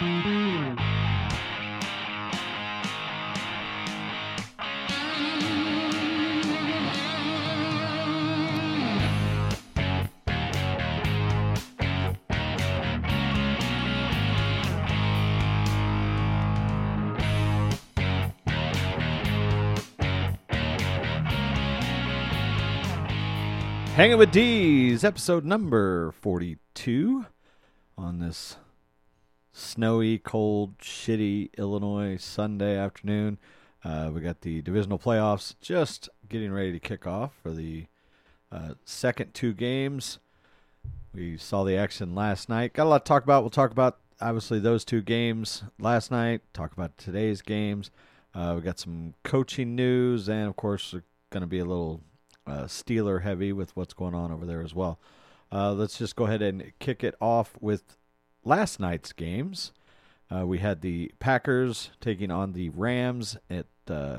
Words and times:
Hanging 0.00 0.16
with 24.16 24.32
D's, 24.32 25.04
episode 25.04 25.44
number 25.44 26.12
42 26.12 27.26
on 27.98 28.18
this 28.18 28.56
snowy, 29.52 30.18
cold, 30.18 30.78
shitty 30.78 31.50
Illinois 31.56 32.16
Sunday 32.16 32.76
afternoon. 32.76 33.38
Uh, 33.84 34.10
we 34.12 34.20
got 34.20 34.42
the 34.42 34.60
divisional 34.62 34.98
playoffs 34.98 35.54
just 35.60 36.08
getting 36.28 36.52
ready 36.52 36.72
to 36.72 36.78
kick 36.78 37.06
off 37.06 37.32
for 37.42 37.50
the 37.50 37.86
uh, 38.52 38.74
second 38.84 39.32
two 39.32 39.52
games. 39.52 40.18
We 41.14 41.36
saw 41.36 41.64
the 41.64 41.76
action 41.76 42.14
last 42.14 42.48
night. 42.48 42.72
Got 42.72 42.84
a 42.84 42.90
lot 42.90 43.04
to 43.04 43.08
talk 43.08 43.24
about. 43.24 43.42
We'll 43.42 43.50
talk 43.50 43.72
about, 43.72 43.98
obviously, 44.20 44.60
those 44.60 44.84
two 44.84 45.02
games 45.02 45.64
last 45.78 46.10
night, 46.10 46.42
talk 46.52 46.72
about 46.72 46.96
today's 46.98 47.42
games. 47.42 47.90
Uh, 48.34 48.54
we 48.56 48.62
got 48.62 48.78
some 48.78 49.14
coaching 49.24 49.74
news, 49.74 50.28
and 50.28 50.46
of 50.48 50.56
course, 50.56 50.94
going 51.30 51.40
to 51.40 51.46
be 51.46 51.58
a 51.58 51.64
little 51.64 52.00
uh, 52.46 52.64
Steeler 52.64 53.22
heavy 53.22 53.52
with 53.52 53.74
what's 53.76 53.94
going 53.94 54.14
on 54.14 54.30
over 54.30 54.46
there 54.46 54.62
as 54.62 54.74
well. 54.74 55.00
Uh, 55.52 55.72
let's 55.72 55.98
just 55.98 56.14
go 56.14 56.26
ahead 56.26 56.42
and 56.42 56.72
kick 56.78 57.02
it 57.02 57.16
off 57.20 57.54
with 57.60 57.96
last 58.44 58.80
night's 58.80 59.12
games. 59.12 59.72
Uh, 60.34 60.46
we 60.46 60.58
had 60.58 60.80
the 60.80 61.10
Packers 61.18 61.90
taking 62.00 62.30
on 62.30 62.52
the 62.52 62.68
Rams 62.70 63.36
at 63.50 63.66
uh, 63.88 64.18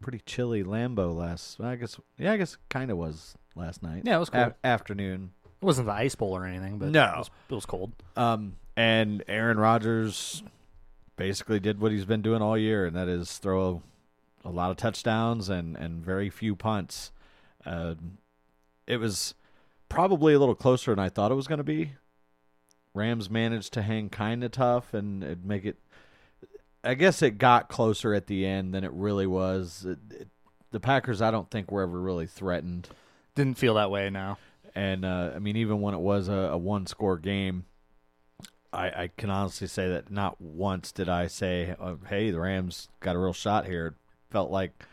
pretty 0.00 0.20
chilly 0.26 0.64
Lambeau 0.64 1.14
last. 1.16 1.60
I 1.60 1.76
guess 1.76 1.98
yeah, 2.18 2.32
I 2.32 2.36
guess 2.36 2.56
kind 2.68 2.90
of 2.90 2.96
was 2.96 3.34
last 3.54 3.82
night. 3.82 4.02
Yeah, 4.04 4.16
it 4.16 4.20
was 4.20 4.30
cool. 4.30 4.40
A- 4.40 4.54
afternoon. 4.66 5.30
It 5.60 5.64
wasn't 5.64 5.86
the 5.86 5.92
ice 5.92 6.16
bowl 6.16 6.36
or 6.36 6.44
anything, 6.44 6.78
but 6.78 6.88
No. 6.88 7.04
it 7.04 7.18
was, 7.18 7.30
it 7.50 7.54
was 7.54 7.66
cold. 7.66 7.92
Um, 8.16 8.56
and 8.76 9.22
Aaron 9.28 9.58
Rodgers 9.58 10.42
basically 11.14 11.60
did 11.60 11.78
what 11.80 11.92
he's 11.92 12.04
been 12.04 12.22
doing 12.22 12.42
all 12.42 12.58
year, 12.58 12.84
and 12.86 12.96
that 12.96 13.06
is 13.06 13.38
throw 13.38 13.80
a 14.44 14.50
lot 14.50 14.72
of 14.72 14.76
touchdowns 14.76 15.48
and, 15.48 15.76
and 15.76 16.04
very 16.04 16.30
few 16.30 16.56
punts. 16.56 17.12
Uh, 17.64 17.94
it 18.88 18.96
was 18.96 19.34
probably 19.88 20.34
a 20.34 20.38
little 20.40 20.56
closer 20.56 20.90
than 20.90 20.98
I 20.98 21.08
thought 21.10 21.30
it 21.30 21.36
was 21.36 21.46
going 21.46 21.58
to 21.58 21.64
be. 21.64 21.92
Rams 22.94 23.30
managed 23.30 23.72
to 23.74 23.82
hang 23.82 24.08
kind 24.10 24.44
of 24.44 24.50
tough 24.52 24.92
and 24.94 25.44
make 25.44 25.64
it. 25.64 25.76
I 26.84 26.94
guess 26.94 27.22
it 27.22 27.38
got 27.38 27.68
closer 27.68 28.12
at 28.12 28.26
the 28.26 28.44
end 28.44 28.74
than 28.74 28.82
it 28.84 28.92
really 28.92 29.26
was. 29.26 29.86
It, 29.86 29.98
it, 30.10 30.28
the 30.72 30.80
Packers, 30.80 31.22
I 31.22 31.30
don't 31.30 31.50
think, 31.50 31.70
were 31.70 31.82
ever 31.82 32.00
really 32.00 32.26
threatened. 32.26 32.88
Didn't 33.34 33.56
feel 33.58 33.74
that 33.74 33.90
way 33.90 34.10
now. 34.10 34.38
And 34.74 35.04
uh, 35.04 35.32
I 35.34 35.38
mean, 35.38 35.56
even 35.56 35.80
when 35.80 35.94
it 35.94 36.00
was 36.00 36.28
a, 36.28 36.32
a 36.32 36.58
one 36.58 36.86
score 36.86 37.18
game, 37.18 37.66
I, 38.72 38.86
I 39.04 39.10
can 39.16 39.30
honestly 39.30 39.66
say 39.68 39.88
that 39.90 40.10
not 40.10 40.40
once 40.40 40.92
did 40.92 41.08
I 41.08 41.26
say, 41.26 41.76
oh, 41.78 41.98
"Hey, 42.08 42.30
the 42.30 42.40
Rams 42.40 42.88
got 43.00 43.14
a 43.16 43.18
real 43.18 43.34
shot 43.34 43.66
here." 43.66 43.88
It 43.88 43.94
felt 44.30 44.50
like 44.50 44.84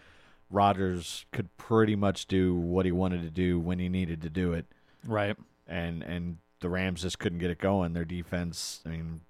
Rodgers 0.50 1.26
could 1.32 1.56
pretty 1.58 1.96
much 1.96 2.28
do 2.28 2.54
what 2.56 2.86
he 2.86 2.92
wanted 2.92 3.22
to 3.24 3.30
do 3.30 3.58
when 3.60 3.80
he 3.80 3.88
needed 3.88 4.22
to 4.24 4.30
do 4.30 4.52
it, 4.54 4.66
Right. 5.06 5.38
and 5.66 6.04
and 6.04 6.38
the 6.60 6.70
Rams 6.70 7.02
just 7.02 7.20
couldn't 7.20 7.40
get 7.40 7.50
it 7.50 7.60
going. 7.60 7.94
Their 7.94 8.06
defense, 8.06 8.82
I 8.86 8.90
mean, 8.90 9.22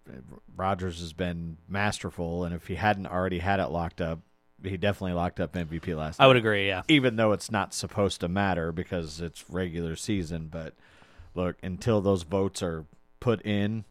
Rodgers 0.56 1.00
has 1.00 1.13
been 1.13 1.57
masterful, 1.67 2.44
and 2.44 2.53
if 2.53 2.67
he 2.67 2.75
hadn't 2.75 3.07
already 3.07 3.40
had 3.40 3.59
it 3.59 3.67
locked 3.67 4.01
up, 4.01 4.19
he 4.63 4.78
definitely 4.78 5.13
locked 5.13 5.39
up 5.39 5.53
MVP 5.53 5.95
last. 5.95 6.19
Night. 6.19 6.25
I 6.25 6.28
would 6.28 6.38
agree, 6.38 6.68
yeah. 6.68 6.81
even 6.88 7.16
though 7.16 7.31
it's 7.31 7.51
not 7.51 7.73
supposed 7.73 8.22
to 8.22 8.28
matter 8.28 8.72
because 8.72 9.22
it's 9.22 9.50
regular 9.50 9.95
season. 9.95 10.50
But 10.51 10.73
look, 11.35 11.57
until 11.63 12.01
those 12.01 12.23
votes 12.23 12.62
are 12.62 12.85
put 13.19 13.41
in, 13.44 13.85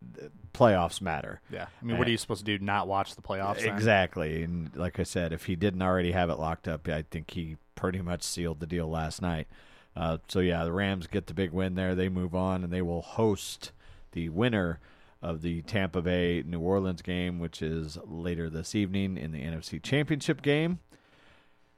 the 0.00 0.30
playoffs 0.52 1.00
matter. 1.00 1.40
Yeah. 1.50 1.66
I 1.80 1.84
mean, 1.84 1.98
what 1.98 2.06
are 2.06 2.10
you 2.10 2.18
supposed 2.18 2.44
to 2.46 2.58
do? 2.58 2.64
Not 2.64 2.86
watch 2.86 3.14
the 3.14 3.22
playoffs? 3.22 3.62
then? 3.62 3.74
Exactly. 3.74 4.42
And 4.42 4.74
like 4.76 5.00
I 5.00 5.04
said, 5.04 5.32
if 5.32 5.46
he 5.46 5.56
didn't 5.56 5.82
already 5.82 6.12
have 6.12 6.30
it 6.30 6.38
locked 6.38 6.68
up, 6.68 6.88
I 6.88 7.02
think 7.10 7.30
he 7.30 7.56
pretty 7.74 8.02
much 8.02 8.22
sealed 8.22 8.60
the 8.60 8.66
deal 8.66 8.88
last 8.88 9.20
night. 9.20 9.48
Uh, 9.96 10.18
so 10.28 10.40
yeah, 10.40 10.64
the 10.64 10.72
Rams 10.72 11.06
get 11.06 11.26
the 11.26 11.34
big 11.34 11.52
win 11.52 11.74
there. 11.74 11.94
They 11.94 12.08
move 12.08 12.34
on 12.34 12.62
and 12.62 12.72
they 12.72 12.82
will 12.82 13.02
host 13.02 13.72
the 14.12 14.28
winner 14.28 14.78
of 15.22 15.40
the 15.40 15.62
Tampa 15.62 16.02
Bay 16.02 16.42
New 16.46 16.60
Orleans 16.60 17.00
game, 17.02 17.38
which 17.38 17.62
is 17.62 17.96
later 18.04 18.50
this 18.50 18.74
evening 18.74 19.16
in 19.16 19.32
the 19.32 19.42
NFC 19.42 19.82
Championship 19.82 20.42
game. 20.42 20.80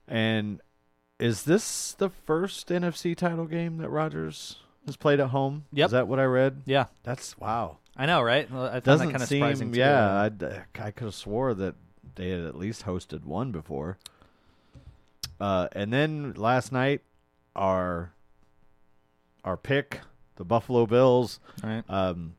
And 0.08 0.60
is 1.20 1.44
this 1.44 1.92
the 1.94 2.10
first 2.10 2.68
NFC 2.68 3.16
title 3.16 3.46
game 3.46 3.78
that 3.78 3.88
Rodgers 3.90 4.56
has 4.86 4.96
played 4.96 5.20
at 5.20 5.28
home? 5.28 5.66
Yep. 5.72 5.86
Is 5.86 5.92
that 5.92 6.08
what 6.08 6.18
I 6.18 6.24
read? 6.24 6.62
Yeah. 6.66 6.86
That's 7.04 7.38
wow. 7.38 7.78
I 7.96 8.06
know, 8.06 8.22
right? 8.22 8.50
Well, 8.50 8.64
I 8.66 8.80
Doesn't 8.80 9.08
that 9.08 9.12
kind 9.12 9.22
of 9.22 9.28
seem. 9.28 9.40
surprising. 9.40 9.72
too. 9.72 9.78
yeah, 9.78 10.22
I'd, 10.22 10.42
I 10.78 10.90
could 10.90 11.04
have 11.06 11.14
swore 11.14 11.54
that 11.54 11.74
they 12.16 12.30
had 12.30 12.40
at 12.40 12.56
least 12.56 12.84
hosted 12.86 13.24
one 13.24 13.52
before. 13.52 13.98
Uh, 15.40 15.68
and 15.72 15.92
then 15.92 16.32
last 16.34 16.72
night, 16.72 17.02
our 17.58 18.12
our 19.44 19.56
pick, 19.56 20.00
the 20.36 20.44
Buffalo 20.44 20.86
Bills, 20.86 21.40
right. 21.62 21.82
um, 21.88 22.34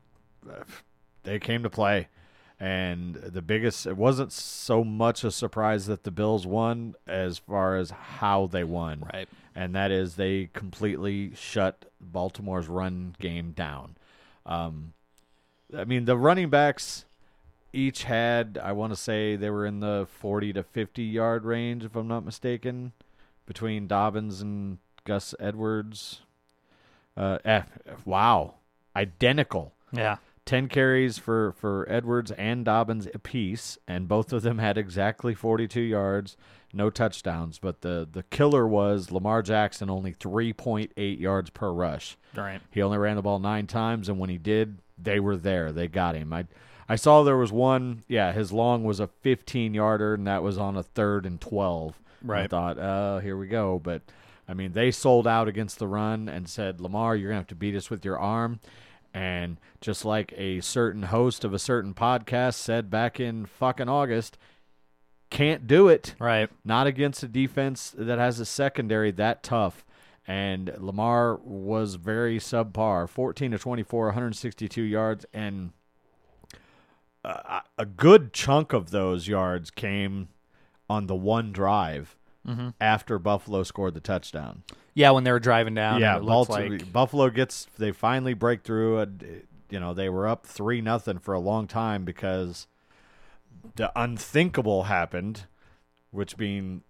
they 1.22 1.38
came 1.38 1.62
to 1.62 1.70
play, 1.70 2.08
and 2.58 3.14
the 3.14 3.42
biggest. 3.42 3.86
It 3.86 3.96
wasn't 3.96 4.32
so 4.32 4.82
much 4.82 5.22
a 5.24 5.30
surprise 5.30 5.86
that 5.86 6.04
the 6.04 6.10
Bills 6.10 6.46
won 6.46 6.94
as 7.06 7.38
far 7.38 7.76
as 7.76 7.90
how 7.90 8.46
they 8.46 8.64
won 8.64 9.06
Right. 9.12 9.28
and 9.54 9.74
that 9.74 9.90
is 9.90 10.16
they 10.16 10.48
completely 10.52 11.32
shut 11.34 11.84
Baltimore's 12.00 12.68
run 12.68 13.14
game 13.20 13.52
down. 13.52 13.96
Um, 14.46 14.94
I 15.76 15.84
mean, 15.84 16.04
the 16.06 16.16
running 16.16 16.48
backs 16.50 17.04
each 17.72 18.04
had, 18.04 18.58
I 18.62 18.72
want 18.72 18.92
to 18.92 18.96
say, 18.96 19.36
they 19.36 19.50
were 19.50 19.66
in 19.66 19.80
the 19.80 20.08
40 20.18 20.54
to 20.54 20.62
50 20.62 21.02
yard 21.02 21.44
range, 21.44 21.84
if 21.84 21.94
I'm 21.94 22.08
not 22.08 22.24
mistaken, 22.24 22.92
between 23.46 23.86
Dobbins 23.86 24.40
and 24.40 24.78
Gus 25.10 25.34
Edwards. 25.40 26.20
Uh, 27.16 27.38
eh, 27.44 27.62
wow, 28.04 28.54
identical. 28.94 29.74
Yeah. 29.92 30.18
10 30.46 30.68
carries 30.68 31.18
for, 31.18 31.50
for 31.58 31.84
Edwards 31.90 32.30
and 32.30 32.64
Dobbins 32.64 33.08
apiece, 33.12 33.76
and 33.88 34.06
both 34.06 34.32
of 34.32 34.42
them 34.42 34.58
had 34.58 34.78
exactly 34.78 35.34
42 35.34 35.80
yards, 35.80 36.36
no 36.72 36.90
touchdowns. 36.90 37.58
But 37.58 37.80
the, 37.80 38.08
the 38.08 38.22
killer 38.22 38.68
was 38.68 39.10
Lamar 39.10 39.42
Jackson, 39.42 39.90
only 39.90 40.12
3.8 40.12 41.18
yards 41.18 41.50
per 41.50 41.72
rush. 41.72 42.16
Right. 42.36 42.60
He 42.70 42.80
only 42.80 42.98
ran 42.98 43.16
the 43.16 43.22
ball 43.22 43.40
nine 43.40 43.66
times, 43.66 44.08
and 44.08 44.20
when 44.20 44.30
he 44.30 44.38
did, 44.38 44.78
they 44.96 45.18
were 45.18 45.36
there. 45.36 45.72
They 45.72 45.88
got 45.88 46.14
him. 46.14 46.32
I, 46.32 46.44
I 46.88 46.94
saw 46.94 47.24
there 47.24 47.36
was 47.36 47.50
one, 47.50 48.04
yeah, 48.06 48.30
his 48.30 48.52
long 48.52 48.84
was 48.84 49.00
a 49.00 49.08
15 49.08 49.74
yarder, 49.74 50.14
and 50.14 50.28
that 50.28 50.44
was 50.44 50.56
on 50.56 50.76
a 50.76 50.84
third 50.84 51.26
and 51.26 51.40
12. 51.40 51.98
And 52.20 52.30
I 52.44 52.46
thought, 52.46 52.78
oh, 52.78 53.18
here 53.18 53.36
we 53.36 53.48
go. 53.48 53.80
But, 53.82 54.02
I 54.50 54.54
mean, 54.54 54.72
they 54.72 54.90
sold 54.90 55.28
out 55.28 55.46
against 55.46 55.78
the 55.78 55.86
run 55.86 56.28
and 56.28 56.48
said, 56.48 56.80
Lamar, 56.80 57.14
you're 57.14 57.28
going 57.28 57.36
to 57.36 57.40
have 57.40 57.46
to 57.48 57.54
beat 57.54 57.76
us 57.76 57.88
with 57.88 58.04
your 58.04 58.18
arm. 58.18 58.58
And 59.14 59.58
just 59.80 60.04
like 60.04 60.34
a 60.36 60.60
certain 60.60 61.04
host 61.04 61.44
of 61.44 61.54
a 61.54 61.58
certain 61.58 61.94
podcast 61.94 62.54
said 62.54 62.90
back 62.90 63.20
in 63.20 63.46
fucking 63.46 63.88
August, 63.88 64.38
can't 65.30 65.68
do 65.68 65.86
it. 65.86 66.16
Right. 66.18 66.50
Not 66.64 66.88
against 66.88 67.22
a 67.22 67.28
defense 67.28 67.94
that 67.96 68.18
has 68.18 68.40
a 68.40 68.44
secondary 68.44 69.12
that 69.12 69.44
tough. 69.44 69.84
And 70.26 70.72
Lamar 70.78 71.36
was 71.36 71.94
very 71.94 72.40
subpar 72.40 73.08
14 73.08 73.52
to 73.52 73.58
24, 73.58 74.06
162 74.06 74.82
yards. 74.82 75.24
And 75.32 75.70
a, 77.22 77.62
a 77.78 77.86
good 77.86 78.32
chunk 78.32 78.72
of 78.72 78.90
those 78.90 79.28
yards 79.28 79.70
came 79.70 80.28
on 80.88 81.06
the 81.06 81.14
one 81.14 81.52
drive 81.52 82.16
after 82.80 83.18
Buffalo 83.18 83.62
scored 83.62 83.94
the 83.94 84.00
touchdown. 84.00 84.62
Yeah, 84.94 85.10
when 85.10 85.24
they 85.24 85.32
were 85.32 85.40
driving 85.40 85.74
down. 85.74 86.00
yeah, 86.00 86.16
it 86.16 86.24
looked 86.24 86.50
Balti- 86.50 86.70
like 86.70 86.92
Buffalo 86.92 87.30
gets 87.30 87.66
they 87.78 87.92
finally 87.92 88.34
break 88.34 88.62
through. 88.62 89.00
A, 89.00 89.06
you 89.70 89.78
know 89.78 89.94
they 89.94 90.08
were 90.08 90.26
up 90.26 90.46
three 90.46 90.80
nothing 90.80 91.18
for 91.18 91.32
a 91.32 91.38
long 91.38 91.66
time 91.66 92.04
because 92.04 92.66
the 93.76 93.92
unthinkable 94.00 94.84
happened, 94.84 95.46
which 96.10 96.36
being 96.36 96.82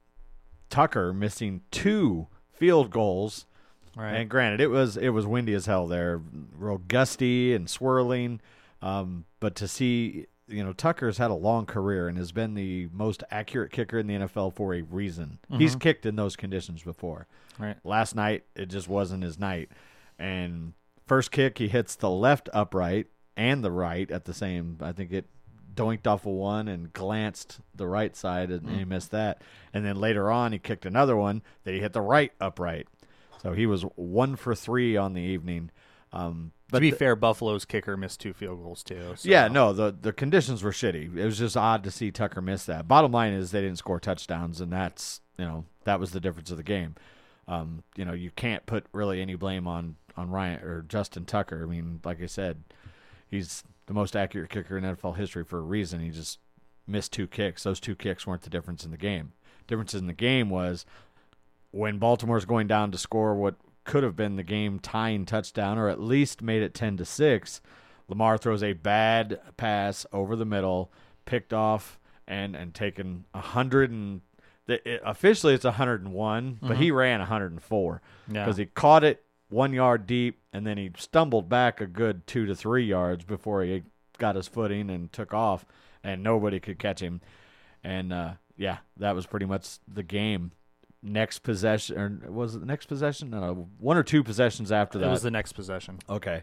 Tucker 0.71 1.13
missing 1.13 1.63
two 1.71 2.29
field 2.53 2.91
goals. 2.91 3.47
Right. 3.97 4.15
And 4.15 4.31
granted, 4.31 4.61
it 4.61 4.69
was 4.69 4.97
it 4.97 5.11
was 5.11 5.27
windy 5.27 5.53
as 5.53 5.67
hell 5.67 5.87
there, 5.87 6.21
real 6.57 6.79
gusty 6.79 7.55
and 7.55 7.69
swirling. 7.69 8.41
Um, 8.81 9.25
but 9.41 9.55
to 9.57 9.69
see, 9.69 10.27
you 10.51 10.65
know, 10.65 10.73
Tucker's 10.73 11.19
had 11.19 11.31
a 11.31 11.35
long 11.35 11.67
career 11.67 12.09
and 12.09 12.19
has 12.19 12.33
been 12.33 12.55
the 12.55 12.89
most 12.93 13.23
accurate 13.31 13.73
kicker 13.73 13.99
in 13.99 14.07
the 14.07 14.15
NFL 14.15 14.55
for 14.55 14.75
a 14.75 14.83
reason. 14.83 15.39
He's 15.51 15.73
mm-hmm. 15.73 15.79
kicked 15.79 16.07
in 16.07 16.17
those 16.17 16.37
conditions 16.37 16.83
before. 16.83 17.27
Right. 17.59 17.77
Last 17.85 18.15
night, 18.15 18.45
it 18.55 18.67
just 18.67 18.89
wasn't 18.89 19.23
his 19.23 19.39
night. 19.39 19.71
And 20.19 20.75
first 21.07 21.31
kick, 21.31 21.59
he 21.59 21.69
hits 21.69 21.95
the 21.95 22.11
left 22.11 22.49
upright 22.53 23.07
and 23.37 23.65
the 23.65 23.71
right 23.71 24.11
at 24.11 24.25
the 24.25 24.35
same. 24.35 24.79
I 24.81 24.93
think 24.93 25.13
it 25.13 25.27
doinked 25.75 26.07
off 26.07 26.27
of 26.27 26.33
one 26.33 26.69
and 26.69 26.93
glanced 26.93 27.61
the 27.75 27.87
right 27.87 28.15
side, 28.15 28.51
and 28.51 28.69
he 28.69 28.85
mm. 28.85 28.89
missed 28.89 29.11
that. 29.13 29.43
And 29.73 29.85
then 29.85 29.97
later 29.97 30.31
on, 30.31 30.53
he 30.53 30.59
kicked 30.59 30.85
another 30.85 31.17
one 31.17 31.43
that 31.65 31.73
he 31.73 31.81
hit 31.81 31.93
the 31.93 32.01
right 32.01 32.33
upright. 32.41 32.87
So 33.43 33.53
he 33.53 33.67
was 33.67 33.83
one 33.97 34.37
for 34.37 34.55
three 34.55 34.97
on 34.97 35.15
the 35.15 35.23
evening. 35.23 35.71
Um, 36.13 36.53
but 36.71 36.79
to 36.79 36.83
be 36.83 36.91
the- 36.91 36.97
fair, 36.97 37.17
Buffalo's 37.17 37.65
kicker 37.65 37.97
missed 37.97 38.21
two 38.21 38.33
field 38.33 38.63
goals 38.63 38.83
too. 38.83 39.15
So. 39.17 39.29
yeah, 39.29 39.49
no, 39.49 39.73
the 39.73 39.95
the 39.99 40.13
conditions 40.13 40.63
were 40.63 40.73
shitty. 40.73 41.17
It 41.17 41.25
was 41.25 41.39
just 41.39 41.57
odd 41.57 41.85
to 41.85 41.91
see 41.91 42.11
Tucker 42.11 42.41
miss 42.41 42.65
that. 42.67 42.89
Bottom 42.89 43.13
line 43.13 43.33
is 43.33 43.51
they 43.51 43.61
didn't 43.61 43.79
score 43.79 44.01
touchdowns, 44.01 44.61
and 44.61 44.73
that's 44.73 45.21
you 45.39 45.45
know 45.45 45.65
that 45.85 46.01
was 46.01 46.13
the 46.13 46.21
difference 46.21 46.51
of 46.51 46.57
the 46.57 46.63
game. 46.63 46.95
Um, 47.49 47.83
you 47.97 48.05
know, 48.05 48.13
you 48.13 48.31
can't 48.31 48.67
put 48.67 48.87
really 48.93 49.21
any 49.21 49.35
blame 49.35 49.67
on 49.67 49.97
on 50.17 50.31
Ryan 50.31 50.63
or 50.63 50.83
Justin 50.83 51.25
Tucker. 51.25 51.63
I 51.65 51.67
mean, 51.71 52.01
like 52.05 52.23
I 52.23 52.27
said, 52.27 52.63
he's 53.29 53.65
the 53.87 53.95
most 53.95 54.15
accurate 54.15 54.51
kicker 54.51 54.79
in 54.79 54.85
NFL 54.85 55.17
history 55.17 55.45
for 55.45 55.59
a 55.59 55.63
reason. 55.63 56.01
He 56.01 56.11
just 56.11 56.39
missed 56.87 57.13
two 57.13 57.27
kicks. 57.27 57.63
Those 57.65 57.81
two 57.81 57.97
kicks 57.97 58.27
weren't 58.27 58.43
the 58.43 58.51
difference 58.51 58.85
in 58.85 58.91
the 58.91 58.97
game. 58.97 59.33
Difference 59.67 59.95
in 59.95 60.07
the 60.07 60.13
game 60.13 60.51
was 60.51 60.85
when 61.73 61.99
Baltimore's 61.99 62.45
going 62.45 62.67
down 62.67 62.91
to 62.93 62.99
score 62.99 63.35
what 63.35 63.55
could 63.85 64.03
have 64.03 64.17
been 64.17 64.37
the 64.37 64.43
game 64.43 64.79
tying 64.79 65.25
touchdown 65.25 65.79
or 65.79 65.89
at 65.89 66.01
least 66.01 66.43
made 66.43 66.63
it 66.63 66.75
10 66.75 66.97
to 66.99 67.05
6 67.05 67.61
Lamar 68.09 68.37
throws 68.39 68.63
a 68.63 68.73
bad 68.73 69.41
pass 69.57 70.05
over 70.13 70.37
the 70.37 70.45
middle 70.45 70.93
picked 71.25 71.53
off 71.53 71.99
and 72.27 72.55
and 72.57 72.75
taken 72.75 73.25
100 73.33 73.91
and 73.91 74.21
the, 74.67 74.87
it, 74.89 75.01
officially 75.05 75.55
it's 75.55 75.65
101 75.65 76.59
but 76.63 76.77
he 76.77 76.91
ran 76.91 77.21
104 77.21 78.03
Yeah. 78.31 78.45
because 78.45 78.57
he 78.57 78.67
caught 78.67 79.05
it 79.05 79.25
one 79.49 79.73
yard 79.73 80.07
deep 80.07 80.41
and 80.53 80.67
then 80.67 80.77
he 80.79 80.91
stumbled 80.97 81.49
back 81.49 81.81
a 81.81 81.87
good 81.87 82.27
two 82.27 82.47
to 82.47 82.55
three 82.55 82.85
yards 82.85 83.25
before 83.25 83.63
he 83.63 83.83
got 84.19 84.37
his 84.37 84.47
footing 84.47 84.91
and 84.91 85.13
took 85.13 85.33
off 85.35 85.65
and 86.05 86.23
nobody 86.23 86.61
could 86.61 86.79
catch 86.79 87.01
him. 87.01 87.21
And 87.83 88.13
uh, 88.13 88.33
yeah 88.57 88.79
that 88.99 89.15
was 89.15 89.27
pretty 89.27 89.47
much 89.47 89.79
the 89.89 90.03
game 90.03 90.53
next 91.03 91.39
possession 91.41 91.97
or 92.25 92.31
was 92.31 92.55
it 92.55 92.59
the 92.61 92.67
next 92.67 92.87
possession 92.87 93.31
no 93.31 93.69
one 93.79 93.97
or 93.97 94.03
two 94.03 94.23
possessions 94.23 94.71
after 94.71 94.99
It 94.99 95.03
that 95.03 95.11
was 95.11 95.23
the 95.23 95.31
next 95.31 95.53
possession. 95.53 95.99
Okay. 96.09 96.43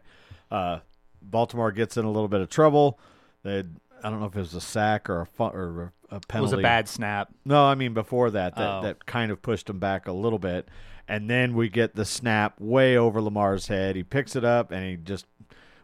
Uh, 0.49 0.79
Baltimore 1.21 1.71
gets 1.71 1.95
in 1.97 2.05
a 2.05 2.11
little 2.11 2.27
bit 2.27 2.41
of 2.41 2.49
trouble. 2.49 2.99
They, 3.43 3.63
I 4.03 4.09
don't 4.09 4.19
know 4.19 4.25
if 4.27 4.35
it 4.35 4.39
was 4.39 4.53
a 4.55 4.61
sack 4.61 5.09
or 5.09 5.21
a 5.21 5.25
fu- 5.25 5.43
or 5.43 5.93
a, 6.11 6.15
a 6.15 6.37
It 6.37 6.41
was 6.41 6.53
a 6.53 6.57
bad 6.57 6.87
snap. 6.87 7.29
No, 7.45 7.65
I 7.65 7.75
mean 7.75 7.93
before 7.93 8.31
that, 8.31 8.55
that 8.55 8.67
Oh. 8.79 8.81
that 8.83 9.05
kind 9.05 9.31
of 9.31 9.41
pushed 9.41 9.69
him 9.69 9.77
back 9.79 10.07
a 10.07 10.11
little 10.11 10.39
bit, 10.39 10.69
and 11.07 11.29
then 11.29 11.53
we 11.55 11.69
get 11.69 11.95
the 11.95 12.05
snap 12.05 12.59
way 12.59 12.97
over 12.97 13.21
Lamar's 13.21 13.67
head. 13.67 13.95
He 13.95 14.03
picks 14.03 14.35
it 14.35 14.43
up 14.45 14.71
and 14.71 14.83
he 14.85 14.95
just 14.95 15.25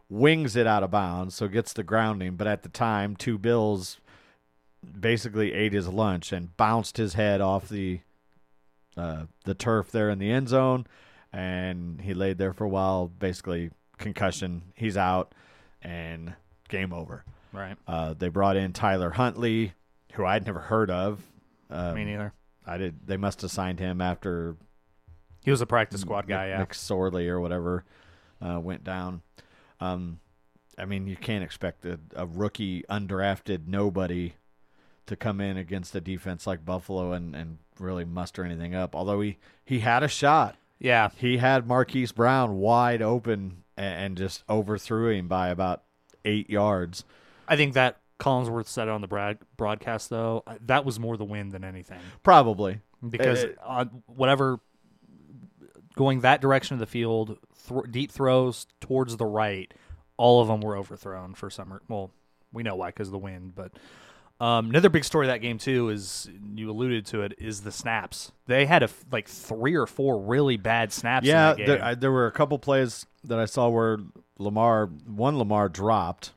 wings 0.10 0.56
it 0.56 0.66
out 0.68 0.84
of 0.84 0.92
bounds, 0.92 1.36
so 1.36 1.48
gets 1.48 1.74
the 1.74 1.84
grounding. 1.84 2.36
But 2.36 2.48
at 2.48 2.64
the 2.64 2.70
time, 2.70 3.16
two 3.16 3.38
Bills 3.38 4.00
basically 5.00 5.54
ate 5.54 5.74
his 5.74 5.88
lunch 5.88 6.32
and 6.32 6.56
bounced 6.58 6.98
his 6.98 7.14
head 7.14 7.42
off 7.42 7.70
the 7.70 8.02
uh, 8.98 9.24
the 9.46 9.54
turf 9.54 9.92
there 9.92 10.10
in 10.10 10.20
the 10.20 10.32
end 10.32 10.50
zone, 10.50 10.86
and 11.32 12.02
he 12.02 12.14
laid 12.14 12.38
there 12.38 12.54
for 12.54 12.64
a 12.66 12.70
while. 12.70 13.08
Basically, 13.08 13.72
concussion. 13.98 14.64
He's 14.76 14.98
out, 14.98 15.34
and 15.82 16.36
game 16.70 16.94
over. 16.94 17.24
Right. 17.52 17.78
Uh, 17.88 18.14
they 18.14 18.30
brought 18.30 18.56
in 18.58 18.74
Tyler 18.74 19.12
Huntley, 19.12 19.74
who 20.14 20.26
I'd 20.26 20.46
never 20.46 20.60
heard 20.60 20.90
of. 20.90 21.22
Um, 21.70 21.96
Me 21.96 22.06
neither. 22.06 22.34
I 22.66 22.78
did. 22.78 23.06
They 23.08 23.18
must 23.18 23.42
have 23.42 23.52
signed 23.52 23.80
him 23.80 24.00
after 24.02 24.56
He 25.44 25.52
was 25.52 25.62
a 25.62 25.66
practice 25.66 26.02
squad 26.02 26.28
guy. 26.28 26.48
Yeah. 26.48 26.64
McSorley 26.64 27.28
or 27.28 27.40
whatever 27.40 27.84
uh, 28.42 28.60
went 28.60 28.84
down. 28.84 29.22
Um, 29.80 30.20
I 30.78 30.86
mean, 30.86 31.08
you 31.08 31.16
can't 31.16 31.44
expect 31.44 31.86
a, 31.86 32.00
a 32.16 32.26
rookie, 32.26 32.84
undrafted 32.90 33.68
nobody 33.68 34.34
to 35.08 35.16
come 35.16 35.42
in 35.42 35.58
against 35.58 35.96
a 35.96 36.02
defense 36.02 36.48
like 36.48 36.66
Buffalo 36.66 37.12
and, 37.12 37.36
and 37.36 37.58
really 37.80 38.06
muster 38.06 38.44
anything 38.44 38.74
up. 38.76 38.96
Although 38.96 39.22
he, 39.22 39.38
he 39.66 39.80
had 39.80 40.04
a 40.04 40.08
shot. 40.08 40.56
Yeah. 40.80 41.10
He 41.18 41.38
had 41.38 41.68
Marquise 41.68 42.12
Brown 42.12 42.56
wide 42.58 43.02
open 43.02 43.64
and, 43.78 43.96
and 44.06 44.18
just 44.18 44.44
overthrew 44.50 45.10
him 45.10 45.28
by 45.28 45.50
about 45.50 45.84
eight 46.26 46.50
yards. 46.50 47.04
I 47.48 47.56
think 47.58 47.74
that 47.74 47.98
Collinsworth 48.20 48.68
said 48.68 48.88
it 48.88 48.92
on 48.92 49.02
the 49.02 49.08
broad- 49.08 49.40
broadcast 49.58 50.10
though. 50.10 50.44
uh, 50.48 50.56
That 50.66 50.86
was 50.86 51.00
more 51.00 51.18
the 51.18 51.26
wind 51.26 51.52
than 51.52 51.64
anything 51.64 52.00
Probably. 52.24 52.80
because 53.08 53.44
Uh, 53.44 53.48
on 53.66 54.04
whatever 54.06 54.60
going 55.96 56.22
that 56.22 56.42
direction 56.42 56.76
of 56.76 56.80
the 56.80 56.86
field, 56.86 57.38
thro- 57.56 57.84
deep 57.84 58.12
throws 58.12 58.68
towards 58.80 59.18
the 59.18 59.26
right, 59.26 59.74
all 60.18 60.42
of 60.42 60.48
them 60.48 60.62
were 60.62 60.78
overthrown 60.78 61.34
for 61.34 61.50
some. 61.50 61.80
Well, 61.88 62.12
we 62.52 62.64
know 62.64 62.76
why 62.76 62.88
because 62.90 63.08
of 63.10 63.12
the 63.14 63.18
wind, 63.20 63.54
but. 63.56 63.72
Um, 64.40 64.70
another 64.72 64.90
big 64.90 65.06
story 65.06 65.28
of 65.28 65.32
that 65.34 65.38
game 65.42 65.58
too 65.58 65.90
is 65.90 66.30
you 66.56 66.70
alluded 66.70 67.06
to 67.08 67.22
it 67.22 67.34
is 67.38 67.62
the 67.62 67.72
snaps. 67.72 68.32
They 68.48 68.66
had 68.66 68.82
a 68.84 68.86
f- 68.86 69.06
like 69.12 69.28
three 69.28 69.76
or 69.76 69.86
four 69.88 70.20
really 70.20 70.58
bad 70.58 70.92
snaps. 70.92 71.26
Yeah, 71.26 71.52
in 71.52 71.58
that 71.58 71.58
game. 71.58 71.68
there, 71.68 71.84
I, 71.86 71.96
there 71.96 72.12
were 72.12 72.28
a 72.28 72.32
couple 72.32 72.60
plays 72.60 73.06
that 73.24 73.40
I 73.40 73.46
saw 73.46 73.70
where 73.70 74.00
Lamar, 74.38 74.88
one 75.06 75.38
Lamar 75.38 75.70
dropped, 75.70 76.34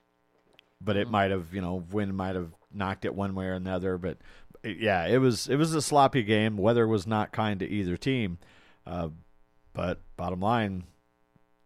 but 0.80 0.94
Mm-hmm. 0.94 1.02
it 1.02 1.10
might 1.10 1.30
have, 1.32 1.52
you 1.52 1.60
know, 1.60 1.84
wind 1.90 2.16
might 2.16 2.36
have 2.36 2.52
knocked 2.72 3.04
it 3.04 3.14
one 3.14 3.34
way 3.34 3.46
or 3.46 3.54
another. 3.54 3.98
But 3.98 4.18
uh, 4.64 4.68
yeah, 4.68 5.06
it 5.06 5.18
was 5.18 5.48
it 5.48 5.56
was 5.56 5.74
a 5.74 5.82
sloppy 5.82 6.22
game. 6.22 6.56
Weather 6.58 6.86
was 6.86 7.06
not 7.08 7.32
kind 7.32 7.58
to 7.60 7.66
either 7.68 7.96
team. 7.96 8.38
Uh, 8.86 9.08
but 9.72 10.00
bottom 10.16 10.38
line, 10.40 10.84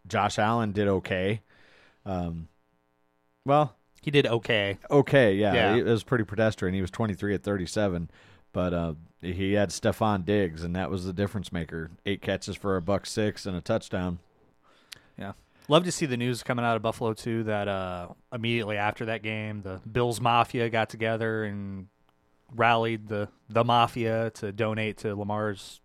Josh 0.06 0.38
Allen 0.38 0.72
did 0.72 0.88
okay. 0.88 1.42
Um, 2.06 2.48
well, 3.44 3.76
he 4.00 4.10
did 4.10 4.26
okay. 4.26 4.78
okay, 4.90 5.34
yeah, 5.34 5.52
Yeah. 5.54 5.76
it 5.76 5.84
was 5.84 6.02
pretty 6.02 6.24
pedestrian. 6.24 6.74
He 6.74 6.80
was 6.80 6.90
23 6.90 7.34
at 7.34 7.42
37, 7.42 8.10
but 8.52 8.72
uh, 8.74 8.94
he 9.20 9.52
had 9.54 9.68
Stefon 9.70 10.24
Diggs, 10.24 10.64
and 10.64 10.74
that 10.74 10.90
was 10.90 11.04
the 11.04 11.12
difference 11.12 11.52
maker. 11.52 11.90
Eight 12.06 12.22
catches 12.22 12.56
for 12.56 12.76
a 12.76 12.82
buck 12.82 13.06
six 13.06 13.44
and 13.46 13.56
a 13.56 13.60
touchdown. 13.60 14.18
Yeah. 15.18 15.32
Love 15.68 15.84
to 15.84 15.92
see 15.92 16.06
the 16.06 16.16
news 16.16 16.42
coming 16.42 16.64
out 16.64 16.74
of 16.76 16.82
Buffalo 16.82 17.12
too 17.12 17.44
that 17.44 17.68
uh, 17.68 18.08
immediately 18.32 18.76
after 18.76 19.04
that 19.04 19.22
game, 19.22 19.62
the 19.62 19.80
Bills 19.90 20.20
Mafia 20.20 20.68
got 20.70 20.88
together 20.88 21.44
and 21.44 21.86
rallied 22.56 23.06
the 23.06 23.28
the 23.48 23.62
mafia 23.62 24.30
to 24.30 24.50
donate 24.50 24.96
to 24.96 25.14
Lamar's 25.14 25.80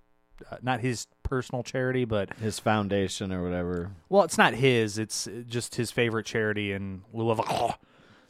uh, 0.50 0.58
not 0.64 0.80
his 0.80 1.06
personal 1.22 1.62
charity, 1.62 2.06
but 2.06 2.34
His 2.36 2.58
foundation 2.60 3.32
or 3.32 3.44
whatever. 3.44 3.92
well, 4.10 4.24
it's 4.24 4.38
not 4.40 4.56
his. 4.56 4.98
It's 4.98 5.28
just 5.48 5.76
his 5.76 5.92
favorite 5.92 6.26
charity 6.26 6.72
in 6.72 7.04
Louisville. 7.14 7.76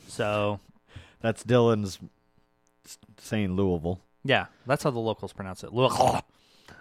So 0.07 0.59
That's 1.21 1.43
Dylan's 1.43 1.99
saying 3.17 3.55
Louisville. 3.55 4.01
yeah, 4.23 4.45
that's 4.65 4.83
how 4.83 4.91
the 4.91 4.99
locals 4.99 5.33
pronounce 5.33 5.63
it. 5.63 5.73
Louisville. 5.73 6.21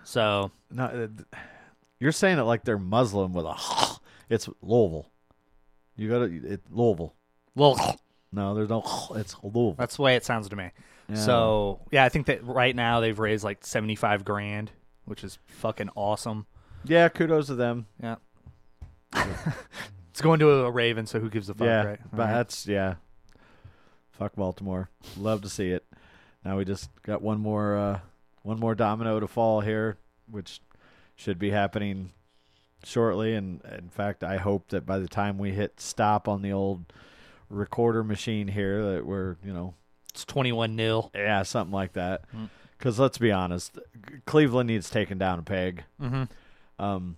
So 0.04 0.50
No, 0.70 0.84
uh, 0.84 1.36
you're 1.98 2.12
saying 2.12 2.38
it 2.38 2.42
like 2.42 2.64
they're 2.64 2.78
Muslim 2.78 3.32
with 3.32 3.46
a. 3.46 3.54
It's 4.30 4.48
Louisville. 4.62 5.06
You 5.96 6.08
got 6.08 6.20
to 6.20 6.24
it 6.24 6.62
Louisville. 6.70 7.14
Louisville. 7.54 8.00
No, 8.32 8.54
there's 8.54 8.70
no. 8.70 8.82
It's 9.16 9.36
Louisville. 9.42 9.74
That's 9.78 9.96
the 9.96 10.02
way 10.02 10.16
it 10.16 10.24
sounds 10.24 10.48
to 10.48 10.56
me. 10.56 10.70
Yeah. 11.08 11.16
So 11.16 11.80
yeah, 11.90 12.04
I 12.04 12.08
think 12.08 12.26
that 12.26 12.44
right 12.44 12.74
now 12.74 13.00
they've 13.00 13.18
raised 13.18 13.44
like 13.44 13.64
seventy 13.66 13.94
five 13.94 14.24
grand, 14.24 14.70
which 15.04 15.22
is 15.22 15.38
fucking 15.46 15.90
awesome. 15.94 16.46
yeah, 16.84 17.08
kudos 17.08 17.46
to 17.48 17.54
them. 17.54 17.86
Yeah. 18.02 18.16
it's 20.10 20.22
going 20.22 20.40
to 20.40 20.50
a 20.50 20.70
Raven, 20.70 21.06
so 21.06 21.20
who 21.20 21.28
gives 21.28 21.48
a 21.48 21.54
fuck, 21.54 21.66
yeah, 21.66 21.84
right? 21.84 22.00
but 22.10 22.18
right. 22.24 22.32
that's 22.32 22.66
yeah. 22.66 22.94
Fuck 24.18 24.36
Baltimore. 24.36 24.90
Love 25.16 25.42
to 25.42 25.48
see 25.48 25.70
it. 25.70 25.84
Now 26.44 26.56
we 26.56 26.64
just 26.64 26.90
got 27.02 27.22
one 27.22 27.40
more 27.40 27.76
uh 27.76 27.98
one 28.42 28.60
more 28.60 28.74
domino 28.74 29.18
to 29.20 29.26
fall 29.26 29.60
here, 29.60 29.96
which 30.30 30.60
should 31.16 31.38
be 31.38 31.50
happening 31.50 32.10
shortly 32.84 33.34
and 33.34 33.62
in 33.64 33.88
fact 33.88 34.22
I 34.22 34.36
hope 34.36 34.68
that 34.68 34.84
by 34.84 34.98
the 34.98 35.08
time 35.08 35.38
we 35.38 35.52
hit 35.52 35.80
stop 35.80 36.28
on 36.28 36.42
the 36.42 36.52
old 36.52 36.92
recorder 37.48 38.04
machine 38.04 38.48
here 38.48 38.82
that 38.92 39.06
we're, 39.06 39.36
you 39.44 39.52
know, 39.52 39.74
it's 40.10 40.24
twenty 40.24 40.52
one 40.52 40.76
nil. 40.76 41.10
yeah, 41.14 41.42
something 41.42 41.72
like 41.72 41.94
that. 41.94 42.30
Mm. 42.32 42.50
Cuz 42.78 42.98
let's 42.98 43.18
be 43.18 43.32
honest, 43.32 43.78
Cleveland 44.26 44.66
needs 44.68 44.90
taken 44.90 45.18
down 45.18 45.38
a 45.38 45.42
peg. 45.42 45.84
Mm-hmm. 46.00 46.24
Um 46.82 47.16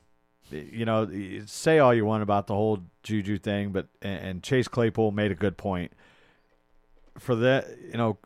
you 0.51 0.85
know, 0.85 1.11
say 1.47 1.81
all 1.81 1.93
you 1.93 2.05
want 2.05 2.23
about 2.23 2.47
the 2.47 2.55
whole 2.55 2.79
Juju 3.03 3.39
thing, 3.39 3.71
but 3.73 3.89
and 4.01 4.43
Chase 4.45 4.69
Claypool 4.69 5.11
made 5.11 5.33
a 5.33 5.35
good 5.35 5.57
point. 5.57 5.93
For 7.19 7.35
that, 7.37 7.69
you 7.83 7.97
know, 7.97 8.19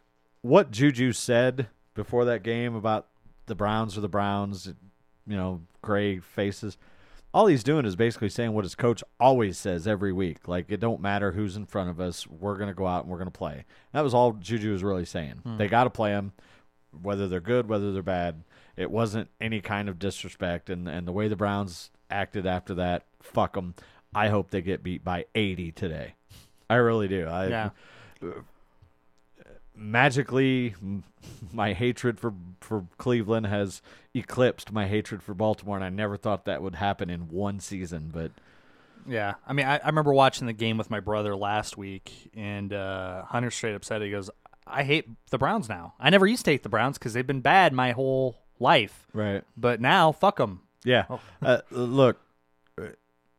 what 0.43 0.71
Juju 0.71 1.13
said 1.13 1.69
before 1.95 2.25
that 2.25 2.43
game 2.43 2.75
about 2.75 3.07
the 3.47 3.55
Browns 3.55 3.97
or 3.97 4.01
the 4.01 4.09
Browns, 4.09 4.67
you 5.27 5.37
know, 5.37 5.63
gray 5.83 6.19
faces. 6.19 6.79
All 7.33 7.47
he's 7.47 7.63
doing 7.63 7.85
is 7.85 7.95
basically 7.95 8.29
saying 8.29 8.53
what 8.53 8.65
his 8.65 8.75
coach 8.75 9.05
always 9.21 9.57
says 9.57 9.87
every 9.87 10.13
week. 10.13 10.49
Like 10.49 10.71
it 10.71 10.81
don't 10.81 11.01
matter 11.01 11.33
who's 11.33 11.57
in 11.57 11.67
front 11.67 11.91
of 11.91 12.01
us, 12.01 12.27
we're 12.27 12.57
gonna 12.57 12.75
go 12.75 12.87
out 12.87 13.05
and 13.05 13.13
we're 13.13 13.19
gonna 13.19 13.31
play. 13.31 13.65
That 13.93 14.03
was 14.03 14.15
all 14.15 14.33
Juju 14.33 14.73
was 14.73 14.83
really 14.83 15.05
saying. 15.05 15.41
Hmm. 15.45 15.57
They 15.57 15.69
got 15.69 15.85
to 15.85 15.91
play 15.91 16.11
them, 16.11 16.33
whether 17.03 17.29
they're 17.29 17.41
good, 17.41 17.69
whether 17.69 17.93
they're 17.93 18.03
bad. 18.03 18.43
It 18.77 18.91
wasn't 18.91 19.29
any 19.41 19.61
kind 19.61 19.89
of 19.89 19.99
disrespect, 19.99 20.71
and 20.71 20.89
and 20.89 21.07
the 21.07 21.13
way 21.13 21.29
the 21.29 21.37
Browns 21.37 21.91
acted 22.11 22.47
after 22.47 22.75
that, 22.75 23.05
fuck 23.23 23.55
them. 23.55 23.75
I 24.15 24.29
hope 24.29 24.51
they 24.51 24.63
get 24.63 24.83
beat 24.83 25.05
by 25.05 25.27
80 25.37 25.71
today. 25.73 26.15
I 26.69 26.77
really 26.77 27.07
do. 27.07 27.27
I, 27.29 27.47
Yeah. 27.47 27.71
magically 29.81 30.75
my 31.53 31.73
hatred 31.73 32.21
for 32.21 32.35
for 32.61 32.87
Cleveland 32.99 33.47
has 33.47 33.81
eclipsed 34.15 34.71
my 34.73 34.87
hatred 34.87 35.23
for 35.23 35.35
Baltimore 35.35 35.77
and 35.77 35.85
I 35.85 35.89
never 35.89 36.17
thought 36.17 36.45
that 36.45 36.63
would 36.63 36.75
happen 36.77 37.09
in 37.11 37.29
one 37.29 37.59
season 37.61 38.11
but 38.13 38.31
Yeah, 39.09 39.35
I 39.47 39.53
mean, 39.55 39.67
I, 39.67 39.79
I 39.79 39.87
remember 39.87 40.13
watching 40.13 40.47
the 40.47 40.53
game 40.53 40.77
with 40.77 40.91
my 40.91 41.01
brother 41.01 41.35
last 41.35 41.79
week, 41.79 42.31
and 42.37 42.71
uh, 42.73 43.25
Hunter 43.25 43.51
straight 43.51 43.75
up 43.75 43.83
said, 43.85 44.03
"He 44.03 44.11
goes, 44.11 44.29
I 44.67 44.83
hate 44.85 45.09
the 45.31 45.39
Browns 45.39 45.69
now. 45.71 45.95
I 45.99 46.11
never 46.11 46.27
used 46.27 46.45
to 46.45 46.51
hate 46.51 46.63
the 46.63 46.69
Browns 46.69 46.99
because 46.99 47.15
they've 47.15 47.27
been 47.27 47.41
bad 47.41 47.73
my 47.73 47.93
whole 47.93 48.37
life, 48.61 49.09
right 49.15 49.43
but 49.57 49.81
now 49.81 50.13
fuck 50.13 50.37
them." 50.37 50.61
yeah 50.85 51.05
Oh. 51.11 51.21
uh, 51.43 51.61
look 51.71 52.21
uh, 52.79 52.89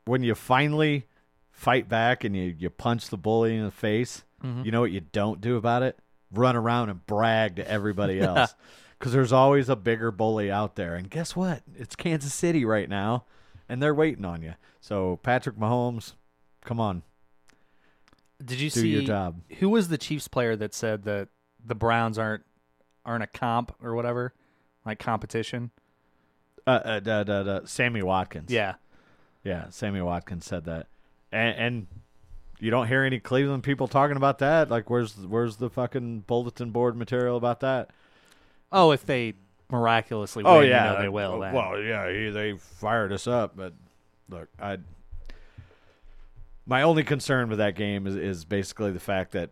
when 0.05 0.23
you 0.23 0.33
finally 0.35 1.05
fight 1.51 1.87
back 1.87 2.23
and 2.23 2.35
you 2.35 2.55
you 2.57 2.69
punch 2.71 3.09
the 3.09 3.17
bully 3.17 3.55
in 3.55 3.63
the 3.65 3.71
face 3.71 4.23
Mm-hmm. 4.43 4.63
you 4.65 4.71
know 4.71 4.81
what 4.81 4.91
you 4.91 5.01
don't 5.01 5.39
do 5.39 5.55
about 5.55 5.83
it 5.83 5.95
run 6.33 6.55
around 6.55 6.89
and 6.89 7.05
brag 7.05 7.57
to 7.57 7.69
everybody 7.69 8.19
else. 8.21 8.55
Cuz 8.99 9.11
there's 9.13 9.33
always 9.33 9.67
a 9.69 9.75
bigger 9.75 10.11
bully 10.11 10.51
out 10.51 10.75
there. 10.75 10.95
And 10.95 11.09
guess 11.09 11.35
what? 11.35 11.63
It's 11.75 11.95
Kansas 11.95 12.33
City 12.33 12.65
right 12.65 12.87
now 12.89 13.25
and 13.67 13.81
they're 13.81 13.95
waiting 13.95 14.25
on 14.25 14.41
you. 14.41 14.53
So 14.79 15.17
Patrick 15.23 15.55
Mahomes 15.57 16.13
come 16.63 16.79
on. 16.79 17.03
Did 18.43 18.59
you 18.59 18.69
Do 18.69 18.79
see 18.81 18.89
your 18.89 19.03
job. 19.03 19.41
who 19.59 19.69
was 19.69 19.87
the 19.89 19.97
Chiefs 19.97 20.27
player 20.27 20.55
that 20.55 20.73
said 20.73 21.03
that 21.03 21.29
the 21.63 21.75
Browns 21.75 22.17
aren't 22.17 22.43
aren't 23.05 23.23
a 23.23 23.27
comp 23.27 23.75
or 23.81 23.95
whatever, 23.95 24.33
like 24.85 24.99
competition? 24.99 25.71
uh, 26.67 26.71
uh, 26.83 26.99
da, 26.99 27.23
da, 27.23 27.43
da, 27.43 27.59
Sammy 27.65 28.03
Watkins. 28.03 28.51
Yeah, 28.51 28.75
Yeah, 29.43 29.69
Sammy 29.69 30.01
Watkins 30.01 30.45
said 30.45 30.65
that, 30.65 30.87
and, 31.31 31.55
and 31.57 31.87
you 32.61 32.71
don't 32.71 32.87
hear 32.87 33.03
any 33.03 33.19
Cleveland 33.19 33.63
people 33.63 33.87
talking 33.89 34.15
about 34.15 34.39
that. 34.39 34.69
Like, 34.69 34.89
where's 34.89 35.15
where's 35.17 35.57
the 35.57 35.69
fucking 35.69 36.21
bulletin 36.21 36.69
board 36.71 36.95
material 36.95 37.35
about 37.35 37.59
that? 37.61 37.89
Oh, 38.71 38.91
if 38.91 39.05
they 39.05 39.33
miraculously 39.69 40.43
Oh 40.45 40.59
win, 40.59 40.69
yeah, 40.69 40.91
you 40.91 40.95
know 40.95 41.01
they 41.01 41.09
will. 41.09 41.39
then. 41.39 41.53
Well, 41.53 41.81
yeah, 41.81 42.09
he, 42.11 42.29
they 42.29 42.53
fired 42.53 43.11
us 43.11 43.27
up, 43.27 43.57
but 43.57 43.73
look, 44.29 44.47
I. 44.59 44.77
My 46.65 46.83
only 46.83 47.03
concern 47.03 47.49
with 47.49 47.57
that 47.57 47.75
game 47.75 48.05
is 48.07 48.15
is 48.15 48.45
basically 48.45 48.91
the 48.91 48.99
fact 48.99 49.31
that, 49.31 49.49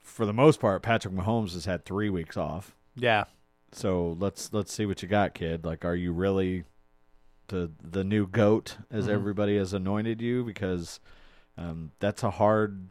for 0.00 0.24
the 0.24 0.32
most 0.32 0.60
part, 0.60 0.82
Patrick 0.82 1.12
Mahomes 1.14 1.52
has 1.54 1.64
had 1.64 1.84
three 1.84 2.08
weeks 2.10 2.36
off. 2.36 2.74
yeah, 2.94 3.24
So 3.72 4.16
let's 4.18 4.52
let's 4.52 4.72
see 4.72 4.86
what 4.86 5.02
you 5.02 5.08
got, 5.08 5.34
kid. 5.34 5.64
Like, 5.64 5.84
are 5.84 5.96
you 5.96 6.12
really 6.12 6.64
the 7.48 7.70
the 7.82 8.04
new 8.04 8.26
goat 8.26 8.76
as 8.90 9.06
Mhm. 9.08 9.10
everybody 9.14 9.56
has 9.58 9.72
anointed 9.74 10.22
you? 10.22 10.44
Because 10.44 11.00
um, 11.58 11.92
that's 12.00 12.22
a 12.22 12.30
hard 12.30 12.88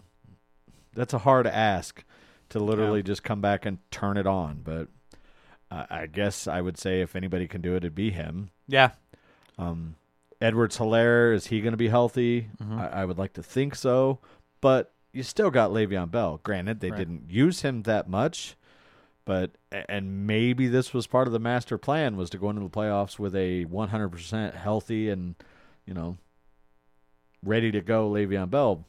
that's 0.93 1.13
a 1.13 1.19
hard 1.19 1.47
ask 1.47 2.03
to 2.49 2.59
literally 2.59 3.01
just 3.01 3.23
come 3.23 3.39
back 3.41 3.65
and 3.65 3.77
turn 3.91 4.17
it 4.17 4.27
on. 4.27 4.61
But 4.63 4.87
I, 5.71 5.85
I 6.01 6.05
guess 6.07 6.47
I 6.47 6.59
would 6.61 6.77
say 6.77 7.01
if 7.01 7.15
anybody 7.15 7.47
can 7.47 7.61
do 7.61 7.73
it, 7.73 7.77
it'd 7.77 7.95
be 7.95 8.11
him. 8.11 8.49
yeah, 8.67 8.91
Um, 9.57 9.95
Edwards-Helaire 10.41 11.33
is 11.33 11.47
he 11.47 11.61
going 11.61 11.71
to 11.73 11.77
be 11.77 11.87
healthy? 11.89 12.49
Mhm. 12.61 12.77
I, 12.79 13.01
I 13.01 13.05
would 13.05 13.17
like 13.17 13.33
to 13.33 13.43
think 13.43 13.75
so, 13.75 14.19
but 14.59 14.91
you 15.13 15.23
still 15.23 15.49
got 15.51 15.71
Le'Veon 15.71 16.11
Bell. 16.11 16.39
Granted, 16.43 16.79
they 16.81 16.89
Right. 16.91 16.97
didn't 16.97 17.29
use 17.29 17.61
him 17.61 17.83
that 17.83 18.09
much, 18.09 18.55
but 19.23 19.51
and 19.71 20.25
maybe 20.27 20.67
this 20.67 20.93
was 20.93 21.07
part 21.07 21.27
of 21.27 21.31
the 21.33 21.39
master 21.39 21.77
plan 21.77 22.17
was 22.17 22.29
to 22.31 22.37
go 22.37 22.49
into 22.49 22.61
the 22.63 22.69
playoffs 22.69 23.17
with 23.19 23.33
a 23.35 23.63
100% 23.65 24.55
healthy 24.55 25.09
and 25.09 25.35
you 25.85 25.93
know 25.93 26.17
ready 27.43 27.71
to 27.71 27.81
go 27.81 28.09
Le'Veon 28.09 28.49
Bell. 28.49 28.85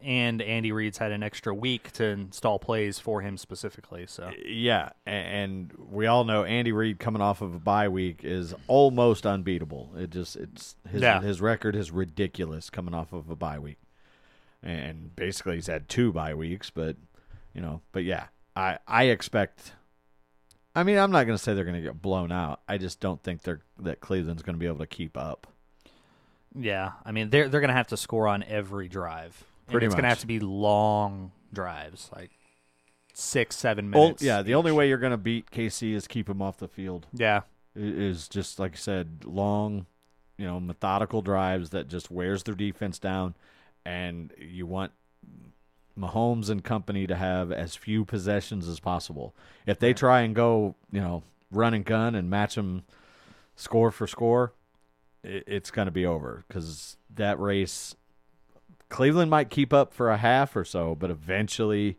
and 0.00 0.40
Andy 0.42 0.70
Reid's 0.70 0.98
had 0.98 1.10
an 1.10 1.22
extra 1.24 1.52
week 1.54 1.90
to 1.92 2.04
install 2.04 2.58
plays 2.60 2.98
for 3.00 3.20
him 3.20 3.36
specifically. 3.36 4.06
So 4.06 4.30
Yeah, 4.46 4.90
and 5.06 5.72
we 5.90 6.06
all 6.06 6.24
know 6.24 6.44
Andy 6.44 6.70
Reid 6.72 6.98
coming 7.00 7.20
off 7.22 7.40
of 7.42 7.54
a 7.54 7.58
bye 7.58 7.88
week 7.88 8.20
is 8.22 8.54
almost 8.68 9.26
unbeatable. 9.26 9.92
It 9.96 10.10
just 10.10 10.36
it's 10.36 10.76
his 10.88 11.02
Yeah. 11.02 11.20
his 11.20 11.40
record 11.40 11.74
is 11.74 11.90
ridiculous 11.90 12.70
coming 12.70 12.94
off 12.94 13.12
of 13.12 13.28
a 13.28 13.36
bye 13.36 13.58
week. 13.58 13.78
And 14.62 15.14
basically 15.16 15.56
he's 15.56 15.66
had 15.66 15.88
two 15.88 16.12
bye 16.12 16.34
weeks, 16.34 16.70
but 16.70 16.96
you 17.54 17.60
know, 17.60 17.80
but 17.92 18.04
yeah, 18.04 18.26
I 18.54 18.78
I 18.86 19.04
expect 19.04 19.72
I 20.76 20.84
mean, 20.84 20.96
I'm 20.98 21.10
not 21.10 21.24
going 21.26 21.36
to 21.36 21.42
say 21.42 21.54
they're 21.54 21.64
going 21.64 21.74
to 21.74 21.82
get 21.82 22.00
blown 22.00 22.30
out. 22.30 22.60
I 22.68 22.78
just 22.78 23.00
don't 23.00 23.20
think 23.24 23.42
they're 23.42 23.62
that 23.80 24.00
Cleveland's 24.00 24.42
going 24.42 24.54
to 24.54 24.60
be 24.60 24.66
able 24.66 24.78
to 24.78 24.86
keep 24.86 25.16
up. 25.16 25.48
Yeah, 26.54 26.92
I 27.04 27.12
mean 27.12 27.30
they're 27.30 27.48
they're 27.48 27.60
gonna 27.60 27.72
have 27.72 27.88
to 27.88 27.96
score 27.96 28.28
on 28.28 28.42
every 28.44 28.88
drive. 28.88 29.44
And 29.66 29.72
Pretty 29.72 29.86
it's 29.86 29.94
gonna 29.94 30.08
have 30.08 30.20
to 30.20 30.26
be 30.26 30.40
long 30.40 31.32
drives, 31.52 32.10
like 32.14 32.30
six, 33.14 33.56
seven 33.56 33.90
Well, 33.90 34.04
minutes. 34.04 34.22
yeah, 34.22 34.42
the 34.42 34.54
only 34.54 34.72
way 34.72 34.88
you're 34.88 34.96
going 34.98 35.10
to 35.10 35.16
beat 35.16 35.50
KC 35.50 35.92
is 35.94 36.06
keep 36.06 36.28
him 36.28 36.40
off 36.40 36.56
the 36.58 36.68
field. 36.68 37.06
Yeah, 37.12 37.40
is 37.74 38.28
just 38.28 38.58
like 38.58 38.72
I 38.74 38.76
said, 38.76 39.24
long, 39.24 39.86
you 40.36 40.46
know, 40.46 40.60
methodical 40.60 41.20
drives 41.20 41.70
that 41.70 41.88
just 41.88 42.10
wears 42.10 42.44
their 42.44 42.54
defense 42.54 42.98
down, 42.98 43.34
and 43.84 44.32
you 44.38 44.66
want 44.66 44.92
Mahomes 45.98 46.48
and 46.48 46.62
company 46.62 47.06
to 47.06 47.16
have 47.16 47.50
as 47.50 47.74
few 47.74 48.04
possessions 48.04 48.68
as 48.68 48.78
possible. 48.80 49.34
If 49.66 49.78
they 49.80 49.92
try 49.92 50.20
and 50.20 50.34
go, 50.34 50.76
you 50.92 51.00
know, 51.00 51.24
run 51.50 51.74
and 51.74 51.84
gun 51.84 52.14
and 52.14 52.30
match 52.30 52.54
them 52.54 52.84
score 53.56 53.90
for 53.90 54.06
score, 54.06 54.52
it's 55.22 55.70
going 55.70 55.86
to 55.86 55.92
be 55.92 56.06
over 56.06 56.44
because 56.46 56.96
that 57.14 57.38
race, 57.38 57.94
Cleveland 58.88 59.30
might 59.30 59.50
keep 59.50 59.72
up 59.72 59.92
for 59.92 60.10
a 60.10 60.16
half 60.16 60.56
or 60.56 60.64
so, 60.64 60.94
but 60.94 61.10
eventually 61.10 61.98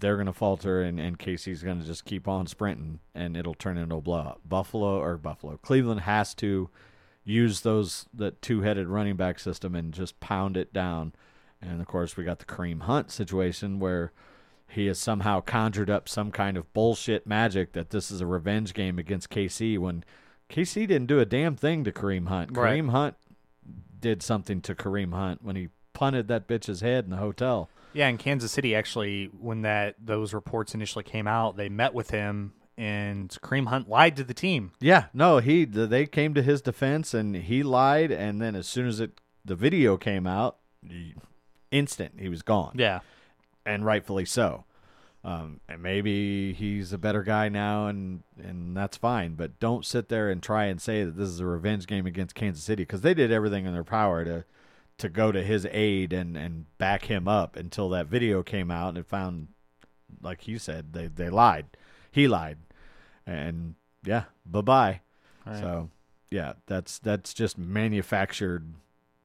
they're 0.00 0.16
going 0.16 0.26
to 0.26 0.32
falter 0.32 0.82
and, 0.82 0.98
and 0.98 1.18
KC's 1.18 1.62
going 1.62 1.80
to 1.80 1.86
just 1.86 2.04
keep 2.04 2.26
on 2.26 2.46
sprinting 2.46 3.00
and 3.14 3.36
it'll 3.36 3.54
turn 3.54 3.76
into 3.76 3.96
a 3.96 4.00
blowout. 4.00 4.40
Buffalo 4.48 5.00
or 5.00 5.16
Buffalo. 5.16 5.58
Cleveland 5.58 6.02
has 6.02 6.34
to 6.36 6.70
use 7.24 7.60
those 7.60 8.06
that 8.14 8.40
two-headed 8.40 8.86
running 8.86 9.16
back 9.16 9.38
system 9.38 9.74
and 9.74 9.92
just 9.92 10.18
pound 10.20 10.56
it 10.56 10.72
down. 10.72 11.12
And 11.60 11.80
of 11.80 11.86
course, 11.86 12.16
we 12.16 12.24
got 12.24 12.38
the 12.38 12.44
Kareem 12.44 12.82
Hunt 12.82 13.10
situation 13.10 13.80
where 13.80 14.12
he 14.68 14.86
has 14.86 14.98
somehow 14.98 15.40
conjured 15.40 15.90
up 15.90 16.08
some 16.08 16.30
kind 16.30 16.56
of 16.56 16.72
bullshit 16.72 17.26
magic 17.26 17.72
that 17.72 17.90
this 17.90 18.10
is 18.10 18.20
a 18.20 18.26
revenge 18.26 18.74
game 18.74 18.98
against 18.98 19.30
KC 19.30 19.78
when 19.78 20.04
KC 20.48 20.86
didn't 20.88 21.06
do 21.06 21.18
a 21.20 21.24
damn 21.24 21.56
thing 21.56 21.84
to 21.84 21.92
Kareem 21.92 22.28
Hunt. 22.28 22.56
Right. 22.56 22.80
Kareem 22.80 22.90
Hunt 22.90 23.16
did 24.00 24.22
something 24.22 24.60
to 24.62 24.74
Kareem 24.74 25.12
Hunt 25.12 25.42
when 25.42 25.56
he 25.56 25.68
punted 25.92 26.28
that 26.28 26.46
bitch's 26.46 26.80
head 26.80 27.04
in 27.04 27.10
the 27.10 27.16
hotel. 27.16 27.68
yeah. 27.92 28.08
In 28.08 28.18
Kansas 28.18 28.52
City, 28.52 28.74
actually, 28.74 29.26
when 29.38 29.62
that 29.62 29.96
those 29.98 30.32
reports 30.34 30.74
initially 30.74 31.02
came 31.04 31.26
out, 31.26 31.56
they 31.56 31.68
met 31.68 31.94
with 31.94 32.10
him, 32.10 32.52
and 32.78 33.30
Kareem 33.42 33.66
Hunt 33.68 33.88
lied 33.88 34.14
to 34.16 34.24
the 34.24 34.34
team. 34.34 34.72
Yeah, 34.80 35.06
no, 35.14 35.38
he 35.38 35.64
they 35.64 36.06
came 36.06 36.34
to 36.34 36.42
his 36.42 36.60
defense 36.62 37.14
and 37.14 37.34
he 37.34 37.62
lied, 37.62 38.12
and 38.12 38.40
then 38.40 38.54
as 38.54 38.68
soon 38.68 38.86
as 38.86 39.00
it 39.00 39.18
the 39.44 39.56
video 39.56 39.96
came 39.96 40.26
out, 40.26 40.58
instant 41.70 42.14
he 42.18 42.28
was 42.28 42.42
gone, 42.42 42.72
Yeah, 42.76 43.00
and 43.64 43.84
rightfully 43.84 44.24
so. 44.26 44.64
Um, 45.26 45.58
and 45.68 45.82
maybe 45.82 46.52
he's 46.52 46.92
a 46.92 46.98
better 46.98 47.24
guy 47.24 47.48
now, 47.48 47.88
and 47.88 48.22
and 48.40 48.76
that's 48.76 48.96
fine. 48.96 49.34
But 49.34 49.58
don't 49.58 49.84
sit 49.84 50.08
there 50.08 50.30
and 50.30 50.40
try 50.40 50.66
and 50.66 50.80
say 50.80 51.02
that 51.02 51.16
this 51.16 51.28
is 51.28 51.40
a 51.40 51.46
revenge 51.46 51.88
game 51.88 52.06
against 52.06 52.36
Kansas 52.36 52.62
City 52.62 52.84
because 52.84 53.00
they 53.00 53.12
did 53.12 53.32
everything 53.32 53.66
in 53.66 53.72
their 53.72 53.82
power 53.82 54.24
to 54.24 54.44
to 54.98 55.08
go 55.08 55.32
to 55.32 55.42
his 55.42 55.66
aid 55.72 56.12
and 56.12 56.36
and 56.36 56.66
back 56.78 57.06
him 57.06 57.26
up 57.26 57.56
until 57.56 57.88
that 57.88 58.06
video 58.06 58.44
came 58.44 58.70
out 58.70 58.90
and 58.90 58.98
it 58.98 59.06
found, 59.06 59.48
like 60.22 60.46
you 60.46 60.60
said, 60.60 60.92
they 60.92 61.08
they 61.08 61.28
lied, 61.28 61.66
he 62.12 62.28
lied, 62.28 62.58
and 63.26 63.74
yeah, 64.04 64.24
bye 64.46 64.60
bye. 64.60 65.00
Right. 65.44 65.58
So, 65.58 65.90
yeah, 66.30 66.52
that's 66.66 67.00
that's 67.00 67.34
just 67.34 67.58
manufactured 67.58 68.74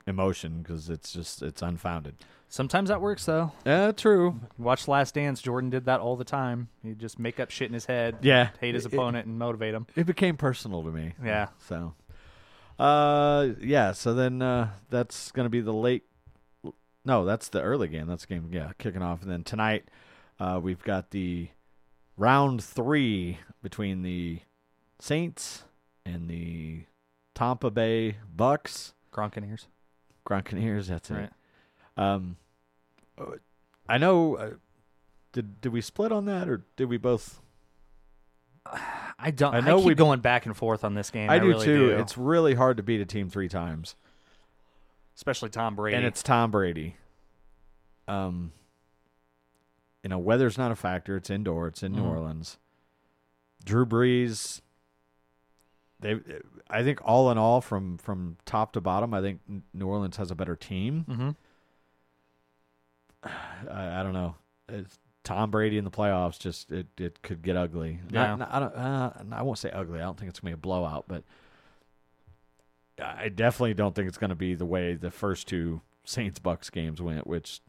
emotion 0.08 0.64
because 0.64 0.90
it's 0.90 1.14
just 1.14 1.44
it's 1.44 1.62
unfounded. 1.62 2.16
Sometimes 2.52 2.90
that 2.90 3.02
works 3.02 3.26
though. 3.26 3.52
Yeah, 3.66 3.92
true. 3.92 4.40
Watch 4.60 4.88
Last 4.88 5.16
Dance. 5.16 5.42
Jordan 5.42 5.72
did 5.72 5.86
that 5.86 6.00
all 6.02 6.16
the 6.16 6.24
time. 6.24 6.68
He'd 6.84 7.00
just 7.00 7.18
make 7.18 7.40
up 7.40 7.50
shit 7.50 7.68
in 7.68 7.74
his 7.74 7.86
head. 7.86 8.18
Yeah, 8.22 8.50
hate 8.60 8.76
his 8.76 8.86
It- 8.86 8.94
opponent 8.94 9.26
and 9.26 9.40
motivate 9.40 9.74
him. 9.74 9.88
It, 9.96 10.06
became 10.06 10.38
personal 10.38 10.84
to 10.84 10.92
me. 10.92 11.14
Yeah. 11.24 11.48
So, 11.68 11.96
Uh, 12.78 13.50
yeah. 13.60 13.92
So 13.94 14.14
then 14.14 14.42
uh, 14.42 14.70
that's 14.90 15.32
going 15.32 15.46
to 15.46 15.50
be 15.50 15.62
the 15.62 15.74
late. 15.74 16.04
No, 17.04 17.26
that's 17.26 17.50
the 17.50 17.62
early 17.62 17.88
game. 17.88 18.06
That's 18.08 18.26
game. 18.28 18.50
Yeah, 18.52 18.72
kicking 18.78 19.02
off, 19.02 19.24
and 19.24 19.32
then 19.32 19.44
tonight 19.44 19.86
uh, 20.40 20.60
we've 20.62 20.84
got 20.84 21.10
the 21.12 21.50
round 22.18 22.64
three 22.64 23.40
between 23.64 24.04
the 24.04 24.40
Saints 25.00 25.64
and 26.06 26.30
the 26.30 26.84
Tampa 27.34 27.72
Bay 27.72 28.18
Bucks. 28.36 28.94
Gronkaneers. 29.12 29.66
Gronkaneers. 30.28 30.88
That's 30.88 31.10
it. 31.10 31.14
Right. 31.16 31.30
Um, 31.98 32.38
I 33.88 33.98
know. 33.98 34.36
Uh, 34.38 34.50
did 35.34 35.62
did 35.62 35.72
we 35.72 35.82
split 35.82 36.12
on 36.12 36.26
that, 36.26 36.50
or 36.50 36.64
did 36.76 36.86
we 36.90 36.98
both? 36.98 37.42
I 39.20 39.32
don't. 39.32 39.54
I 39.54 39.58
I 39.58 39.62
know 39.62 39.78
keep 39.78 39.88
we- 39.88 39.96
going 39.96 40.20
back 40.20 40.46
and 40.46 40.56
forth 40.56 40.84
on 40.84 40.94
this 40.94 41.10
game. 41.12 41.30
I, 41.30 41.40
do 41.40 41.48
really 41.48 41.66
too. 41.66 41.90
do. 41.90 41.98
It's 41.98 42.18
really 42.18 42.54
hard 42.54 42.78
to 42.78 42.84
beat 42.84 43.02
a 43.02 43.06
team 43.06 43.30
three 43.30 43.50
times, 43.50 43.96
especially 45.16 45.50
Tom 45.50 45.76
Brady. 45.76 45.98
and 45.98 46.06
it's 46.06 46.22
Tom 46.24 46.52
Brady. 46.52 46.96
Um, 48.08 48.52
you 50.04 50.10
know, 50.10 50.20
weather's 50.20 50.58
not 50.58 50.72
a 50.72 50.76
factor. 50.76 51.16
It's 51.18 51.30
indoor. 51.30 51.68
It's 51.68 51.84
in 51.84 51.92
New 51.94 52.02
Mhm. 52.04 52.10
Orleans. 52.10 52.58
Drew 53.64 53.86
Brees. 53.86 54.62
They, 56.00 56.20
I 56.70 56.82
think, 56.84 57.00
all 57.04 57.30
in 57.32 57.38
all, 57.38 57.62
from 57.62 57.98
from 58.00 58.38
top 58.46 58.74
to 58.74 58.82
bottom, 58.82 59.14
I 59.14 59.22
think 59.22 59.40
New 59.74 59.88
Orleans 59.88 60.18
has 60.18 60.32
a 60.32 60.36
better 60.36 60.56
team. 60.56 61.04
hmm 61.04 61.30
I, 63.70 64.00
I 64.00 64.04
don't 64.04 64.14
know. 64.14 64.36
It's 64.70 65.00
Tom 65.24 65.52
Brady 65.52 65.78
in 65.78 65.84
the 65.84 65.92
playoffs 65.92 66.40
just 66.40 66.72
it, 66.72 66.88
it 66.98 67.22
could 67.22 67.42
get 67.42 67.56
ugly. 67.56 68.00
Not- 68.12 68.14
Yeah. 68.30 68.36
not- 68.36 68.54
I 68.54 68.60
don't. 68.60 68.76
Uh, 68.76 69.14
I 69.34 69.42
won't 69.44 69.58
say 69.60 69.70
ugly. 69.72 70.00
I 70.00 70.04
don't 70.04 70.18
think 70.18 70.30
it's 70.30 70.40
gonna 70.40 70.52
be 70.52 70.56
a 70.56 70.58
blowout, 70.58 71.06
but 71.08 71.24
I 73.02 73.30
definitely 73.30 73.74
don't 73.74 73.96
think 73.96 74.08
it's 74.08 74.18
gonna 74.18 74.36
be 74.36 74.54
the 74.54 74.66
way 74.66 74.94
the 74.96 75.12
first 75.12 75.48
two 75.48 75.82
Saints 76.06 76.40
Bucks 76.40 76.70
games 76.70 77.02
went, 77.02 77.28
which 77.28 77.62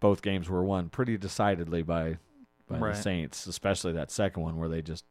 both 0.00 0.22
games 0.22 0.48
were 0.48 0.64
won 0.64 0.88
pretty 0.88 1.16
decidedly 1.16 1.82
by 1.82 2.18
by 2.68 2.78
Right. 2.78 2.94
the 2.94 3.00
Saints, 3.02 3.46
especially 3.46 3.92
that 3.92 4.10
second 4.10 4.42
one 4.42 4.56
where 4.56 4.68
they 4.68 4.82
just 4.82 5.04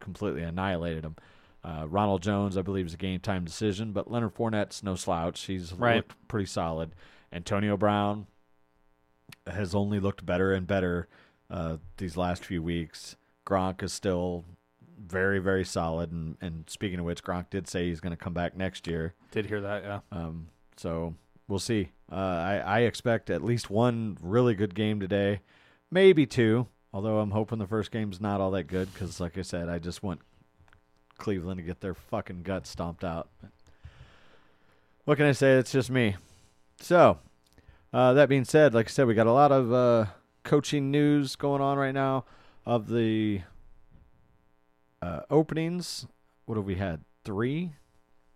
completely 0.00 0.42
annihilated 0.42 1.04
them. 1.04 1.16
Uh, 1.64 1.86
Ronald 1.88 2.22
Jones, 2.22 2.56
I 2.56 2.62
believe, 2.62 2.86
is 2.86 2.94
a 2.94 2.98
game 2.98 3.20
time 3.20 3.44
decision, 3.44 3.92
but 3.92 4.10
Leonard 4.10 4.34
Fournette's 4.34 4.82
no 4.82 4.94
slouch. 4.96 5.42
He's 5.44 5.72
Right. 5.72 5.96
looked 5.96 6.28
pretty 6.28 6.46
solid. 6.46 6.94
Antonio 7.32 7.76
Brown 7.76 8.26
has 9.46 9.74
only 9.74 10.00
looked 10.00 10.26
better 10.26 10.52
and 10.52 10.66
better 10.66 11.08
uh, 11.50 11.76
these 11.96 12.16
last 12.16 12.44
few 12.44 12.62
weeks. 12.62 13.16
Gronk 13.46 13.82
is 13.82 13.92
still 13.92 14.44
very, 14.98 15.38
very 15.38 15.64
solid. 15.64 16.10
And, 16.10 16.36
and 16.40 16.64
speaking 16.68 16.98
of 16.98 17.04
which, 17.04 17.22
Gronk 17.22 17.50
did 17.50 17.68
say 17.68 17.88
he's 17.88 18.00
going 18.00 18.16
to 18.16 18.16
come 18.16 18.34
back 18.34 18.56
next 18.56 18.86
year. 18.86 19.14
Did 19.30 19.46
hear 19.46 19.60
that? 19.60 19.82
Yeah. 19.84 20.00
Um, 20.10 20.48
so 20.76 21.14
we'll 21.48 21.58
see. 21.58 21.90
Uh, 22.10 22.14
I, 22.14 22.56
I 22.56 22.78
expect 22.80 23.30
at 23.30 23.44
least 23.44 23.70
one 23.70 24.16
really 24.20 24.54
good 24.54 24.74
game 24.74 25.00
today, 25.00 25.40
maybe 25.90 26.26
two. 26.26 26.66
Although 26.92 27.18
I'm 27.18 27.32
hoping 27.32 27.58
the 27.58 27.66
first 27.66 27.90
game's 27.90 28.20
not 28.20 28.40
all 28.40 28.52
that 28.52 28.68
good 28.68 28.90
because, 28.92 29.20
like 29.20 29.36
I 29.36 29.42
said, 29.42 29.68
I 29.68 29.78
just 29.78 30.02
want 30.02 30.20
Cleveland 31.18 31.58
to 31.58 31.62
get 31.62 31.80
their 31.80 31.94
fucking 31.94 32.42
guts 32.42 32.70
stomped 32.70 33.04
out. 33.04 33.28
What 35.04 35.18
can 35.18 35.26
I 35.26 35.32
say? 35.32 35.54
It's 35.54 35.72
just 35.72 35.90
me. 35.90 36.16
So, 36.80 37.18
uh, 37.96 38.12
that 38.12 38.28
being 38.28 38.44
said, 38.44 38.74
like 38.74 38.88
I 38.88 38.90
said, 38.90 39.06
we 39.06 39.14
got 39.14 39.26
a 39.26 39.32
lot 39.32 39.52
of 39.52 39.72
uh, 39.72 40.06
coaching 40.44 40.90
news 40.90 41.34
going 41.34 41.62
on 41.62 41.78
right 41.78 41.94
now 41.94 42.26
of 42.66 42.88
the 42.88 43.40
uh, 45.00 45.20
openings. 45.30 46.06
What 46.44 46.56
have 46.56 46.66
we 46.66 46.74
had? 46.74 47.00
Three 47.24 47.72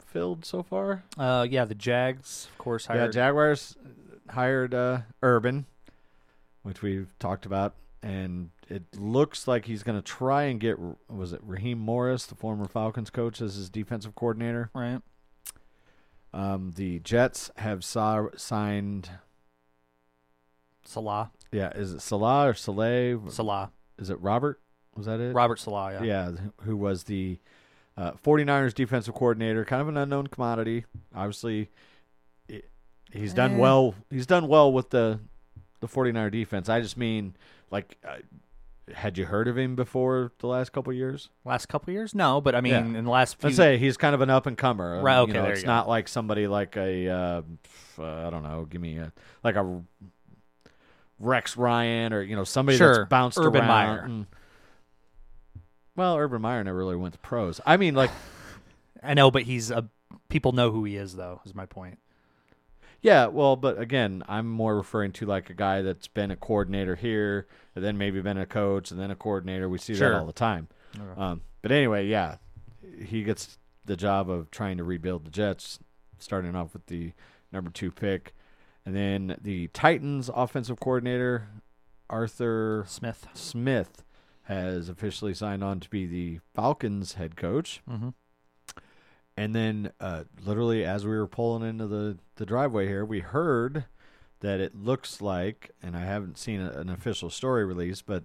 filled 0.02 0.47
so 0.47 0.62
far. 0.62 1.05
Uh, 1.19 1.47
yeah. 1.49 1.67
The 1.67 1.75
Jags, 1.75 2.49
of 2.52 2.57
course, 2.57 2.88
Yeah. 2.88 3.09
Jaguars 3.09 3.76
hired 4.31 4.73
uh, 4.73 5.00
Urban, 5.23 5.67
which 6.62 6.81
we've 6.81 7.12
talked 7.19 7.45
about, 7.45 7.75
and 8.02 8.52
it 8.71 8.85
looks 8.97 9.47
like 9.47 9.67
he's 9.67 9.83
going 9.83 9.99
to 9.99 10.02
try 10.02 10.45
and 10.45 10.59
get 10.59 10.79
was 11.11 11.35
it 11.35 11.40
Raheem 11.44 11.79
Morris, 11.79 12.25
the 12.25 12.35
former 12.35 12.66
Falcons 12.66 13.11
coach, 13.11 13.42
as 13.42 13.57
his 13.57 13.68
defensive 13.68 14.14
coordinator. 14.14 14.70
right. 14.75 15.03
Um, 16.33 16.73
the 16.77 17.01
Jets 17.01 17.51
have 17.57 17.85
saw, 17.85 18.29
signed. 18.37 19.11
Salah. 20.85 21.31
Yeah, 21.53 21.71
is 21.71 21.93
it 21.95 22.01
Salah 22.01 22.49
or 22.49 22.55
Saleh? 22.55 23.19
Salah. 23.31 23.71
Is 23.99 24.11
it 24.11 24.21
Robert? 24.21 24.61
Was 24.97 25.07
that 25.07 25.21
it? 25.21 25.35
Robert 25.35 25.59
Salah. 25.59 25.93
Yeah. 25.95 26.03
Yeah, 26.03 26.33
who 26.62 26.77
was 26.77 27.05
the 27.05 27.38
uh, 27.97 28.12
49ers 28.12 28.75
defensive 28.75 29.14
coordinator, 29.14 29.64
kind 29.64 29.83
of 29.83 29.88
an 29.88 29.97
unknown 29.97 30.29
commodity. 30.29 30.85
Obviously, 31.14 31.71
i 32.51 32.62
he's 33.12 33.35
done 33.35 33.55
Eh. 33.55 33.59
well. 33.59 33.95
He's 34.11 34.27
done 34.27 34.49
well 34.49 34.73
with 34.73 34.90
the 34.90 35.21
the 35.81 35.88
49er 35.88 36.31
defense. 36.31 36.69
I 36.69 36.81
just 36.81 36.97
mean, 36.97 37.35
like, 37.71 37.97
uh, 38.07 38.16
had 38.95 39.16
you 39.16 39.25
heard 39.27 39.49
of 39.49 39.57
him 39.57 39.77
before 39.77 40.33
the 40.40 40.47
last 40.47 40.73
couple 40.73 40.93
years? 40.93 41.31
Last 41.45 41.66
couple 41.66 41.93
years? 41.93 42.14
No, 42.14 42.40
but 42.40 42.55
I 42.55 42.61
mean, 42.61 42.73
Yeah. 42.73 42.99
in 42.99 43.05
the 43.05 43.11
last 43.11 43.38
few. 43.40 43.49
Let's 43.49 43.57
say 43.57 43.79
he's 43.79 43.97
kind 43.97 44.14
of 44.14 44.21
an 44.21 44.29
up 44.31 44.47
and 44.47 44.59
comer. 44.59 45.01
Right, 45.01 45.19
okay, 45.19 45.29
you 45.31 45.35
know, 45.35 45.43
there 45.45 45.53
it's 45.53 45.62
you 45.62 45.66
go. 45.66 45.73
not 45.73 45.88
like 45.88 46.07
somebody 46.09 46.47
like 46.47 46.77
a 46.77 47.09
uh, 47.09 47.43
uh, 47.99 48.27
I 48.27 48.31
don't 48.31 48.43
know. 48.43 48.66
Give 48.69 48.81
me 48.81 48.99
a 48.99 49.12
like 49.45 49.57
a 49.57 49.83
Rex 51.20 51.56
Ryan 51.56 52.12
or 52.12 52.22
you 52.22 52.35
know 52.35 52.44
somebody 52.44 52.78
Sure, 52.78 52.96
that's 52.98 53.09
bounced 53.09 53.38
Urban 53.38 53.61
around. 53.61 53.68
Meyer. 53.68 53.98
and- 54.00 54.26
well, 55.96 56.16
Urban 56.16 56.40
Meyer 56.40 56.64
never 56.64 56.78
really 56.78 56.96
went 56.96 57.14
to 57.14 57.20
pros. 57.20 57.61
I 57.66 57.76
mean, 57.76 57.94
like. 57.94 58.11
I 59.02 59.14
know, 59.14 59.30
but 59.30 59.42
he's 59.44 59.70
a. 59.70 59.88
People 60.28 60.52
know 60.52 60.70
who 60.70 60.85
he 60.85 60.96
is, 60.96 61.16
though. 61.16 61.40
Is 61.46 61.54
my 61.54 61.64
point. 61.66 61.98
Yeah, 63.02 63.26
well, 63.28 63.56
but 63.56 63.80
again, 63.80 64.22
I'm 64.28 64.46
more 64.46 64.76
referring 64.76 65.12
to 65.12 65.26
like 65.26 65.48
a 65.48 65.54
guy 65.54 65.80
that's 65.80 66.06
been 66.06 66.30
a 66.30 66.37
coordinator 66.37 66.96
here, 66.96 67.46
and 67.74 67.83
then 67.83 67.96
maybe 67.96 68.20
been 68.20 68.37
a 68.37 68.44
coach, 68.44 68.90
and 68.90 69.00
then 69.00 69.11
a 69.11 69.16
coordinator. 69.16 69.68
We 69.70 69.78
see 69.78 69.94
Sure. 69.94 70.11
that 70.11 70.18
all 70.20 70.26
the 70.26 70.33
time. 70.35 70.68
Um, 71.16 71.40
but 71.62 71.72
anyway, 71.72 72.06
yeah, 72.09 72.37
he 73.02 73.22
gets 73.22 73.59
the 73.87 73.96
job 73.96 74.28
of 74.28 74.50
trying 74.50 74.76
to 74.76 74.85
rebuild 74.85 75.24
the 75.24 75.30
Jets, 75.30 75.78
starting 76.18 76.54
off 76.54 76.74
with 76.74 76.85
the 76.87 77.12
number 77.52 77.70
two 77.70 77.90
pick, 77.90 78.35
and 78.85 78.95
then 78.95 79.37
the 79.40 79.69
Titans 79.69 80.31
offensive 80.35 80.81
coordinator 80.81 81.49
Arthur 82.09 82.85
Smith. 82.88 83.29
Smith 83.35 84.03
has 84.45 84.88
officially 84.88 85.33
signed 85.33 85.62
on 85.62 85.81
to 85.81 85.88
be 85.88 86.07
the 86.07 86.40
Falcons 86.55 87.14
head 87.14 87.37
coach. 87.37 87.81
Mm-hmm. 87.88 88.09
And 89.37 89.55
then, 89.55 89.93
uh, 90.01 90.25
literally, 90.45 90.85
as 90.85 91.07
we 91.07 91.12
were 91.12 91.27
pulling 91.27 91.66
into 91.66 91.87
the, 91.87 92.19
the 92.35 92.45
driveway 92.45 92.88
here, 92.88 93.05
we 93.05 93.21
heard 93.21 93.85
that 94.40 94.61
it 94.61 94.75
looks 94.75 95.21
like, 95.21 95.71
and 95.83 95.97
I 95.97 96.01
haven't 96.01 96.37
seen 96.37 96.61
a, 96.61 96.71
an 96.73 96.90
official 96.90 97.31
story 97.31 97.64
release, 97.64 98.03
but 98.03 98.25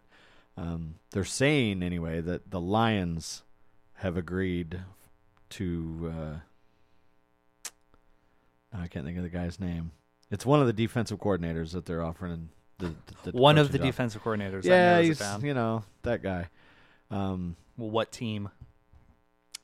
um, 0.57 0.95
they're 1.11 1.23
saying 1.23 1.83
anyway 1.83 2.21
that 2.21 2.49
the 2.51 2.59
Lions 2.59 3.43
have 3.95 4.17
agreed 4.17 4.81
to. 5.51 6.13
Uh, 6.13 7.67
I 8.73 8.87
can't 8.87 9.05
think 9.05 9.17
of 9.17 9.23
the 9.23 9.29
guy's 9.29 9.59
name. 9.59 9.91
It's 10.31 10.45
one 10.45 10.59
of 10.59 10.67
the 10.67 10.73
defensive 10.73 11.19
coordinators 11.19 11.71
that 11.73 11.85
they're 11.85 12.03
offering. 12.03 12.49
The, 12.79 12.87
the, 13.23 13.31
the 13.31 13.37
One 13.37 13.57
of 13.57 13.71
the 13.71 13.77
job. 13.77 13.87
defensive 13.87 14.23
coordinators. 14.23 14.63
Yeah, 14.65 15.01
he's 15.01 15.21
you 15.41 15.53
know 15.53 15.83
that 16.01 16.21
guy. 16.21 16.47
Um, 17.09 17.55
Well, 17.77 17.89
what 17.89 18.11
team? 18.11 18.49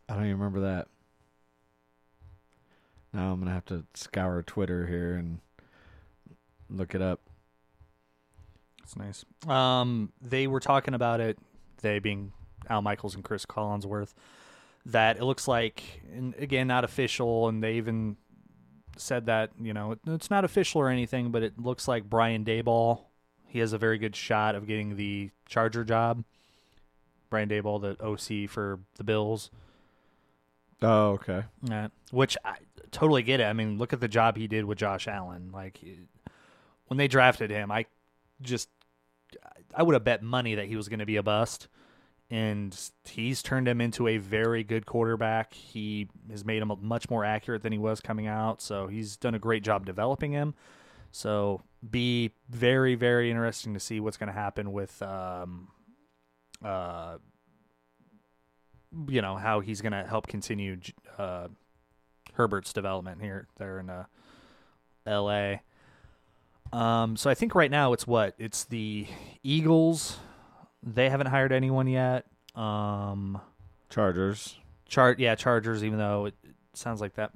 I 0.07 0.13
don't 0.13 0.25
even 0.25 0.37
remember 0.39 0.61
that. 0.61 0.87
Now 3.13 3.31
I'm 3.33 3.39
gonna 3.39 3.51
have 3.53 3.65
to 3.65 3.83
scour 3.93 4.41
Twitter 4.43 4.87
here 4.87 5.15
and 5.15 5.39
look 6.69 6.95
it 6.95 7.01
up. 7.01 7.19
That's 8.79 8.95
nice. 8.95 9.25
Um, 9.47 10.11
they 10.21 10.47
were 10.47 10.59
talking 10.61 10.93
about 10.93 11.19
it. 11.19 11.37
They 11.81 11.99
being 11.99 12.31
Al 12.69 12.81
Michaels 12.81 13.15
and 13.15 13.23
Chris 13.23 13.45
Collinsworth. 13.45 14.13
That 14.85 15.17
it 15.17 15.23
looks 15.23 15.47
like, 15.47 16.01
and 16.15 16.33
again, 16.39 16.67
not 16.67 16.83
official, 16.83 17.47
and 17.49 17.61
they 17.61 17.73
even 17.73 18.15
said 19.01 19.25
that 19.25 19.51
you 19.59 19.73
know 19.73 19.93
it, 19.93 19.99
it's 20.07 20.29
not 20.29 20.45
official 20.45 20.81
or 20.81 20.89
anything, 20.89 21.31
but 21.31 21.43
it 21.43 21.59
looks 21.59 21.87
like 21.87 22.09
Brian 22.09 22.45
Daboll. 22.45 23.01
He 23.47 23.59
has 23.59 23.73
a 23.73 23.77
very 23.77 23.97
good 23.97 24.15
shot 24.15 24.55
of 24.55 24.67
getting 24.67 24.95
the 24.95 25.31
Charger 25.45 25.83
job. 25.83 26.23
Brian 27.29 27.49
Daboll, 27.49 27.81
the 27.81 28.01
OC 28.03 28.49
for 28.49 28.79
the 28.95 29.03
Bills. 29.03 29.51
Oh, 30.81 31.11
okay. 31.11 31.43
Yeah, 31.63 31.89
which 32.11 32.37
I 32.43 32.55
totally 32.91 33.23
get 33.23 33.39
it. 33.39 33.45
I 33.45 33.53
mean, 33.53 33.77
look 33.77 33.93
at 33.93 33.99
the 33.99 34.07
job 34.07 34.37
he 34.37 34.47
did 34.47 34.65
with 34.65 34.77
Josh 34.77 35.07
Allen. 35.07 35.51
Like 35.53 35.79
when 36.87 36.97
they 36.97 37.07
drafted 37.07 37.49
him, 37.49 37.71
I 37.71 37.85
just 38.41 38.69
I 39.75 39.83
would 39.83 39.93
have 39.93 40.03
bet 40.03 40.23
money 40.23 40.55
that 40.55 40.67
he 40.67 40.75
was 40.75 40.89
going 40.89 40.99
to 40.99 41.05
be 41.05 41.15
a 41.15 41.23
bust, 41.23 41.67
and 42.31 42.75
he's 43.03 43.43
turned 43.43 43.67
him 43.67 43.81
into 43.81 44.07
a 44.07 44.17
very 44.17 44.63
good 44.63 44.85
quarterback. 44.85 45.53
He 45.53 46.07
has 46.31 46.45
made 46.45 46.61
him 46.61 46.71
much 46.81 47.09
more 47.09 47.25
accurate 47.25 47.61
than 47.61 47.73
he 47.73 47.77
was 47.77 47.99
coming 47.99 48.25
out. 48.25 48.61
So 48.61 48.87
he's 48.87 49.17
done 49.17 49.35
a 49.35 49.39
great 49.39 49.63
job 49.63 49.85
developing 49.85 50.31
him. 50.31 50.55
So 51.11 51.61
be 51.89 52.31
very 52.49 52.95
very 52.95 53.29
interesting 53.29 53.73
to 53.73 53.79
see 53.79 53.99
what's 53.99 54.15
going 54.15 54.27
to 54.27 54.33
happen 54.33 54.71
with 54.71 55.01
um 55.01 55.67
uh, 56.63 57.17
you 59.07 59.21
know 59.21 59.35
how 59.35 59.59
he's 59.59 59.81
going 59.81 59.93
to 59.93 60.03
help 60.03 60.27
continue 60.27 60.77
uh, 61.17 61.47
Herbert's 62.33 62.73
development 62.73 63.21
here 63.21 63.47
there 63.57 63.79
in 63.79 63.89
uh, 63.89 64.05
L.A. 65.05 65.61
Um, 66.71 67.17
so 67.17 67.29
I 67.29 67.33
think 67.33 67.55
right 67.55 67.71
now 67.71 67.93
it's 67.93 68.07
what 68.07 68.35
it's 68.37 68.63
the 68.65 69.07
Eagles. 69.43 70.17
They 70.83 71.09
haven't 71.09 71.27
hired 71.27 71.51
anyone 71.51 71.87
yet. 71.87 72.25
Um, 72.55 73.39
Chargers. 73.89 74.57
chart 74.87 75.19
yeah 75.19 75.35
Chargers. 75.35 75.83
Even 75.83 75.97
though 75.97 76.25
it, 76.25 76.35
it 76.43 76.55
sounds 76.73 77.01
like 77.01 77.15
that 77.15 77.31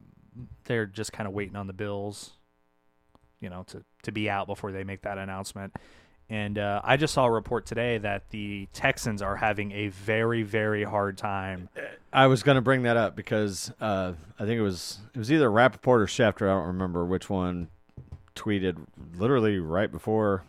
they're 0.65 0.85
just 0.85 1.13
kind 1.13 1.27
of 1.27 1.33
waiting 1.33 1.55
on 1.55 1.67
the 1.67 1.73
Bills, 1.73 2.33
you 3.39 3.49
know, 3.49 3.63
to 3.67 3.83
to 4.03 4.11
be 4.11 4.29
out 4.29 4.47
before 4.47 4.71
they 4.71 4.83
make 4.83 5.01
that 5.03 5.17
announcement. 5.17 5.73
And 6.27 6.57
uh, 6.57 6.81
I 6.83 6.97
just 6.97 7.13
saw 7.13 7.25
a 7.25 7.31
report 7.31 7.67
today 7.67 7.99
that 7.99 8.31
the 8.31 8.67
Texans 8.73 9.21
are 9.21 9.35
having 9.35 9.71
a 9.71 9.89
very 9.89 10.41
very 10.43 10.83
hard 10.83 11.17
time. 11.17 11.69
I 12.11 12.27
was 12.27 12.41
going 12.41 12.55
to 12.55 12.61
bring 12.61 12.83
that 12.83 12.97
up 12.97 13.15
because 13.15 13.71
uh, 13.79 14.13
I 14.39 14.45
think 14.45 14.57
it 14.57 14.63
was 14.63 14.99
it 15.13 15.19
was 15.19 15.31
either 15.31 15.51
Rapoport 15.51 16.01
or 16.01 16.07
Schefter. 16.07 16.49
I 16.49 16.55
don't 16.55 16.67
remember 16.67 17.05
which 17.05 17.29
one 17.29 17.67
tweeted 18.35 18.85
literally 19.17 19.59
right 19.59 19.91
before 19.91 20.43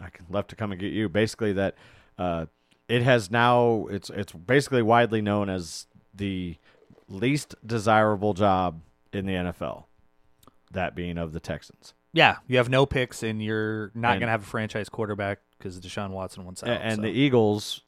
I 0.00 0.10
can- 0.10 0.26
left 0.30 0.50
to 0.50 0.56
come 0.56 0.72
and 0.72 0.80
get 0.80 0.92
you. 0.92 1.08
Basically, 1.08 1.52
that 1.54 1.74
uh, 2.18 2.46
it 2.88 3.02
has 3.02 3.30
now 3.30 3.86
it's 3.90 4.10
it's 4.10 4.32
basically 4.32 4.82
widely 4.82 5.20
known 5.22 5.48
as 5.48 5.86
the 6.14 6.56
least 7.08 7.54
desirable 7.64 8.34
job 8.34 8.80
in 9.12 9.26
the 9.26 9.32
NFL. 9.32 9.84
That 10.72 10.94
being 10.94 11.16
of 11.18 11.32
the 11.32 11.40
Texans. 11.40 11.94
Yeah, 12.12 12.36
you 12.46 12.56
have 12.56 12.68
no 12.68 12.86
picks, 12.86 13.22
and 13.22 13.42
you're 13.42 13.90
not 13.94 14.12
And- 14.12 14.22
to 14.22 14.28
have 14.28 14.42
a 14.42 14.46
franchise 14.46 14.88
quarterback 14.88 15.40
because 15.58 15.78
Deshaun 15.80 16.10
Watson 16.10 16.44
wants 16.44 16.62
out. 16.62 16.68
And 16.82 16.96
so. 16.96 17.02
the 17.02 17.08
Eagles 17.10 17.82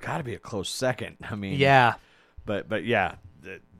got 0.00 0.18
to 0.18 0.24
be 0.24 0.34
a 0.34 0.38
close 0.38 0.68
second. 0.68 1.16
I 1.28 1.34
mean, 1.34 1.58
yeah, 1.58 1.94
but 2.44 2.68
but 2.68 2.84
yeah, 2.84 3.16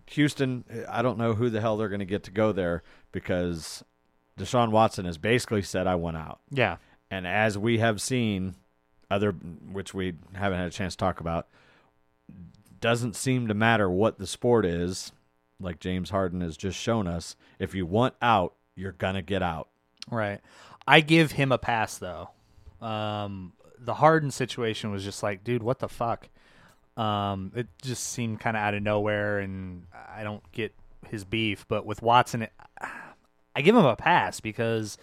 Houston. 0.07 0.65
I 0.89 1.03
don't 1.03 1.19
know 1.19 1.35
who 1.35 1.51
the 1.51 1.61
hell 1.61 1.77
they're 1.77 1.89
going 1.89 1.99
to 2.01 2.05
get 2.07 2.25
to 2.25 2.31
go 2.31 2.53
there 2.53 2.83
because 3.13 3.85
Deshaun 4.39 4.71
Watson 4.71 5.05
has 5.05 5.19
basically 5.19 5.63
said, 5.63 5.87
"I 5.87 5.97
went 5.97 6.17
out." 6.17 6.41
yeah, 6.51 6.77
And 7.11 7.27
as 7.27 7.57
we 7.57 7.79
have 7.79 8.01
seen, 8.01 8.55
other 9.11 9.33
which 9.33 9.95
we 9.95 10.15
haven't 10.35 10.59
had 10.59 10.69
a 10.69 10.71
chance 10.71 10.95
to 10.95 10.99
talk 10.99 11.21
about, 11.21 11.49
doesn't 12.81 13.17
seem 13.17 13.49
to 13.49 13.55
matter 13.55 13.91
what 13.91 14.19
the 14.19 14.27
sport 14.27 14.65
is. 14.65 15.13
Like 15.61 15.81
James 15.81 16.11
Harden 16.11 16.41
has 16.43 16.57
just 16.57 16.79
shown 16.79 17.09
us, 17.09 17.35
if 17.59 17.75
you 17.75 17.85
want 17.85 18.15
out, 18.23 18.55
you're 18.77 18.93
gonna 18.93 19.23
get 19.23 19.43
out. 19.43 19.69
right. 20.11 20.41
I 20.87 21.01
give 21.01 21.33
him 21.33 21.53
a 21.53 21.59
pass 21.59 21.99
though. 21.99 22.31
Um, 22.81 23.53
the 23.79 23.95
Harden 23.95 24.31
situation 24.31 24.91
was 24.91 25.05
just 25.05 25.23
like, 25.23 25.45
dude, 25.45 25.63
what 25.63 25.81
the 25.81 25.89
fuck? 25.89 26.29
Um, 26.97 27.53
it 27.55 27.69
just 27.83 28.05
seemed 28.05 28.41
kind 28.41 28.57
of 28.57 28.63
out 28.63 28.75
of 28.75 28.83
nowhere, 28.83 29.39
and 29.39 29.87
I 29.93 30.25
don't 30.25 30.43
get 30.53 30.75
his 31.09 31.25
beef. 31.25 31.65
But 31.69 31.87
with 31.87 32.03
Watson, 32.03 32.43
it, 32.43 32.53
I 33.55 33.63
give 33.63 33.77
him 33.77 33.85
a 33.85 33.97
pass 33.97 34.41
because 34.41 34.99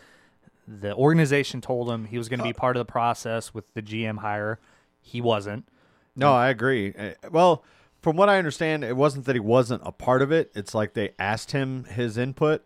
the 0.68 0.94
organization 0.96 1.62
told 1.62 1.90
him 1.90 2.06
he 2.06 2.18
was 2.18 2.30
going 2.30 2.40
to 2.40 2.44
be 2.46 2.54
part 2.54 2.76
of 2.76 2.86
the 2.86 2.92
process 2.92 3.54
with 3.54 3.72
the 3.74 3.82
GM 3.82 4.18
hire. 4.20 4.60
He 5.02 5.22
wasn't. 5.22 5.68
No, 6.16 6.34
I 6.34 6.50
agree. 6.50 6.94
Uh, 6.98 7.12
Well, 7.32 7.64
from 8.02 8.16
what 8.18 8.30
I 8.30 8.38
understand, 8.38 8.84
it 8.84 8.96
wasn't 8.96 9.26
that 9.26 9.36
he 9.36 9.40
wasn't 9.40 9.82
a 9.86 9.92
part 9.92 10.22
of 10.22 10.32
it. 10.32 10.52
It's 10.56 10.74
like 10.76 10.94
they 10.94 11.12
asked 11.20 11.52
him 11.52 11.84
his 11.86 12.18
input, 12.18 12.64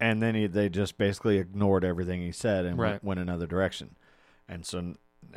and 0.00 0.22
then 0.22 0.34
he, 0.34 0.46
they 0.46 0.68
just 0.68 0.98
basically 0.98 1.38
ignored 1.38 1.84
everything 1.84 2.20
he 2.20 2.32
said 2.32 2.64
and 2.64 2.78
Right. 2.78 2.92
went, 2.92 3.04
went 3.04 3.20
another 3.20 3.46
direction. 3.46 3.96
And 4.48 4.64
so 4.66 4.94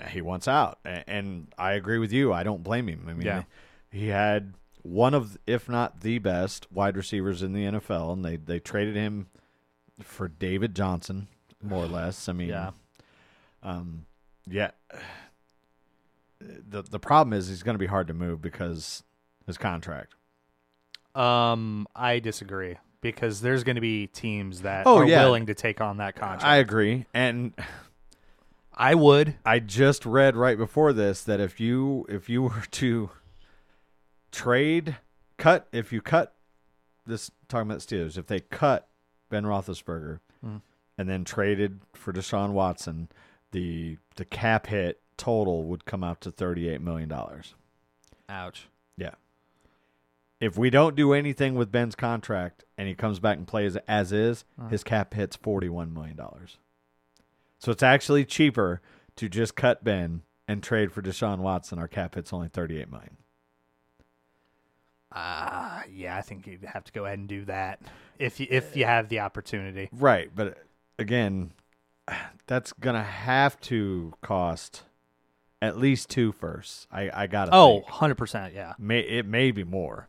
he 0.09 0.21
wants 0.21 0.47
out. 0.47 0.79
And 0.85 1.47
I 1.57 1.73
agree 1.73 1.97
with 1.97 2.11
you. 2.13 2.31
I 2.33 2.43
don't 2.43 2.63
blame 2.63 2.87
him. 2.87 3.05
I 3.09 3.13
mean, 3.13 3.25
Yeah. 3.25 3.43
he 3.91 4.07
had 4.07 4.53
one 4.81 5.13
of, 5.13 5.37
if 5.45 5.67
not 5.69 6.01
the 6.01 6.19
best, 6.19 6.71
wide 6.71 6.95
receivers 6.97 7.43
in 7.43 7.53
the 7.53 7.65
NFL, 7.65 8.13
and 8.13 8.23
they, 8.23 8.37
they 8.37 8.59
traded 8.59 8.95
him 8.95 9.27
for 10.01 10.27
David 10.29 10.75
Johnson, 10.75 11.27
more 11.61 11.83
or 11.83 11.87
less. 11.87 12.27
I 12.29 12.33
mean, 12.33 12.49
Yeah. 12.49 12.71
um, 13.63 14.05
yeah. 14.47 14.71
The 16.41 16.81
the 16.83 16.99
problem 16.99 17.33
is 17.33 17.47
he's 17.49 17.63
going 17.63 17.75
to 17.75 17.79
be 17.79 17.85
hard 17.87 18.07
to 18.07 18.13
move 18.13 18.41
because 18.41 19.03
his 19.45 19.57
contract. 19.57 20.15
Um, 21.15 21.85
I 21.95 22.19
disagree 22.19 22.77
because 23.01 23.41
there's 23.41 23.63
going 23.63 23.75
to 23.75 23.81
be 23.81 24.07
teams 24.07 24.61
that 24.61 24.87
Oh, 24.87 24.99
are 24.99 25.05
yeah. 25.05 25.23
willing 25.23 25.47
to 25.47 25.53
take 25.53 25.81
on 25.81 25.97
that 25.97 26.15
contract. 26.15 26.43
I 26.45 26.57
agree, 26.57 27.05
and 27.13 27.53
I 28.73 28.95
would. 28.95 29.35
I 29.45 29.59
just 29.59 30.05
read 30.05 30.37
right 30.37 30.57
before 30.57 30.93
this 30.93 31.23
that 31.23 31.41
if 31.41 31.59
you 31.59 32.05
if 32.07 32.29
you 32.29 32.43
were 32.43 32.63
to 32.71 33.09
trade 34.31 34.97
cut 35.37 35.67
if 35.71 35.91
you 35.91 36.01
cut 36.01 36.35
this 37.07 37.31
talking 37.47 37.69
about 37.71 37.81
the 37.81 37.95
Steelers 37.95 38.15
if 38.17 38.27
they 38.27 38.39
cut 38.41 38.87
Ben 39.29 39.43
Roethlisberger 39.43 40.19
Mhm. 40.45 40.61
And 40.99 41.07
then 41.09 41.23
traded 41.23 41.79
for 41.93 42.11
Deshaun 42.11 42.51
Watson, 42.51 43.07
the 43.51 43.97
the 44.17 44.25
cap 44.25 44.67
hit 44.67 44.99
total 45.15 45.63
would 45.63 45.85
come 45.85 46.03
out 46.03 46.19
to 46.21 46.31
thirty 46.31 46.67
eight 46.67 46.81
million 46.81 47.07
dollars. 47.07 47.55
Ouch. 48.27 48.67
Yeah. 48.97 49.15
If 50.41 50.57
we 50.57 50.69
don't 50.69 50.95
do 50.95 51.13
anything 51.13 51.55
with 51.55 51.71
Ben's 51.71 51.95
contract 51.95 52.65
and 52.77 52.87
he 52.89 52.95
comes 52.95 53.19
back 53.19 53.37
and 53.37 53.47
plays 53.47 53.75
as 53.87 54.11
is, 54.11 54.43
Uh-huh. 54.59 54.67
his 54.69 54.83
cap 54.83 55.13
hits 55.13 55.35
$41 55.35 55.93
million. 55.93 56.17
So 57.59 57.71
it's 57.71 57.83
actually 57.83 58.23
cheaper 58.25 58.81
to 59.17 59.27
just 59.29 59.55
cut 59.55 59.83
Ben 59.83 60.21
and 60.47 60.61
trade 60.63 60.91
for 60.91 61.01
Deshaun 61.01 61.39
Watson. 61.39 61.79
Our 61.79 61.87
cap 61.89 62.15
hits 62.15 62.31
only 62.31 62.47
38 62.49 62.89
million. 62.91 63.17
Uh, 65.11 65.81
yeah, 65.91 66.15
I 66.17 66.21
think 66.21 66.45
you'd 66.45 66.63
have 66.65 66.83
to 66.83 66.91
go 66.91 67.05
ahead 67.05 67.17
and 67.19 67.27
do 67.27 67.45
that 67.45 67.81
if 68.19 68.39
you 68.39 68.45
if 68.49 68.75
you 68.77 68.85
have 68.85 69.09
the 69.09 69.19
opportunity. 69.21 69.89
Right. 69.91 70.29
But 70.33 70.57
again, 70.99 71.51
that's 72.47 72.73
going 72.73 72.95
to 72.95 73.03
have 73.03 73.59
to 73.61 74.13
cost 74.21 74.83
at 75.61 75.77
least 75.77 76.09
two 76.09 76.31
firsts. 76.31 76.87
I, 76.91 77.09
I 77.13 77.27
got 77.27 77.45
to 77.45 77.51
Oh, 77.55 77.83
100%, 77.89 78.53
yeah. 78.53 78.73
May, 78.79 78.99
it 78.99 79.25
may 79.25 79.51
be 79.51 79.63
more. 79.63 80.07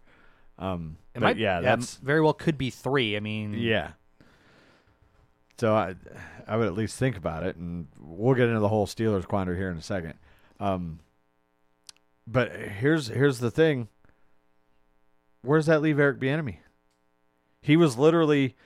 Um, 0.59 0.97
It 1.15 1.21
but 1.21 1.27
might, 1.27 1.37
yeah, 1.39 1.61
that's 1.61 1.97
very 1.97 2.21
well 2.21 2.35
could 2.35 2.57
be 2.59 2.71
3. 2.71 3.17
I 3.17 3.21
mean, 3.21 3.55
Yeah. 3.55 3.93
So 5.59 5.75
I, 5.75 5.95
I 6.47 6.57
would 6.57 6.67
at 6.67 6.75
least 6.75 6.99
think 6.99 7.19
about 7.19 7.45
it, 7.45 7.57
and 7.57 7.89
we'll 7.99 8.35
get 8.35 8.49
into 8.49 8.61
the 8.61 8.69
whole 8.69 8.87
Steelers 8.87 9.27
quandary 9.27 9.59
here 9.59 9.71
in 9.71 9.77
a 9.77 9.83
second. 9.83 10.15
Um, 10.59 11.01
but 12.27 12.51
here's 12.53 13.09
here's 13.09 13.41
the 13.41 13.51
thing. 13.51 13.89
Where 15.43 15.59
does 15.59 15.67
that 15.67 15.83
leave 15.83 15.99
Eric 15.99 16.19
Bieniemy? 16.19 16.57
He 17.61 17.77
was 17.77 17.99
literally 17.99 18.57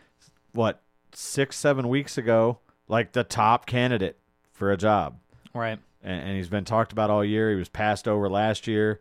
what 0.53 0.84
six 1.17 1.57
seven 1.57 1.89
weeks 1.89 2.19
ago, 2.19 2.59
like 2.89 3.13
the 3.13 3.25
top 3.25 3.67
candidate 3.67 4.19
for 4.53 4.71
a 4.71 4.77
job, 4.77 5.19
right. 5.55 5.79
and, 6.03 6.21
and 6.29 6.37
he's 6.37 6.49
been 6.49 6.65
talked 6.65 6.93
about 6.93 7.11
all 7.11 7.25
year. 7.25 7.51
He 7.51 7.57
was 7.57 7.69
passed 7.69 8.07
over 8.07 8.29
last 8.29 8.67
year. 8.67 9.01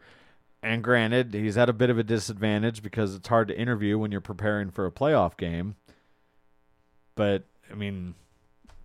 And 0.62 0.82
granted, 0.82 1.34
he's 1.34 1.58
at 1.58 1.68
a 1.68 1.74
bit 1.74 1.90
of 1.90 1.98
a 2.00 2.04
disadvantage 2.04 2.82
because 2.82 3.16
it's 3.16 3.28
hard 3.28 3.50
to 3.50 3.60
interview 3.60 3.98
when 3.98 4.14
you're 4.14 4.22
preparing 4.22 4.72
for 4.72 4.86
a 4.86 4.92
playoff 4.92 5.36
game. 5.36 5.76
But 7.16 7.44
I 7.70 7.76
mean, 7.76 8.16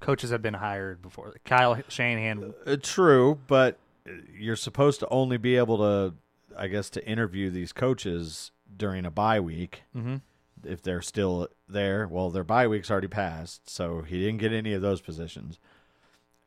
Coaches 0.01 0.31
have 0.31 0.43
been 0.43 0.55
hired 0.55 1.03
before. 1.03 1.37
Kyle 1.45 1.81
Shanahan. 1.89 2.55
uh, 2.67 2.77
true, 2.83 3.39
but 3.47 3.79
uh, 4.09 4.13
you're 4.37 4.57
supposed 4.57 5.01
to 5.01 5.09
only 5.09 5.37
be 5.37 5.57
able 5.57 5.79
to, 5.79 6.15
I 6.57 6.69
guess, 6.69 6.91
to 6.91 7.07
interview 7.07 7.51
these 7.51 7.73
coaches 7.73 8.51
during 8.77 9.07
a 9.07 9.11
bye 9.11 9.41
week 9.41 9.83
hmm 9.93 10.17
if 10.65 10.83
they're 10.83 11.03
still 11.03 11.49
there. 11.69 12.07
Well, 12.07 12.31
their 12.31 12.45
bye 12.45 12.67
week's 12.67 12.91
already 12.91 13.09
passed, 13.09 13.69
so 13.69 14.03
he 14.03 14.19
didn't 14.19 14.39
get 14.39 14.53
any 14.53 14.73
of 14.73 14.83
those 14.83 15.01
positions. 15.01 15.59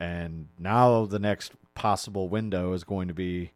And 0.00 0.48
now 0.58 1.06
the 1.06 1.18
next 1.18 1.52
possible 1.74 2.28
window 2.28 2.72
is 2.72 2.84
going 2.84 3.08
to 3.08 3.14
be 3.14 3.52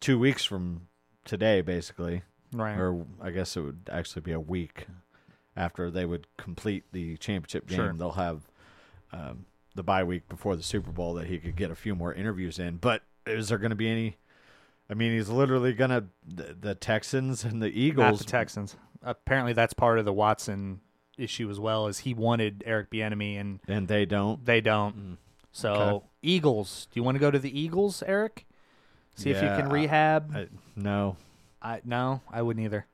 two 0.00 0.18
weeks 0.18 0.44
from 0.44 0.88
today, 1.24 1.60
basically. 1.60 2.22
Right. 2.52 2.76
or 2.76 3.06
I 3.20 3.30
guess 3.30 3.56
it 3.56 3.60
would 3.60 3.88
actually 3.92 4.22
be 4.22 4.32
a 4.32 4.40
week 4.40 4.86
after 5.56 5.90
they 5.90 6.04
would 6.04 6.26
complete 6.36 6.84
the 6.92 7.16
championship 7.18 7.68
game. 7.68 7.76
Sure. 7.76 7.92
They'll 7.92 8.10
have 8.12 8.42
um, 9.12 9.46
the 9.74 9.82
bye 9.82 10.04
week 10.04 10.28
before 10.28 10.56
the 10.56 10.62
Super 10.62 10.90
Bowl 10.90 11.14
that 11.14 11.26
he 11.26 11.38
could 11.38 11.56
get 11.56 11.70
a 11.70 11.76
few 11.76 11.94
more 11.94 12.12
interviews 12.12 12.58
in. 12.58 12.76
But 12.76 13.02
is 13.26 13.48
there 13.48 13.58
going 13.58 13.70
to 13.70 13.76
be 13.76 13.88
any? 13.88 14.16
I 14.88 14.94
mean, 14.94 15.12
he's 15.12 15.28
literally 15.28 15.72
going 15.72 15.90
to 15.90 16.04
the, 16.26 16.56
the 16.60 16.74
Texans 16.74 17.44
and 17.44 17.62
the 17.62 17.68
Eagles. 17.68 17.98
Not 17.98 18.06
Eagles. 18.08 18.18
the 18.20 18.24
Texans. 18.26 18.76
Apparently, 19.02 19.52
that's 19.52 19.72
part 19.74 19.98
of 19.98 20.04
the 20.04 20.12
Watson 20.12 20.80
issue 21.18 21.50
as 21.50 21.58
well. 21.60 21.86
Is 21.86 22.00
he 22.00 22.14
wanted 22.14 22.62
Eric 22.66 22.90
Bieniemy 22.90 23.40
and 23.40 23.60
and 23.68 23.88
they 23.88 24.04
don't. 24.06 24.44
they 24.44 24.60
don't. 24.60 24.96
Mm. 24.96 25.16
So 25.52 25.72
Okay. 25.72 26.06
Eagles. 26.22 26.86
Do 26.92 27.00
you 27.00 27.04
want 27.04 27.16
to 27.16 27.20
go 27.20 27.30
to 27.30 27.38
the 27.38 27.58
Eagles, 27.58 28.02
Eric? 28.06 28.46
See 29.16 29.30
if 29.30 29.42
you 29.42 29.48
can 29.48 29.68
rehab. 29.68 30.34
I, 30.34 30.46
no. 30.76 31.16
I 31.62 31.80
no, 31.84 32.22
I 32.30 32.40
wouldn't 32.42 32.64
either. 32.64 32.86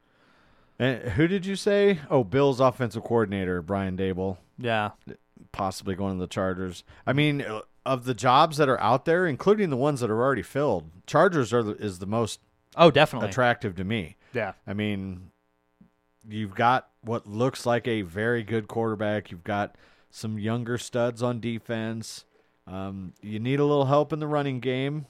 And 0.79 1.03
who 1.11 1.27
did 1.29 1.47
you 1.47 1.55
say? 1.57 2.01
Oh, 2.11 2.25
Bills 2.25 2.59
offensive 2.61 3.03
coordinator 3.05 3.63
Brian 3.63 3.97
Daboll, 3.97 4.37
Yeah, 4.59 4.91
possibly 5.53 5.95
going 5.95 6.17
to 6.17 6.21
the 6.21 6.27
Chargers. 6.27 6.83
I 7.07 7.13
mean, 7.13 7.43
uh, 7.43 7.61
of 7.87 8.05
the 8.05 8.13
jobs 8.15 8.57
that 8.59 8.69
are 8.69 8.81
out 8.81 9.05
there, 9.05 9.27
including 9.27 9.71
the 9.71 9.77
ones 9.77 10.01
that 10.01 10.11
are 10.11 10.21
already 10.21 10.43
filled, 10.43 10.91
Chargers 11.07 11.53
are 11.53 11.63
the, 11.63 11.73
is 11.77 11.99
the 12.01 12.07
most 12.07 12.41
Oh, 12.77 12.91
definitely. 12.91 13.29
attractive 13.31 13.75
to 13.77 13.85
me. 13.85 14.17
yeah, 14.35 14.53
I 14.67 14.75
mean, 14.75 15.31
you've 16.29 16.55
got 16.55 16.89
what 17.03 17.27
looks 17.27 17.67
like 17.67 17.87
a 17.87 18.03
very 18.03 18.43
good 18.43 18.69
quarterback. 18.69 19.31
You've 19.31 19.45
got 19.45 19.77
some 20.11 20.39
younger 20.39 20.79
studs 20.79 21.23
on 21.23 21.41
defense. 21.41 22.25
Um, 22.67 23.13
you 23.23 23.39
need 23.39 23.61
a 23.61 23.65
little 23.65 23.85
help 23.87 24.13
in 24.13 24.19
the 24.19 24.27
running 24.27 24.61
game, 24.61 25.07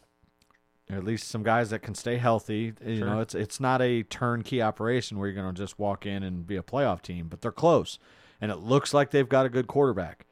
or 0.91 0.97
at 0.97 1.05
least 1.05 1.29
some 1.29 1.43
guys 1.43 1.71
that 1.71 1.79
can 1.81 1.95
stay 1.95 2.17
healthy. 2.19 2.75
You 2.85 2.99
Sure. 2.99 3.07
know, 3.07 3.21
it's 3.21 3.35
it's 3.35 3.61
not 3.61 3.81
a 3.81 4.03
turnkey 4.03 4.61
operation 4.61 5.19
where 5.19 5.29
you're 5.29 5.41
going 5.43 5.55
to 5.55 5.59
just 5.63 5.79
walk 5.79 6.05
in 6.07 6.23
and 6.23 6.47
be 6.47 6.57
a 6.57 6.63
playoff 6.63 7.01
team, 7.03 7.29
but 7.29 7.41
they're 7.41 7.51
close, 7.53 7.99
and 8.41 8.51
it 8.53 8.57
looks 8.59 8.93
like 8.93 9.11
they've 9.11 9.29
got 9.29 9.47
a 9.47 9.49
good 9.49 9.67
quarterback. 9.69 10.27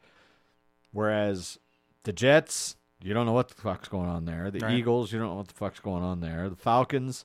Whereas 0.93 1.59
the 2.05 2.13
Jets, 2.13 2.77
you 3.03 3.15
don't 3.15 3.27
know 3.27 3.33
what 3.33 3.49
the 3.49 3.55
fuck's 3.55 3.89
going 3.89 4.09
on 4.09 4.25
there. 4.27 4.51
The 4.51 4.61
Right. 4.61 4.75
Eagles, 4.75 5.13
you 5.13 5.19
don't 5.19 5.29
know 5.29 5.35
what 5.37 5.49
the 5.49 5.55
fuck's 5.55 5.81
going 5.81 6.03
on 6.03 6.21
there. 6.21 6.49
The 6.49 6.57
Falcons 6.57 7.25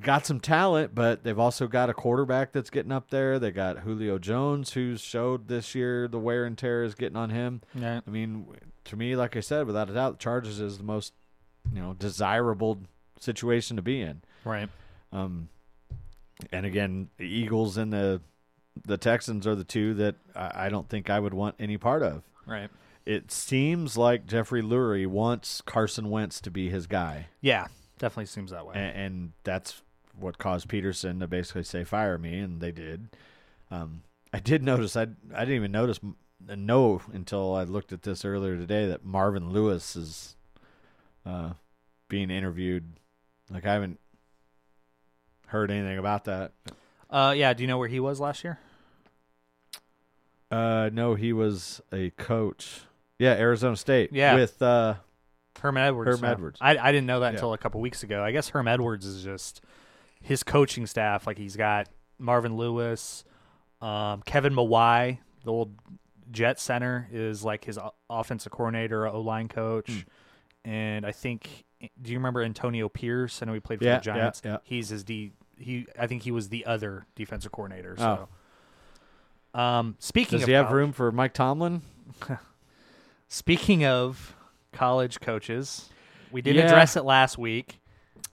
got 0.00 0.26
some 0.26 0.40
talent, 0.40 0.94
but 0.94 1.22
they've 1.24 1.38
also 1.38 1.66
got 1.66 1.90
a 1.90 1.94
quarterback 1.94 2.52
that's 2.52 2.70
getting 2.70 2.92
up 2.92 3.10
there. 3.10 3.38
They 3.38 3.50
got 3.50 3.78
Julio 3.80 4.18
Jones, 4.18 4.72
who's 4.72 5.00
showed 5.00 5.48
this 5.48 5.74
year 5.74 6.08
the 6.08 6.18
wear 6.18 6.44
and 6.44 6.56
tear 6.56 6.82
is 6.84 6.94
getting 6.94 7.16
on 7.16 7.30
him. 7.30 7.62
Yeah. 7.74 8.00
I 8.06 8.10
mean, 8.10 8.46
to 8.84 8.96
me, 8.96 9.16
like 9.16 9.36
I 9.36 9.40
said, 9.40 9.66
without 9.66 9.90
a 9.90 9.94
doubt, 9.94 10.18
the 10.18 10.22
Chargers 10.22 10.60
is 10.60 10.78
the 10.78 10.84
most, 10.84 11.12
you 11.72 11.80
know, 11.80 11.94
desirable 11.94 12.78
situation 13.18 13.76
to 13.76 13.82
be 13.82 14.00
in. 14.00 14.22
Right. 14.44 14.68
Um, 15.12 15.48
and 16.52 16.66
again, 16.66 17.08
the 17.18 17.26
Eagles 17.26 17.76
and 17.76 17.92
the 17.92 18.20
the 18.84 18.98
Texans 18.98 19.46
are 19.46 19.54
the 19.54 19.64
two 19.64 19.94
that 19.94 20.16
I, 20.34 20.66
I 20.66 20.68
don't 20.68 20.86
think 20.88 21.08
I 21.08 21.18
would 21.18 21.32
want 21.32 21.54
any 21.58 21.78
part 21.78 22.02
of. 22.02 22.22
Right. 22.46 22.68
It 23.06 23.30
seems 23.32 23.96
like 23.96 24.26
Jeffrey 24.26 24.60
Lurie 24.62 25.06
wants 25.06 25.60
Carson 25.62 26.10
Wentz 26.10 26.40
to 26.42 26.50
be 26.50 26.68
his 26.68 26.86
guy, 26.86 27.28
Yeah. 27.40 27.68
Definitely 27.98 28.26
seems 28.26 28.50
that 28.50 28.66
way. 28.66 28.74
and, 28.76 28.96
and 28.96 29.32
that's 29.44 29.82
what 30.18 30.38
caused 30.38 30.68
Pederson 30.68 31.20
to 31.20 31.26
basically 31.26 31.62
say 31.62 31.84
fire 31.84 32.18
me, 32.18 32.38
and 32.38 32.60
they 32.60 32.72
did. 32.72 33.08
Um, 33.70 34.02
I 34.32 34.38
did 34.40 34.62
notice 34.62 34.96
I 34.96 35.02
I 35.34 35.40
didn't 35.40 35.56
even 35.56 35.72
notice 35.72 36.00
know 36.46 37.00
until 37.12 37.54
I 37.54 37.64
looked 37.64 37.92
at 37.92 38.02
this 38.02 38.24
earlier 38.24 38.56
today 38.56 38.86
that 38.86 39.04
Marvin 39.04 39.50
Lewis 39.50 39.96
is 39.96 40.36
uh, 41.24 41.52
being 42.08 42.30
interviewed. 42.30 42.84
Like 43.50 43.66
I 43.66 43.72
haven't 43.72 43.98
heard 45.48 45.70
anything 45.70 45.98
about 45.98 46.24
that. 46.24 46.52
Uh, 47.08 47.34
yeah. 47.36 47.54
Do 47.54 47.62
you 47.62 47.66
know 47.66 47.78
where 47.78 47.88
he 47.88 48.00
was 48.00 48.20
last 48.20 48.44
year? 48.44 48.58
Uh, 50.50 50.90
no, 50.92 51.14
he 51.14 51.32
was 51.32 51.80
a 51.92 52.10
coach. 52.10 52.80
Yeah, 53.18 53.32
Arizona 53.32 53.76
State. 53.76 54.12
Yeah. 54.12 54.34
with 54.34 54.60
uh, 54.60 54.94
Herm 55.60 55.76
Edwards. 55.76 56.20
Herm. 56.20 56.30
Edwards. 56.30 56.58
I 56.60 56.76
I 56.76 56.92
didn't 56.92 57.06
know 57.06 57.20
that 57.20 57.28
Yeah. 57.28 57.32
until 57.34 57.52
a 57.52 57.58
couple 57.58 57.80
weeks 57.80 58.02
ago. 58.02 58.22
I 58.22 58.32
guess 58.32 58.48
Herm 58.50 58.68
Edwards 58.68 59.04
is 59.06 59.22
just 59.24 59.60
his 60.22 60.42
coaching 60.42 60.86
staff. 60.86 61.26
Like 61.26 61.38
he's 61.38 61.56
got 61.56 61.88
Marvin 62.18 62.56
Lewis, 62.56 63.24
um, 63.80 64.22
Kevin 64.22 64.54
Mawae, 64.54 65.18
the 65.44 65.52
old 65.52 65.74
Jet 66.32 66.58
center, 66.58 67.08
is 67.12 67.44
like 67.44 67.64
his 67.64 67.78
offensive 68.10 68.50
coordinator, 68.52 69.06
O 69.06 69.20
line 69.20 69.48
coach, 69.48 69.90
Hmm. 70.64 70.68
and 70.70 71.06
I 71.06 71.12
think. 71.12 71.64
Do 72.00 72.10
you 72.10 72.16
remember 72.18 72.42
Antonio 72.42 72.88
Pierce? 72.88 73.42
I 73.42 73.46
know 73.46 73.52
he 73.52 73.60
played 73.60 73.80
for 73.80 73.84
Yeah, 73.84 73.96
the 73.98 74.00
Giants. 74.02 74.40
yeah. 74.44 74.56
He's 74.64 74.88
his 74.88 75.04
D. 75.04 75.32
He 75.58 75.86
I 75.98 76.06
think 76.06 76.22
he 76.22 76.30
was 76.30 76.48
the 76.48 76.64
other 76.66 77.06
defensive 77.14 77.52
coordinator. 77.52 77.94
Oh. 77.98 78.28
So. 79.54 79.60
Um, 79.60 79.96
speaking 79.98 80.38
does 80.38 80.42
of 80.44 80.48
he 80.48 80.54
have 80.54 80.66
college- 80.66 80.76
room 80.76 80.92
for 80.92 81.12
Mike 81.12 81.32
Tomlin? 81.34 81.82
Speaking 83.28 83.84
of 83.84 84.35
college 84.76 85.20
coaches, 85.20 85.88
we 86.30 86.42
did 86.42 86.56
Yeah. 86.56 86.62
address 86.66 86.96
it 86.96 87.04
last 87.04 87.38
week. 87.38 87.80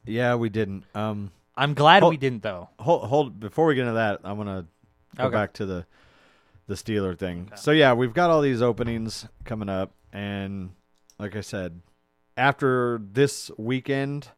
Yeah, 0.05 0.35
we 0.35 0.49
didn't. 0.49 0.83
Um, 0.93 1.31
I'm 1.55 1.73
glad 1.73 2.03
we 2.03 2.17
didn't 2.17 2.43
though. 2.43 2.69
hold, 2.79 3.03
hold 3.07 3.39
before 3.39 3.65
we 3.67 3.75
get 3.75 3.81
into 3.81 3.93
that, 3.93 4.19
I'm 4.23 4.37
gonna 4.37 4.65
go 5.17 5.25
Okay. 5.25 5.33
back 5.33 5.53
to 5.53 5.65
the 5.65 5.85
the 6.67 6.75
Steeler 6.75 7.17
thing. 7.17 7.51
So 7.55 7.71
yeah, 7.71 7.93
we've 7.93 8.13
got 8.13 8.29
all 8.29 8.41
these 8.41 8.61
openings 8.61 9.27
coming 9.45 9.69
up, 9.69 9.91
and 10.11 10.71
like 11.19 11.35
I 11.35 11.41
said, 11.41 11.81
after 12.37 12.99
this 13.01 13.51
weekend, 13.57 14.29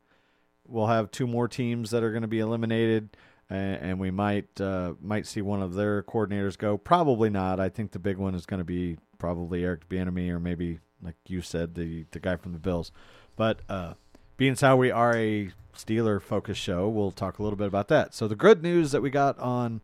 we'll 0.67 0.87
have 0.87 1.11
two 1.11 1.27
more 1.27 1.47
teams 1.47 1.91
that 1.91 2.03
are 2.03 2.09
going 2.11 2.23
to 2.23 2.27
be 2.27 2.39
eliminated, 2.39 3.15
and, 3.49 3.75
and 3.81 3.99
we 3.99 4.11
might 4.11 4.59
uh, 4.59 4.93
might 5.01 5.25
see 5.27 5.41
one 5.41 5.61
of 5.61 5.73
their 5.75 6.03
coordinators 6.03 6.57
go. 6.57 6.77
Probably 6.77 7.29
not. 7.29 7.59
I 7.59 7.69
think 7.69 7.91
the 7.91 7.99
big 7.99 8.17
one 8.17 8.35
is 8.35 8.45
going 8.45 8.59
to 8.59 8.65
be 8.65 8.97
probably 9.17 9.63
Eric 9.63 9.87
Bieniemy 9.87 10.29
or 10.29 10.39
maybe 10.39 10.79
like 11.01 11.15
you 11.27 11.41
said 11.41 11.75
the 11.75 12.05
the 12.11 12.19
guy 12.19 12.35
from 12.35 12.53
the 12.53 12.59
Bills. 12.59 12.91
But 13.35 13.59
uh, 13.69 13.93
being 14.37 14.55
how 14.55 14.77
we 14.77 14.91
are 14.91 15.15
a 15.15 15.51
Steeler 15.75 16.21
focused 16.21 16.61
show, 16.61 16.87
we'll 16.87 17.11
talk 17.11 17.39
a 17.39 17.43
little 17.43 17.57
bit 17.57 17.67
about 17.67 17.87
that. 17.89 18.13
So 18.13 18.27
the 18.27 18.35
good 18.35 18.63
news 18.63 18.91
that 18.91 19.01
we 19.01 19.09
got 19.09 19.37
on 19.39 19.81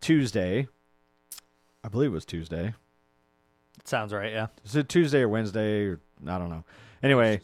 Tuesday, 0.00 0.68
I 1.82 1.88
believe 1.88 2.10
it 2.10 2.14
was 2.14 2.26
Tuesday. 2.26 2.74
Sounds 3.84 4.12
right, 4.12 4.32
yeah. 4.32 4.48
Is 4.64 4.76
it 4.76 4.88
Tuesday 4.88 5.20
or 5.20 5.28
Wednesday? 5.28 5.84
Or, 5.86 6.00
I 6.26 6.38
don't 6.38 6.50
know. 6.50 6.64
Anyway, 7.02 7.40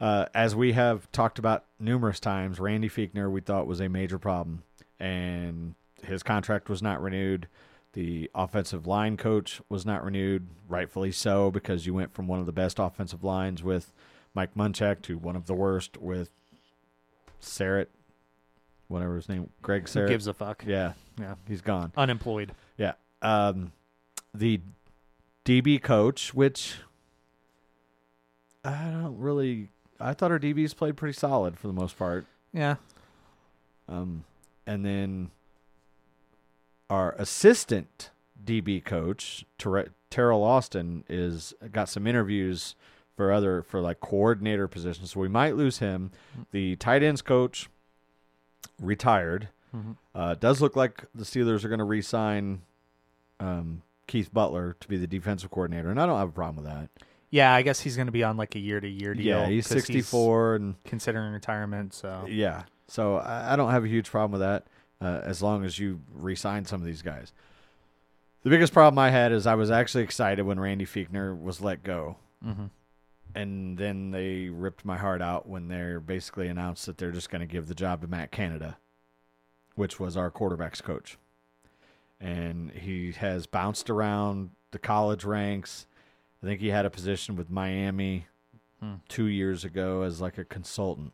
uh, 0.00 0.26
as 0.34 0.54
we 0.54 0.72
have 0.72 1.10
talked 1.12 1.38
about 1.38 1.64
numerous 1.78 2.20
times, 2.20 2.60
Randy 2.60 2.88
Fichtner 2.88 3.30
we 3.30 3.40
thought 3.40 3.66
was 3.66 3.80
a 3.80 3.88
major 3.88 4.18
problem, 4.18 4.62
and 5.00 5.74
his 6.04 6.22
contract 6.22 6.68
was 6.68 6.82
not 6.82 7.02
renewed. 7.02 7.48
The 7.94 8.30
offensive 8.34 8.86
line 8.86 9.16
coach 9.18 9.60
was 9.68 9.84
not 9.84 10.02
renewed, 10.04 10.46
rightfully 10.68 11.12
so, 11.12 11.50
because 11.50 11.84
you 11.86 11.92
went 11.92 12.14
from 12.14 12.26
one 12.26 12.40
of 12.40 12.46
the 12.46 12.52
best 12.52 12.78
offensive 12.78 13.22
lines 13.22 13.62
with 13.62 13.92
Mike 14.34 14.54
Munchak 14.54 15.02
to 15.02 15.18
one 15.18 15.36
of 15.36 15.46
the 15.46 15.52
worst 15.54 15.98
with 15.98 16.30
Sarrett, 17.40 17.88
whatever 18.88 19.16
his 19.16 19.28
name, 19.28 19.50
Greg 19.60 19.88
Who 19.90 20.08
gives 20.08 20.26
a 20.26 20.32
fuck? 20.32 20.64
yeah, 20.66 20.94
Yeah. 21.20 21.34
he's 21.46 21.60
gone. 21.60 21.92
Unemployed. 21.96 22.52
Yeah. 22.78 22.94
Um, 23.20 23.72
the 24.32 24.60
DB 25.44 25.82
coach, 25.82 26.32
which 26.32 26.76
I 28.64 28.90
don't 28.90 29.18
really. 29.18 29.68
I 30.00 30.14
thought 30.14 30.30
our 30.32 30.38
DBs 30.38 30.74
played 30.76 30.96
pretty 30.96 31.12
solid 31.18 31.58
for 31.58 31.66
the 31.66 31.72
most 31.72 31.98
part. 31.98 32.26
Yeah. 32.52 32.76
Um, 33.88 34.24
and 34.66 34.84
then 34.84 35.30
our 36.92 37.12
assistant 37.18 38.10
DB 38.44 38.84
coach, 38.84 39.46
Ter- 39.56 39.88
Teryl 40.10 40.42
Austin, 40.44 41.04
is 41.08 41.54
got 41.72 41.88
some 41.88 42.06
interviews 42.06 42.74
for 43.16 43.32
other 43.32 43.62
for 43.62 43.80
like 43.80 44.00
coordinator 44.00 44.68
positions. 44.68 45.12
So 45.12 45.20
we 45.20 45.28
might 45.28 45.56
lose 45.56 45.78
him. 45.78 46.10
The 46.50 46.76
tight 46.76 47.02
ends 47.02 47.22
coach 47.22 47.68
retired. 48.80 49.48
Mhm. 49.74 49.96
Uh, 50.14 50.34
does 50.34 50.60
look 50.60 50.76
like 50.76 51.04
the 51.14 51.24
Steelers 51.24 51.64
are 51.64 51.68
going 51.68 51.78
to 51.78 51.84
re-sign 51.84 52.60
um, 53.40 53.82
Keith 54.06 54.32
Butler 54.32 54.76
to 54.80 54.88
be 54.88 54.98
the 54.98 55.06
defensive 55.06 55.50
coordinator, 55.50 55.90
and 55.90 55.98
I 56.00 56.04
don't 56.06 56.18
have 56.18 56.28
a 56.28 56.32
problem 56.32 56.62
with 56.64 56.72
that. 56.72 56.90
Yeah, 57.30 57.54
I 57.54 57.62
guess 57.62 57.80
he's 57.80 57.96
going 57.96 58.06
to 58.06 58.12
be 58.12 58.22
on 58.22 58.36
like 58.36 58.54
a 58.54 58.58
year 58.58 58.78
to 58.80 58.86
year 58.88 59.14
deal. 59.14 59.24
Yeah, 59.24 59.46
he's 59.46 59.66
'cause 59.66 59.84
64, 59.86 60.56
and 60.56 60.74
considering 60.84 61.32
retirement. 61.32 61.94
So 61.94 62.26
yeah, 62.28 62.64
so 62.88 63.16
I, 63.16 63.54
I 63.54 63.56
don't 63.56 63.70
have 63.70 63.84
a 63.84 63.88
huge 63.88 64.10
problem 64.10 64.32
with 64.32 64.42
that 64.42 64.66
uh, 65.02 65.20
as 65.24 65.42
long 65.42 65.64
as 65.64 65.78
you 65.78 66.00
re-sign 66.14 66.64
some 66.64 66.80
of 66.80 66.86
these 66.86 67.02
guys. 67.02 67.32
The 68.44 68.50
biggest 68.50 68.72
problem 68.72 68.98
I 68.98 69.10
had 69.10 69.32
is 69.32 69.46
I 69.46 69.54
was 69.54 69.70
actually 69.70 70.04
excited 70.04 70.44
when 70.44 70.60
Randy 70.60 70.86
Fichtner 70.86 71.40
was 71.40 71.60
let 71.60 71.82
go, 71.82 72.16
Mhm. 72.44 72.70
and 73.34 73.78
then 73.78 74.10
they 74.10 74.48
ripped 74.48 74.84
my 74.84 74.98
heart 74.98 75.22
out 75.22 75.48
when 75.48 75.68
they 75.68 75.96
basically 76.04 76.48
announced 76.48 76.86
that 76.86 76.98
they're 76.98 77.12
just 77.12 77.30
going 77.30 77.40
to 77.40 77.46
give 77.52 77.68
the 77.68 77.74
job 77.74 78.00
to 78.02 78.06
Matt 78.06 78.30
Canada, 78.30 78.78
which 79.74 79.98
was 80.00 80.16
our 80.16 80.30
quarterbacks 80.30 80.82
coach, 80.82 81.18
and 82.20 82.70
he 82.72 83.12
has 83.12 83.46
bounced 83.46 83.88
around 83.90 84.50
the 84.70 84.78
college 84.78 85.24
ranks. 85.24 85.86
I 86.42 86.46
think 86.46 86.60
he 86.60 86.68
had 86.68 86.86
a 86.86 86.90
position 86.90 87.36
with 87.36 87.50
Miami 87.50 88.26
Hmm. 88.80 88.94
two 89.08 89.26
years 89.26 89.64
ago 89.64 90.02
as 90.02 90.20
like 90.20 90.38
a 90.38 90.44
consultant, 90.44 91.12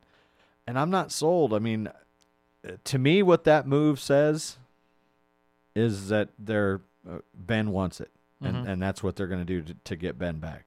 and 0.66 0.78
I'm 0.78 0.90
not 0.90 1.12
sold. 1.12 1.52
I 1.52 1.58
mean, 1.58 1.90
to 2.84 2.98
me, 2.98 3.22
what 3.22 3.44
that 3.44 3.66
move 3.66 4.00
says 4.00 4.58
is 5.74 6.08
that 6.08 6.30
they're 6.38 6.80
uh, 7.08 7.18
Ben 7.34 7.70
wants 7.70 8.00
it, 8.00 8.10
and 8.42 8.56
Mhm. 8.56 8.68
and 8.68 8.82
that's 8.82 9.02
what 9.02 9.16
they're 9.16 9.26
going 9.28 9.44
to 9.44 9.60
do 9.60 9.62
to, 9.62 9.74
to 9.84 9.96
get 9.96 10.18
Ben 10.18 10.38
back. 10.38 10.66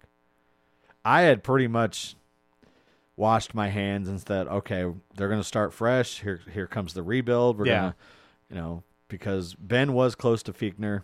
I 1.04 1.22
had 1.22 1.44
pretty 1.44 1.68
much 1.68 2.16
washed 3.18 3.54
my 3.54 3.68
hands 3.70 4.08
and 4.08 4.20
said, 4.22 4.48
okay, 4.48 4.86
they're 5.16 5.28
going 5.28 5.40
to 5.42 5.44
start 5.48 5.74
fresh. 5.74 6.22
Here, 6.22 6.40
here 6.52 6.66
comes 6.68 6.94
the 6.94 7.04
rebuild. 7.04 7.58
We're 7.60 7.68
Yeah. 7.68 7.80
gonna, 7.82 7.96
you 8.50 8.56
know, 8.56 8.84
because 9.10 9.54
Ben 9.56 9.94
was 9.94 10.16
close 10.16 10.42
to 10.44 10.54
Fichtner, 10.54 11.04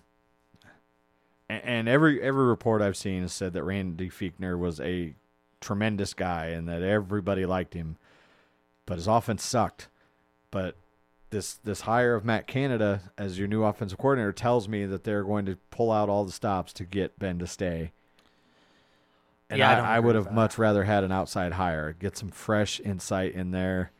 and, 1.50 1.63
and 1.63 1.89
every 1.89 2.21
every 2.21 2.45
report 2.45 2.82
I've 2.82 2.97
seen 2.97 3.21
has 3.21 3.34
said 3.34 3.54
that 3.54 3.63
Randy 3.63 4.10
Fichtner 4.10 4.58
was 4.58 4.80
a 4.80 5.13
tremendous 5.60 6.13
guy 6.13 6.47
and 6.47 6.67
that 6.69 6.82
everybody 6.82 7.45
liked 7.45 7.73
him, 7.73 7.97
but 8.86 8.95
his 8.95 9.08
offense 9.08 9.43
sucked. 9.43 9.89
But 10.52 10.76
this 11.30 11.56
this 11.56 11.82
hire 11.82 12.16
of 12.16 12.24
Matt 12.24 12.48
Canada 12.48 13.02
as 13.18 13.38
your 13.38 13.48
new 13.48 13.64
offensive 13.64 13.98
coordinator 13.98 14.32
tells 14.32 14.68
me 14.70 14.86
that 14.86 15.04
they're 15.04 15.24
going 15.24 15.46
to 15.46 15.58
pull 15.72 15.92
out 15.92 16.10
all 16.10 16.24
the 16.26 16.32
stops 16.32 16.72
to 16.74 16.86
get 16.86 17.20
Ben 17.20 17.38
to 17.40 17.48
stay. 17.48 17.92
And 19.50 19.60
Yeah, 19.60 19.82
I 19.82 19.94
I, 19.94 19.96
I, 19.98 20.00
would 20.00 20.16
have 20.16 20.32
much 20.32 20.58
rather 20.58 20.84
had 20.84 21.04
an 21.04 21.12
outside 21.12 21.54
hire, 21.54 21.94
get 21.94 22.18
some 22.18 22.30
fresh 22.30 22.80
insight 22.82 23.34
in 23.34 23.52
there. 23.52 23.92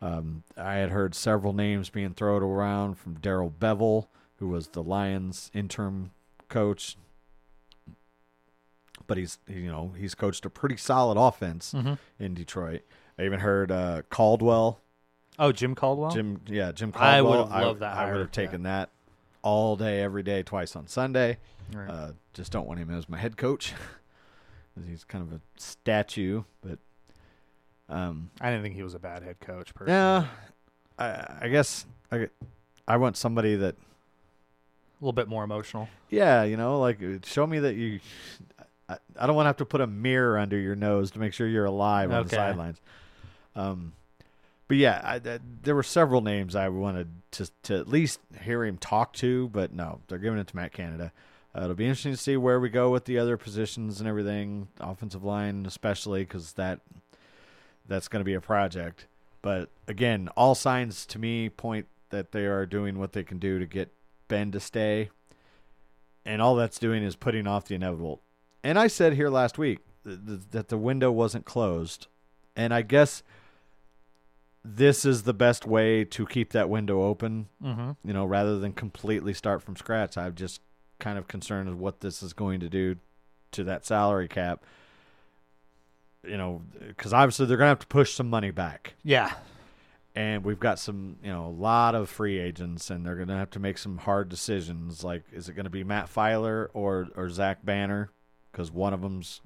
Um, 0.00 0.42
I 0.56 0.74
had 0.74 0.90
heard 0.90 1.14
several 1.14 1.52
names 1.52 1.88
being 1.88 2.14
thrown 2.14 2.42
around 2.42 2.98
from 2.98 3.14
Darrell 3.14 3.52
Bevell, 3.56 4.06
who 4.36 4.48
was 4.48 4.68
the 4.68 4.82
Lions 4.82 5.50
interim 5.54 6.10
coach, 6.48 6.96
but 9.06 9.16
he's 9.16 9.38
you 9.48 9.70
know 9.70 9.92
he's 9.96 10.14
coached 10.14 10.44
a 10.44 10.50
pretty 10.50 10.76
solid 10.76 11.16
offense 11.18 11.72
Mhm. 11.72 11.98
in 12.18 12.34
Detroit. 12.34 12.82
I 13.18 13.24
even 13.24 13.40
heard 13.40 13.70
uh, 13.70 14.02
Caldwell, 14.10 14.80
Oh, 15.42 15.50
Jim 15.50 15.74
Caldwell. 15.74 16.12
Jim, 16.12 16.40
yeah, 16.46 16.70
Jim 16.70 16.92
Caldwell. 16.92 17.10
I 17.10 17.18
Caldwell. 17.18 17.38
would've 17.40 17.66
loved 17.66 17.80
that 17.80 17.92
I, 17.94 17.96
hire, 17.96 18.12
would 18.12 18.20
have 18.20 18.30
taken 18.30 18.62
that 18.62 18.90
all 19.42 19.74
day, 19.74 20.00
every 20.00 20.22
day, 20.22 20.44
twice 20.44 20.76
on 20.76 20.86
Sunday. 20.86 21.38
Right. 21.74 21.90
Uh, 21.90 22.12
just 22.32 22.52
don't 22.52 22.68
want 22.68 22.78
him 22.78 22.90
as 22.90 23.08
my 23.08 23.18
head 23.18 23.36
coach. 23.36 23.72
he's 24.88 25.02
kind 25.02 25.26
of 25.26 25.32
a 25.32 25.40
statue, 25.56 26.44
but 26.60 26.78
um, 27.88 28.30
I 28.40 28.50
didn't 28.50 28.62
think 28.62 28.76
he 28.76 28.84
was 28.84 28.94
a 28.94 29.00
bad 29.00 29.24
head 29.24 29.40
coach. 29.40 29.74
Personally. 29.74 29.98
yeah, 29.98 30.26
I, 30.96 31.46
I 31.46 31.48
guess 31.48 31.86
I, 32.12 32.28
I 32.86 32.96
want 32.98 33.16
somebody 33.16 33.56
that, 33.56 33.74
a 33.74 35.04
little 35.04 35.12
bit 35.12 35.26
more 35.26 35.42
emotional. 35.42 35.88
yeah, 36.08 36.44
you 36.44 36.56
know, 36.56 36.78
like 36.78 37.02
uh, 37.02 37.18
show 37.24 37.48
me 37.48 37.58
that 37.58 37.74
you. 37.74 37.98
I, 38.88 38.98
I 39.18 39.26
don't 39.26 39.34
want 39.34 39.46
to 39.46 39.48
have 39.48 39.56
to 39.56 39.64
put 39.64 39.80
a 39.80 39.88
mirror 39.88 40.38
under 40.38 40.56
your 40.56 40.76
nose 40.76 41.10
to 41.12 41.18
make 41.18 41.32
sure 41.32 41.48
you're 41.48 41.64
alive 41.64 42.12
on 42.12 42.28
the 42.28 42.30
sidelines. 42.30 42.80
Um, 43.56 43.92
but 44.72 44.78
yeah, 44.78 45.02
I, 45.04 45.16
I, 45.16 45.38
there 45.64 45.74
were 45.74 45.82
several 45.82 46.22
names 46.22 46.56
I 46.56 46.70
wanted 46.70 47.10
to 47.32 47.50
to 47.64 47.76
at 47.76 47.88
least 47.88 48.20
hear 48.42 48.64
him 48.64 48.78
talk 48.78 49.12
to, 49.16 49.50
but 49.50 49.74
no, 49.74 50.00
they're 50.08 50.16
giving 50.16 50.38
it 50.38 50.46
to 50.46 50.56
Matt 50.56 50.72
Canada. 50.72 51.12
Uh, 51.54 51.64
it'll 51.64 51.74
be 51.74 51.84
interesting 51.84 52.12
to 52.12 52.16
see 52.16 52.38
where 52.38 52.58
we 52.58 52.70
go 52.70 52.88
with 52.88 53.04
the 53.04 53.18
other 53.18 53.36
positions 53.36 54.00
and 54.00 54.08
everything, 54.08 54.68
offensive 54.80 55.22
line 55.22 55.66
especially, 55.66 56.22
because 56.22 56.54
that 56.54 56.80
that's 57.86 58.08
going 58.08 58.22
to 58.22 58.24
be 58.24 58.32
a 58.32 58.40
project. 58.40 59.04
But 59.42 59.68
again, 59.86 60.30
all 60.38 60.54
signs 60.54 61.04
to 61.04 61.18
me 61.18 61.50
point 61.50 61.86
that 62.08 62.32
they 62.32 62.46
are 62.46 62.64
doing 62.64 62.98
what 62.98 63.12
they 63.12 63.24
can 63.24 63.38
do 63.38 63.58
to 63.58 63.66
get 63.66 63.92
Ben 64.28 64.52
to 64.52 64.58
stay, 64.58 65.10
and 66.24 66.40
all 66.40 66.54
that's 66.56 66.78
doing 66.78 67.02
is 67.02 67.14
putting 67.14 67.46
off 67.46 67.66
the 67.66 67.74
inevitable. 67.74 68.22
And 68.64 68.78
I 68.78 68.86
said 68.86 69.12
here 69.12 69.28
last 69.28 69.58
week 69.58 69.80
th- 70.06 70.18
th- 70.26 70.40
that 70.52 70.68
the 70.68 70.78
window 70.78 71.12
wasn't 71.12 71.44
closed, 71.44 72.06
and 72.56 72.72
I 72.72 72.80
guess 72.80 73.22
this 74.64 75.04
is 75.04 75.24
the 75.24 75.34
best 75.34 75.66
way 75.66 76.04
to 76.04 76.24
keep 76.26 76.52
that 76.52 76.68
window 76.68 77.02
open 77.02 77.48
Mm-hmm. 77.62 77.90
you 78.06 78.12
know, 78.14 78.24
rather 78.24 78.58
than 78.58 78.72
completely 78.72 79.34
start 79.34 79.62
from 79.62 79.76
scratch. 79.76 80.16
I'm 80.16 80.34
just 80.34 80.60
kind 81.00 81.18
of 81.18 81.26
concerned 81.28 81.68
with 81.68 81.78
what 81.78 82.00
this 82.00 82.22
is 82.22 82.32
going 82.32 82.60
to 82.60 82.68
do 82.68 82.96
to 83.52 83.64
that 83.64 83.84
salary 83.84 84.28
cap. 84.28 84.62
You 86.24 86.36
know, 86.36 86.62
because 86.86 87.12
obviously 87.12 87.46
they're 87.46 87.56
going 87.56 87.66
to 87.66 87.70
have 87.70 87.78
to 87.80 87.86
push 87.88 88.14
some 88.14 88.30
money 88.30 88.52
back, 88.52 88.94
Yeah. 89.02 89.32
and 90.14 90.44
we've 90.44 90.60
got 90.60 90.78
some, 90.78 91.16
you 91.20 91.32
know, 91.32 91.46
a 91.46 91.50
lot 91.50 91.96
of 91.96 92.08
free 92.08 92.38
agents, 92.38 92.90
and 92.90 93.04
they're 93.04 93.16
going 93.16 93.26
to 93.26 93.34
have 93.34 93.50
to 93.50 93.58
make 93.58 93.76
some 93.76 93.98
hard 93.98 94.28
decisions. 94.28 95.02
Like, 95.02 95.24
is 95.32 95.48
it 95.48 95.54
going 95.54 95.64
to 95.64 95.70
be 95.70 95.82
Matt 95.82 96.06
Feiler 96.06 96.68
or 96.74 97.08
or 97.16 97.28
Zach 97.28 97.64
Banner? 97.64 98.10
Because 98.52 98.70
one 98.70 98.94
of 98.94 99.00
them's 99.00 99.40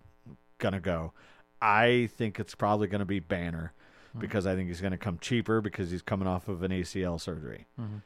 going 0.59 0.75
to 0.75 0.81
go. 0.81 1.15
I 1.63 2.11
think 2.15 2.39
it's 2.39 2.55
probably 2.55 2.89
going 2.89 2.99
to 2.99 3.07
be 3.07 3.21
Banner 3.21 3.73
because 4.19 4.47
I 4.47 4.55
think 4.55 4.69
he's 4.69 4.81
going 4.81 4.93
to 4.93 4.99
come 4.99 5.19
cheaper 5.21 5.61
because 5.61 5.91
he's 5.91 6.03
coming 6.03 6.27
off 6.29 6.49
of 6.49 6.63
an 6.63 6.71
ACL 6.73 7.21
surgery. 7.21 7.67
Mhm. 7.81 8.03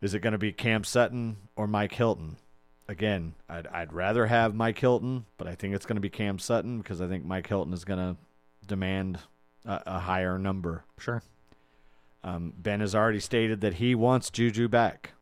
Is 0.00 0.14
it 0.14 0.20
going 0.20 0.32
to 0.32 0.38
be 0.38 0.52
Cam 0.52 0.82
Sutton 0.84 1.36
or 1.56 1.66
Mike 1.66 1.92
Hilton? 1.94 2.36
Again, 2.88 3.34
I'd 3.48 3.66
I'd 3.68 3.92
rather 3.92 4.26
have 4.26 4.54
Mike 4.54 4.78
Hilton, 4.78 5.26
but 5.38 5.46
I 5.46 5.54
think 5.54 5.74
it's 5.74 5.86
going 5.86 5.96
to 5.96 6.00
be 6.00 6.10
Cam 6.10 6.38
Sutton 6.38 6.78
because 6.78 7.00
I 7.00 7.06
think 7.06 7.24
Mike 7.24 7.46
Hilton 7.46 7.72
is 7.72 7.84
going 7.84 8.00
to 8.00 8.16
demand 8.66 9.20
a, 9.64 9.80
a 9.86 9.98
higher 10.00 10.38
number. 10.38 10.84
Sure. 10.98 11.22
Um, 12.24 12.52
ben 12.58 12.80
has 12.80 12.94
already 12.94 13.20
stated 13.20 13.60
that 13.60 13.74
he 13.74 13.94
wants 13.94 14.30
Juju 14.30 14.66
back. 14.68 15.12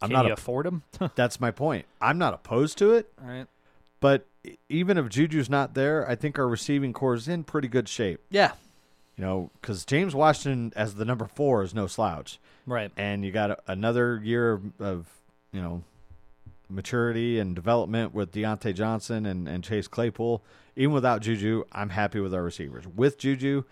I'm 0.00 0.08
Can 0.10 0.14
not. 0.16 0.24
you 0.26 0.30
A, 0.30 0.34
afford 0.34 0.66
him? 0.66 0.82
that's 1.16 1.40
my 1.40 1.50
point. 1.50 1.84
I'm 2.00 2.18
not 2.18 2.32
opposed 2.34 2.78
to 2.78 2.92
it, 2.94 3.12
All 3.20 3.28
right. 3.28 3.46
but 3.98 4.26
even 4.68 4.98
if 4.98 5.08
Juju's 5.08 5.50
not 5.50 5.74
there, 5.74 6.08
I 6.08 6.14
think 6.14 6.38
our 6.38 6.48
receiving 6.48 6.92
corps 6.92 7.14
is 7.14 7.28
in 7.28 7.44
pretty 7.44 7.68
good 7.68 7.88
shape. 7.88 8.20
Yeah. 8.30 8.52
You 9.16 9.24
know, 9.24 9.50
because 9.60 9.84
James 9.84 10.14
Washington 10.14 10.72
as 10.76 10.94
the 10.94 11.04
number 11.04 11.26
four 11.26 11.62
is 11.62 11.74
no 11.74 11.86
slouch. 11.86 12.38
Right. 12.66 12.92
and 12.98 13.24
you 13.24 13.32
got 13.32 13.50
a, 13.50 13.58
another 13.66 14.20
year 14.22 14.52
of, 14.52 14.62
of 14.78 15.06
you 15.52 15.62
know 15.62 15.82
maturity 16.68 17.38
and 17.38 17.54
development 17.54 18.12
with 18.12 18.30
Diontae 18.32 18.74
Johnson 18.74 19.24
and, 19.24 19.48
and 19.48 19.64
Chase 19.64 19.88
Claypool. 19.88 20.42
Even 20.76 20.92
without 20.92 21.22
Juju, 21.22 21.64
I'm 21.72 21.88
happy 21.88 22.20
with 22.20 22.34
our 22.34 22.42
receivers. 22.42 22.84
With 22.86 23.18
Juju, 23.18 23.64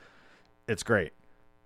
it's 0.66 0.82
great. 0.82 1.12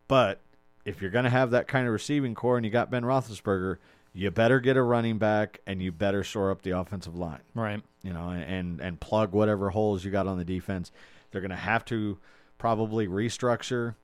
But 0.09 0.41
if 0.85 1.01
you're 1.01 1.11
going 1.11 1.25
to 1.25 1.31
have 1.31 1.53
that 1.53 1.69
kind 1.69 1.87
of 1.87 1.93
receiving 1.93 2.35
corps 2.35 2.57
and 2.57 2.67
you 2.67 2.73
got 2.73 2.91
Ben 2.91 3.05
Roethlisberger, 3.05 3.77
you 4.13 4.31
better 4.31 4.59
get 4.59 4.77
a 4.77 4.83
running 4.83 5.19
back 5.19 5.61
and 5.67 5.81
you 5.81 5.93
better 5.93 6.25
shore 6.25 6.51
up 6.51 6.63
the 6.63 6.73
offensive 6.73 7.15
line 7.17 7.41
Right. 7.55 7.81
You 8.03 8.13
know, 8.13 8.31
and 8.31 8.81
and 8.81 8.99
plug 9.01 9.33
whatever 9.33 9.71
holes 9.71 10.05
you 10.05 10.11
got 10.11 10.27
on 10.27 10.39
the 10.39 10.45
defense. 10.45 10.91
They're 11.31 11.41
going 11.43 11.51
to 11.51 11.57
have 11.57 11.85
to 11.87 12.19
probably 12.59 13.07
restructure 13.07 13.95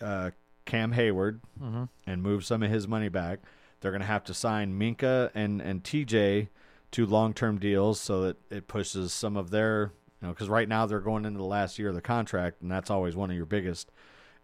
uh, 0.00 0.30
Cam 0.64 0.92
Hayward 0.92 1.40
Mm-hmm. 1.62 1.84
and 2.06 2.22
move 2.22 2.44
some 2.44 2.62
of 2.62 2.70
his 2.70 2.88
money 2.88 3.08
back. 3.08 3.40
They're 3.80 3.90
going 3.90 4.00
to 4.00 4.06
have 4.06 4.24
to 4.24 4.34
sign 4.34 4.78
Minkah 4.78 5.30
and 5.34 5.60
and 5.60 5.82
TJ 5.84 6.48
to 6.92 7.06
long 7.06 7.34
term 7.34 7.58
deals 7.58 8.00
so 8.00 8.22
that 8.22 8.36
it 8.50 8.66
pushes 8.68 9.12
some 9.12 9.36
of 9.36 9.50
their 9.50 9.92
you 10.20 10.26
know 10.28 10.32
because 10.34 10.48
right 10.48 10.68
now 10.68 10.86
they're 10.86 11.00
going 11.00 11.24
into 11.24 11.38
the 11.38 11.44
last 11.44 11.78
year 11.78 11.90
of 11.90 11.94
the 11.94 12.00
contract 12.00 12.62
and 12.62 12.70
that's 12.70 12.90
always 12.90 13.14
one 13.16 13.30
of 13.30 13.36
your 13.36 13.46
biggest. 13.46 13.90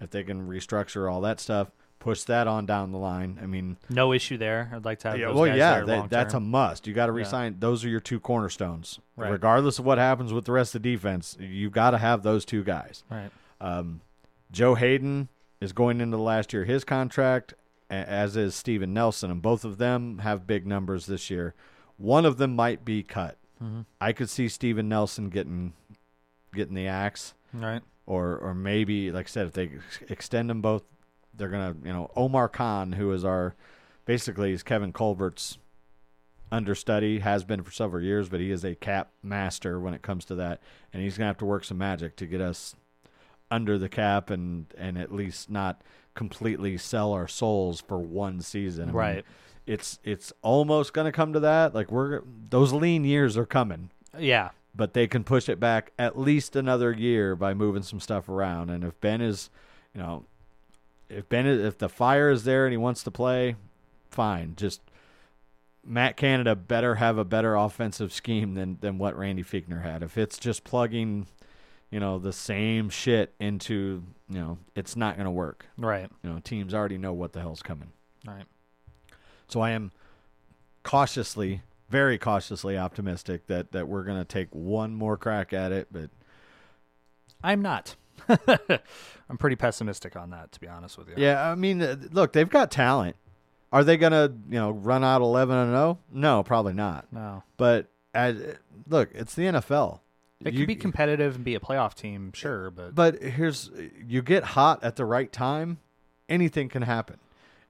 If 0.01 0.11
they 0.11 0.23
can 0.23 0.47
restructure 0.47 1.11
all 1.11 1.23
that 1.23 1.41
stuff, 1.41 1.71
push 1.99 2.23
that 2.25 2.47
on 2.47 2.67
down 2.67 2.93
the 2.93 2.99
line. 2.99 3.39
I 3.43 3.47
mean, 3.47 3.77
No 3.89 4.13
issue 4.13 4.37
there. 4.37 4.71
I'd 4.73 4.85
like 4.85 5.01
to 5.01 5.09
have 5.11 5.19
yeah, 5.19 5.27
those 5.27 5.37
well, 5.37 5.47
guys 5.47 5.59
yeah, 5.59 5.81
that- 5.81 6.11
that's 6.11 6.35
a 6.35 6.41
must. 6.41 6.87
You 6.87 6.95
got 6.95 7.07
to 7.07 7.13
Yeah. 7.13 7.19
resign. 7.19 7.57
Those 7.59 7.85
are 7.85 7.89
your 7.89 8.01
two 8.01 8.21
cornerstones. 8.21 9.01
Right. 9.17 9.31
Regardless 9.31 9.79
of 9.79 9.85
what 9.87 9.99
happens 9.99 10.33
with 10.33 10.45
the 10.45 10.53
rest 10.53 10.75
of 10.75 10.83
the 10.83 10.93
defense, 10.93 11.37
you 11.41 11.71
got 11.71 11.91
to 11.93 11.99
have 11.99 12.23
those 12.23 12.45
two 12.45 12.63
guys. 12.63 13.03
right. 13.11 13.31
Um, 13.61 14.03
Joe 14.53 14.75
Haden 14.75 15.29
is 15.61 15.73
going 15.73 16.01
into 16.01 16.17
the 16.17 16.23
last 16.23 16.53
year 16.53 16.63
of 16.63 16.69
his 16.69 16.85
contract, 16.85 17.55
as 17.91 18.37
is 18.37 18.55
Steven 18.55 18.93
Nelson, 18.93 19.31
and 19.31 19.41
both 19.43 19.65
of 19.65 19.79
them 19.79 20.19
have 20.19 20.47
big 20.47 20.67
numbers 20.67 21.07
this 21.07 21.31
year. 21.31 21.55
One 21.97 22.25
of 22.27 22.37
them 22.37 22.55
might 22.55 22.85
be 22.85 23.03
cut. 23.03 23.39
Mm-hmm. 23.63 23.81
I 24.01 24.13
could 24.13 24.29
see 24.29 24.49
Steven 24.49 24.89
Nelson 24.89 25.31
getting 25.31 25.73
getting 26.55 26.75
the 26.75 26.87
axe, 26.87 27.35
Right. 27.55 27.83
or 28.07 28.37
or 28.37 28.55
maybe, 28.55 29.11
like 29.11 29.27
I 29.27 29.29
said, 29.29 29.47
if 29.47 29.53
they 29.55 29.71
extend 30.09 30.51
them 30.51 30.61
both, 30.61 30.83
they're 31.37 31.49
gonna, 31.49 31.75
you 31.85 31.93
know, 31.93 32.11
Omar 32.17 32.49
Khan, 32.49 32.93
who 32.93 33.13
is 33.13 33.25
our 33.25 33.55
basically 34.05 34.53
is 34.53 34.63
Kevin 34.63 34.93
Colbert's 34.93 35.59
understudy, 36.53 37.19
has 37.21 37.45
been 37.45 37.63
for 37.63 37.73
several 37.73 38.03
years, 38.03 38.29
but 38.29 38.41
he 38.41 38.51
is 38.51 38.65
a 38.65 38.75
cap 38.75 39.11
master 39.23 39.81
when 39.81 39.95
it 39.95 40.03
comes 40.03 40.25
to 40.27 40.35
that, 40.37 40.61
and 40.93 41.03
he's 41.03 41.19
gonna 41.19 41.27
have 41.29 41.39
to 41.39 41.45
work 41.45 41.65
some 41.65 41.79
magic 41.79 42.17
to 42.17 42.27
get 42.27 42.41
us 42.41 42.75
under 43.51 43.79
the 43.79 43.89
cap 43.89 44.31
and 44.31 44.67
and 44.77 44.99
at 44.99 45.13
least 45.13 45.51
not 45.51 45.83
completely 46.15 46.77
sell 46.79 47.13
our 47.13 47.29
souls 47.29 47.81
for 47.81 47.99
one 47.99 48.41
season. 48.41 48.85
I 48.85 48.87
mean, 48.87 48.95
Right. 48.97 49.25
it's 49.67 49.99
it's 50.05 50.33
almost 50.43 50.93
gonna 50.93 51.13
come 51.13 51.33
to 51.33 51.41
that. 51.41 51.75
Like 51.75 51.91
we're 51.91 52.23
those 52.51 52.73
lean 52.73 53.05
years 53.05 53.37
are 53.37 53.47
coming 53.47 53.91
Yeah. 54.19 54.51
but 54.75 54.95
they 54.95 55.07
can 55.07 55.25
push 55.25 55.49
it 55.49 55.59
back 55.61 55.93
at 55.99 56.19
least 56.19 56.57
another 56.57 56.93
year 56.93 57.35
by 57.37 57.55
moving 57.55 57.83
some 57.83 58.01
stuff 58.01 58.29
around. 58.29 58.71
And 58.71 58.83
if 58.85 58.99
Ben 59.01 59.21
is, 59.21 59.51
you 59.95 60.01
know, 60.01 60.25
if 61.09 61.29
Ben 61.29 61.47
if 61.47 61.79
the 61.79 61.89
fire 61.89 62.31
is 62.31 62.45
there 62.45 62.67
and 62.67 62.73
he 62.73 62.77
wants 62.77 63.03
to 63.05 63.11
play, 63.11 63.57
fine. 64.11 64.55
Just 64.57 64.81
Matt 65.85 66.17
Canada 66.17 66.57
better 66.57 66.97
have 66.97 67.19
a 67.19 67.25
better 67.25 67.55
offensive 67.55 68.13
scheme 68.13 68.55
than 68.55 68.79
than 68.81 68.99
what 68.99 69.17
Randy 69.17 69.45
Fichtner 69.45 69.83
had. 69.83 70.03
If 70.03 70.19
it's 70.19 70.39
just 70.39 70.65
plugging, 70.65 71.27
you 71.91 72.01
know, 72.01 72.19
the 72.19 72.33
same 72.33 72.91
shit 72.91 73.35
into, 73.39 74.03
you 74.29 74.41
know, 74.41 74.59
it's 74.75 74.97
not 74.97 75.17
going 75.17 75.27
to 75.27 75.31
work. 75.31 75.67
Right. 75.79 76.11
You 76.23 76.31
know, 76.31 76.41
teams 76.41 76.75
already 76.75 76.99
know 76.99 77.13
what 77.13 77.33
the 77.33 77.41
hell's 77.41 77.63
coming. 77.63 77.93
Right. 78.27 78.45
So 79.49 79.61
I 79.61 79.71
am 79.71 79.93
cautiously, 80.83 81.63
very 81.89 82.19
cautiously 82.19 82.77
optimistic 82.77 83.47
that 83.47 83.73
that 83.73 83.87
we're 83.87 84.05
going 84.05 84.19
to 84.19 84.25
take 84.25 84.49
one 84.51 84.95
more 84.95 85.17
crack 85.17 85.53
at 85.53 85.71
it, 85.71 85.89
but 85.93 86.11
I'm 87.45 87.63
not. 87.63 87.95
I'm 89.29 89.39
pretty 89.39 89.57
pessimistic 89.57 90.17
on 90.17 90.31
that, 90.31 90.53
to 90.53 90.61
be 90.61 90.69
honest 90.69 90.97
with 90.99 91.09
you. 91.09 91.15
Yeah, 91.17 91.51
I 91.51 91.55
mean, 91.55 91.83
uh, 91.83 91.97
look, 92.13 92.33
they've 92.33 92.49
got 92.49 92.71
talent. 92.71 93.17
Are 93.73 93.83
they 93.85 93.97
gonna, 93.97 94.33
you 94.49 94.59
know, 94.59 94.71
run 94.71 95.03
out 95.05 95.21
eleven 95.23 95.57
and 95.57 95.71
zero? 95.73 95.99
No, 96.13 96.43
probably 96.43 96.73
not. 96.73 97.13
No. 97.13 97.43
But 97.57 97.89
as, 98.15 98.41
uh, 98.41 98.55
look, 98.89 99.11
it's 99.13 99.35
the 99.35 99.43
NFL. 99.45 100.01
It 100.45 100.53
You- 100.55 100.61
could 100.61 100.69
be 100.69 100.77
competitive 100.77 101.35
and 101.37 101.45
be 101.45 101.55
a 101.55 101.61
playoff 101.61 101.95
team, 101.95 102.31
sure, 102.33 102.69
uh, 102.69 102.71
but 102.71 102.95
But 102.95 103.23
here's, 103.23 103.71
uh, 103.71 103.89
you 104.07 104.23
get 104.23 104.45
hot 104.45 104.85
at 104.85 104.97
the 104.97 105.05
right 105.05 105.33
time, 105.33 105.79
anything 106.29 106.69
can 106.69 106.83
happen. 106.83 107.17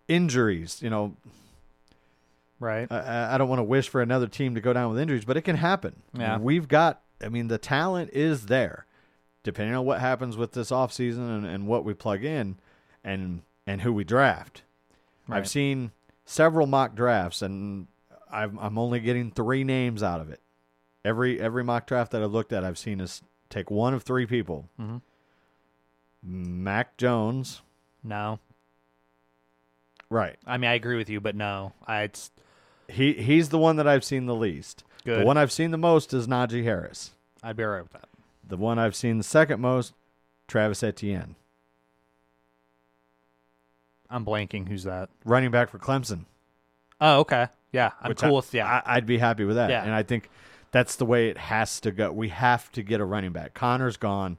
Injuries, 0.09 0.83
you 0.83 0.91
know, 0.91 1.17
right. 2.61 2.87
I- 2.91 2.99
I, 3.01 3.35
I 3.35 3.39
don't 3.39 3.49
want 3.49 3.61
to 3.61 3.65
wish 3.65 3.89
for 3.89 4.03
another 4.03 4.27
team 4.27 4.55
to 4.55 4.61
go 4.61 4.73
down 4.73 4.91
with 4.91 4.99
injuries, 5.01 5.25
but 5.25 5.37
it 5.37 5.43
can 5.43 5.57
happen. 5.57 6.03
Yeah. 6.13 6.39
we've 6.39 6.69
got. 6.69 7.03
I 7.25 7.31
mean, 7.31 7.49
the 7.49 7.57
talent 7.59 8.11
is 8.13 8.47
there. 8.47 8.85
Depending 9.47 9.75
on 9.77 9.87
what 9.87 10.01
happens 10.01 10.37
with 10.37 10.53
this 10.53 10.71
offseason 10.71 11.19
and, 11.39 11.47
and 11.47 11.67
what 11.69 11.85
we 11.85 11.95
plug 11.95 12.25
in 12.25 12.59
and 13.05 13.43
and 13.67 13.81
who 13.83 13.93
we 13.93 14.03
draft. 14.05 14.63
Right. 15.29 15.39
I've 15.39 15.49
seen 15.49 15.93
several 16.25 16.67
mock 16.67 16.95
drafts 16.97 17.41
and 17.43 17.87
I'm 18.31 18.59
I'm 18.59 18.77
only 18.77 18.99
getting 19.01 19.31
three 19.31 19.63
names 19.65 20.03
out 20.03 20.21
of 20.21 20.29
it. 20.31 20.41
Every 21.05 21.41
every 21.41 21.63
mock 21.65 21.87
draft 21.87 22.11
that 22.13 22.23
I've 22.23 22.33
looked 22.33 22.53
at, 22.53 22.65
I've 22.65 22.77
seen 22.79 23.01
us 23.01 23.23
take 23.49 23.71
one 23.71 23.95
of 23.95 24.03
three 24.03 24.27
people. 24.27 24.69
Mhm. 24.81 25.01
Mac 26.23 26.97
Jones, 26.97 27.63
No, 28.03 28.41
right? 30.11 30.37
I 30.45 30.57
mean 30.59 30.71
I 30.71 30.75
agree 30.75 30.97
with 30.97 31.09
you, 31.09 31.21
but 31.21 31.37
no, 31.37 31.73
I 31.87 32.03
it's 32.03 32.31
He 32.89 33.13
he's 33.15 33.51
the 33.51 33.59
one 33.59 33.77
that 33.77 33.87
I've 33.87 34.05
seen 34.05 34.27
the 34.27 34.35
least. 34.35 34.83
good. 35.05 35.21
The 35.21 35.25
one 35.25 35.37
I've 35.37 35.53
seen 35.53 35.71
the 35.71 35.79
most 35.79 36.13
is 36.13 36.27
Najee 36.27 36.65
Harris. 36.65 37.13
I'd 37.43 37.57
be 37.57 37.63
alright 37.65 37.85
with 37.85 37.93
that. 37.93 38.09
The 38.47 38.57
one 38.57 38.79
I've 38.79 38.95
seen 38.95 39.19
the 39.19 39.25
second 39.25 39.61
most, 39.61 39.93
Travis 40.47 40.83
Etienne, 40.83 41.35
I'm 44.09 44.25
blanking. 44.25 44.69
Who's 44.69 44.85
that? 44.85 45.09
running 45.25 45.51
back 45.51 45.71
for 45.71 45.79
Clemson. 45.79 46.27
Oh, 47.01 47.21
okay. 47.21 47.49
Yeah, 47.73 47.91
I'm 48.01 48.11
which 48.11 48.21
cool 48.21 48.31
I, 48.31 48.37
with 48.37 48.55
yeah. 48.55 48.83
I, 48.87 48.97
I'd 48.97 49.07
be 49.07 49.19
happy 49.19 49.45
with 49.45 49.57
that. 49.57 49.71
Yeah. 49.71 49.83
And 49.83 49.93
I 49.93 50.03
think 50.03 50.31
that's 50.71 50.97
the 50.97 51.05
way 51.05 51.29
it 51.29 51.39
has 51.39 51.81
to 51.81 51.91
go. 51.91 52.13
We 52.13 52.29
have 52.31 52.71
to 52.73 52.83
get 52.83 53.01
a 53.01 53.05
running 53.05 53.33
back. 53.33 53.55
Connor's 53.55 53.97
gone, 53.97 54.39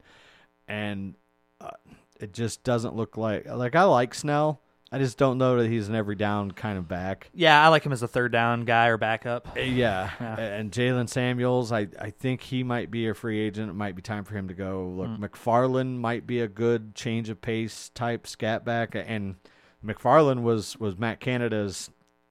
and 0.67 1.15
uh, 1.59 1.71
it 2.19 2.33
just 2.33 2.63
doesn't 2.63 2.95
look 2.95 3.17
like 3.17 3.45
like 3.45 3.75
I 3.75 3.83
like 3.83 4.13
Snell. 4.13 4.61
I 4.91 4.99
just 4.99 5.17
don't 5.17 5.37
know 5.37 5.57
that 5.61 5.67
he's 5.69 5.89
an 5.89 5.95
every 5.95 6.15
down 6.15 6.51
kind 6.51 6.77
of 6.77 6.87
back. 6.87 7.29
yeah, 7.33 7.61
I 7.63 7.67
like 7.67 7.83
him 7.85 7.91
as 7.91 8.03
a 8.03 8.07
third 8.07 8.31
down 8.31 8.63
guy 8.63 8.87
or 8.87 8.97
backup. 8.97 9.47
Uh, 9.57 9.59
Yeah, 9.59 10.11
Yeah. 10.19 10.37
and 10.39 10.71
Jaylen 10.71 11.09
Samuels, 11.09 11.71
I, 11.73 11.87
I 11.99 12.09
think 12.11 12.41
he 12.41 12.63
might 12.63 12.89
be 12.89 13.07
a 13.09 13.13
free 13.13 13.39
agent. 13.39 13.69
It 13.69 13.73
might 13.73 13.95
be 13.97 14.01
time 14.01 14.23
for 14.23 14.33
him 14.35 14.47
to 14.47 14.53
go. 14.53 14.87
Look, 14.87 15.09
Mm. 15.09 15.19
McFarland 15.19 15.97
might 15.97 16.25
be 16.25 16.39
a 16.39 16.47
good 16.47 16.95
change 16.95 17.27
of 17.29 17.41
pace 17.41 17.89
type 17.93 18.25
scat 18.27 18.63
back, 18.63 18.95
and 18.95 19.35
McFarland 19.85 20.41
was 20.41 20.77
was 20.77 20.97
Matt 20.97 21.19
Canada's 21.19 21.89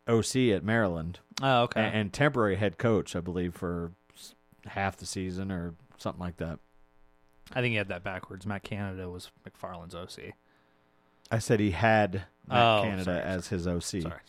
OC 0.09 0.51
at 0.53 0.65
Maryland 0.65 1.19
Oh, 1.43 1.63
okay. 1.65 1.85
and, 1.85 1.95
and 1.95 2.13
temporary 2.13 2.57
head 2.57 2.79
coach, 2.79 3.15
I 3.15 3.21
believe, 3.21 3.55
for 3.55 3.93
half 4.67 4.97
the 4.97 5.05
season 5.07 5.53
or 5.53 5.75
something 5.99 6.21
like 6.21 6.39
that. 6.39 6.59
I 7.53 7.61
think 7.61 7.73
he 7.73 7.77
had 7.77 7.89
that 7.89 8.03
backwards. 8.03 8.47
Matt 8.47 8.63
Canada 8.65 9.09
was 9.11 9.31
McFarland's 9.47 9.95
OC. 9.95 10.33
I 11.31 11.39
said 11.39 11.61
he 11.61 11.73
had 11.73 12.25
Matt 12.49 12.79
Oh, 12.79 12.83
Canada 12.83 13.05
sorry, 13.05 13.21
as 13.21 13.49
his 13.49 13.67
OC. 13.67 13.81
Sorry, 13.83 14.03
sorry. 14.03 14.23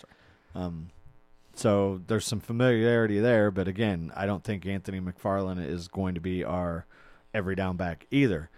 Um, 0.56 0.90
so 1.54 2.02
there's 2.08 2.26
some 2.26 2.40
familiarity 2.40 3.20
there, 3.20 3.52
but 3.52 3.68
again, 3.68 4.12
I 4.16 4.26
don't 4.26 4.44
think 4.44 4.66
Anthony 4.66 5.00
McFarland 5.00 5.66
is 5.68 5.88
going 5.88 6.16
to 6.16 6.22
be 6.22 6.44
our 6.44 6.86
every 7.34 7.56
down 7.56 7.78
back 7.78 8.06
either. 8.12 8.50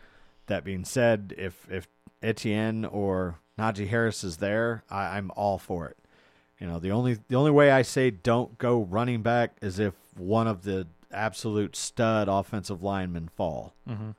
That 0.48 0.64
being 0.64 0.84
said, 0.86 1.34
if 1.38 1.68
if 1.70 1.88
Etienne 2.22 2.86
or 2.86 3.40
Najee 3.58 3.88
Harris 3.88 4.24
is 4.24 4.38
there, 4.38 4.84
I, 4.90 5.18
I'm 5.18 5.32
all 5.36 5.58
for 5.58 5.88
it. 5.88 5.98
You 6.60 6.68
know, 6.68 6.80
the 6.80 6.92
only 6.92 7.18
the 7.28 7.36
only 7.36 7.52
way 7.52 7.72
I 7.72 7.84
say 7.84 8.10
don't 8.12 8.58
go 8.58 8.82
running 8.82 9.22
back 9.22 9.56
is 9.62 9.80
if 9.80 9.94
one 10.18 10.48
of 10.48 10.64
the 10.64 10.88
absolute 11.12 11.76
stud 11.76 12.28
offensive 12.28 12.84
linemen 12.84 13.30
fall, 13.36 13.74
hmm 13.88 14.12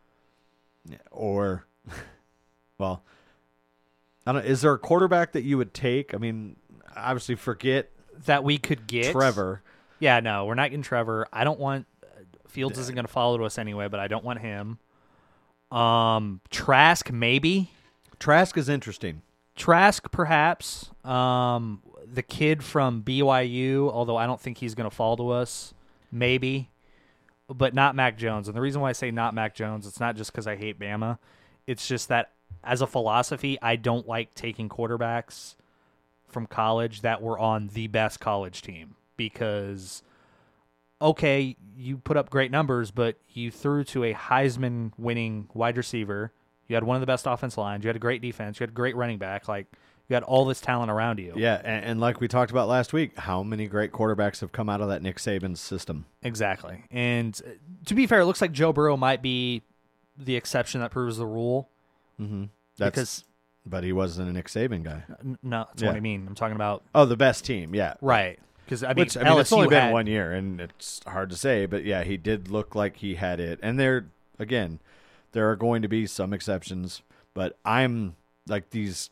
or 1.10 1.66
well, 2.78 3.02
I 4.26 4.32
don't. 4.32 4.44
Is 4.44 4.60
there 4.60 4.72
a 4.72 4.78
quarterback 4.78 5.32
that 5.32 5.42
you 5.42 5.56
would 5.58 5.74
take? 5.74 6.14
I 6.14 6.18
mean, 6.18 6.56
obviously, 6.96 7.34
forget 7.34 7.90
That 8.26 8.44
we 8.44 8.58
could 8.58 8.86
get 8.86 9.12
Trevor. 9.12 9.62
Yeah, 9.98 10.20
no, 10.20 10.46
we're 10.46 10.54
not 10.54 10.70
getting 10.70 10.82
Trevor. 10.82 11.26
I 11.32 11.44
don't 11.44 11.60
want 11.60 11.86
Fields 12.48 12.78
isn't 12.78 12.94
going 12.94 13.06
to 13.06 13.12
follow 13.12 13.38
to 13.38 13.44
us 13.44 13.58
anyway, 13.58 13.88
but 13.88 14.00
I 14.00 14.08
don't 14.08 14.24
want 14.24 14.40
him. 14.40 14.78
Um, 15.70 16.40
Trask 16.50 17.10
maybe. 17.10 17.70
Trask 18.18 18.56
is 18.56 18.68
interesting. 18.68 19.22
Trask 19.56 20.10
perhaps. 20.10 20.90
Um, 21.04 21.82
the 22.12 22.22
kid 22.22 22.64
from 22.64 23.02
BYU, 23.02 23.90
although 23.90 24.16
I 24.16 24.26
don't 24.26 24.40
think 24.40 24.58
he's 24.58 24.74
going 24.74 24.88
to 24.88 24.94
fall 24.94 25.16
to 25.16 25.30
us, 25.30 25.74
maybe, 26.10 26.70
but 27.48 27.72
not 27.72 27.94
Mac 27.94 28.18
Jones. 28.18 28.48
And 28.48 28.56
the 28.56 28.60
reason 28.60 28.80
why 28.80 28.90
I 28.90 28.92
say 28.92 29.10
not 29.10 29.32
Mac 29.32 29.54
Jones, 29.54 29.86
it's 29.86 30.00
not 30.00 30.16
just 30.16 30.32
because 30.32 30.46
I 30.46 30.56
hate 30.56 30.78
Bama. 30.78 31.18
It's 31.66 31.86
just 31.86 32.08
that 32.08 32.32
as 32.62 32.80
a 32.80 32.86
philosophy, 32.86 33.58
I 33.60 33.76
don't 33.76 34.06
like 34.06 34.34
taking 34.34 34.68
quarterbacks 34.68 35.54
from 36.28 36.46
college 36.46 37.00
that 37.00 37.22
were 37.22 37.38
on 37.38 37.68
the 37.68 37.88
best 37.88 38.20
college 38.20 38.62
team 38.62 38.94
because 39.16 40.02
okay, 41.02 41.56
you 41.76 41.96
put 41.96 42.16
up 42.16 42.28
great 42.28 42.50
numbers, 42.50 42.90
but 42.90 43.16
you 43.32 43.50
threw 43.50 43.84
to 43.84 44.04
a 44.04 44.12
Heisman 44.12 44.92
winning 44.98 45.48
wide 45.54 45.76
receiver. 45.76 46.32
You 46.68 46.74
had 46.74 46.84
one 46.84 46.96
of 46.96 47.00
the 47.00 47.06
best 47.06 47.26
offense 47.26 47.56
lines. 47.56 47.84
You 47.84 47.88
had 47.88 47.96
a 47.96 48.00
great 48.00 48.20
defense. 48.20 48.60
You 48.60 48.64
had 48.64 48.70
a 48.70 48.74
great 48.74 48.94
running 48.94 49.18
back. 49.18 49.48
Like 49.48 49.66
you 50.08 50.14
had 50.14 50.22
all 50.22 50.44
this 50.44 50.60
talent 50.60 50.90
around 50.90 51.18
you. 51.18 51.32
Yeah, 51.36 51.60
and, 51.64 51.84
and 51.84 52.00
like 52.00 52.20
we 52.20 52.28
talked 52.28 52.50
about 52.50 52.68
last 52.68 52.92
week, 52.92 53.18
how 53.18 53.42
many 53.42 53.66
great 53.66 53.92
quarterbacks 53.92 54.40
have 54.40 54.52
come 54.52 54.68
out 54.68 54.80
of 54.80 54.88
that 54.88 55.02
Nick 55.02 55.16
Saban 55.16 55.56
system? 55.56 56.04
Exactly. 56.22 56.84
And 56.90 57.40
uh, 57.46 57.50
to 57.86 57.94
be 57.94 58.06
fair, 58.06 58.20
it 58.20 58.26
looks 58.26 58.40
like 58.40 58.52
Joe 58.52 58.72
Burrow 58.72 58.96
might 58.96 59.22
be 59.22 59.62
the 60.18 60.36
exception 60.36 60.80
that 60.80 60.90
proves 60.90 61.16
the 61.16 61.26
rule. 61.26 61.69
Mm-hmm. 62.20 62.44
That's, 62.78 62.90
because 62.90 63.24
but 63.66 63.84
he 63.84 63.92
wasn't 63.92 64.28
a 64.28 64.32
Nick 64.32 64.46
Saban 64.48 64.82
guy. 64.82 65.02
no, 65.42 65.66
that's 65.68 65.82
Yeah. 65.82 65.88
what 65.88 65.96
I 65.96 66.00
mean. 66.00 66.24
I'm 66.26 66.34
talking 66.34 66.56
about 66.56 66.82
Oh, 66.94 67.04
the 67.04 67.16
best 67.16 67.44
team, 67.44 67.74
yeah. 67.74 67.94
right. 68.00 68.38
Because 68.64 68.82
I 68.84 68.88
mean, 68.88 68.96
Which 69.04 69.16
I 69.16 69.24
mean, 69.24 69.38
it's 69.38 69.50
LSU 69.50 69.56
only 69.56 69.68
been 69.68 69.80
had- 69.82 69.92
one 69.92 70.06
year, 70.06 70.32
and 70.32 70.60
it's 70.60 71.00
hard 71.06 71.30
to 71.30 71.36
say, 71.36 71.66
but 71.66 71.84
yeah, 71.84 72.04
he 72.04 72.16
did 72.16 72.48
look 72.48 72.74
like 72.74 72.96
he 72.98 73.16
had 73.16 73.40
it. 73.40 73.58
And 73.62 73.78
there, 73.80 74.06
again, 74.38 74.78
there 75.32 75.50
are 75.50 75.56
going 75.56 75.82
to 75.82 75.88
be 75.88 76.06
some 76.06 76.32
exceptions, 76.32 77.02
but 77.34 77.56
I'm 77.64 78.14
like 78.46 78.70
these. 78.70 79.10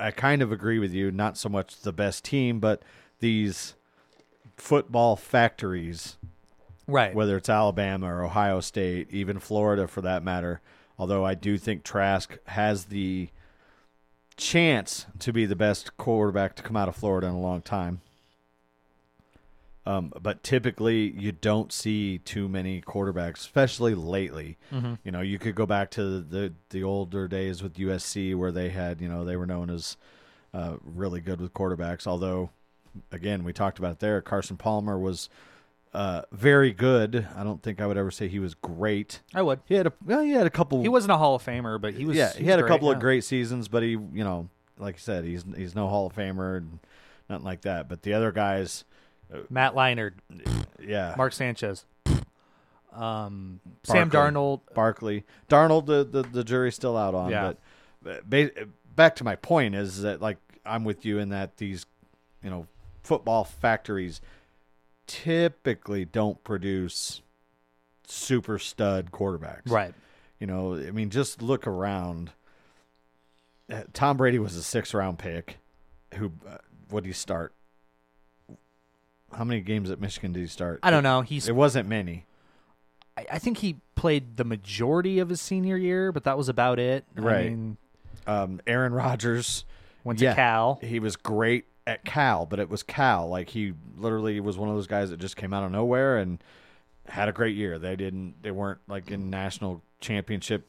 I 0.00 0.12
kind 0.12 0.42
of 0.42 0.50
agree 0.52 0.78
with 0.78 0.92
you. 0.92 1.10
Not 1.10 1.36
so 1.36 1.48
much 1.48 1.80
the 1.80 1.92
best 1.92 2.24
team, 2.24 2.58
but 2.60 2.82
these 3.20 3.74
football 4.56 5.14
factories 5.16 6.16
right. 6.86 7.14
whether 7.14 7.36
it's 7.36 7.48
Alabama 7.48 8.06
or 8.12 8.24
Ohio 8.24 8.60
State, 8.60 9.08
even 9.10 9.38
Florida 9.38 9.86
for 9.86 10.00
that 10.00 10.22
matter. 10.24 10.60
Although 10.98 11.24
I 11.24 11.34
do 11.34 11.58
think 11.58 11.84
Trask 11.84 12.38
has 12.46 12.86
the 12.86 13.30
chance 14.36 15.06
to 15.18 15.32
be 15.32 15.46
the 15.46 15.56
best 15.56 15.96
quarterback 15.96 16.54
to 16.56 16.62
come 16.62 16.76
out 16.76 16.88
of 16.88 16.96
Florida 16.96 17.26
in 17.26 17.34
a 17.34 17.40
long 17.40 17.60
time. 17.60 18.00
Um, 19.88 20.12
but 20.20 20.42
typically, 20.42 21.10
you 21.12 21.32
don't 21.32 21.72
see 21.72 22.18
too 22.18 22.46
many 22.46 22.82
quarterbacks, 22.82 23.38
especially 23.38 23.94
lately. 23.94 24.58
Mm-hmm. 24.70 24.94
You 25.02 25.12
know, 25.12 25.22
you 25.22 25.38
could 25.38 25.54
go 25.54 25.64
back 25.64 25.90
to 25.92 26.20
the 26.20 26.52
the 26.68 26.82
older 26.82 27.26
days 27.26 27.62
with 27.62 27.78
USC 27.78 28.34
where 28.36 28.52
they 28.52 28.68
had, 28.68 29.00
you 29.00 29.08
know, 29.08 29.24
they 29.24 29.34
were 29.36 29.46
known 29.46 29.70
as 29.70 29.96
uh, 30.52 30.74
really 30.84 31.20
good 31.20 31.40
with 31.40 31.54
quarterbacks. 31.54 32.06
Although, 32.06 32.50
again, 33.10 33.44
we 33.44 33.54
talked 33.54 33.78
about 33.78 33.92
it 33.92 34.00
there. 34.00 34.20
Carson 34.20 34.58
Palmer 34.58 34.98
was 34.98 35.30
uh, 35.94 36.22
very 36.32 36.72
good. 36.72 37.26
I 37.36 37.44
don't 37.44 37.62
think 37.62 37.80
I 37.80 37.86
would 37.86 37.96
ever 37.96 38.10
say 38.10 38.28
he 38.28 38.38
was 38.38 38.54
great. 38.54 39.20
I 39.34 39.42
would. 39.42 39.60
He 39.66 39.74
had 39.74 39.86
a 39.86 39.92
well, 40.04 40.20
he 40.20 40.32
had 40.32 40.46
a 40.46 40.50
couple. 40.50 40.82
He 40.82 40.88
wasn't 40.88 41.12
a 41.12 41.16
Hall 41.16 41.34
of 41.34 41.44
Famer, 41.44 41.80
but 41.80 41.94
he 41.94 42.04
was. 42.04 42.16
yeah, 42.16 42.32
he 42.32 42.44
had 42.44 42.58
a 42.58 42.66
couple 42.66 42.88
yeah. 42.88 42.94
of 42.94 43.00
great 43.00 43.24
seasons, 43.24 43.68
but 43.68 43.82
he, 43.82 43.90
you 43.90 44.24
know, 44.24 44.48
like 44.78 44.96
I 44.96 44.98
said, 44.98 45.24
he's 45.24 45.44
he's 45.56 45.74
no 45.74 45.88
Hall 45.88 46.06
of 46.06 46.14
Famer 46.14 46.58
and 46.58 46.78
nothing 47.28 47.44
like 47.44 47.62
that. 47.62 47.88
But 47.88 48.02
the 48.02 48.14
other 48.14 48.32
guys, 48.32 48.84
Matt 49.50 49.74
Leinart, 49.74 50.12
yeah, 50.80 51.14
Mark 51.16 51.32
Sanchez, 51.32 51.84
um, 52.92 53.60
Sam 53.84 54.10
Darnold. 54.10 54.60
Barkley, 54.74 55.24
Darnold, 55.48 55.86
the, 55.86 56.04
the 56.04 56.22
the 56.22 56.44
jury's 56.44 56.74
still 56.74 56.96
out 56.96 57.14
on. 57.14 57.30
Yeah. 57.30 57.52
But 58.02 58.28
ba- 58.28 58.50
back 58.94 59.16
to 59.16 59.24
my 59.24 59.36
point 59.36 59.74
is 59.74 60.02
that 60.02 60.20
like 60.20 60.38
I'm 60.66 60.84
with 60.84 61.04
you 61.04 61.18
in 61.18 61.30
that 61.30 61.56
these, 61.56 61.86
you 62.42 62.50
know, 62.50 62.66
football 63.02 63.44
factories 63.44 64.20
typically 65.08 66.04
don't 66.04 66.42
produce 66.44 67.20
super 68.06 68.58
stud 68.60 69.10
quarterbacks. 69.10 69.62
Right. 69.68 69.92
You 70.38 70.46
know, 70.46 70.76
I 70.76 70.92
mean, 70.92 71.10
just 71.10 71.42
look 71.42 71.66
around. 71.66 72.30
Uh, 73.72 73.82
Tom 73.92 74.16
Brady 74.16 74.38
was 74.38 74.54
a 74.54 74.62
six 74.62 74.94
round 74.94 75.18
pick. 75.18 75.58
Who? 76.14 76.30
Uh, 76.48 76.58
what 76.90 77.02
did 77.02 77.08
he 77.08 77.12
start? 77.12 77.52
How 79.32 79.44
many 79.44 79.60
games 79.60 79.90
at 79.90 80.00
Michigan 80.00 80.32
did 80.32 80.40
he 80.40 80.46
start? 80.46 80.80
I 80.82 80.90
don't 80.90 81.02
know. 81.02 81.20
He's. 81.22 81.48
It 81.48 81.54
wasn't 81.56 81.88
many. 81.88 82.24
I, 83.16 83.26
I 83.32 83.38
think 83.38 83.58
he 83.58 83.76
played 83.94 84.36
the 84.36 84.44
majority 84.44 85.18
of 85.18 85.28
his 85.28 85.40
senior 85.40 85.76
year, 85.76 86.12
but 86.12 86.24
that 86.24 86.38
was 86.38 86.48
about 86.48 86.78
it. 86.78 87.04
I 87.16 87.20
Right. 87.20 87.46
mean, 87.50 87.76
Um, 88.26 88.60
Aaron 88.66 88.92
Rodgers. 88.94 89.64
went 90.04 90.20
Yeah. 90.20 90.30
to 90.30 90.36
Cal. 90.36 90.78
he 90.82 91.00
was 91.00 91.16
great 91.16 91.66
at 91.88 92.04
Cal, 92.04 92.44
but 92.44 92.60
it 92.60 92.68
was 92.68 92.82
Cal. 92.82 93.28
Like 93.28 93.48
he 93.48 93.72
literally 93.96 94.38
was 94.40 94.58
one 94.58 94.68
of 94.68 94.74
those 94.74 94.86
guys 94.86 95.10
that 95.10 95.18
just 95.18 95.36
came 95.36 95.54
out 95.54 95.64
of 95.64 95.72
nowhere 95.72 96.18
and 96.18 96.38
had 97.08 97.28
a 97.28 97.32
great 97.32 97.56
year. 97.56 97.78
They 97.78 97.96
didn't. 97.96 98.34
They 98.42 98.50
weren't 98.50 98.78
like 98.86 99.10
in 99.10 99.30
national 99.30 99.82
championship. 100.00 100.68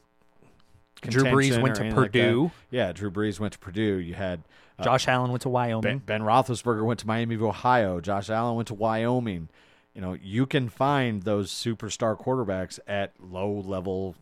Drew 1.02 1.24
Brees 1.24 1.60
went 1.60 1.76
to 1.76 1.82
anything 1.82 1.96
like. 1.96 2.12
Purdue. 2.12 2.50
yeah, 2.70 2.92
Drew 2.92 3.10
Brees 3.10 3.38
went 3.38 3.52
to 3.52 3.58
Purdue. 3.58 3.98
You 3.98 4.14
had 4.14 4.42
uh, 4.78 4.84
Josh 4.84 5.06
Allen 5.06 5.30
went 5.30 5.42
to 5.42 5.50
Wyoming. 5.50 5.98
Ben, 5.98 5.98
ben 5.98 6.22
Roethlisberger 6.22 6.84
went 6.84 7.00
to 7.00 7.06
Miami 7.06 7.34
of 7.34 7.42
Ohio. 7.42 8.00
Josh 8.00 8.30
Allen 8.30 8.56
went 8.56 8.68
to 8.68 8.74
Wyoming. 8.74 9.48
You 9.94 10.00
know, 10.00 10.16
you 10.20 10.46
can 10.46 10.68
find 10.68 11.22
those 11.22 11.52
superstar 11.52 12.18
quarterbacks 12.18 12.78
at 12.86 13.12
low 13.20 13.50
level 13.52 14.14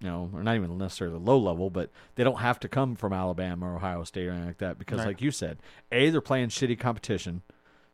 you 0.00 0.08
know, 0.08 0.30
or 0.34 0.42
not 0.42 0.56
even 0.56 0.76
necessarily 0.78 1.18
low 1.18 1.38
level, 1.38 1.70
but 1.70 1.90
they 2.16 2.24
don't 2.24 2.40
have 2.40 2.60
to 2.60 2.68
come 2.68 2.94
from 2.96 3.12
Alabama 3.12 3.66
or 3.72 3.76
Ohio 3.76 4.04
State 4.04 4.26
or 4.26 4.30
anything 4.32 4.46
like 4.48 4.58
that 4.58 4.78
because, 4.78 4.98
Right. 4.98 5.06
like 5.08 5.22
you 5.22 5.30
said, 5.30 5.58
a 5.90 6.10
they're 6.10 6.20
playing 6.20 6.48
shitty 6.48 6.78
competition 6.78 7.42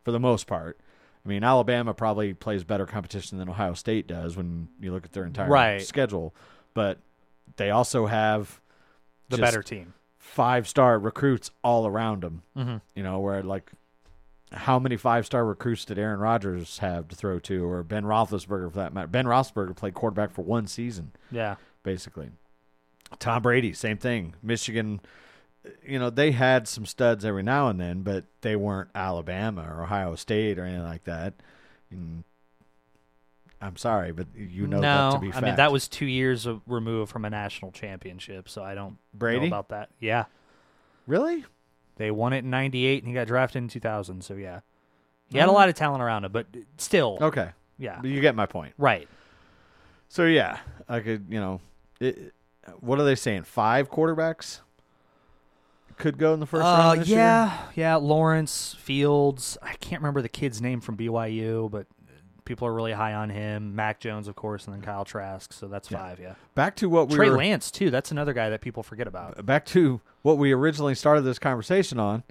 for 0.03 0.11
the 0.11 0.19
most 0.19 0.45
part. 0.47 0.77
I 1.25 1.29
mean, 1.29 1.43
Alabama 1.43 1.93
probably 1.93 2.33
plays 2.33 2.65
better 2.65 2.85
competition 2.85 3.37
than 3.37 3.47
Ohio 3.47 3.73
State 3.73 4.07
does 4.07 4.35
when 4.35 4.67
you 4.81 4.91
look 4.91 5.05
at 5.05 5.13
their 5.13 5.23
entire 5.25 5.47
Right. 5.49 5.81
schedule, 5.81 6.35
but 6.73 6.97
they 7.55 7.69
also 7.69 8.07
have 8.07 8.59
The 9.29 9.37
better 9.37 9.63
team. 9.63 9.93
five 10.17 10.67
star 10.67 10.99
recruits 10.99 11.51
all 11.63 11.87
around 11.87 12.23
them. 12.23 12.41
Mm-hmm. 12.57 12.77
You 12.95 13.03
know, 13.03 13.19
where 13.21 13.41
like 13.41 13.71
how 14.51 14.77
many 14.77 14.97
five 14.97 15.25
star 15.25 15.45
recruits 15.45 15.85
did 15.85 15.97
Aaron 15.97 16.19
Rodgers 16.19 16.79
have 16.79 17.07
to 17.07 17.15
throw 17.15 17.39
to, 17.39 17.65
or 17.65 17.81
Ben 17.83 18.03
Roethlisberger 18.03 18.69
for 18.71 18.77
that 18.77 18.93
matter? 18.93 19.07
Ben 19.07 19.25
Roethlisberger 19.25 19.75
played 19.75 19.93
quarterback 19.93 20.31
for 20.31 20.41
one 20.43 20.67
season, 20.67 21.11
Yeah. 21.31 21.55
Basically. 21.83 22.29
Tom 23.19 23.41
Brady, 23.43 23.73
same 23.73 23.97
thing. 23.97 24.33
Michigan, 24.41 24.99
you 25.85 25.99
know, 25.99 26.09
they 26.09 26.31
had 26.31 26.67
some 26.67 26.85
studs 26.85 27.23
every 27.23 27.43
now 27.43 27.67
and 27.67 27.79
then, 27.79 28.01
but 28.01 28.25
they 28.41 28.55
weren't 28.55 28.89
Alabama 28.95 29.67
or 29.69 29.83
Ohio 29.83 30.15
State 30.15 30.57
or 30.57 30.63
anything 30.63 30.83
like 30.83 31.03
that. 31.03 31.33
And 31.91 32.23
I'm 33.61 33.77
sorry, 33.77 34.11
but 34.11 34.27
you 34.35 34.67
know 34.67 34.79
no, 34.79 35.09
that 35.11 35.11
to 35.15 35.19
be 35.19 35.31
fact. 35.31 35.43
I 35.43 35.45
mean 35.47 35.55
that 35.55 35.71
was 35.71 35.87
two 35.87 36.05
years 36.05 36.45
of 36.45 36.61
removed 36.67 37.11
from 37.11 37.23
a 37.23 37.29
national 37.29 37.71
championship, 37.71 38.49
so 38.49 38.63
I 38.63 38.75
don't 38.75 38.97
Brady. 39.13 39.41
know 39.41 39.47
about 39.47 39.69
that. 39.69 39.89
Yeah, 39.99 40.25
really 41.07 41.45
they 41.95 42.11
won 42.11 42.33
it 42.33 42.39
in 42.39 42.49
'98 42.49 43.03
and 43.03 43.07
he 43.07 43.13
got 43.13 43.27
drafted 43.27 43.61
in 43.61 43.67
2000. 43.69 44.21
So 44.23 44.33
yeah, 44.33 44.61
he 45.29 45.37
had 45.37 45.47
a 45.47 45.51
lot 45.51 45.69
of 45.69 45.75
talent 45.75 46.01
around 46.03 46.25
him, 46.25 46.31
but 46.33 46.47
still, 46.77 47.17
okay. 47.21 47.51
yeah, 47.77 48.01
You 48.03 48.19
get 48.19 48.35
my 48.35 48.47
point. 48.47 48.73
right. 48.77 49.07
So 50.09 50.25
yeah, 50.25 50.59
I 50.89 50.99
could, 50.99 51.25
you 51.29 51.39
know, 51.39 51.61
it, 51.99 52.33
what 52.79 52.99
are 52.99 53.03
they 53.03 53.15
saying? 53.15 53.43
Five 53.43 53.89
quarterbacks 53.91 54.59
could 55.97 56.17
go 56.17 56.33
in 56.33 56.39
the 56.39 56.45
first 56.45 56.63
Uh, 56.65 56.67
round 56.77 57.01
this 57.01 57.07
year. 57.09 57.19
yeah, 57.19 57.57
yeah. 57.75 57.95
Lawrence 57.95 58.75
Fields. 58.79 59.57
I 59.61 59.73
can't 59.75 60.01
remember 60.01 60.21
the 60.21 60.29
kid's 60.29 60.61
name 60.61 60.81
from 60.81 60.97
BYU, 60.97 61.69
but 61.69 61.85
people 62.45 62.67
are 62.67 62.73
really 62.73 62.93
high 62.93 63.13
on 63.13 63.29
him. 63.29 63.75
Mac 63.75 63.99
Jones, 63.99 64.27
of 64.27 64.35
course, 64.35 64.65
and 64.65 64.73
then 64.73 64.81
Kyle 64.81 65.05
Trask. 65.05 65.53
So 65.53 65.67
that's 65.67 65.89
Yeah. 65.91 65.97
five. 65.99 66.19
Yeah. 66.19 66.33
Back 66.55 66.75
to 66.77 66.89
what 66.89 67.09
we 67.09 67.15
Trey 67.15 67.29
were. 67.29 67.37
Lance 67.37 67.69
too. 67.71 67.89
That's 67.89 68.11
another 68.11 68.33
guy 68.33 68.49
that 68.49 68.61
people 68.61 68.83
forget 68.83 69.07
about. 69.07 69.45
Back 69.45 69.65
to 69.67 70.01
what 70.23 70.37
we 70.37 70.51
originally 70.51 70.95
started 70.95 71.21
this 71.21 71.39
conversation 71.39 71.99
on. 71.99 72.23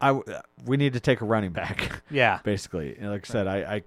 I 0.00 0.20
we 0.64 0.76
need 0.76 0.92
to 0.94 1.00
take 1.00 1.20
a 1.20 1.24
running 1.24 1.52
back, 1.52 2.02
Yeah. 2.10 2.40
basically. 2.44 2.96
And 2.98 3.10
like 3.10 3.28
I 3.28 3.32
said, 3.32 3.46
I, 3.46 3.56
I 3.76 3.82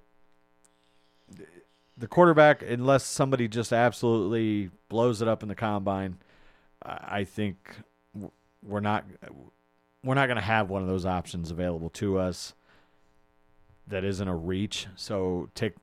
the 2.00 2.08
quarterback, 2.08 2.64
unless 2.64 3.06
somebody 3.06 3.48
just 3.48 3.74
absolutely 3.74 4.72
blows 4.88 5.22
it 5.22 5.28
up 5.28 5.44
in 5.44 5.50
the 5.50 5.56
combine, 5.56 6.18
I 6.82 7.26
think 7.26 7.76
we're 8.64 8.80
not 8.80 9.06
we're 10.04 10.16
not 10.16 10.28
going 10.28 10.38
to 10.38 10.42
have 10.42 10.70
one 10.70 10.82
of 10.82 10.88
those 10.88 11.06
options 11.06 11.52
available 11.52 11.90
to 11.90 12.18
us 12.18 12.54
that 13.88 14.06
isn't 14.06 14.28
a 14.28 14.36
reach. 14.36 14.88
So 14.96 15.50
take 15.56 15.74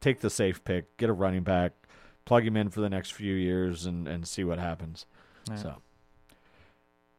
take 0.00 0.20
the 0.20 0.30
safe 0.30 0.62
pick, 0.62 0.96
get 0.96 1.10
a 1.10 1.12
running 1.12 1.42
back, 1.42 1.72
plug 2.24 2.46
him 2.46 2.56
in 2.56 2.70
for 2.70 2.80
the 2.80 2.88
next 2.88 3.12
few 3.12 3.34
years, 3.34 3.86
and 3.86 4.06
and 4.06 4.26
see 4.26 4.44
what 4.44 4.58
happens. 4.58 5.04
Yeah. 5.48 5.56
So 5.56 5.76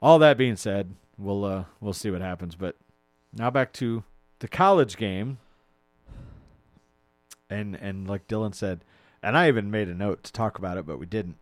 all 0.02 0.20
that 0.20 0.38
being 0.38 0.56
said, 0.56 0.96
we'll 1.18 1.44
uh, 1.44 1.66
we'll 1.82 1.94
see 1.94 2.12
what 2.12 2.22
happens. 2.22 2.56
But 2.56 2.78
now 3.34 3.50
back 3.50 3.74
to 3.74 4.04
the 4.40 4.48
college 4.48 4.96
game, 4.96 5.40
and 7.52 7.76
and 7.76 8.08
like 8.08 8.28
Dylan 8.28 8.56
said, 8.56 8.84
and 9.22 9.38
I 9.38 9.48
even 9.48 9.70
made 9.70 9.90
a 9.90 9.94
note 9.94 10.24
to 10.24 10.34
talk 10.34 10.58
about 10.58 10.78
it, 10.78 10.86
but 10.86 10.98
we 11.00 11.06
didn't. 11.06 11.38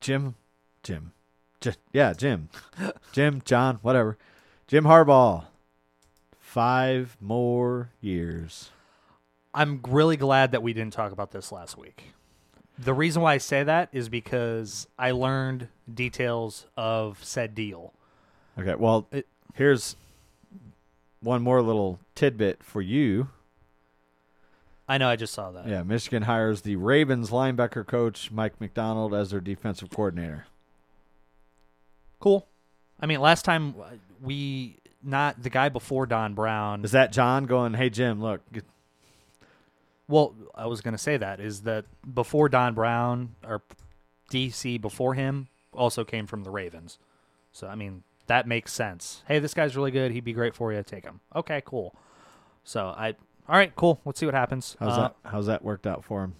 Jim, 0.00 0.34
Jim, 0.82 1.12
J- 1.60 1.72
yeah, 1.92 2.12
Jim, 2.12 2.48
Jim, 3.12 3.42
John, 3.44 3.76
whatever, 3.82 4.16
Jim 4.66 4.84
Harbaugh. 4.84 5.46
Five 6.38 7.16
more 7.20 7.90
years. 8.00 8.70
I'm 9.52 9.80
really 9.86 10.16
glad 10.16 10.52
that 10.52 10.62
we 10.62 10.72
didn't 10.72 10.92
talk 10.94 11.12
about 11.12 11.30
this 11.30 11.50
last 11.52 11.76
week. 11.76 12.12
The 12.78 12.94
reason 12.94 13.20
why 13.22 13.34
I 13.34 13.38
say 13.38 13.62
that 13.62 13.88
is 13.92 14.08
because 14.08 14.86
I 14.98 15.10
learned 15.10 15.68
details 15.92 16.66
of 16.76 17.22
said 17.24 17.54
deal. 17.54 17.92
Okay, 18.58 18.74
well, 18.74 19.06
It- 19.10 19.26
here's 19.54 19.96
one 21.20 21.42
more 21.42 21.60
little 21.62 21.98
tidbit 22.14 22.62
for 22.62 22.80
you. 22.80 23.28
I 24.88 24.98
know 24.98 25.08
I 25.08 25.16
just 25.16 25.34
saw 25.34 25.50
that. 25.50 25.66
Yeah, 25.66 25.82
Michigan 25.82 26.22
hires 26.22 26.60
the 26.60 26.76
Ravens 26.76 27.30
linebacker 27.30 27.86
coach 27.86 28.30
Mike 28.30 28.60
Macdonald 28.60 29.14
as 29.14 29.30
their 29.30 29.40
defensive 29.40 29.90
coordinator. 29.90 30.46
Cool. 32.20 32.46
I 33.00 33.06
mean, 33.06 33.20
last 33.20 33.44
time 33.44 33.74
we 34.22 34.76
not 35.02 35.42
the 35.42 35.50
guy 35.50 35.68
before 35.68 36.06
Don 36.06 36.34
Brown. 36.34 36.84
Is 36.84 36.92
that 36.92 37.12
John 37.12 37.46
going, 37.46 37.74
"Hey 37.74 37.90
Jim, 37.90 38.20
look, 38.22 38.40
get, 38.52 38.64
Well, 40.08 40.34
I 40.54 40.66
was 40.66 40.80
going 40.80 40.92
to 40.92 40.98
say 40.98 41.16
that 41.16 41.40
is 41.40 41.62
that 41.62 41.84
before 42.14 42.48
Don 42.48 42.74
Brown 42.74 43.34
or 43.44 43.62
DC 44.30 44.80
before 44.80 45.14
him 45.14 45.48
also 45.72 46.04
came 46.04 46.26
from 46.26 46.44
the 46.44 46.50
Ravens. 46.50 46.98
So 47.52 47.66
I 47.66 47.74
mean, 47.74 48.02
that 48.26 48.46
makes 48.46 48.72
sense. 48.72 49.22
Hey, 49.26 49.38
this 49.38 49.54
guy's 49.54 49.76
really 49.76 49.90
good. 49.90 50.12
He'd 50.12 50.24
be 50.24 50.32
great 50.32 50.54
for 50.54 50.72
you. 50.72 50.82
Take 50.82 51.04
him. 51.04 51.20
Okay, 51.34 51.62
cool. 51.64 51.94
So 52.64 52.86
I 52.86 53.14
all 53.48 53.56
right, 53.56 53.74
cool. 53.76 54.00
Let's 54.04 54.18
see 54.20 54.26
what 54.26 54.34
happens. 54.34 54.76
how's 54.80 54.92
Uh, 54.98 55.00
that 55.02 55.16
how's 55.24 55.46
that 55.46 55.62
worked 55.62 55.86
out 55.86 56.04
for 56.04 56.24
him?" 56.24 56.34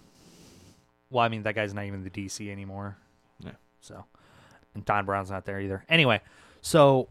Well, 1.09 1.23
I 1.23 1.29
mean, 1.29 1.43
that 1.43 1.55
guy's 1.55 1.73
not 1.73 1.85
even 1.85 2.03
the 2.03 2.09
DC 2.09 2.49
anymore. 2.51 2.97
Yeah. 3.39 3.51
So, 3.79 4.03
and 4.75 4.83
Don 4.85 5.05
Brown's 5.05 5.31
not 5.31 5.45
there 5.45 5.59
either. 5.61 5.85
Anyway, 5.87 6.21
so 6.61 7.07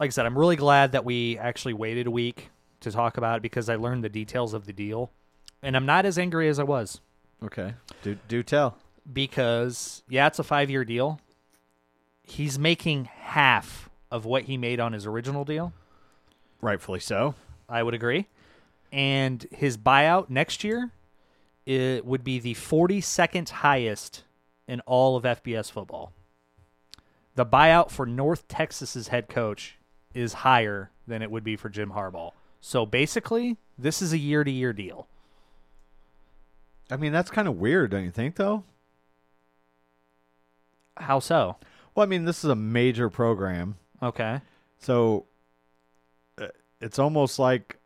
like 0.00 0.08
I 0.08 0.10
said, 0.10 0.24
I'm 0.26 0.38
really 0.38 0.56
glad 0.56 0.92
that 0.92 1.04
we 1.04 1.38
actually 1.38 1.74
waited 1.74 2.06
a 2.06 2.10
week 2.10 2.50
to 2.80 2.90
talk 2.90 3.16
about 3.18 3.36
it 3.38 3.42
because 3.42 3.68
I 3.68 3.76
learned 3.76 4.02
the 4.04 4.08
details 4.08 4.54
of 4.54 4.66
the 4.66 4.72
deal, 4.72 5.10
and 5.62 5.76
I'm 5.76 5.86
not 5.86 6.06
as 6.06 6.18
angry 6.18 6.48
as 6.48 6.58
I 6.58 6.64
was 6.64 7.00
Okay, 7.42 7.74
do 8.02 8.16
do 8.28 8.42
tell. 8.42 8.78
because 9.12 10.02
yeah, 10.08 10.26
it's 10.26 10.38
a 10.38 10.44
five 10.44 10.70
year 10.70 10.84
deal. 10.84 11.20
He's 12.22 12.58
making 12.58 13.04
half 13.04 13.90
of 14.10 14.24
what 14.24 14.44
he 14.44 14.56
made 14.56 14.80
on 14.80 14.94
his 14.94 15.04
original 15.04 15.44
deal. 15.44 15.74
Rightfully 16.62 17.00
so. 17.00 17.34
I 17.68 17.82
would 17.82 17.92
agree. 17.92 18.26
And 18.92 19.46
his 19.50 19.76
buyout 19.76 20.30
next 20.30 20.62
year 20.64 20.90
it 21.66 22.04
would 22.04 22.22
be 22.22 22.38
the 22.38 22.54
42nd 22.54 23.48
highest 23.48 24.22
in 24.68 24.80
all 24.80 25.16
of 25.16 25.24
FBS 25.24 25.70
football. 25.70 26.12
The 27.36 27.46
buyout 27.46 27.90
for 27.90 28.06
North 28.06 28.46
Texas's 28.48 29.08
head 29.08 29.28
coach 29.28 29.76
is 30.14 30.32
higher 30.34 30.90
than 31.06 31.22
it 31.22 31.30
would 31.30 31.42
be 31.42 31.56
for 31.56 31.68
Jim 31.68 31.90
Harbaugh. 31.90 32.32
So 32.60 32.86
basically, 32.86 33.56
this 33.78 34.00
is 34.00 34.12
a 34.12 34.18
year-to-year 34.18 34.72
deal. 34.72 35.06
I 36.90 36.96
mean, 36.96 37.12
that's 37.12 37.30
kind 37.30 37.48
of 37.48 37.56
weird, 37.58 37.90
don't 37.90 38.04
you 38.04 38.10
think? 38.10 38.36
Though. 38.36 38.62
How 40.96 41.18
so? 41.18 41.56
Well, 41.94 42.04
I 42.04 42.06
mean, 42.08 42.24
this 42.24 42.44
is 42.44 42.50
a 42.50 42.54
major 42.56 43.08
program, 43.10 43.76
Okay. 44.02 44.40
so 44.78 45.26
uh, 46.38 46.48
it's 46.80 46.98
almost 46.98 47.38
like 47.38 47.78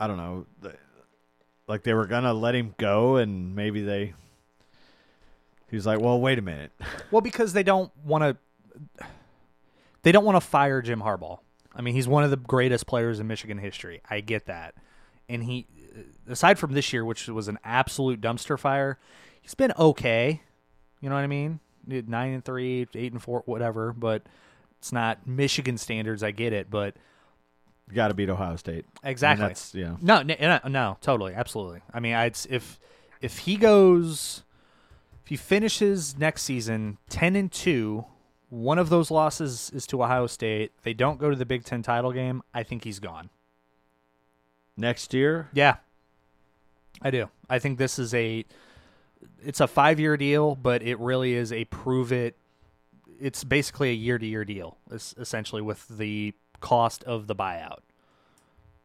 I 0.00 0.06
don't 0.06 0.16
know, 0.16 0.46
like 1.68 1.84
they 1.84 1.94
were 1.94 2.06
gonna 2.06 2.34
let 2.34 2.54
him 2.54 2.74
go, 2.78 3.16
and 3.16 3.54
maybe 3.54 3.82
they. 3.82 4.14
He's 5.70 5.86
like, 5.86 6.00
well, 6.00 6.20
wait 6.20 6.38
a 6.38 6.42
minute. 6.42 6.72
Well, 7.12 7.20
because 7.20 7.52
they 7.52 7.64
don't 7.64 7.90
want 8.04 8.22
to 8.22 9.06
they 10.02 10.12
don't 10.12 10.24
want 10.24 10.36
to 10.36 10.40
fire 10.40 10.80
Jim 10.80 11.00
Harbaugh. 11.00 11.38
I 11.74 11.82
mean, 11.82 11.94
he's 11.94 12.08
one 12.08 12.24
of 12.24 12.30
the 12.30 12.36
greatest 12.36 12.86
players 12.86 13.20
in 13.20 13.26
Michigan 13.26 13.58
history. 13.58 14.00
I 14.08 14.20
get 14.20 14.46
that. 14.46 14.74
And 15.28 15.44
he 15.44 15.66
aside 16.28 16.58
from 16.58 16.72
this 16.72 16.92
year 16.92 17.04
which 17.04 17.28
was 17.28 17.48
an 17.48 17.58
absolute 17.64 18.20
dumpster 18.20 18.58
fire, 18.58 18.98
he's 19.40 19.54
been 19.54 19.72
okay. 19.78 20.42
You 21.00 21.08
know 21.08 21.14
what 21.14 21.24
I 21.24 21.28
mean? 21.28 21.60
9 21.86 22.32
and 22.32 22.44
3, 22.44 22.88
8 22.94 23.12
and 23.12 23.22
4, 23.22 23.42
whatever, 23.46 23.92
but 23.92 24.22
it's 24.78 24.92
not 24.92 25.26
Michigan 25.26 25.78
standards, 25.78 26.22
I 26.22 26.30
get 26.30 26.52
it, 26.52 26.70
but 26.70 26.94
got 27.94 28.08
to 28.08 28.14
beat 28.14 28.30
Ohio 28.30 28.56
State. 28.56 28.84
I 29.02 29.06
mean, 29.06 29.10
exactly. 29.12 29.46
that's 29.46 29.74
know. 29.74 29.98
No, 30.00 30.22
no, 30.22 30.60
no, 30.68 30.96
totally, 31.00 31.34
absolutely. 31.34 31.80
I 31.92 32.00
mean, 32.00 32.14
I'd 32.14 32.36
if 32.48 32.78
if 33.20 33.38
he 33.38 33.56
goes, 33.56 34.42
if 35.22 35.28
he 35.28 35.36
finishes 35.36 36.16
next 36.18 36.42
season 36.42 36.98
ten 37.08 37.36
and 37.36 37.50
two, 37.50 38.04
one 38.48 38.78
of 38.78 38.88
those 38.88 39.10
losses 39.10 39.70
is 39.74 39.86
to 39.88 40.02
Ohio 40.02 40.26
State. 40.26 40.72
They 40.82 40.92
don't 40.92 41.18
go 41.18 41.30
to 41.30 41.36
the 41.36 41.46
Big 41.46 41.64
Ten 41.64 41.82
title 41.82 42.12
game. 42.12 42.42
I 42.52 42.62
think 42.62 42.84
he's 42.84 42.98
gone. 42.98 43.30
Next 44.76 45.12
year, 45.12 45.48
Yeah, 45.52 45.76
I 47.02 47.10
do. 47.10 47.28
I 47.50 47.58
think 47.58 47.78
this 47.78 47.98
is 47.98 48.14
a, 48.14 48.46
it's 49.42 49.60
a 49.60 49.66
five 49.66 50.00
year 50.00 50.16
deal, 50.16 50.54
but 50.54 50.82
it 50.82 50.98
really 50.98 51.34
is 51.34 51.52
a 51.52 51.64
prove 51.66 52.12
it. 52.12 52.36
It's 53.20 53.44
basically 53.44 53.90
a 53.90 53.94
year 53.94 54.18
to 54.18 54.24
year 54.26 54.46
deal, 54.46 54.78
essentially 54.90 55.60
with 55.60 55.86
the 55.88 56.32
cost 56.60 57.02
of 57.04 57.26
the 57.26 57.34
buyout. 57.34 57.78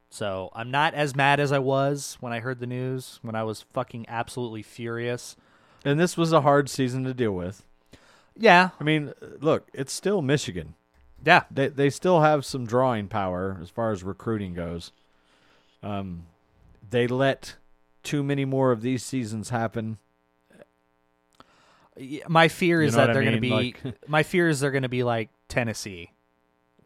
So 0.09 0.49
I'm 0.53 0.71
not 0.71 0.93
as 0.93 1.15
mad 1.15 1.39
as 1.39 1.51
I 1.51 1.59
was 1.59 2.17
when 2.21 2.31
I 2.31 2.39
heard 2.39 2.59
the 2.59 2.67
news. 2.67 3.19
When 3.21 3.35
I 3.35 3.43
was 3.43 3.61
fucking 3.73 4.05
absolutely 4.07 4.63
furious. 4.63 5.35
And 5.83 5.99
this 5.99 6.15
was 6.17 6.31
a 6.31 6.41
hard 6.41 6.69
season 6.69 7.03
to 7.03 7.13
deal 7.13 7.33
with. 7.33 7.65
Yeah, 8.37 8.69
I 8.79 8.83
mean, 8.83 9.13
look, 9.39 9.67
it's 9.73 9.93
still 9.93 10.21
Michigan. 10.21 10.75
yeah, 11.25 11.43
They 11.51 11.67
they 11.69 11.89
still 11.89 12.21
have 12.21 12.45
some 12.45 12.65
drawing 12.65 13.07
power 13.07 13.57
as 13.61 13.69
far 13.69 13.91
as 13.91 14.03
recruiting 14.03 14.53
goes. 14.53 14.91
Um, 15.83 16.25
they 16.89 17.07
let 17.07 17.55
too 18.03 18.23
many 18.23 18.43
more 18.45 18.71
of 18.71 18.81
these 18.81 19.03
seasons 19.03 19.49
happen. 19.49 19.97
My 22.27 22.47
fear 22.49 22.81
You 22.81 22.87
is 22.89 22.95
know 22.95 23.05
that 23.07 23.13
they're 23.13 23.21
going 23.23 23.35
to 23.35 23.41
be. 23.41 23.49
Like- 23.51 23.81
my 24.07 24.23
fear 24.23 24.49
is 24.49 24.59
they're 24.59 24.71
going 24.71 24.83
to 24.83 24.89
be 24.89 25.03
like 25.03 25.29
Tennessee, 25.47 26.11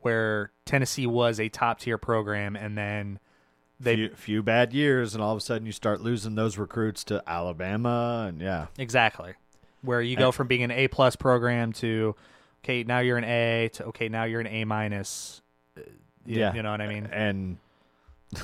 where 0.02 0.52
Tennessee 0.66 1.08
was 1.08 1.40
a 1.40 1.50
top 1.50 1.80
tier 1.80 1.98
program, 1.98 2.56
and 2.56 2.78
then 2.78 3.20
they 3.80 3.96
few, 3.96 4.10
few 4.16 4.44
bad 4.44 4.74
years, 4.74 5.14
and 5.14 5.24
all 5.24 5.32
of 5.32 5.38
a 5.38 5.42
sudden 5.42 5.66
you 5.66 5.72
start 5.72 6.02
losing 6.02 6.36
those 6.36 6.58
recruits 6.58 7.04
to 7.06 7.24
Alabama, 7.28 8.26
and 8.28 8.42
yeah, 8.42 8.68
exactly 8.78 9.34
where 9.82 10.02
you 10.02 10.18
go 10.18 10.32
from 10.34 10.48
being 10.48 10.64
an 10.64 10.72
A 10.72 10.90
plus 10.90 11.16
program 11.16 11.72
to 11.72 12.14
okay 12.66 12.84
now 12.84 13.00
you're 13.00 13.18
an 13.18 13.24
A 13.24 13.70
to 13.74 13.86
okay 13.86 14.10
now 14.10 14.26
you're 14.26 14.42
an 14.42 14.48
A 14.48 14.66
minus. 14.66 15.42
Uh, 15.78 15.82
Yeah. 16.26 16.54
you 16.54 16.62
know 16.62 16.72
what 16.72 16.82
I 16.82 16.88
mean. 16.88 17.06
and 17.06 17.58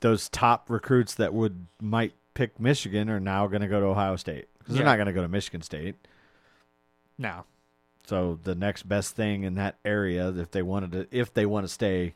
those 0.00 0.28
top 0.28 0.70
recruits 0.70 1.14
that 1.16 1.32
would 1.34 1.66
might 1.80 2.12
pick 2.34 2.58
Michigan 2.60 3.08
are 3.10 3.20
now 3.20 3.46
going 3.46 3.62
to 3.62 3.68
go 3.68 3.80
to 3.80 3.86
Ohio 3.86 4.16
State 4.16 4.46
because 4.58 4.74
they're 4.76 4.84
not 4.84 4.96
going 4.96 5.06
to 5.06 5.12
go 5.12 5.22
to 5.22 5.28
Michigan 5.28 5.62
State. 5.62 5.94
No, 7.18 7.44
So 8.06 8.38
the 8.42 8.54
next 8.54 8.82
best 8.88 9.16
thing 9.16 9.44
in 9.44 9.54
that 9.54 9.76
area, 9.84 10.28
if 10.28 10.50
they 10.50 10.62
wanted 10.62 10.92
to, 10.92 11.06
if 11.10 11.32
they 11.32 11.46
want 11.46 11.64
to 11.64 11.72
stay 11.72 12.14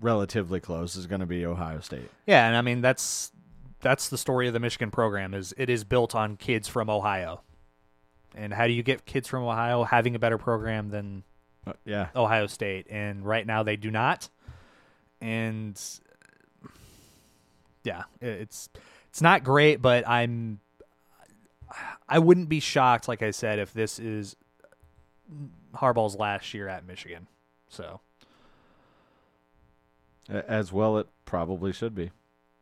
relatively 0.00 0.60
close, 0.60 0.94
is 0.96 1.06
going 1.06 1.20
to 1.20 1.26
be 1.26 1.46
Ohio 1.46 1.80
State. 1.80 2.10
yeah, 2.26 2.46
and 2.46 2.56
I 2.56 2.60
mean 2.60 2.80
that's 2.80 3.32
that's 3.80 4.08
the 4.08 4.18
story 4.18 4.46
of 4.46 4.52
the 4.54 4.60
Michigan 4.60 4.90
program 4.90 5.34
is 5.34 5.54
it 5.56 5.68
is 5.70 5.84
built 5.84 6.14
on 6.14 6.36
kids 6.36 6.68
from 6.68 6.88
Ohio. 6.90 7.42
And 8.34 8.52
how 8.52 8.66
do 8.66 8.72
you 8.72 8.82
get 8.82 9.04
kids 9.06 9.28
from 9.28 9.44
Ohio 9.44 9.84
having 9.84 10.14
a 10.14 10.18
better 10.18 10.38
program 10.38 10.90
than 10.90 11.22
Uh, 11.66 11.72
yeah, 11.84 12.08
Ohio 12.16 12.46
State, 12.46 12.86
and 12.90 13.24
right 13.24 13.46
now 13.46 13.62
they 13.62 13.76
do 13.76 13.90
not. 13.90 14.28
And 15.20 15.80
yeah, 17.84 18.02
it's 18.20 18.68
it's 19.08 19.22
not 19.22 19.44
great, 19.44 19.80
but 19.80 20.06
I'm 20.08 20.60
I 22.08 22.18
wouldn't 22.18 22.48
be 22.48 22.60
shocked, 22.60 23.08
like 23.08 23.22
I 23.22 23.30
said, 23.30 23.58
if 23.58 23.72
this 23.72 23.98
is 23.98 24.36
Harbaugh's 25.74 26.16
last 26.16 26.52
year 26.54 26.68
at 26.68 26.86
Michigan. 26.86 27.26
So 27.68 28.00
as 30.28 30.72
well 30.72 30.98
it 30.98 31.06
probably 31.24 31.72
should 31.72 31.94
be. 31.94 32.10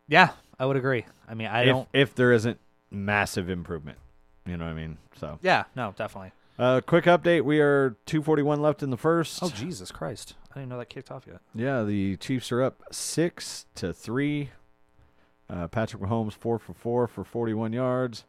yeah, 0.08 0.30
I 0.58 0.66
would 0.66 0.76
agree. 0.76 1.04
I 1.28 1.34
mean, 1.34 1.48
I 1.48 1.60
if, 1.62 1.66
don't. 1.66 1.88
if 1.92 2.14
there 2.14 2.32
isn't 2.32 2.58
massive 2.90 3.48
improvement, 3.48 3.98
you 4.46 4.56
know 4.56 4.64
what 4.64 4.70
I 4.72 4.74
mean. 4.74 4.98
So, 5.18 5.38
Yeah, 5.42 5.64
no, 5.76 5.94
definitely. 5.96 6.32
uh, 6.58 6.80
quick 6.86 7.04
update: 7.04 7.42
we 7.42 7.60
are 7.60 7.96
two 8.06 8.22
forty 8.22 8.42
one 8.42 8.60
left 8.60 8.82
in 8.82 8.90
the 8.90 8.96
first. 8.96 9.42
Oh 9.42 9.48
Jesus 9.50 9.90
Christ! 9.92 10.34
I 10.50 10.60
didn't 10.60 10.70
know 10.70 10.78
that 10.78 10.88
kicked 10.88 11.10
off 11.10 11.24
yet. 11.26 11.40
Yeah, 11.54 11.82
the 11.84 12.16
Chiefs 12.16 12.50
are 12.52 12.62
up 12.62 12.82
six 12.90 13.66
to 13.76 13.92
three. 13.92 14.50
Uh, 15.50 15.68
Patrick 15.68 16.02
Mahomes 16.02 16.32
four 16.32 16.58
for 16.58 16.72
four 16.74 17.06
for 17.06 17.22
forty 17.24 17.52
one 17.54 17.72
yards. 17.72 18.24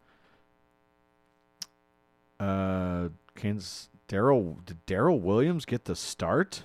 Uh, 2.40 3.10
Kansas 3.36 3.90
Darrel 4.08 4.60
did 4.66 4.86
Darrel 4.86 5.20
Williams 5.20 5.66
get 5.66 5.86
the 5.86 5.95
start 5.95 6.64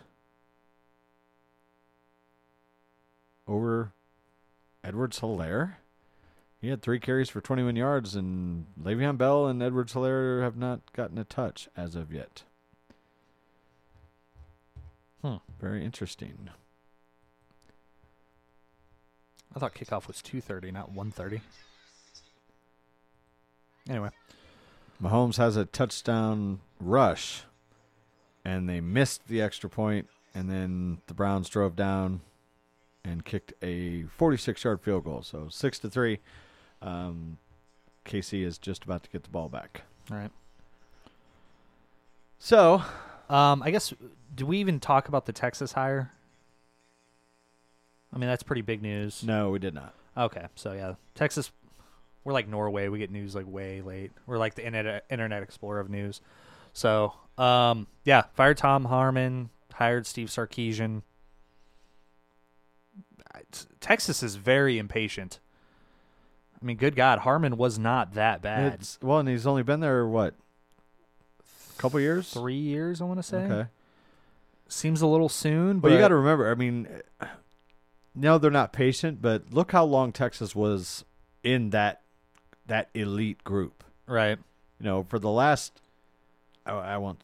over 3.46 3.92
Edwards-Helaire? 4.84 5.74
He 6.60 6.68
had 6.68 6.82
three 6.82 6.98
carries 6.98 7.28
for 7.28 7.40
twenty 7.40 7.62
one 7.62 7.76
yards, 7.76 8.16
and 8.16 8.66
Le'Veon 8.82 9.16
Bell 9.16 9.46
and 9.46 9.62
Edwards-Helaire 9.62 10.42
have 10.42 10.56
not 10.56 10.92
gotten 10.92 11.16
a 11.16 11.24
touch 11.24 11.68
as 11.76 11.94
of 11.94 12.12
yet. 12.12 12.42
Hmm. 15.22 15.36
Very 15.60 15.84
interesting. 15.84 16.50
I 19.54 19.58
thought 19.58 19.74
kickoff 19.74 20.06
was 20.06 20.20
two 20.20 20.40
thirty, 20.40 20.70
not 20.70 20.90
one 20.92 21.10
thirty. 21.10 21.40
Anyway, 23.88 24.10
Mahomes 25.02 25.38
has 25.38 25.56
a 25.56 25.64
touchdown 25.64 26.60
rush, 26.80 27.44
and 28.44 28.68
they 28.68 28.80
missed 28.80 29.28
the 29.28 29.40
extra 29.42 29.68
point, 29.70 30.08
and 30.34 30.50
then 30.50 30.98
the 31.06 31.14
Browns 31.14 31.48
drove 31.48 31.76
down 31.76 32.20
and 33.04 33.24
kicked 33.24 33.52
a 33.62 34.04
46-yard 34.18 34.80
field 34.82 35.04
goal. 35.04 35.22
So 35.22 35.48
six 35.50 35.78
to 35.80 35.88
three. 35.90 36.20
Um, 36.82 37.38
KC 38.04 38.44
is 38.44 38.58
just 38.58 38.84
about 38.84 39.02
to 39.04 39.10
get 39.10 39.22
the 39.22 39.28
ball 39.30 39.48
back. 39.48 39.82
all 40.10 40.16
right. 40.16 40.30
So 42.38 42.82
Um, 43.28 43.62
I 43.62 43.70
guess 43.70 43.92
do 44.34 44.46
we 44.46 44.58
even 44.58 44.80
talk 44.80 45.08
about 45.08 45.26
the 45.26 45.32
Texas 45.32 45.72
hire? 45.72 46.12
I 48.12 48.16
mean, 48.18 48.28
that's 48.28 48.42
pretty 48.42 48.62
big 48.62 48.80
news. 48.80 49.22
no, 49.22 49.50
we 49.50 49.58
did 49.58 49.74
not. 49.74 49.94
Okay, 50.16 50.46
so 50.54 50.72
yeah, 50.72 50.94
Texas. 51.14 51.50
We're 52.24 52.32
like 52.32 52.48
Norway. 52.48 52.88
We 52.88 52.98
get 52.98 53.10
news 53.10 53.34
like 53.34 53.46
way 53.46 53.80
late. 53.82 54.12
We're 54.26 54.38
like 54.38 54.54
the 54.54 54.64
internet 54.66 55.04
Internet 55.10 55.42
Explorer 55.42 55.80
of 55.80 55.90
news. 55.90 56.20
So, 56.78 57.12
um, 57.36 57.88
yeah, 58.04 58.22
fired 58.34 58.56
Tom 58.56 58.84
Herman, 58.84 59.50
hired 59.72 60.06
Steve 60.06 60.28
Sarkisian. 60.28 61.02
Texas 63.80 64.22
is 64.22 64.36
very 64.36 64.78
impatient. 64.78 65.40
I 66.62 66.64
mean, 66.64 66.76
good 66.76 66.94
God, 66.94 67.20
Harmon 67.20 67.56
was 67.56 67.80
not 67.80 68.14
that 68.14 68.42
bad. 68.42 68.74
It's, 68.74 68.96
well, 69.02 69.18
and 69.18 69.28
he's 69.28 69.44
only 69.44 69.64
been 69.64 69.80
there 69.80 70.06
what? 70.06 70.34
A 71.76 71.80
couple 71.80 71.98
years. 71.98 72.30
Three 72.30 72.54
years, 72.54 73.00
I 73.00 73.04
want 73.06 73.18
to 73.18 73.24
say. 73.24 73.38
Okay. 73.38 73.68
Seems 74.68 75.02
a 75.02 75.06
little 75.08 75.28
soon, 75.28 75.80
But 75.80 75.88
but 75.88 75.94
you 75.94 75.98
got 75.98 76.08
to 76.08 76.16
remember, 76.16 76.48
I 76.48 76.54
mean, 76.54 76.86
no, 78.14 78.38
they're 78.38 78.52
not 78.52 78.72
patient, 78.72 79.20
but 79.20 79.52
look 79.52 79.72
how 79.72 79.84
long 79.84 80.12
Texas 80.12 80.54
was 80.54 81.04
in 81.42 81.70
that 81.70 82.02
that 82.66 82.88
elite 82.94 83.42
group. 83.42 83.82
right. 84.06 84.38
You 84.78 84.84
know, 84.84 85.02
for 85.02 85.18
the 85.18 85.30
last, 85.30 85.80
I, 86.68 86.94
I 86.94 86.96
want 86.98 87.20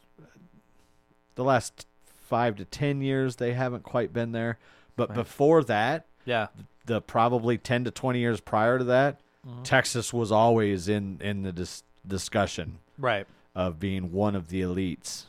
the 1.34 1.44
last 1.44 1.86
five 2.06 2.56
to 2.56 2.64
ten 2.64 3.00
years, 3.00 3.36
they 3.36 3.52
haven't 3.52 3.82
quite 3.82 4.12
been 4.12 4.32
there. 4.32 4.58
But 4.96 5.10
Right. 5.10 5.16
before 5.16 5.64
that, 5.64 6.06
Yeah, 6.24 6.48
the 6.86 7.00
probably 7.00 7.58
ten 7.58 7.84
to 7.84 7.90
twenty 7.90 8.20
years 8.20 8.40
prior 8.40 8.78
to 8.78 8.84
that, 8.84 9.20
Texas 9.62 10.12
was 10.12 10.32
always 10.32 10.88
in 10.88 11.20
in 11.20 11.42
the 11.42 11.52
dis- 11.52 11.82
discussion 12.06 12.78
right. 12.98 13.26
of 13.54 13.78
being 13.78 14.10
one 14.12 14.34
of 14.34 14.48
the 14.48 14.62
elites. 14.62 15.24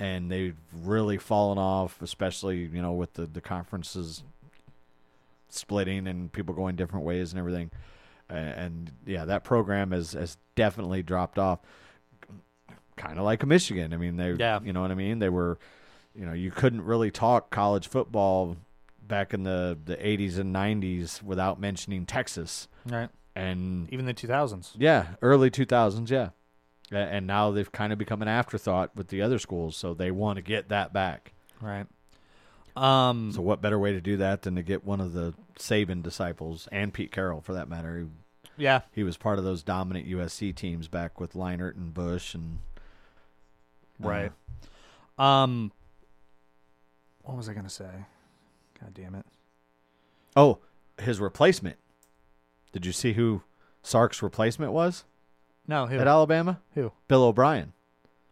And 0.00 0.30
they've 0.30 0.56
really 0.72 1.18
fallen 1.18 1.58
off, 1.58 2.00
especially, 2.02 2.58
you 2.58 2.80
know, 2.80 2.92
with 2.92 3.14
the, 3.14 3.26
the 3.26 3.40
conferences 3.40 4.22
splitting 5.48 6.06
and 6.06 6.30
people 6.32 6.54
going 6.54 6.76
different 6.76 7.04
ways 7.04 7.32
and 7.32 7.38
everything. 7.38 7.70
Uh, 8.30 8.34
and 8.34 8.92
yeah, 9.06 9.24
that 9.24 9.42
program 9.42 9.90
has, 9.90 10.12
has 10.12 10.36
definitely 10.54 11.02
dropped 11.02 11.38
off. 11.38 11.58
Kind 12.98 13.18
of 13.18 13.24
like 13.24 13.42
a 13.42 13.46
Michigan. 13.46 13.92
I 13.94 13.96
mean, 13.96 14.16
they, 14.16 14.32
Yeah. 14.32 14.60
you 14.62 14.72
know 14.72 14.82
what 14.82 14.90
I 14.90 14.94
mean? 14.94 15.18
They 15.18 15.28
were, 15.28 15.58
you 16.14 16.26
know, 16.26 16.32
you 16.32 16.50
couldn't 16.50 16.82
really 16.82 17.10
talk 17.10 17.50
college 17.50 17.88
football 17.88 18.56
back 19.06 19.32
in 19.32 19.42
the, 19.44 19.78
the 19.84 19.96
80s 19.96 20.38
and 20.38 20.54
90s 20.54 21.22
without 21.22 21.58
mentioning 21.60 22.04
Texas. 22.06 22.68
Right. 22.84 23.08
And 23.34 23.90
Even 23.92 24.04
the 24.04 24.12
2000s. 24.14 24.72
yeah, 24.76 25.14
early 25.22 25.50
2000s, 25.50 26.10
yeah. 26.10 26.30
And 26.90 27.26
now 27.26 27.50
they've 27.50 27.70
kind 27.70 27.92
of 27.92 27.98
become 27.98 28.20
an 28.22 28.28
afterthought 28.28 28.96
with 28.96 29.08
the 29.08 29.22
other 29.22 29.38
schools, 29.38 29.76
so 29.76 29.94
they 29.94 30.10
want 30.10 30.36
to 30.36 30.42
get 30.42 30.68
that 30.70 30.92
back. 30.92 31.32
Right. 31.60 31.86
Um. 32.76 33.32
So 33.32 33.40
what 33.42 33.60
better 33.60 33.78
way 33.78 33.92
to 33.92 34.00
do 34.00 34.16
that 34.18 34.42
than 34.42 34.54
to 34.56 34.62
get 34.62 34.84
one 34.84 35.00
of 35.00 35.12
the 35.12 35.34
Saban 35.58 36.02
disciples 36.02 36.68
and 36.70 36.92
Pete 36.92 37.10
Carroll, 37.12 37.40
for 37.40 37.52
that 37.54 37.68
matter? 37.68 38.06
Yeah. 38.56 38.80
he 38.92 39.04
was 39.04 39.16
part 39.16 39.38
of 39.38 39.44
those 39.44 39.62
dominant 39.62 40.08
USC 40.08 40.52
teams 40.54 40.88
back 40.88 41.20
with 41.20 41.34
Leinart 41.34 41.76
and 41.76 41.94
Bush 41.94 42.34
and 42.34 42.58
uh, 44.02 44.08
Right. 44.08 44.32
Um. 45.18 45.72
What 47.22 47.36
was 47.36 47.48
I 47.48 47.54
gonna 47.54 47.68
say? 47.68 47.90
God 48.80 48.94
damn 48.94 49.14
it. 49.14 49.26
oh, 50.36 50.58
his 50.98 51.20
replacement. 51.20 51.76
Did 52.72 52.86
you 52.86 52.92
see 52.92 53.14
who 53.14 53.42
Sark's 53.82 54.22
replacement 54.22 54.72
was 54.72 55.04
No. 55.66 55.86
Who? 55.86 55.98
at 55.98 56.06
Alabama? 56.06 56.60
Who? 56.74 56.92
Bill 57.08 57.24
O'Brien. 57.24 57.72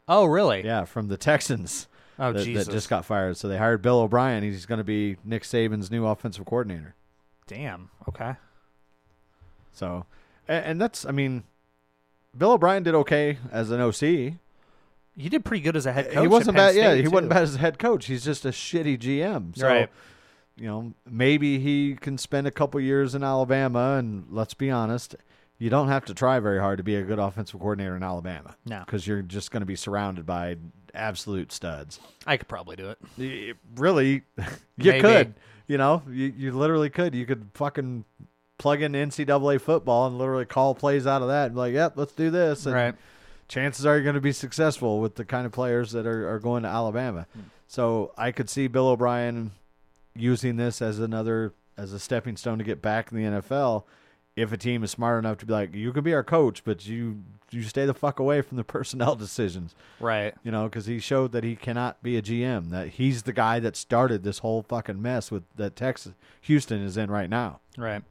Oh, 0.09 0.25
really? 0.27 0.65
Yeah, 0.65 0.85
from 0.85 1.09
the 1.09 1.17
Texans. 1.17 1.89
Oh, 2.19 2.33
that, 2.33 2.45
Jesus. 2.45 2.65
that 2.65 2.73
just 2.73 2.89
got 2.89 3.05
fired. 3.05 3.37
So 3.37 3.47
they 3.47 3.59
hired 3.59 3.83
Bill 3.83 3.99
O'Brien. 4.01 4.43
He's 4.43 4.65
going 4.65 4.79
to 4.79 4.85
be 4.85 5.19
Nick 5.23 5.43
Saban's 5.43 5.91
new 5.91 6.07
offensive 6.07 6.47
coordinator. 6.47 6.95
Damn. 7.47 7.91
Okay. 8.09 8.37
So, 9.75 10.07
and, 10.49 10.65
and 10.65 10.81
that's, 10.81 11.05
I 11.05 11.11
mean, 11.11 11.43
Bill 12.35 12.53
O'Brien 12.53 12.85
did 12.85 12.95
okay 12.95 13.37
as 13.53 13.71
an 13.71 13.83
OC. 13.83 14.39
He 15.17 15.29
did 15.29 15.45
pretty 15.45 15.63
good 15.63 15.77
as 15.77 15.87
a 15.87 15.93
head 15.93 16.11
coach. 16.11 16.23
he 16.23 16.29
wasn't 16.29 16.57
bad. 16.57 16.75
Yeah, 16.75 16.91
State, 16.93 17.03
he 17.03 17.09
wasn't 17.09 17.31
bad 17.31 17.43
as 17.43 17.55
a 17.55 17.59
head 17.59 17.79
coach. 17.79 18.07
He's 18.07 18.25
just 18.25 18.45
a 18.45 18.51
shitty 18.51 18.99
GM. 18.99 19.57
So, 19.57 19.67
Right. 19.67 19.89
you 20.57 20.67
know, 20.67 20.93
maybe 21.11 21.59
he 21.59 21.95
can 21.99 22.19
spend 22.19 22.47
a 22.47 22.51
couple 22.51 22.79
years 22.81 23.15
in 23.15 23.23
Alabama. 23.25 23.97
And 23.99 24.27
let's 24.31 24.53
be 24.55 24.71
honest, 24.71 25.17
you 25.59 25.71
don't 25.71 25.89
have 25.89 26.05
to 26.07 26.15
try 26.15 26.39
very 26.39 26.59
hard 26.61 26.77
to 26.79 26.85
be 26.85 26.97
a 26.97 27.03
good 27.03 27.19
offensive 27.19 27.59
coordinator 27.61 27.97
in 27.97 28.03
Alabama. 28.03 28.57
No. 28.67 28.83
because 28.85 29.07
you're 29.07 29.23
just 29.23 29.51
going 29.51 29.63
to 29.63 29.67
be 29.67 29.77
surrounded 29.77 30.27
by 30.27 30.57
absolute 30.93 31.51
studs. 31.53 31.99
I 32.27 32.37
could 32.37 32.49
probably 32.49 32.77
do 32.77 32.91
it. 32.91 32.99
Y- 33.19 33.53
really, 33.77 34.23
you 34.77 34.93
Maybe. 34.93 35.01
could. 35.01 35.35
You 35.67 35.79
know, 35.79 36.03
you, 36.09 36.33
you 36.37 36.53
literally 36.53 36.91
could. 36.91 37.15
You 37.15 37.25
could 37.27 37.49
fucking 37.55 38.05
plug 38.59 38.83
in 38.83 38.93
NCAA 38.93 39.61
football 39.61 40.07
and 40.07 40.17
literally 40.19 40.45
call 40.45 40.75
plays 40.75 41.07
out 41.07 41.23
of 41.23 41.29
that 41.29 41.47
and 41.47 41.55
be 41.55 41.59
like, 41.59 41.75
yep, 41.75 41.95
let's 41.97 42.13
do 42.13 42.31
this. 42.31 42.67
And 42.67 42.75
Right. 42.75 42.95
Chances 43.49 43.85
are 43.87 43.95
you're 43.95 44.03
going 44.05 44.15
to 44.15 44.21
be 44.21 44.33
successful 44.33 45.01
with 45.01 45.15
the 45.17 45.25
kind 45.25 45.47
of 45.47 45.53
players 45.53 45.93
that 45.93 46.07
are, 46.07 46.29
are 46.29 46.39
going 46.39 46.63
to 46.65 46.69
Alabama. 46.69 47.27
Hmm. 47.35 47.41
So 47.69 48.13
I 48.17 48.33
could 48.33 48.49
see 48.49 48.67
Bill 48.69 48.89
O'Brien 48.89 49.53
using 50.15 50.57
this 50.57 50.81
as 50.81 50.99
another 50.99 51.53
as 51.77 51.93
a 51.93 51.99
stepping 51.99 52.37
stone 52.37 52.59
to 52.59 52.65
get 52.65 52.81
back 52.81 53.13
in 53.13 53.19
the 53.19 53.41
NFL. 53.41 53.85
If 54.35 54.53
a 54.53 54.57
team 54.57 54.83
is 54.85 54.91
smart 54.91 55.19
enough 55.25 55.39
to 55.39 55.47
be 55.47 55.53
like, 55.53 55.75
you 55.75 55.93
can 55.93 56.05
be 56.05 56.15
our 56.15 56.25
coach, 56.25 56.63
but 56.65 56.87
you 56.87 57.23
you 57.51 57.63
stay 57.63 57.87
the 57.87 57.95
fuck 57.95 58.19
away 58.19 58.43
from 58.43 58.57
the 58.57 58.65
personnel 58.77 59.15
decisions, 59.15 59.75
Right. 60.01 60.35
you 60.43 60.51
know, 60.51 60.65
because 60.65 60.87
he 60.87 60.99
showed 60.99 61.33
that 61.33 61.45
he 61.45 61.55
cannot 61.57 62.03
be 62.03 62.17
a 62.17 62.23
GM. 62.23 62.71
That 62.71 62.89
he's 62.89 63.23
the 63.23 63.33
guy 63.33 63.61
that 63.61 63.77
started 63.77 64.25
this 64.25 64.39
whole 64.41 64.63
fucking 64.63 65.01
mess 65.01 65.31
with 65.31 65.45
that 65.57 65.77
Texas 65.77 66.13
Houston 66.43 66.83
is 66.83 66.97
in 66.97 67.11
right 67.11 67.31
now. 67.31 67.61
Right. 67.79 68.03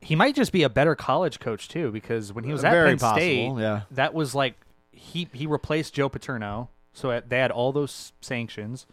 He 0.00 0.14
might 0.14 0.34
just 0.34 0.52
be 0.52 0.62
a 0.62 0.68
better 0.68 0.94
college 0.94 1.40
coach 1.40 1.68
too, 1.68 1.90
because 1.90 2.32
when 2.32 2.44
he 2.44 2.52
was 2.52 2.64
at 2.64 2.70
Very 2.70 2.96
Penn 2.96 3.14
State, 3.14 3.52
yeah. 3.58 3.82
that 3.90 4.14
was 4.14 4.34
like 4.34 4.54
he 4.92 5.28
he 5.32 5.46
replaced 5.46 5.94
Joe 5.94 6.08
Paterno, 6.08 6.68
so 6.92 7.20
they 7.26 7.38
had 7.38 7.50
all 7.50 7.72
those 7.72 8.12
sanctions, 8.20 8.86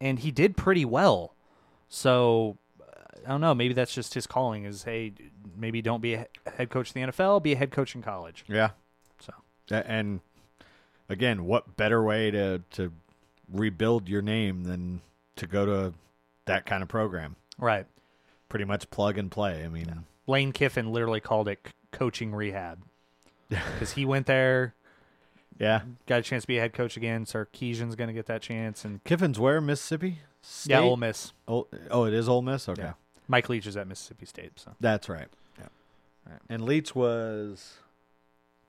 and 0.00 0.20
he 0.20 0.30
did 0.30 0.56
pretty 0.56 0.84
well. 0.84 1.34
So 1.88 2.58
I 3.26 3.30
don't 3.30 3.40
know. 3.40 3.54
Maybe 3.54 3.74
that's 3.74 3.94
just 3.94 4.14
his 4.14 4.26
calling. 4.26 4.64
Is 4.64 4.84
hey, 4.84 5.12
maybe 5.56 5.82
don't 5.82 6.00
be 6.00 6.14
a 6.14 6.26
head 6.56 6.70
coach 6.70 6.92
in 6.94 7.02
the 7.02 7.12
NFL, 7.12 7.42
be 7.42 7.52
a 7.52 7.56
head 7.56 7.70
coach 7.70 7.94
in 7.94 8.02
college. 8.02 8.44
Yeah. 8.48 8.70
So 9.20 9.32
And 9.70 10.20
again, 11.08 11.44
what 11.44 11.76
better 11.76 12.02
way 12.02 12.30
to 12.30 12.62
to 12.72 12.92
rebuild 13.52 14.08
your 14.08 14.22
name 14.22 14.64
than 14.64 15.00
to 15.36 15.46
go 15.46 15.66
to 15.66 15.94
that 16.46 16.66
kind 16.66 16.82
of 16.82 16.88
program? 16.88 17.36
right, 17.58 17.86
Pretty 18.48 18.64
much 18.64 18.90
plug 18.90 19.18
and 19.18 19.30
play. 19.30 19.64
I 19.64 19.68
mean, 19.68 20.04
Lane 20.26 20.52
Kiffin 20.52 20.92
literally 20.92 21.20
called 21.20 21.48
it 21.48 21.66
coaching 21.92 22.34
rehab 22.34 22.82
because 23.48 23.92
he 23.92 24.04
went 24.04 24.26
there, 24.26 24.74
yeah. 25.58 25.82
got 26.06 26.20
a 26.20 26.22
chance 26.22 26.44
to 26.44 26.46
be 26.48 26.58
a 26.58 26.60
head 26.60 26.72
coach 26.72 26.96
again. 26.96 27.24
Sarkisian's 27.24 27.94
going 27.94 28.08
to 28.08 28.14
get 28.14 28.26
that 28.26 28.42
chance, 28.42 28.84
and 28.84 29.02
Kiffin's 29.04 29.38
where 29.38 29.60
Mississippi? 29.60 30.20
State? 30.42 30.72
yeah, 30.72 30.80
Ole 30.80 30.96
Miss. 30.96 31.32
Ol- 31.48 31.68
oh, 31.90 32.04
it 32.04 32.12
is 32.14 32.28
Ole 32.28 32.42
Miss. 32.42 32.68
Okay, 32.68 32.82
Yeah. 32.82 32.92
Mike 33.28 33.48
Leach 33.48 33.66
is 33.66 33.76
at 33.76 33.86
Mississippi 33.86 34.26
State, 34.26 34.52
so 34.56 34.72
that's 34.80 35.08
right. 35.08 35.28
Yeah. 35.58 35.66
Right. 36.28 36.40
And 36.50 36.64
Leach 36.64 36.94
was. 36.94 37.74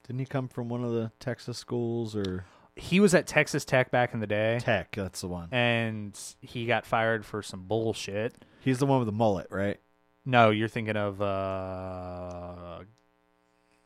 Didn't 0.08 0.20
he 0.20 0.26
come 0.26 0.48
from 0.48 0.70
one 0.70 0.84
of 0.84 0.92
the 0.92 1.12
Texas 1.20 1.58
schools 1.58 2.16
or 2.16 2.46
he 2.76 3.00
was 3.00 3.16
at 3.16 3.26
Texas 3.28 3.66
Tech 3.66 3.90
back 3.92 4.14
in 4.14 4.20
the 4.20 4.28
day. 4.28 4.60
Tech? 4.62 4.92
That's 4.96 5.22
the 5.22 5.28
one. 5.28 5.50
and 5.52 6.18
he 6.42 6.66
got 6.68 6.86
fired 6.86 7.26
for 7.26 7.42
some 7.42 7.64
bullshit. 7.64 8.36
He's 8.62 8.78
the 8.80 8.86
one 8.86 9.00
with 9.00 9.08
the 9.08 9.12
mullet, 9.12 9.48
right? 9.50 9.80
No, 10.26 10.50
you're 10.50 10.68
thinking 10.68 10.98
of 10.98 11.22
uh, 11.22 12.80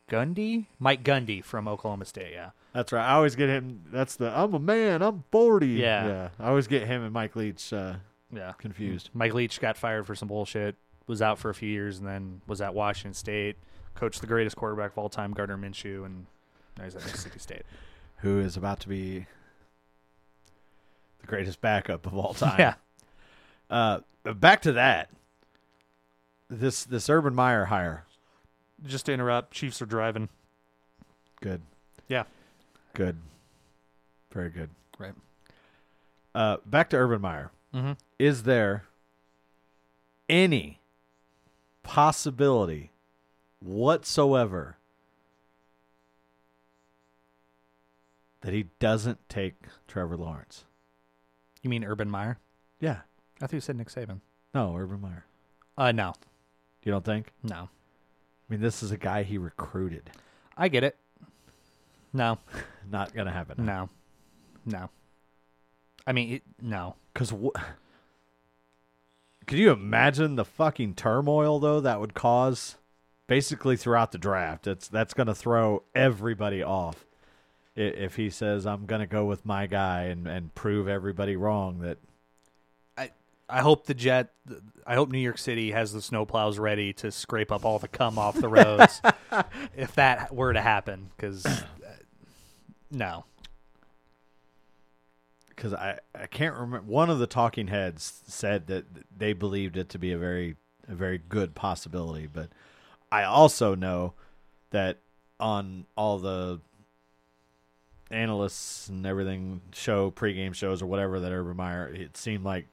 Gundy, 0.09 0.67
Mike 0.79 1.03
Gundy 1.03 1.43
from 1.43 1.67
Oklahoma 1.67 2.05
State. 2.05 2.31
Yeah, 2.33 2.51
That's 2.73 2.91
right. 2.91 3.05
I 3.05 3.13
always 3.13 3.35
get 3.35 3.49
him. 3.49 3.81
That's 3.91 4.15
the 4.15 4.29
I'm 4.35 4.53
a 4.53 4.59
man. 4.59 5.01
I'm 5.01 5.23
forty. 5.31 5.67
Yeah. 5.67 6.07
yeah. 6.07 6.29
I 6.39 6.47
always 6.49 6.67
get 6.67 6.87
him 6.87 7.03
and 7.03 7.11
Mike 7.13 7.35
Leach 7.35 7.71
uh, 7.73 7.95
yeah. 8.33 8.53
confused. 8.57 9.09
Mike 9.13 9.33
Leach 9.33 9.59
got 9.59 9.77
fired 9.77 10.07
for 10.07 10.15
some 10.15 10.27
bullshit. 10.29 10.75
Was 11.07 11.21
out 11.21 11.39
for 11.39 11.49
a 11.49 11.55
few 11.55 11.69
years, 11.69 11.97
and 11.99 12.07
then 12.07 12.41
was 12.47 12.61
at 12.61 12.73
Washington 12.73 13.13
State. 13.15 13.57
Coached 13.95 14.21
the 14.21 14.27
greatest 14.27 14.55
quarterback 14.55 14.91
of 14.91 14.97
all 14.99 15.09
time, 15.09 15.33
Gardner 15.33 15.57
Minshew, 15.57 16.05
and 16.05 16.27
now 16.77 16.83
he's 16.85 16.95
at 16.95 17.03
Mississippi 17.03 17.39
State. 17.39 17.63
who 18.17 18.39
is 18.39 18.55
about 18.55 18.79
to 18.81 18.87
be 18.87 19.25
the 21.21 21.27
greatest 21.27 21.61
backup 21.61 22.05
of 22.05 22.13
all 22.15 22.33
time. 22.35 22.59
Yeah, 22.59 22.73
Uh, 23.71 23.99
back 24.35 24.61
to 24.61 24.73
that. 24.73 25.09
This 26.49 26.83
this 26.83 27.09
Urban 27.09 27.35
Meyer 27.35 27.65
hire. 27.65 28.05
just 28.85 29.05
to 29.05 29.13
interrupt, 29.13 29.51
Chiefs 29.53 29.81
are 29.81 29.85
driving. 29.85 30.29
Good. 31.41 31.61
Yeah. 32.07 32.23
Good. 32.93 33.17
Very 34.31 34.49
good. 34.49 34.69
Right. 34.97 35.13
Uh, 36.33 36.57
back 36.65 36.89
to 36.89 36.97
Urban 36.97 37.21
Meyer. 37.21 37.51
Mm-hmm. 37.73 37.93
Is 38.17 38.43
there 38.43 38.85
any 40.27 40.79
possibility 41.83 42.91
whatsoever 43.59 44.77
that 48.41 48.53
he 48.53 48.65
doesn't 48.79 49.27
take 49.29 49.55
Trevor 49.87 50.17
Lawrence? 50.17 50.65
You 51.61 51.69
mean 51.69 51.83
Urban 51.83 52.09
Meyer? 52.09 52.39
Yeah. 52.79 53.01
I 53.41 53.47
thought 53.47 53.53
you 53.53 53.61
said 53.61 53.75
Nick 53.77 53.89
Saban. 53.89 54.21
No, 54.53 54.75
Urban 54.75 55.01
Meyer. 55.01 55.25
Uh, 55.77 55.91
no, 55.91 56.13
You 56.83 56.91
don't 56.91 57.05
think? 57.05 57.31
no. 57.43 57.69
I 58.49 58.53
mean, 58.53 58.61
this 58.61 58.81
is 58.81 58.91
a 58.91 58.97
guy 58.97 59.21
he 59.21 59.37
recruited. 59.37 60.09
I 60.57 60.69
get 60.69 60.83
it. 60.83 60.97
No, 62.13 62.39
Not 62.91 63.13
gonna 63.13 63.31
happen. 63.31 63.63
no, 63.65 63.89
no. 64.65 64.89
I 66.07 66.13
mean, 66.13 66.33
it, 66.33 66.43
no. 66.59 66.95
Because 67.13 67.29
wh- 67.29 67.59
could 69.45 69.59
you 69.59 69.71
imagine 69.71 70.35
the 70.35 70.45
fucking 70.45 70.95
turmoil 70.95 71.59
though 71.59 71.79
that 71.81 71.99
would 71.99 72.13
cause? 72.15 72.75
Basically, 73.27 73.77
throughout 73.77 74.11
the 74.11 74.17
draft, 74.17 74.65
it's 74.65 74.87
that's 74.87 75.13
gonna 75.13 75.35
throw 75.35 75.83
everybody 75.93 76.63
off. 76.63 77.05
If 77.75 78.15
he 78.15 78.31
says 78.31 78.65
I'm 78.65 78.87
gonna 78.87 79.05
go 79.05 79.25
with 79.25 79.45
my 79.45 79.67
guy 79.67 80.05
and 80.05 80.25
and 80.27 80.55
prove 80.55 80.87
everybody 80.87 81.35
wrong, 81.35 81.79
that 81.81 81.99
I 83.49 83.61
hope 83.61 83.85
the 83.85 83.93
jet. 83.93 84.33
I 84.85 84.95
hope 84.95 85.11
New 85.11 85.19
York 85.19 85.37
City 85.37 85.71
has 85.71 85.91
the 85.91 85.99
snowplows 85.99 86.59
ready 86.59 86.93
to 86.93 87.11
scrape 87.11 87.51
up 87.51 87.65
all 87.65 87.79
the 87.79 87.87
cum 87.87 88.17
off 88.17 88.35
the 88.35 88.47
roads 88.47 89.01
if 89.75 89.95
that 89.95 90.33
were 90.33 90.53
to 90.53 90.61
happen. 90.61 91.09
Because 91.15 91.45
uh, 91.45 91.61
no, 92.91 93.25
because 95.49 95.73
I 95.73 95.99
I 96.15 96.27
can't 96.27 96.55
remember 96.55 96.89
one 96.91 97.09
of 97.09 97.19
the 97.19 97.27
talking 97.27 97.67
heads 97.67 98.21
said 98.27 98.67
that 98.67 98.85
they 99.15 99.33
believed 99.33 99.77
it 99.77 99.89
to 99.89 99.99
be 99.99 100.11
a 100.11 100.17
very 100.17 100.55
a 100.87 100.95
very 100.95 101.17
good 101.17 101.55
possibility, 101.55 102.27
but 102.27 102.49
I 103.11 103.23
also 103.23 103.75
know 103.75 104.13
that 104.71 104.97
on 105.39 105.85
all 105.95 106.19
the 106.19 106.59
analysts 108.11 108.89
and 108.89 109.05
everything 109.05 109.61
show 109.71 110.11
pregame 110.11 110.53
shows 110.53 110.81
or 110.81 110.87
whatever 110.87 111.19
that 111.19 111.31
Urban 111.31 111.57
Meyer 111.57 111.87
it 111.87 112.17
seemed 112.17 112.43
like 112.43 112.67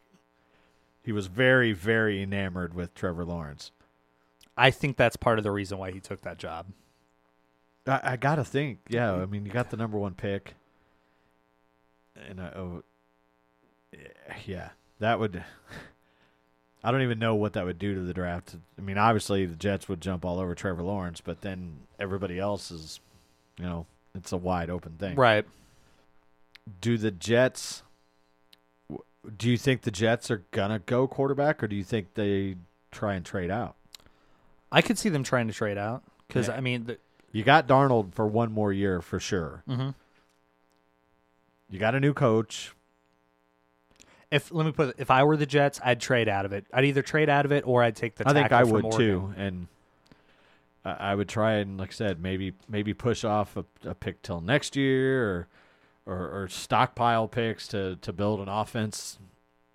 he 1.07 1.13
was 1.13 1.29
very 1.29 1.73
very 1.73 2.21
enamored 2.21 2.75
with 2.75 2.93
Trevor 2.95 3.25
Lawrence. 3.25 3.71
I 4.57 4.73
think 4.73 4.97
that's 4.97 5.17
part 5.17 5.39
of 5.39 5.45
the 5.45 5.53
reason 5.53 5.79
why 5.79 5.93
he 5.93 6.01
took 6.01 6.23
that 6.23 6.37
job. 6.37 6.67
I, 7.87 8.01
I 8.03 8.17
gotta 8.17 8.43
think, 8.43 8.81
yeah. 8.89 9.13
I 9.15 9.25
mean, 9.25 9.47
you 9.47 9.53
got 9.53 9.71
the 9.71 9.77
number 9.77 9.97
one 9.97 10.15
pick, 10.15 10.55
and 12.29 12.41
I, 12.41 12.47
oh, 12.49 12.83
yeah, 14.45 14.71
that 14.99 15.21
would. 15.21 15.45
I 16.85 16.91
don't 16.91 17.03
even 17.03 17.21
know 17.21 17.37
what 17.37 17.53
that 17.53 17.65
would 17.65 17.79
do 17.79 17.95
to 17.95 18.01
the 18.01 18.15
draft. 18.15 18.57
I 18.77 18.81
mean, 18.81 18.99
obviously 18.99 19.47
the 19.47 19.57
Jets 19.57 19.89
would 19.89 20.01
jump 20.01 20.25
all 20.25 20.39
over 20.41 20.55
Trevor 20.55 20.83
Lawrence, 20.83 21.21
but 21.21 21.41
then 21.41 21.79
everybody 21.99 22.39
else 22.39 22.71
is, 22.71 23.01
you 23.59 23.65
know, 23.65 23.87
it's 24.15 24.31
a 24.31 24.37
wide 24.37 24.71
open 24.71 24.93
thing. 24.93 25.17
Right. 25.17 25.45
Do 26.81 26.97
the 26.97 27.11
Jets? 27.11 27.83
Do 29.37 29.51
you 29.51 29.57
think 29.59 29.83
the 29.83 29.91
Jets 29.91 30.31
are 30.31 30.45
gonna 30.51 30.79
go 30.81 31.07
quarterback, 31.09 31.63
or 31.63 31.69
do 31.69 31.77
you 31.77 31.85
think 31.85 32.15
they 32.15 32.57
try 32.91 33.15
and 33.15 33.25
trade 33.25 33.51
out? 33.51 33.77
I 34.73 34.83
could 34.83 34.99
see 34.99 35.09
them 35.09 35.23
trying 35.23 35.47
to 35.49 35.53
trade 35.55 35.79
out 35.79 36.03
because 36.29 36.49
Yeah. 36.49 36.55
I 36.57 36.61
mean, 36.61 36.85
the, 36.85 36.99
You 37.33 37.45
got 37.45 37.67
Darnold 37.67 38.15
for 38.15 38.27
one 38.27 38.53
more 38.53 38.73
year 38.73 39.01
for 39.01 39.19
sure. 39.21 39.63
mhm. 39.69 39.95
You 41.69 41.79
got 41.79 41.95
a 41.95 42.01
new 42.01 42.15
coach. 42.15 42.73
if 44.31 44.53
let 44.53 44.67
me 44.67 44.73
put 44.73 44.91
it, 44.91 44.95
if 44.99 45.11
I 45.11 45.23
were 45.25 45.37
the 45.37 45.47
Jets, 45.47 45.81
I'd 45.85 46.01
trade 46.01 46.29
out 46.29 46.45
of 46.45 46.53
it. 46.53 46.67
I'd 46.73 46.85
either 46.85 47.03
trade 47.03 47.29
out 47.29 47.45
of 47.45 47.53
it 47.53 47.65
or 47.67 47.83
I'd 47.83 47.97
take 47.97 48.17
the. 48.17 48.29
I 48.29 48.33
think 48.33 48.53
I 48.53 48.65
would 48.65 48.85
Oregon. 48.85 48.99
too, 48.99 49.35
and 49.37 49.67
I 50.85 50.91
I 51.13 51.15
would 51.15 51.29
try 51.29 51.55
and, 51.55 51.79
like 51.79 51.91
I 51.91 51.93
said, 51.93 52.21
maybe 52.21 52.53
maybe 52.69 52.93
push 52.95 53.25
off 53.25 53.57
a, 53.57 53.65
a 53.85 53.95
pick 53.95 54.23
till 54.23 54.41
next 54.41 54.75
year, 54.77 55.29
or, 55.29 55.49
or 56.07 56.29
or 56.43 56.49
stockpile 56.49 57.29
picks 57.29 57.69
to 57.69 57.97
to 57.97 58.13
build 58.13 58.41
an 58.41 58.49
offense, 58.49 59.19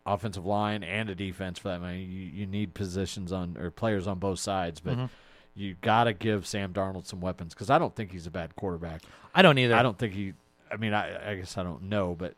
offensive 0.06 0.46
line 0.46 0.84
and 0.84 1.10
a 1.10 1.16
defense 1.16 1.60
for 1.60 1.68
that. 1.70 1.82
matter. 1.82 1.96
you 1.98 2.04
you 2.34 2.46
need 2.48 2.74
positions 2.74 3.32
on 3.32 3.58
or 3.60 3.70
players 3.72 4.08
on 4.08 4.18
both 4.20 4.40
sides, 4.40 4.80
but 4.80 4.98
Mhm. 4.98 5.10
you 5.56 5.76
got 5.82 6.06
to 6.06 6.14
give 6.14 6.48
Sam 6.48 6.74
Darnold 6.74 7.06
some 7.06 7.22
weapons 7.22 7.54
because 7.54 7.70
I 7.70 7.78
don't 7.78 7.96
think 7.96 8.12
he's 8.12 8.26
a 8.28 8.32
bad 8.32 8.56
quarterback. 8.56 9.02
I 9.36 9.42
don't 9.42 9.58
either. 9.58 9.76
I 9.76 9.84
don't 9.84 9.98
think 9.98 10.14
he. 10.14 10.34
I 10.72 10.78
mean, 10.78 10.94
I, 10.94 11.32
I 11.32 11.36
guess 11.36 11.58
I 11.58 11.64
don't 11.64 11.84
know, 11.84 12.16
but 12.18 12.36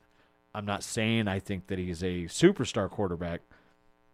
I'm 0.56 0.66
not 0.66 0.84
saying 0.84 1.28
I 1.28 1.40
think 1.40 1.68
that 1.68 1.78
he's 1.78 2.02
a 2.04 2.24
superstar 2.26 2.90
quarterback, 2.90 3.42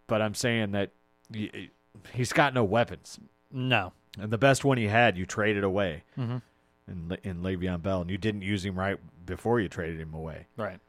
but 0.07 0.21
I'm 0.21 0.33
saying 0.35 0.71
that 0.71 0.91
y- 1.33 1.69
he's 2.13 2.33
got 2.33 2.53
no 2.53 2.63
weapons. 2.63 3.19
No, 3.51 3.93
And 4.19 4.31
the 4.31 4.37
best 4.37 4.63
one 4.65 4.77
he 4.77 4.87
had, 4.87 5.17
you 5.17 5.25
traded 5.25 5.63
away 5.63 6.03
Mhm. 6.17 6.41
In 6.89 7.09
Le- 7.09 7.17
in 7.23 7.41
Le'Veon 7.41 7.81
Bell, 7.81 8.01
and 8.01 8.09
you 8.09 8.17
didn't 8.17 8.41
use 8.41 8.65
him 8.65 8.77
right 8.77 8.97
before 9.25 9.59
you 9.59 9.69
traded 9.69 9.99
him 9.99 10.13
away. 10.13 10.47
Right. 10.57 10.79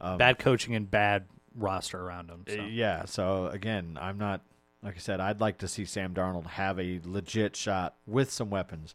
Um, 0.00 0.18
bad 0.18 0.38
coaching 0.38 0.74
and 0.74 0.90
bad 0.90 1.26
roster 1.54 2.00
around 2.00 2.30
him. 2.30 2.44
So. 2.48 2.54
Yeah. 2.62 3.04
So 3.04 3.46
again, 3.48 3.98
I'm 4.00 4.18
not 4.18 4.40
like 4.82 4.94
I 4.96 4.98
said. 4.98 5.20
I'd 5.20 5.40
like 5.40 5.58
to 5.58 5.68
see 5.68 5.84
Sam 5.84 6.14
Darnold 6.14 6.46
have 6.46 6.78
a 6.80 7.00
legit 7.04 7.54
shot 7.56 7.94
with 8.06 8.30
some 8.30 8.48
weapons. 8.50 8.94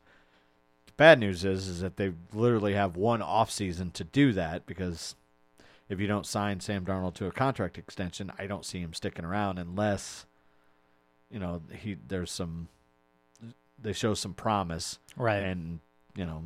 The 0.87 0.93
bad 0.97 1.19
news 1.19 1.45
is, 1.45 1.67
is 1.67 1.81
that 1.81 1.97
they 1.97 2.13
literally 2.33 2.73
have 2.73 2.95
one 2.95 3.21
off 3.21 3.51
season 3.51 3.91
to 3.91 4.03
do 4.03 4.33
that 4.33 4.65
because 4.65 5.15
if 5.89 5.99
you 5.99 6.07
don't 6.07 6.25
sign 6.25 6.59
Sam 6.59 6.83
Darnold 6.85 7.13
to 7.15 7.27
a 7.27 7.31
contract 7.31 7.77
extension, 7.77 8.31
I 8.39 8.47
don't 8.47 8.65
see 8.65 8.79
him 8.79 8.93
sticking 8.93 9.25
around 9.25 9.59
unless 9.59 10.25
you 11.29 11.39
know 11.39 11.61
he 11.71 11.97
there's 12.07 12.31
some 12.31 12.69
they 13.79 13.93
show 13.93 14.13
some 14.15 14.33
promise 14.33 14.97
Right. 15.17 15.43
and 15.43 15.79
you 16.15 16.25
know 16.25 16.43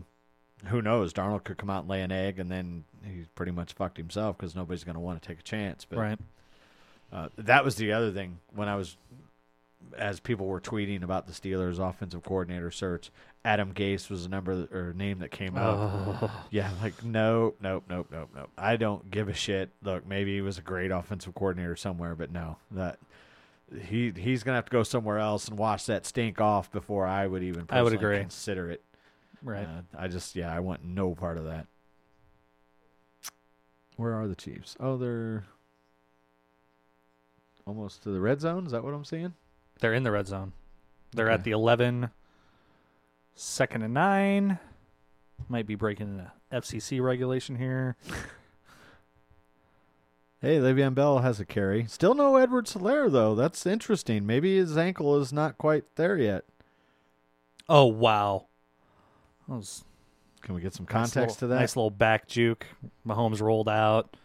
who 0.65 0.81
knows 0.81 1.13
Darnold 1.13 1.43
could 1.43 1.57
come 1.57 1.69
out 1.69 1.81
and 1.81 1.89
lay 1.89 2.01
an 2.01 2.11
egg 2.11 2.39
and 2.39 2.51
then 2.51 2.83
he's 3.03 3.27
pretty 3.29 3.51
much 3.51 3.73
fucked 3.73 3.97
himself 3.97 4.37
because 4.37 4.55
nobody's 4.55 4.83
going 4.83 4.95
to 4.95 4.99
want 4.99 5.21
to 5.21 5.27
take 5.27 5.39
a 5.39 5.43
chance. 5.43 5.85
But 5.85 5.99
right. 5.99 6.19
uh, 7.13 7.29
that 7.37 7.63
was 7.63 7.75
the 7.75 7.93
other 7.93 8.11
thing 8.11 8.39
when 8.53 8.67
I 8.67 8.75
was, 8.75 8.97
as 9.97 10.19
people 10.19 10.47
were 10.47 10.59
tweeting 10.59 11.03
about 11.03 11.27
the 11.27 11.33
Steelers' 11.33 11.79
offensive 11.79 12.23
coordinator 12.23 12.71
search. 12.71 13.11
Adam 13.45 13.73
Gase 13.73 14.09
was 14.09 14.23
the 14.23 14.29
number 14.29 14.67
or 14.73 14.93
name 14.93 15.19
that 15.19 15.31
came 15.31 15.55
up. 15.55 15.77
Oh. 15.77 16.31
Yeah, 16.51 16.71
like 16.83 17.05
nope, 17.05 17.57
nope, 17.61 17.85
nope, 17.89 18.07
nope, 18.11 18.29
nope. 18.35 18.49
I 18.57 18.75
don't 18.75 19.09
give 19.09 19.29
a 19.29 19.33
shit. 19.33 19.69
Look, 19.81 20.05
maybe 20.05 20.35
he 20.35 20.41
was 20.41 20.57
a 20.57 20.61
great 20.61 20.91
offensive 20.91 21.33
coordinator 21.35 21.77
somewhere, 21.77 22.15
but 22.15 22.31
no, 22.31 22.57
that 22.71 22.99
he 23.85 24.11
he's 24.11 24.43
gonna 24.43 24.57
have 24.57 24.65
to 24.65 24.71
go 24.71 24.83
somewhere 24.83 25.19
else 25.19 25.47
and 25.47 25.57
wash 25.57 25.85
that 25.85 26.05
stink 26.05 26.41
off 26.41 26.69
before 26.69 27.05
I 27.05 27.27
would 27.27 27.43
even 27.43 27.65
I 27.69 27.81
would 27.81 27.93
agree. 27.93 28.19
consider 28.19 28.69
it. 28.71 28.83
Right. 29.43 29.65
Uh, 29.67 29.81
I 29.97 30.07
just 30.07 30.35
yeah, 30.35 30.53
I 30.53 30.59
want 30.59 30.83
no 30.83 31.15
part 31.15 31.37
of 31.37 31.45
that. 31.45 31.67
Where 33.95 34.13
are 34.13 34.27
the 34.27 34.35
Chiefs? 34.35 34.75
Oh, 34.79 34.97
they're 34.97 35.45
almost 37.65 38.03
to 38.03 38.09
the 38.09 38.19
red 38.21 38.41
zone. 38.41 38.65
Is 38.65 38.71
that 38.71 38.83
what 38.83 38.93
I'm 38.93 39.05
seeing? 39.05 39.33
They're 39.79 39.93
in 39.93 40.03
the 40.03 40.11
red 40.11 40.27
zone. 40.27 40.53
They're 41.11 41.27
Okay. 41.27 41.33
at 41.35 41.43
the 41.43 41.51
11, 41.51 42.09
second 43.35 43.81
and 43.83 43.93
nine. 43.93 44.59
Might 45.47 45.65
be 45.67 45.75
breaking 45.75 46.17
the 46.17 46.31
FCC 46.57 47.01
regulation 47.01 47.55
here. 47.55 47.95
Hey, 50.41 50.57
Le'Veon 50.57 50.95
Bell 50.95 51.19
has 51.19 51.41
a 51.41 51.45
carry. 51.45 51.83
Still 51.87 52.13
no 52.15 52.37
Edwards-Helaire 52.37 53.11
though. 53.11 53.35
That's 53.35 53.65
interesting. 53.65 54.25
Maybe 54.25 54.55
his 54.55 54.77
ankle 54.77 55.19
is 55.19 55.33
not 55.33 55.57
quite 55.57 55.83
there 55.97 56.17
yet. 56.17 56.45
Oh 57.67 57.83
wow. 57.87 58.45
Was 59.49 59.83
Can 60.41 60.55
we 60.55 60.61
get 60.61 60.73
some 60.73 60.85
nice 60.85 60.93
context 60.93 61.15
little- 61.15 61.35
to 61.35 61.47
that? 61.47 61.59
Nice 61.59 61.75
little 61.75 61.89
back 61.91 62.27
juke. 62.27 62.65
Mahomes 63.05 63.41
rolled 63.41 63.67
out. 63.69 64.15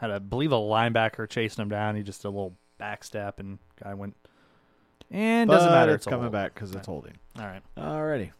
Had 0.00 0.10
I 0.10 0.18
believe 0.18 0.50
a 0.52 0.56
linebacker 0.56 1.28
chasing 1.28 1.62
him 1.62 1.68
down. 1.68 1.94
He 1.94 2.02
just 2.02 2.22
did 2.22 2.28
a 2.28 2.30
little 2.30 2.56
back 2.78 3.04
step 3.04 3.38
and 3.38 3.58
guy 3.82 3.94
went. 3.94 4.16
And 5.10 5.48
doesn't 5.50 5.70
matter. 5.70 5.94
It's 5.94 6.06
a 6.06 6.10
coming 6.10 6.30
back 6.30 6.54
because 6.54 6.74
it's 6.74 6.86
holding. 6.86 7.14
All 7.38 7.44
right. 7.46 7.62
Alrighty. 7.76 8.30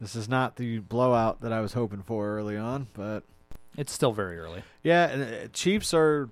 This 0.00 0.14
is 0.16 0.28
not 0.28 0.56
the 0.56 0.78
blowout 0.78 1.40
that 1.42 1.52
I 1.52 1.60
was 1.60 1.72
hoping 1.72 2.02
for 2.02 2.36
early 2.36 2.56
on, 2.56 2.86
but 2.94 3.24
It's 3.76 3.92
still 3.92 4.12
very 4.12 4.38
early. 4.38 4.62
Yeah, 4.82 5.04
uh, 5.44 5.48
Chiefs 5.52 5.92
are 5.92 6.28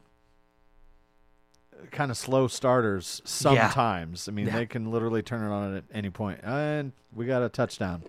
kind 1.90 2.10
of 2.10 2.16
slow 2.16 2.46
starters 2.46 3.20
Yeah. 3.24 3.28
sometimes. 3.28 4.28
I 4.28 4.32
mean, 4.32 4.46
Yeah. 4.46 4.56
they 4.56 4.66
can 4.66 4.90
literally 4.90 5.22
turn 5.22 5.42
it 5.42 5.52
on 5.52 5.74
at 5.76 5.84
any 5.92 6.10
point. 6.10 6.40
And 6.44 6.92
we 7.12 7.26
got 7.26 7.42
a 7.42 7.48
touchdown. 7.48 8.04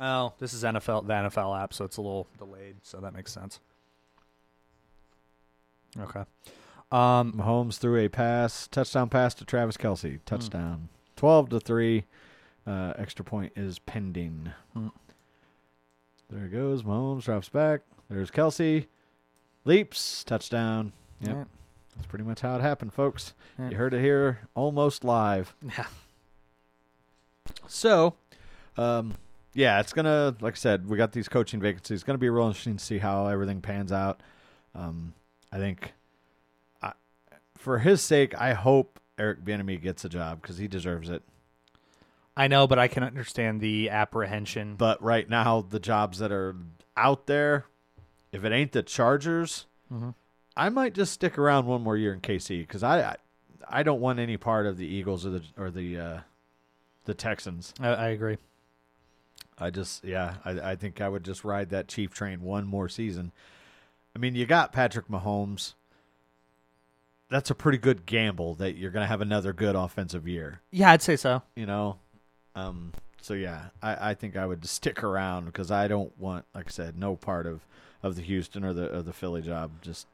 Oh, 0.00 0.32
this 0.38 0.52
is 0.52 0.64
NFL 0.64 1.06
the 1.06 1.12
NFL 1.12 1.62
app, 1.62 1.72
so 1.72 1.84
it's 1.84 1.96
a 1.96 2.02
little 2.02 2.26
delayed, 2.38 2.76
so 2.82 2.98
that 3.00 3.14
makes 3.14 3.32
sense. 3.32 3.60
Okay. 5.98 6.24
Um, 6.90 7.32
Mahomes 7.32 7.78
threw 7.78 8.04
a 8.04 8.08
pass, 8.08 8.66
touchdown 8.68 9.08
pass 9.08 9.34
to 9.34 9.44
Travis 9.44 9.76
Kelce. 9.76 10.18
Touchdown. 10.26 10.88
12 11.16 11.50
to 11.50 11.60
3. 11.60 12.04
Uh, 12.66 12.92
extra 12.96 13.24
point 13.24 13.52
is 13.56 13.78
pending. 13.80 14.52
Hmm. 14.72 14.88
There 16.30 16.46
it 16.46 16.52
goes. 16.52 16.82
Mahomes 16.82 17.24
drops 17.24 17.48
back. 17.48 17.82
There's 18.08 18.30
Kelsey. 18.30 18.88
Leaps. 19.64 20.24
Touchdown. 20.24 20.92
Yep. 21.20 21.34
yeah. 21.34 21.44
That's 21.94 22.06
pretty 22.06 22.24
much 22.24 22.40
how 22.40 22.56
it 22.56 22.60
happened, 22.60 22.92
folks. 22.92 23.34
Yeah. 23.58 23.70
You 23.70 23.76
heard 23.76 23.94
it 23.94 24.00
here 24.00 24.40
almost 24.54 25.04
live. 25.04 25.54
Yeah. 25.76 25.86
So, 27.66 28.14
um, 28.76 29.14
yeah, 29.54 29.80
it's 29.80 29.92
gonna, 29.92 30.36
like 30.40 30.54
I 30.54 30.56
said, 30.56 30.88
we 30.88 30.96
got 30.96 31.12
these 31.12 31.28
coaching 31.28 31.60
vacancies. 31.60 31.96
It's 31.96 32.04
gonna 32.04 32.18
be 32.18 32.28
real 32.28 32.46
interesting 32.46 32.76
to 32.76 32.84
see 32.84 32.98
how 32.98 33.26
everything 33.28 33.60
pans 33.60 33.92
out. 33.92 34.20
Um, 34.74 35.14
I 35.52 35.58
think, 35.58 35.92
I, 36.82 36.92
for 37.56 37.78
his 37.78 38.02
sake, 38.02 38.34
I 38.40 38.52
hope 38.54 38.98
Eric 39.18 39.44
Bieniemy 39.44 39.80
gets 39.80 40.04
a 40.04 40.08
job 40.08 40.42
because 40.42 40.58
he 40.58 40.66
deserves 40.68 41.08
it. 41.08 41.22
I 42.36 42.48
know, 42.48 42.66
but 42.66 42.80
I 42.80 42.88
can 42.88 43.04
understand 43.04 43.60
the 43.60 43.90
apprehension. 43.90 44.74
But 44.74 45.00
right 45.00 45.28
now, 45.28 45.60
the 45.62 45.78
jobs 45.78 46.18
that 46.18 46.32
are 46.32 46.56
out 46.96 47.26
there, 47.28 47.66
if 48.32 48.44
it 48.44 48.50
ain't 48.52 48.72
the 48.72 48.82
Chargers, 48.82 49.66
Mhm. 49.92 50.14
I 50.56 50.68
might 50.68 50.94
just 50.94 51.12
stick 51.12 51.38
around 51.38 51.66
one 51.66 51.82
more 51.82 51.96
year 51.96 52.12
in 52.12 52.20
KC 52.20 52.60
because 52.60 52.82
I, 52.82 53.02
I, 53.02 53.16
I 53.68 53.82
don't 53.84 54.00
want 54.00 54.18
any 54.18 54.36
part 54.36 54.66
of 54.66 54.76
the 54.76 54.86
Eagles 54.86 55.24
or 55.26 55.30
the 55.30 55.42
or 55.56 55.70
the 55.70 55.98
uh, 55.98 56.20
the 57.04 57.14
Texans. 57.14 57.72
I, 57.80 57.88
I 57.88 58.08
agree. 58.08 58.38
I 59.58 59.70
just, 59.70 60.04
yeah, 60.04 60.36
I, 60.44 60.72
I 60.72 60.76
think 60.76 61.00
I 61.00 61.08
would 61.08 61.24
just 61.24 61.44
ride 61.44 61.70
that 61.70 61.88
Chief 61.88 62.12
train 62.12 62.42
one 62.42 62.66
more 62.66 62.88
season. 62.88 63.32
I 64.14 64.18
mean, 64.18 64.34
you 64.34 64.46
got 64.46 64.72
Patrick 64.72 65.08
Mahomes. 65.08 65.74
That's 67.30 67.50
a 67.50 67.54
pretty 67.54 67.78
good 67.78 68.06
gamble 68.06 68.54
that 68.56 68.76
you're 68.76 68.90
going 68.90 69.04
to 69.04 69.08
have 69.08 69.20
another 69.20 69.52
good 69.52 69.74
offensive 69.74 70.28
year, 70.28 70.60
Yeah, 70.70 70.90
I'd 70.90 71.02
say 71.02 71.16
so. 71.16 71.42
you 71.56 71.66
know? 71.66 71.98
Um, 72.54 72.92
so, 73.20 73.34
yeah, 73.34 73.66
I, 73.82 74.10
I 74.10 74.14
think 74.14 74.36
I 74.36 74.46
would 74.46 74.64
stick 74.66 75.02
around 75.02 75.46
because 75.46 75.70
I 75.70 75.88
don't 75.88 76.16
want, 76.18 76.44
like 76.54 76.66
I 76.68 76.70
said, 76.70 76.98
no 76.98 77.16
part 77.16 77.46
of, 77.46 77.60
of 78.02 78.16
the 78.16 78.22
Houston 78.22 78.64
or 78.64 78.72
the, 78.72 78.98
or 78.98 79.02
the 79.02 79.12
Philly 79.12 79.42
job. 79.42 79.70
Just, 79.82 80.06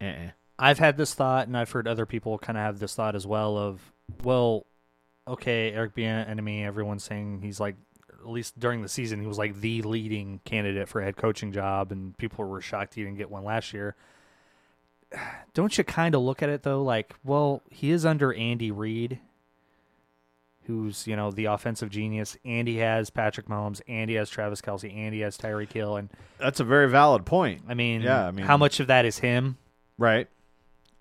eh. 0.00 0.30
I've 0.58 0.78
had 0.78 0.98
this 0.98 1.14
thought, 1.14 1.46
and 1.46 1.56
I've 1.56 1.70
heard 1.70 1.88
other 1.88 2.04
people 2.04 2.38
kind 2.38 2.58
of 2.58 2.64
have 2.64 2.78
this 2.80 2.94
thought 2.94 3.14
as 3.14 3.26
well. 3.26 3.56
Of 3.56 3.80
well, 4.22 4.66
okay, 5.26 5.72
Eric 5.72 5.94
Bieniemy, 5.94 6.64
Everyone's 6.66 7.04
saying 7.04 7.40
he's 7.42 7.58
like, 7.60 7.76
at 8.20 8.28
least 8.28 8.58
during 8.58 8.82
the 8.82 8.88
season, 8.88 9.20
he 9.20 9.26
was 9.26 9.38
like 9.38 9.60
the 9.60 9.82
leading 9.82 10.40
candidate 10.44 10.88
for 10.88 11.00
a 11.00 11.04
head 11.04 11.16
coaching 11.16 11.52
job, 11.52 11.90
and 11.92 12.16
people 12.18 12.44
were 12.44 12.60
shocked 12.60 12.94
he 12.94 13.02
didn't 13.02 13.18
get 13.18 13.30
one 13.30 13.44
last 13.44 13.72
year. 13.72 13.96
Don't 15.54 15.76
you 15.76 15.84
kind 15.84 16.14
of 16.14 16.20
look 16.22 16.42
at 16.42 16.48
it 16.48 16.62
though, 16.62 16.82
like, 16.82 17.14
well, 17.24 17.62
he 17.70 17.90
is 17.90 18.04
under 18.06 18.32
Andy 18.34 18.70
Reid, 18.70 19.18
who's 20.66 21.06
you 21.06 21.16
know 21.16 21.30
the 21.30 21.46
offensive 21.46 21.90
genius, 21.90 22.36
and 22.44 22.68
he 22.68 22.76
has 22.76 23.10
Patrick 23.10 23.46
Mahomes, 23.46 23.80
and 23.88 24.08
he 24.10 24.16
has 24.16 24.30
Travis 24.30 24.60
Kelce, 24.60 24.94
and 24.94 25.14
he 25.14 25.20
has 25.20 25.36
Tyreek 25.36 25.72
Hill, 25.72 25.96
and 25.96 26.10
That's 26.38 26.60
a 26.60 26.64
very 26.64 26.88
valid 26.88 27.24
point. 27.26 27.62
I 27.68 27.74
mean, 27.74 28.02
Yeah, 28.02 28.26
I 28.26 28.30
mean- 28.30 28.46
how 28.46 28.56
much 28.56 28.80
of 28.80 28.86
that 28.88 29.04
is 29.04 29.18
him? 29.18 29.56
Right. 29.98 30.28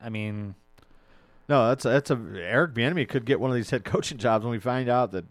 I 0.01 0.09
mean, 0.09 0.55
No, 1.47 1.69
that's 1.69 1.83
a, 1.85 1.89
that's 1.89 2.11
a 2.11 2.19
Eric 2.35 2.73
Bieniemy 2.73 3.07
could 3.07 3.25
get 3.25 3.39
one 3.39 3.49
of 3.51 3.55
these 3.55 3.69
head 3.69 3.83
coaching 3.83 4.17
jobs 4.17 4.43
when 4.45 4.51
we 4.51 4.59
find 4.59 4.87
out 4.89 5.11
that 5.11 5.25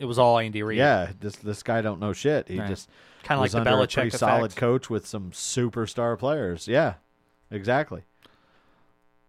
it 0.00 0.06
was 0.06 0.18
all 0.18 0.38
Andy 0.38 0.62
Reid. 0.64 0.78
yeah, 0.78 1.12
this 1.20 1.36
this 1.36 1.62
guy 1.62 1.80
don't 1.82 2.00
know 2.00 2.12
shit. 2.12 2.48
He 2.48 2.58
Right. 2.58 2.68
just 2.68 2.88
kind 3.22 3.38
of 3.38 3.42
like 3.42 3.52
the 3.52 3.60
Belichick 3.70 3.92
a 3.92 3.94
pretty 3.94 4.08
effect. 4.08 4.18
solid 4.18 4.56
coach 4.56 4.90
with 4.90 5.06
some 5.06 5.30
superstar 5.30 6.18
players. 6.18 6.66
Yeah, 6.66 6.94
exactly. 7.50 8.02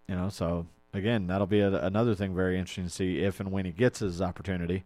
You 0.08 0.16
know, 0.16 0.30
so 0.30 0.66
again, 0.94 1.28
that'll 1.28 1.46
be 1.48 1.60
a, 1.60 1.72
another 1.86 2.16
thing 2.16 2.34
very 2.36 2.58
interesting 2.58 2.86
to 2.86 2.90
see 2.90 3.20
if 3.20 3.40
and 3.40 3.52
when 3.52 3.66
he 3.66 3.72
gets 3.72 4.00
his 4.00 4.22
opportunity. 4.22 4.84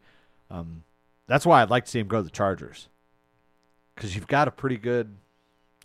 Um, 0.52 0.84
that's 1.28 1.46
why 1.46 1.62
I'd 1.62 1.70
like 1.70 1.86
to 1.86 1.92
see 1.92 2.00
him 2.00 2.08
go 2.08 2.18
to 2.18 2.24
the 2.24 2.30
Chargers 2.30 2.90
because 3.96 4.14
you've 4.16 4.28
got 4.28 4.48
a 4.48 4.52
pretty 4.52 4.78
good 4.78 5.16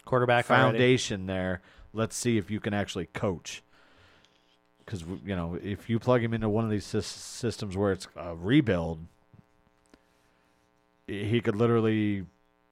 quarterback 0.05 0.51
already. 0.51 0.63
foundation 0.79 1.27
there. 1.27 1.63
Let's 1.93 2.17
see 2.17 2.37
if 2.39 2.51
you 2.51 2.61
can 2.61 2.75
actually 2.75 3.07
coach. 3.07 3.63
Because 4.79 5.03
you 5.25 5.37
know, 5.37 5.57
if 5.63 5.89
you 5.89 5.99
plug 5.99 6.23
him 6.23 6.35
into 6.35 6.49
one 6.49 6.65
of 6.65 6.71
these 6.71 6.85
systems 6.85 7.77
where 7.77 7.93
it's 7.93 8.09
a 8.17 8.35
rebuild, 8.35 8.99
he 11.11 11.41
could 11.41 11.57
literally 11.57 12.25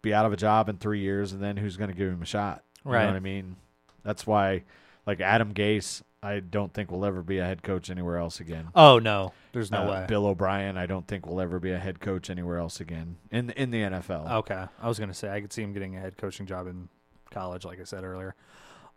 be 0.03 0.15
out 0.15 0.25
of 0.27 0.33
a 0.33 0.37
job 0.37 0.69
in 0.69 0.77
three 0.79 1.01
years, 1.01 1.33
and 1.33 1.43
then 1.43 1.57
who's 1.57 1.77
going 1.77 1.91
to 1.91 1.97
give 1.97 2.09
him 2.09 2.23
a 2.23 2.27
shot? 2.27 2.63
You 2.85 2.93
Right. 2.93 3.01
know 3.03 3.09
what 3.09 3.17
I 3.17 3.21
mean? 3.21 3.57
That's 4.05 4.27
why, 4.27 4.63
like 5.07 5.21
Adam 5.21 5.53
Gase, 5.53 6.03
I 6.23 6.41
don't 6.41 6.73
think 6.73 6.91
will 6.91 7.05
ever 7.05 7.23
be 7.23 7.39
a 7.39 7.45
head 7.45 7.63
coach 7.63 7.91
anywhere 7.91 8.17
else 8.17 8.41
again. 8.41 8.69
Oh 8.75 8.99
no, 8.99 9.33
there's 9.53 9.71
no 9.71 9.83
Uh, 9.87 9.91
way. 9.91 10.05
Bill 10.09 10.27
O'Brien, 10.27 10.77
I 10.79 10.87
don't 10.87 11.07
think 11.07 11.27
will 11.27 11.41
ever 11.41 11.59
be 11.61 11.73
a 11.73 11.79
head 11.79 12.01
coach 12.01 12.31
anywhere 12.31 12.59
else 12.59 12.81
again 12.81 13.17
in 13.31 13.51
in 13.51 13.71
the 13.71 13.83
NFL. 13.83 14.29
Okay, 14.39 14.65
I 14.81 14.89
was 14.89 14.99
gonna 14.99 15.15
say 15.15 15.31
I 15.31 15.41
could 15.41 15.53
see 15.53 15.63
him 15.63 15.73
getting 15.73 15.97
a 15.97 16.01
head 16.01 16.17
coaching 16.17 16.47
job 16.47 16.67
in 16.67 16.89
college, 17.31 17.65
like 17.65 17.81
I 17.81 17.85
said 17.85 18.05
earlier. 18.05 18.35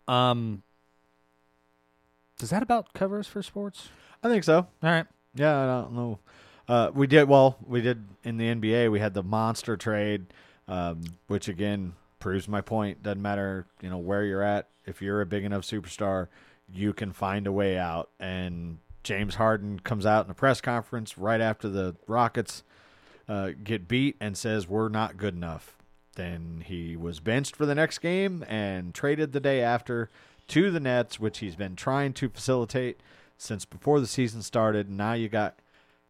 Um, 0.08 0.62
does 2.38 2.50
that 2.50 2.62
about 2.62 2.92
cover 2.92 3.18
us 3.18 3.26
for 3.26 3.42
sports? 3.42 3.88
I 4.22 4.28
think 4.28 4.44
so. 4.44 4.56
All 4.58 4.66
right. 4.82 5.06
Yeah, 5.34 5.62
I 5.62 5.66
don't 5.82 5.92
know. 5.94 6.18
Uh, 6.68 6.90
we 6.94 7.06
did 7.06 7.28
well. 7.28 7.58
We 7.66 7.80
did 7.80 8.04
in 8.24 8.38
the 8.38 8.46
NBA. 8.46 8.90
We 8.90 9.00
had 9.00 9.14
the 9.14 9.22
monster 9.22 9.76
trade, 9.76 10.26
um, 10.68 11.02
which 11.26 11.48
again 11.48 11.94
proves 12.20 12.48
my 12.48 12.60
point. 12.60 13.02
Doesn't 13.02 13.22
matter, 13.22 13.66
you 13.80 13.90
know, 13.90 13.98
where 13.98 14.24
you're 14.24 14.42
at. 14.42 14.68
If 14.86 15.02
you're 15.02 15.20
a 15.20 15.26
big 15.26 15.44
enough 15.44 15.62
superstar, 15.62 16.28
you 16.72 16.92
can 16.92 17.12
find 17.12 17.46
a 17.46 17.52
way 17.52 17.78
out. 17.78 18.10
And 18.18 18.78
James 19.02 19.34
Harden 19.34 19.80
comes 19.80 20.06
out 20.06 20.24
in 20.24 20.30
a 20.30 20.34
press 20.34 20.60
conference 20.60 21.18
right 21.18 21.40
after 21.40 21.68
the 21.68 21.96
Rockets 22.06 22.62
uh, 23.28 23.50
get 23.62 23.88
beat 23.88 24.16
and 24.20 24.36
says 24.36 24.68
we're 24.68 24.88
not 24.88 25.16
good 25.16 25.34
enough. 25.34 25.76
Then 26.14 26.62
he 26.66 26.96
was 26.96 27.20
benched 27.20 27.56
for 27.56 27.66
the 27.66 27.74
next 27.74 27.98
game 27.98 28.44
and 28.48 28.94
traded 28.94 29.32
the 29.32 29.40
day 29.40 29.62
after 29.62 30.10
to 30.48 30.70
the 30.70 30.80
Nets, 30.80 31.18
which 31.18 31.38
he's 31.38 31.56
been 31.56 31.76
trying 31.76 32.12
to 32.14 32.28
facilitate 32.28 33.00
since 33.38 33.64
before 33.64 34.00
the 34.00 34.06
season 34.06 34.42
started. 34.42 34.90
Now 34.90 35.14
you 35.14 35.28
got 35.28 35.58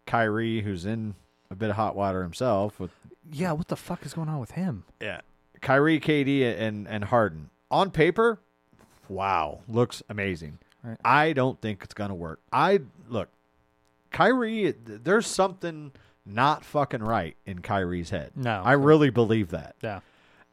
Kyrie, 0.06 0.62
who's 0.62 0.84
in 0.84 1.14
a 1.50 1.54
bit 1.54 1.70
of 1.70 1.76
hot 1.76 1.94
water 1.96 2.22
himself 2.22 2.78
with 2.80 2.90
Yeah, 3.30 3.52
what 3.52 3.68
the 3.68 3.76
fuck 3.76 4.04
is 4.04 4.14
going 4.14 4.28
on 4.28 4.38
with 4.40 4.52
him? 4.52 4.84
yeah, 5.00 5.20
Kyrie, 5.60 6.00
KD, 6.00 6.42
and 6.58 6.86
and 6.88 7.04
Harden 7.04 7.50
on 7.70 7.90
paper. 7.90 8.40
Wow, 9.08 9.60
looks 9.68 10.02
amazing. 10.08 10.58
Right. 10.82 10.98
I 11.04 11.32
don't 11.32 11.60
think 11.60 11.82
it's 11.84 11.94
gonna 11.94 12.14
work. 12.14 12.40
I 12.52 12.80
look, 13.08 13.28
Kyrie. 14.10 14.74
There's 14.84 15.26
something 15.26 15.92
not 16.26 16.64
fucking 16.64 17.02
right 17.02 17.36
in 17.46 17.60
Kyrie's 17.60 18.10
head. 18.10 18.32
No. 18.36 18.62
I 18.64 18.72
really 18.72 19.10
believe 19.10 19.50
that, 19.50 19.76
Yeah. 19.82 20.00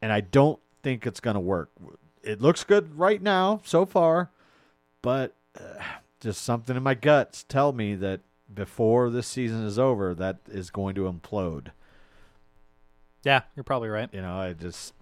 and 0.01 0.11
I 0.11 0.21
don't 0.21 0.59
think 0.83 1.05
it's 1.07 1.19
gonna 1.19 1.39
work. 1.39 1.69
It 2.23 2.41
looks 2.41 2.63
good 2.63 2.97
right 2.97 3.21
now 3.21 3.61
so 3.63 3.85
far, 3.85 4.29
but 5.01 5.35
uh, 5.59 5.81
just 6.19 6.41
something 6.41 6.75
in 6.75 6.83
my 6.83 6.93
guts 6.95 7.43
tell 7.43 7.71
me 7.71 7.95
that 7.95 8.19
before 8.53 9.09
this 9.09 9.27
season 9.27 9.63
is 9.65 9.77
over, 9.79 10.13
that 10.15 10.37
is 10.47 10.69
going 10.69 10.95
to 10.95 11.01
implode. 11.11 11.67
Yeah, 13.23 13.41
you're 13.55 13.63
probably 13.63 13.89
right. 13.89 14.09
You 14.13 14.21
know, 14.21 14.37
I 14.39 14.53
just 14.53 14.93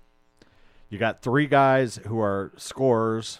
you 0.89 0.98
got 0.98 1.22
three 1.22 1.48
guys 1.48 2.00
who 2.08 2.20
are 2.20 2.52
scorers. 2.58 3.39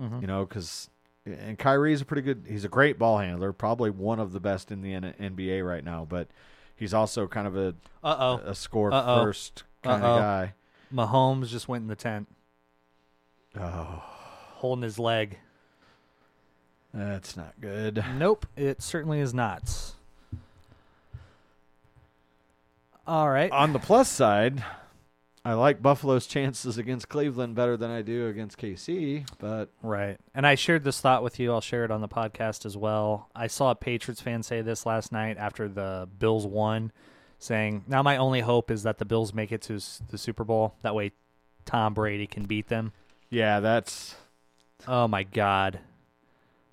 Mhm. 0.00 0.20
You 0.20 0.26
know, 0.26 0.44
because 0.44 0.90
and 1.24 1.58
Kyrie's 1.58 2.00
a 2.00 2.04
pretty 2.04 2.22
good. 2.22 2.44
He's 2.48 2.64
a 2.64 2.68
great 2.68 2.98
ball 2.98 3.18
handler, 3.18 3.52
probably 3.52 3.90
one 3.90 4.20
of 4.20 4.32
the 4.32 4.40
best 4.40 4.70
in 4.70 4.80
the 4.82 4.94
N- 4.94 5.14
NBA 5.20 5.66
right 5.66 5.82
now. 5.84 6.06
But 6.08 6.28
he's 6.76 6.94
also 6.94 7.26
kind 7.26 7.46
of 7.46 7.56
a 7.56 7.74
Uh-oh. 8.04 8.38
a 8.44 8.54
score 8.54 8.92
Uh-oh. 8.92 9.24
first 9.24 9.64
kind 9.82 10.02
Uh-oh. 10.04 10.14
of 10.14 10.20
guy. 10.20 10.54
Mahomes 10.94 11.48
just 11.48 11.68
went 11.68 11.82
in 11.82 11.88
the 11.88 11.96
tent, 11.96 12.28
Oh, 13.58 14.02
holding 14.56 14.82
his 14.82 14.98
leg. 14.98 15.38
That's 16.92 17.36
not 17.36 17.54
good. 17.60 18.04
Nope, 18.16 18.46
it 18.56 18.82
certainly 18.82 19.20
is 19.20 19.34
not. 19.34 19.94
All 23.06 23.30
right. 23.30 23.50
On 23.50 23.72
the 23.72 23.78
plus 23.78 24.08
side, 24.08 24.62
I 25.44 25.54
like 25.54 25.80
Buffalo's 25.80 26.26
chances 26.26 26.76
against 26.76 27.08
Cleveland 27.08 27.54
better 27.54 27.74
than 27.76 27.90
I 27.90 28.02
do 28.02 28.26
against 28.26 28.58
KC. 28.58 29.26
But 29.38 29.70
Right. 29.82 30.18
And 30.34 30.46
I 30.46 30.56
shared 30.56 30.84
this 30.84 31.00
thought 31.00 31.22
with 31.22 31.40
you. 31.40 31.50
I'll 31.52 31.62
share 31.62 31.84
it 31.84 31.90
on 31.90 32.02
the 32.02 32.08
podcast 32.08 32.66
as 32.66 32.76
well. 32.76 33.30
I 33.34 33.46
saw 33.46 33.70
a 33.70 33.74
Patriots 33.74 34.20
fan 34.20 34.42
say 34.42 34.60
this 34.60 34.84
last 34.84 35.10
night 35.10 35.38
after 35.38 35.68
the 35.68 36.06
Bills 36.18 36.46
won, 36.46 36.92
saying, 37.38 37.84
Now 37.88 38.02
my 38.02 38.18
only 38.18 38.40
hope 38.40 38.70
is 38.70 38.82
that 38.82 38.98
the 38.98 39.06
Bills 39.06 39.32
make 39.32 39.52
it 39.52 39.62
to 39.62 39.80
the 40.10 40.18
Super 40.18 40.44
Bowl. 40.44 40.74
That 40.82 40.94
way 40.94 41.12
Tom 41.64 41.94
Brady 41.94 42.26
can 42.26 42.44
beat 42.44 42.68
them. 42.68 42.92
yeah, 43.30 43.60
that's 43.60 44.16
Oh 44.86 45.08
my 45.08 45.22
God. 45.22 45.80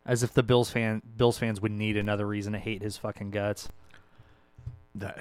As 0.06 0.22
if 0.24 0.34
the 0.34 0.44
Bills 0.44 0.70
fan 0.70 1.02
Bills 1.18 1.38
fans 1.38 1.60
would 1.62 1.72
need 1.72 1.98
another 1.98 2.28
reason 2.28 2.54
to 2.54 2.60
hate 2.60 2.82
his 2.82 2.98
fucking 2.98 3.32
guts. 3.32 3.70
that. 4.94 5.18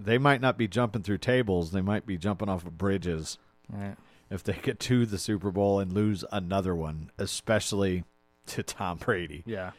They 0.00 0.16
might 0.16 0.40
not 0.40 0.56
be 0.56 0.68
jumping 0.68 1.02
through 1.02 1.18
tables. 1.18 1.72
They 1.72 1.80
might 1.80 2.06
be 2.06 2.16
jumping 2.16 2.48
off 2.48 2.64
of 2.64 2.78
bridges. 2.78 3.36
Right. 3.70 3.96
if 4.30 4.42
they 4.44 4.52
get 4.54 4.78
to 4.80 5.04
the 5.06 5.18
Super 5.18 5.50
Bowl 5.50 5.80
and 5.80 5.92
lose 5.92 6.24
another 6.30 6.74
one, 6.74 7.10
especially 7.18 8.04
to 8.46 8.62
Tom 8.62 8.98
Brady. 8.98 9.42
Yeah. 9.44 9.72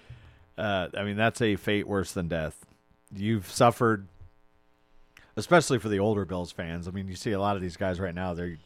Uh, 0.57 0.89
I 0.95 1.03
mean, 1.03 1.15
that's 1.15 1.41
a 1.41 1.55
fate 1.55 1.87
worse 1.87 2.11
than 2.11 2.27
death. 2.27 2.65
You've 3.15 3.49
suffered, 3.49 4.07
especially 5.37 5.79
for 5.79 5.87
the 5.89 5.99
older 5.99 6.25
Bills 6.25 6.51
fans. 6.51 6.87
I 6.87 6.91
mean, 6.91 7.07
you 7.07 7.15
see 7.15 7.31
a 7.31 7.39
lot 7.39 7.55
of 7.55 7.61
these 7.61 7.77
guys 7.77 7.99
right 7.99 8.13
now; 8.13 8.33
they're 8.33 8.57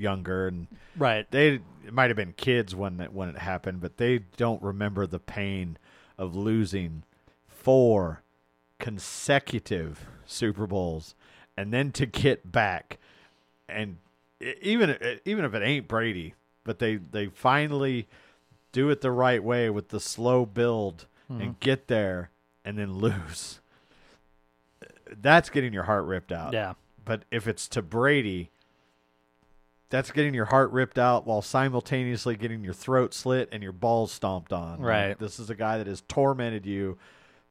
younger 0.00 0.48
and 0.48 0.66
Right. 0.96 1.30
they 1.30 1.60
might 1.90 2.10
have 2.10 2.16
been 2.16 2.32
kids 2.32 2.74
when 2.74 3.00
it, 3.00 3.12
when 3.12 3.28
it 3.28 3.38
happened, 3.38 3.80
but 3.80 3.96
they 3.96 4.20
don't 4.36 4.62
remember 4.62 5.06
the 5.06 5.18
pain 5.18 5.78
of 6.18 6.34
losing 6.34 7.02
four 7.46 8.22
consecutive 8.78 10.06
Super 10.26 10.66
Bowls 10.66 11.14
and 11.56 11.72
then 11.72 11.92
to 11.92 12.06
get 12.06 12.50
back 12.50 12.98
and 13.68 13.96
even 14.40 15.18
even 15.24 15.44
if 15.44 15.54
it 15.54 15.62
ain't 15.62 15.88
Brady, 15.88 16.34
but 16.64 16.78
they 16.78 16.96
they 16.96 17.26
finally 17.26 18.06
do 18.72 18.90
it 18.90 19.00
the 19.00 19.10
right 19.10 19.42
way 19.42 19.70
with 19.70 19.88
the 19.88 20.00
slow 20.00 20.44
build 20.44 21.06
hmm. 21.28 21.40
and 21.40 21.60
get 21.60 21.88
there 21.88 22.30
and 22.64 22.78
then 22.78 22.94
lose. 22.94 23.60
That's 25.10 25.48
getting 25.48 25.72
your 25.72 25.84
heart 25.84 26.04
ripped 26.04 26.32
out. 26.32 26.52
Yeah. 26.52 26.74
But 27.04 27.22
if 27.30 27.46
it's 27.46 27.68
to 27.68 27.82
Brady, 27.82 28.50
that's 29.88 30.10
getting 30.10 30.34
your 30.34 30.46
heart 30.46 30.70
ripped 30.72 30.98
out 30.98 31.26
while 31.26 31.42
simultaneously 31.42 32.36
getting 32.36 32.64
your 32.64 32.74
throat 32.74 33.14
slit 33.14 33.48
and 33.52 33.62
your 33.62 33.72
balls 33.72 34.10
stomped 34.12 34.52
on. 34.52 34.78
Like, 34.78 34.88
Right. 34.88 35.18
this 35.18 35.38
is 35.38 35.48
a 35.50 35.54
guy 35.54 35.78
that 35.78 35.86
has 35.86 36.02
tormented 36.08 36.66
you 36.66 36.98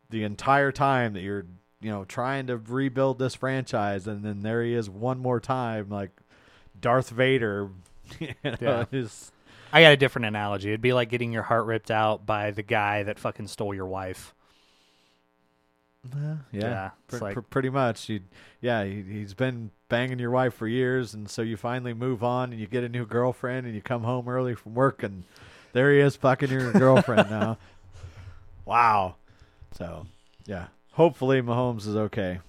the 0.09 0.23
entire 0.23 0.71
time 0.71 1.13
that 1.13 1.21
you're, 1.21 1.45
you 1.81 1.89
know, 1.89 2.03
trying 2.05 2.47
to 2.47 2.57
rebuild 2.57 3.19
this 3.19 3.35
franchise, 3.35 4.05
and 4.07 4.23
then 4.23 4.41
there 4.41 4.63
he 4.63 4.73
is 4.73 4.89
one 4.89 5.17
more 5.19 5.39
time, 5.39 5.89
like 5.89 6.11
Darth 6.79 7.09
Vader. 7.09 7.69
You 8.19 8.33
know, 8.43 8.55
Yeah. 8.61 8.85
is- 8.91 9.31
I 9.73 9.81
got 9.81 9.91
a 9.93 9.97
different 9.97 10.27
analogy. 10.27 10.69
It'd 10.69 10.79
be 10.79 10.93
like 10.93 11.09
getting 11.09 11.33
your 11.33 11.41
heart 11.41 11.65
ripped 11.65 11.89
out 11.89 12.23
by 12.25 12.51
the 12.51 12.61
guy 12.61 13.01
that 13.01 13.17
fucking 13.17 13.47
stole 13.47 13.73
your 13.73 13.87
wife. 13.87 14.34
Yeah, 16.13 16.35
Yeah, 16.51 16.89
pr- 17.07 17.17
like- 17.17 17.33
pr- 17.35 17.41
pretty 17.41 17.69
much. 17.69 18.09
You, 18.09 18.21
yeah, 18.61 18.83
he, 18.83 19.01
he's 19.01 19.33
been 19.33 19.71
banging 19.89 20.19
your 20.19 20.31
wife 20.31 20.53
for 20.53 20.67
years, 20.67 21.13
and 21.13 21.29
so 21.29 21.41
you 21.41 21.57
finally 21.57 21.93
move 21.93 22.23
on, 22.23 22.51
and 22.51 22.59
you 22.59 22.67
get 22.67 22.83
a 22.83 22.89
new 22.89 23.05
girlfriend, 23.05 23.65
and 23.65 23.75
you 23.75 23.81
come 23.81 24.03
home 24.03 24.27
early 24.27 24.55
from 24.55 24.73
work, 24.75 25.03
and 25.03 25.23
there 25.73 25.91
he 25.93 25.99
is 25.99 26.15
fucking 26.15 26.49
your 26.49 26.71
girlfriend 26.73 27.29
now. 27.29 27.57
Wow. 28.65 29.17
So, 29.77 30.07
yeah. 30.47 30.67
Hopefully 30.93 31.41
Mahomes 31.41 31.85
is 31.87 31.95
okay. 31.95 32.39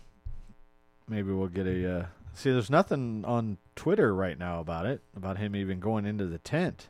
Maybe 1.08 1.30
we'll 1.30 1.48
get 1.48 1.66
a. 1.66 1.98
Uh, 2.00 2.06
see, 2.32 2.50
there's 2.50 2.70
nothing 2.70 3.22
on 3.26 3.58
Twitter 3.74 4.14
right 4.14 4.38
now 4.38 4.60
about 4.60 4.86
it, 4.86 5.02
about 5.14 5.36
him 5.38 5.54
even 5.54 5.78
going 5.78 6.06
into 6.06 6.24
the 6.26 6.38
tent. 6.38 6.88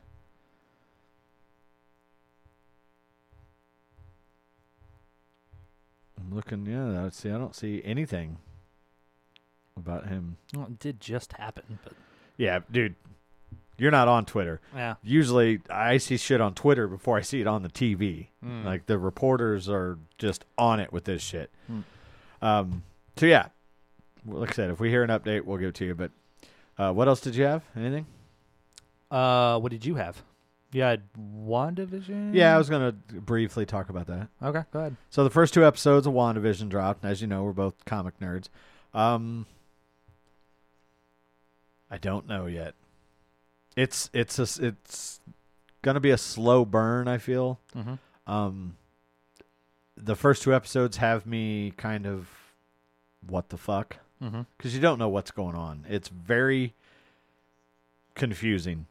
I'm 6.17 6.35
looking. 6.35 6.65
Yeah, 6.65 7.05
I 7.05 7.09
see. 7.09 7.29
I 7.29 7.37
don't 7.37 7.55
see 7.55 7.81
anything 7.85 8.37
about 9.77 10.07
him. 10.07 10.37
Well, 10.55 10.65
it 10.67 10.79
did 10.79 10.99
just 10.99 11.33
happen, 11.33 11.79
but 11.83 11.93
Yeah, 12.37 12.59
dude, 12.71 12.95
you're 13.77 13.91
not 13.91 14.07
on 14.07 14.25
Twitter. 14.25 14.59
yeah. 14.75 14.95
Usually, 15.03 15.61
I 15.69 15.97
see 15.97 16.17
shit 16.17 16.41
on 16.41 16.53
Twitter 16.55 16.87
before 16.87 17.17
I 17.17 17.21
see 17.21 17.41
it 17.41 17.47
on 17.47 17.61
the 17.63 17.69
TV. 17.69 18.27
Mm. 18.43 18.65
Like 18.65 18.87
the 18.87 18.97
reporters 18.97 19.69
are 19.69 19.97
just 20.17 20.45
on 20.57 20.79
it 20.79 20.91
with 20.91 21.03
this 21.05 21.21
shit. 21.21 21.51
Hmm. 21.67 21.81
Um. 22.41 22.83
So 23.17 23.25
yeah, 23.25 23.47
like 24.25 24.49
I 24.51 24.53
said, 24.53 24.69
if 24.71 24.79
we 24.79 24.89
hear 24.89 25.03
an 25.03 25.09
update, 25.09 25.45
we'll 25.45 25.57
give 25.57 25.69
it 25.69 25.75
to 25.75 25.85
you. 25.85 25.95
But 25.95 26.11
uh, 26.77 26.91
what 26.93 27.07
else 27.07 27.21
did 27.21 27.35
you 27.35 27.43
have? 27.45 27.63
Anything? 27.75 28.05
Uh, 29.09 29.59
what 29.59 29.71
did 29.71 29.85
you 29.85 29.95
have? 29.95 30.21
You 30.73 30.81
had 30.81 31.03
WandaVision? 31.17 32.33
Yeah, 32.35 32.53
I 32.53 32.57
was 32.57 32.69
gonna 32.69 32.91
briefly 32.91 33.65
talk 33.65 33.89
about 33.89 34.07
that. 34.07 34.27
Okay, 34.43 34.63
go 34.71 34.79
ahead. 34.79 34.95
So 35.09 35.23
the 35.23 35.29
first 35.29 35.53
two 35.53 35.65
episodes 35.65 36.05
of 36.05 36.13
WandaVision 36.13 36.67
dropped. 36.69 37.03
and 37.03 37.11
As 37.11 37.21
you 37.21 37.27
know, 37.27 37.43
we're 37.43 37.53
both 37.53 37.85
comic 37.85 38.19
nerds. 38.19 38.49
Um, 38.93 39.45
I 41.89 41.97
don't 41.97 42.27
know 42.27 42.47
yet. 42.47 42.73
It's 43.77 44.09
it's 44.13 44.39
a, 44.39 44.65
it's 44.67 45.19
gonna 45.83 45.99
be 46.01 46.09
a 46.09 46.17
slow 46.17 46.65
burn. 46.65 47.07
I 47.07 47.17
feel. 47.17 47.59
Mm-hmm. 47.75 47.93
Um, 48.31 48.75
the 49.95 50.15
first 50.15 50.43
two 50.43 50.53
episodes 50.53 50.97
have 50.97 51.25
me 51.25 51.71
kind 51.77 52.05
of 52.05 52.27
what 53.25 53.49
the 53.49 53.57
fuck 53.57 53.97
Mm-hmm. 54.21 54.41
because 54.57 54.73
you 54.73 54.81
don't 54.81 54.97
know 54.97 55.09
what's 55.09 55.29
going 55.29 55.55
on. 55.55 55.85
It's 55.87 56.07
very 56.09 56.73
confusing. 58.15 58.87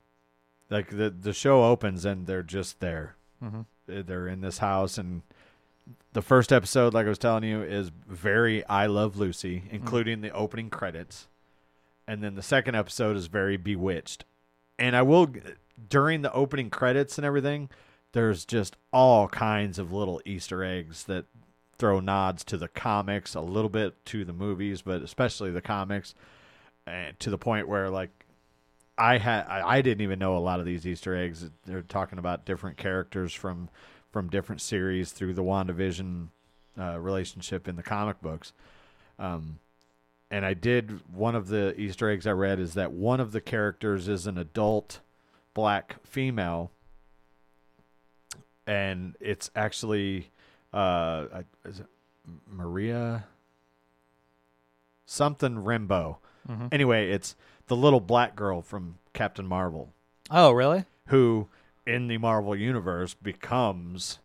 Like 0.71 0.91
the 0.91 1.11
the 1.11 1.33
show 1.33 1.65
opens 1.65 2.05
and 2.05 2.27
they're 2.27 2.43
just 2.43 2.81
there. 2.81 3.17
Mm-hmm. 3.43 3.63
They're 3.87 4.27
in 4.27 4.41
this 4.41 4.59
house 4.59 4.99
and 4.99 5.23
the 6.13 6.23
first 6.23 6.53
episode, 6.53 6.95
like 6.95 7.07
I 7.07 7.11
was 7.11 7.19
telling 7.19 7.45
you, 7.45 7.63
is 7.63 7.91
very 8.09 8.65
I 8.67 8.87
Love 8.87 9.17
Lucy, 9.17 9.65
including 9.71 10.21
the 10.21 10.31
opening 10.31 10.71
credits. 10.71 11.29
And 12.09 12.23
then 12.23 12.35
the 12.35 12.43
second 12.43 12.75
episode 12.75 13.17
is 13.17 13.27
very 13.27 13.57
Bewitched. 13.57 14.25
And 14.79 14.97
I 14.97 15.03
will 15.03 15.29
during 15.89 16.23
the 16.23 16.33
opening 16.33 16.71
credits 16.71 17.19
and 17.19 17.25
everything, 17.25 17.69
there's 18.13 18.45
just 18.45 18.77
all 18.93 19.29
kinds 19.29 19.79
of 19.79 19.93
little 19.93 20.23
Easter 20.25 20.65
eggs 20.65 21.05
that 21.05 21.27
throw 21.79 22.01
nods 22.01 22.45
to 22.45 22.57
the 22.57 22.69
comics, 22.69 23.35
a 23.35 23.41
little 23.41 23.69
bit 23.69 24.03
to 24.07 24.25
the 24.25 24.33
movies, 24.33 24.83
but 24.83 25.03
especially 25.03 25.51
the 25.51 25.61
comics, 25.61 26.15
and 26.87 27.19
to 27.21 27.29
the 27.29 27.39
point 27.39 27.69
where 27.69 27.91
like 27.91 28.26
I 28.99 29.19
had 29.19 29.47
I, 29.47 29.83
didn't 29.83 30.01
even 30.03 30.19
know 30.19 30.37
a 30.37 30.41
lot 30.41 30.59
of 30.59 30.67
these 30.67 30.87
Easter 30.87 31.15
eggs. 31.15 31.51
They're 31.67 31.83
talking 31.83 32.19
about 32.19 32.45
different 32.47 32.77
characters 32.77 33.35
from 33.35 33.69
from 34.11 34.29
different 34.29 34.63
series 34.63 35.13
through 35.13 35.35
the 35.35 35.43
WandaVision 35.43 36.29
uh, 36.79 36.99
relationship 36.99 37.69
in 37.69 37.77
the 37.77 37.83
comic 37.83 38.21
books. 38.23 38.53
Um, 39.19 39.59
and 40.31 40.45
I 40.45 40.55
did 40.55 41.01
one 41.13 41.35
of 41.35 41.49
the 41.49 41.79
Easter 41.79 42.11
eggs 42.11 42.27
I 42.27 42.33
read 42.33 42.59
is 42.59 42.75
that 42.75 42.93
one 42.93 43.21
of 43.21 43.33
the 43.33 43.41
characters 43.41 44.09
is 44.09 44.27
an 44.27 44.39
adult 44.39 45.01
black 45.53 45.97
female, 46.05 46.71
and 48.67 49.15
it's 49.21 49.51
actually 49.55 50.31
uh, 50.73 51.43
is 51.65 51.81
it 51.81 51.87
Maria 52.51 53.27
something 55.05 55.57
Rimbo. 55.57 56.17
Mhm. 56.49 56.69
Anyway, 56.73 57.11
it's 57.11 57.37
the 57.69 57.77
little 57.77 58.01
black 58.01 58.37
girl 58.37 58.63
from 58.63 58.99
Captain 59.13 59.47
Marvel 59.47 59.93
Oh, 60.31 60.51
really? 60.53 60.85
who 61.09 61.49
in 61.87 62.09
the 62.09 62.19
Marvel 62.19 62.55
universe 62.57 63.15
becomes 63.15 64.19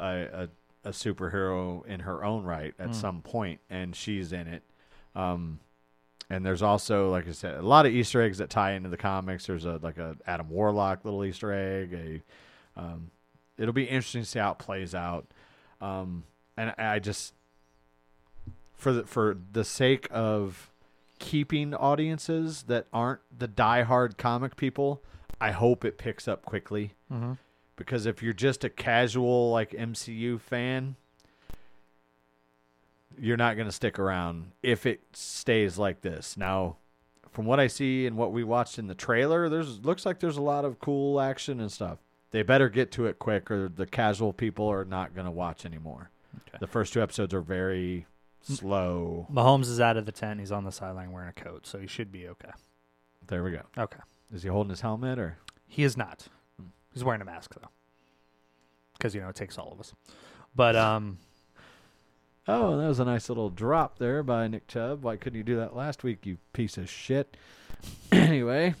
a, 0.00 0.48
a, 0.84 0.88
a 0.88 0.90
superhero 0.90 1.84
in 1.86 2.00
her 2.00 2.24
own 2.24 2.44
right 2.44 2.74
at 2.78 2.94
some 2.94 3.20
point, 3.22 3.60
and 3.68 3.94
she's 3.94 4.32
in 4.32 4.46
it. 4.48 4.62
Um, 5.14 5.60
and 6.30 6.46
there's 6.46 6.62
also, 6.62 7.10
like 7.10 7.28
I 7.28 7.32
said, 7.32 7.56
a 7.58 7.62
lot 7.62 7.84
of 7.84 7.92
Easter 7.92 8.22
eggs 8.22 8.38
that 8.38 8.48
tie 8.48 8.72
into 8.72 8.88
the 8.88 8.96
comics. 8.96 9.46
There's 9.46 9.66
a 9.66 9.78
like 9.82 9.98
a 9.98 10.16
Adam 10.26 10.48
Warlock 10.48 11.04
little 11.04 11.22
Easter 11.24 11.52
egg. 11.52 11.92
A, 11.92 12.80
um, 12.80 13.10
it'll 13.58 13.74
be 13.74 13.84
interesting 13.84 14.22
to 14.22 14.26
see 14.28 14.38
how 14.38 14.52
it 14.52 14.58
plays 14.58 14.94
out. 14.94 15.26
Um, 15.82 16.24
and 16.56 16.72
I 16.78 16.94
I 16.94 16.98
just 16.98 17.34
for 18.74 18.94
the 18.94 19.02
for 19.04 19.36
the 19.52 19.64
sake 19.64 20.08
of 20.10 20.70
keeping 21.22 21.72
audiences 21.72 22.64
that 22.64 22.86
aren't 22.92 23.20
the 23.36 23.48
diehard 23.48 24.18
comic 24.18 24.56
people, 24.56 25.02
I 25.40 25.52
hope 25.52 25.84
it 25.84 25.96
picks 25.96 26.26
up 26.28 26.44
quickly. 26.44 26.94
Mhm. 27.10 27.38
Because 27.76 28.04
if 28.04 28.22
you're 28.22 28.32
just 28.32 28.64
a 28.64 28.68
casual 28.68 29.50
like 29.50 29.72
MCU 29.72 30.38
fan, 30.38 30.96
you're 33.18 33.36
not 33.36 33.54
going 33.56 33.68
to 33.68 33.72
stick 33.72 33.98
around 33.98 34.52
if 34.62 34.84
it 34.84 35.00
stays 35.12 35.78
like 35.78 36.00
this. 36.02 36.36
Now, 36.36 36.76
from 37.30 37.46
what 37.46 37.60
I 37.60 37.66
see 37.66 38.06
and 38.06 38.16
what 38.16 38.32
we 38.32 38.44
watched 38.44 38.78
in 38.78 38.88
the 38.88 38.94
trailer, 38.94 39.48
there's 39.48 39.80
looks 39.84 40.04
like 40.04 40.20
there's 40.20 40.36
a 40.36 40.42
lot 40.42 40.64
of 40.64 40.80
cool 40.80 41.20
action 41.20 41.60
and 41.60 41.70
stuff. 41.70 41.98
They 42.30 42.42
better 42.42 42.68
get 42.68 42.90
to 42.92 43.06
it 43.06 43.18
quick, 43.18 43.50
or 43.50 43.68
the 43.68 43.86
casual 43.86 44.32
people 44.32 44.66
are 44.66 44.84
not 44.84 45.14
going 45.14 45.26
to 45.26 45.30
watch 45.30 45.64
anymore. 45.66 46.10
Okay. 46.48 46.58
The 46.60 46.66
first 46.66 46.92
two 46.94 47.02
episodes 47.02 47.34
are 47.34 47.42
very 47.42 48.06
slow. 48.42 49.26
Mahomes 49.32 49.68
is 49.68 49.80
out 49.80 49.96
of 49.96 50.06
the 50.06 50.12
tent. 50.12 50.40
He's 50.40 50.52
on 50.52 50.64
the 50.64 50.72
sideline 50.72 51.12
wearing 51.12 51.28
a 51.28 51.32
coat, 51.32 51.66
so 51.66 51.78
he 51.78 51.86
should 51.86 52.10
be 52.12 52.28
okay. 52.28 52.50
There 53.26 53.42
we 53.42 53.52
go. 53.52 53.62
Okay. 53.78 54.00
Is 54.32 54.42
he 54.42 54.48
holding 54.48 54.70
his 54.70 54.80
helmet 54.80 55.18
or? 55.18 55.38
He 55.66 55.84
is 55.84 55.96
not. 55.96 56.28
Hmm. 56.58 56.68
He's 56.92 57.04
wearing 57.04 57.22
a 57.22 57.24
mask 57.24 57.54
though, 57.54 57.68
because 58.98 59.14
you 59.14 59.20
know 59.20 59.28
it 59.28 59.36
takes 59.36 59.58
all 59.58 59.72
of 59.72 59.80
us. 59.80 59.94
But 60.54 60.76
um, 60.76 61.18
Oh, 62.48 62.76
that 62.76 62.88
was 62.88 62.98
a 62.98 63.04
nice 63.04 63.28
little 63.28 63.50
drop 63.50 63.98
there 63.98 64.22
by 64.22 64.48
Nick 64.48 64.66
Chubb. 64.66 65.04
Why 65.04 65.16
couldn't 65.16 65.36
you 65.36 65.44
do 65.44 65.56
that 65.56 65.76
last 65.76 66.02
week, 66.02 66.26
you 66.26 66.38
piece 66.52 66.76
of 66.76 66.90
shit? 66.90 67.36
anyway. 68.12 68.74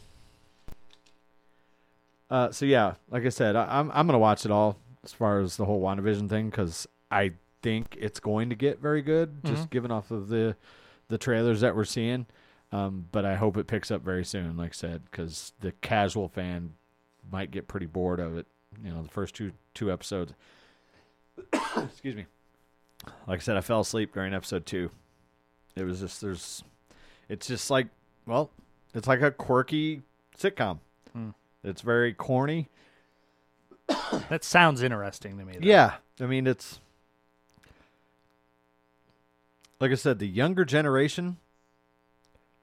Uh, 2.28 2.50
so 2.50 2.64
yeah, 2.64 2.94
like 3.10 3.24
I 3.24 3.28
said, 3.28 3.54
I, 3.54 3.78
I'm 3.78 3.90
I'm 3.92 4.06
gonna 4.06 4.18
watch 4.18 4.44
it 4.44 4.50
all 4.50 4.78
as 5.04 5.12
far 5.12 5.38
as 5.40 5.56
the 5.56 5.64
whole 5.64 5.80
WandaVision 5.80 6.28
thing 6.28 6.50
because 6.50 6.88
I 7.10 7.32
think 7.62 7.96
it's 8.00 8.20
going 8.20 8.50
to 8.50 8.54
get 8.56 8.80
very 8.80 9.02
good, 9.02 9.44
just 9.44 9.66
Mhm. 9.66 9.70
given 9.70 9.90
off 9.90 10.10
of 10.10 10.28
the 10.28 10.56
the 11.08 11.18
trailers 11.18 11.60
that 11.60 11.76
we're 11.76 11.84
seeing. 11.84 12.26
Um, 12.72 13.06
but 13.12 13.24
I 13.26 13.34
hope 13.34 13.56
it 13.58 13.66
picks 13.66 13.90
up 13.90 14.00
very 14.02 14.24
soon, 14.24 14.56
like 14.56 14.70
I 14.70 14.72
said, 14.72 15.02
because 15.10 15.52
the 15.60 15.72
casual 15.72 16.28
fan 16.28 16.72
might 17.30 17.50
get 17.50 17.68
pretty 17.68 17.84
bored 17.86 18.18
of 18.18 18.36
it. 18.38 18.46
You 18.82 18.90
know, 18.92 19.02
the 19.02 19.08
first 19.10 19.34
two 19.34 19.52
two 19.74 19.92
episodes. 19.92 20.32
Excuse 21.76 22.14
me. 22.16 22.26
Like 23.26 23.40
I 23.40 23.42
said, 23.42 23.56
I 23.56 23.60
fell 23.60 23.80
asleep 23.80 24.14
during 24.14 24.32
episode 24.32 24.64
two. 24.64 24.90
It 25.76 25.84
was 25.84 26.00
just 26.00 26.20
there's, 26.20 26.62
it's 27.28 27.46
just 27.46 27.70
like 27.70 27.88
well, 28.26 28.50
it's 28.94 29.06
like 29.08 29.20
a 29.20 29.30
quirky 29.30 30.02
sitcom. 30.38 30.78
Hmm. 31.12 31.30
It's 31.64 31.82
very 31.82 32.12
corny. 32.14 32.68
that 34.28 34.44
sounds 34.44 34.82
interesting 34.82 35.38
to 35.38 35.44
me. 35.44 35.54
Though. 35.54 35.66
Yeah, 35.68 35.94
I 36.20 36.26
mean 36.26 36.46
it's 36.46 36.80
like 39.82 39.90
I 39.90 39.96
said, 39.96 40.20
the 40.20 40.28
younger 40.28 40.64
generation. 40.64 41.38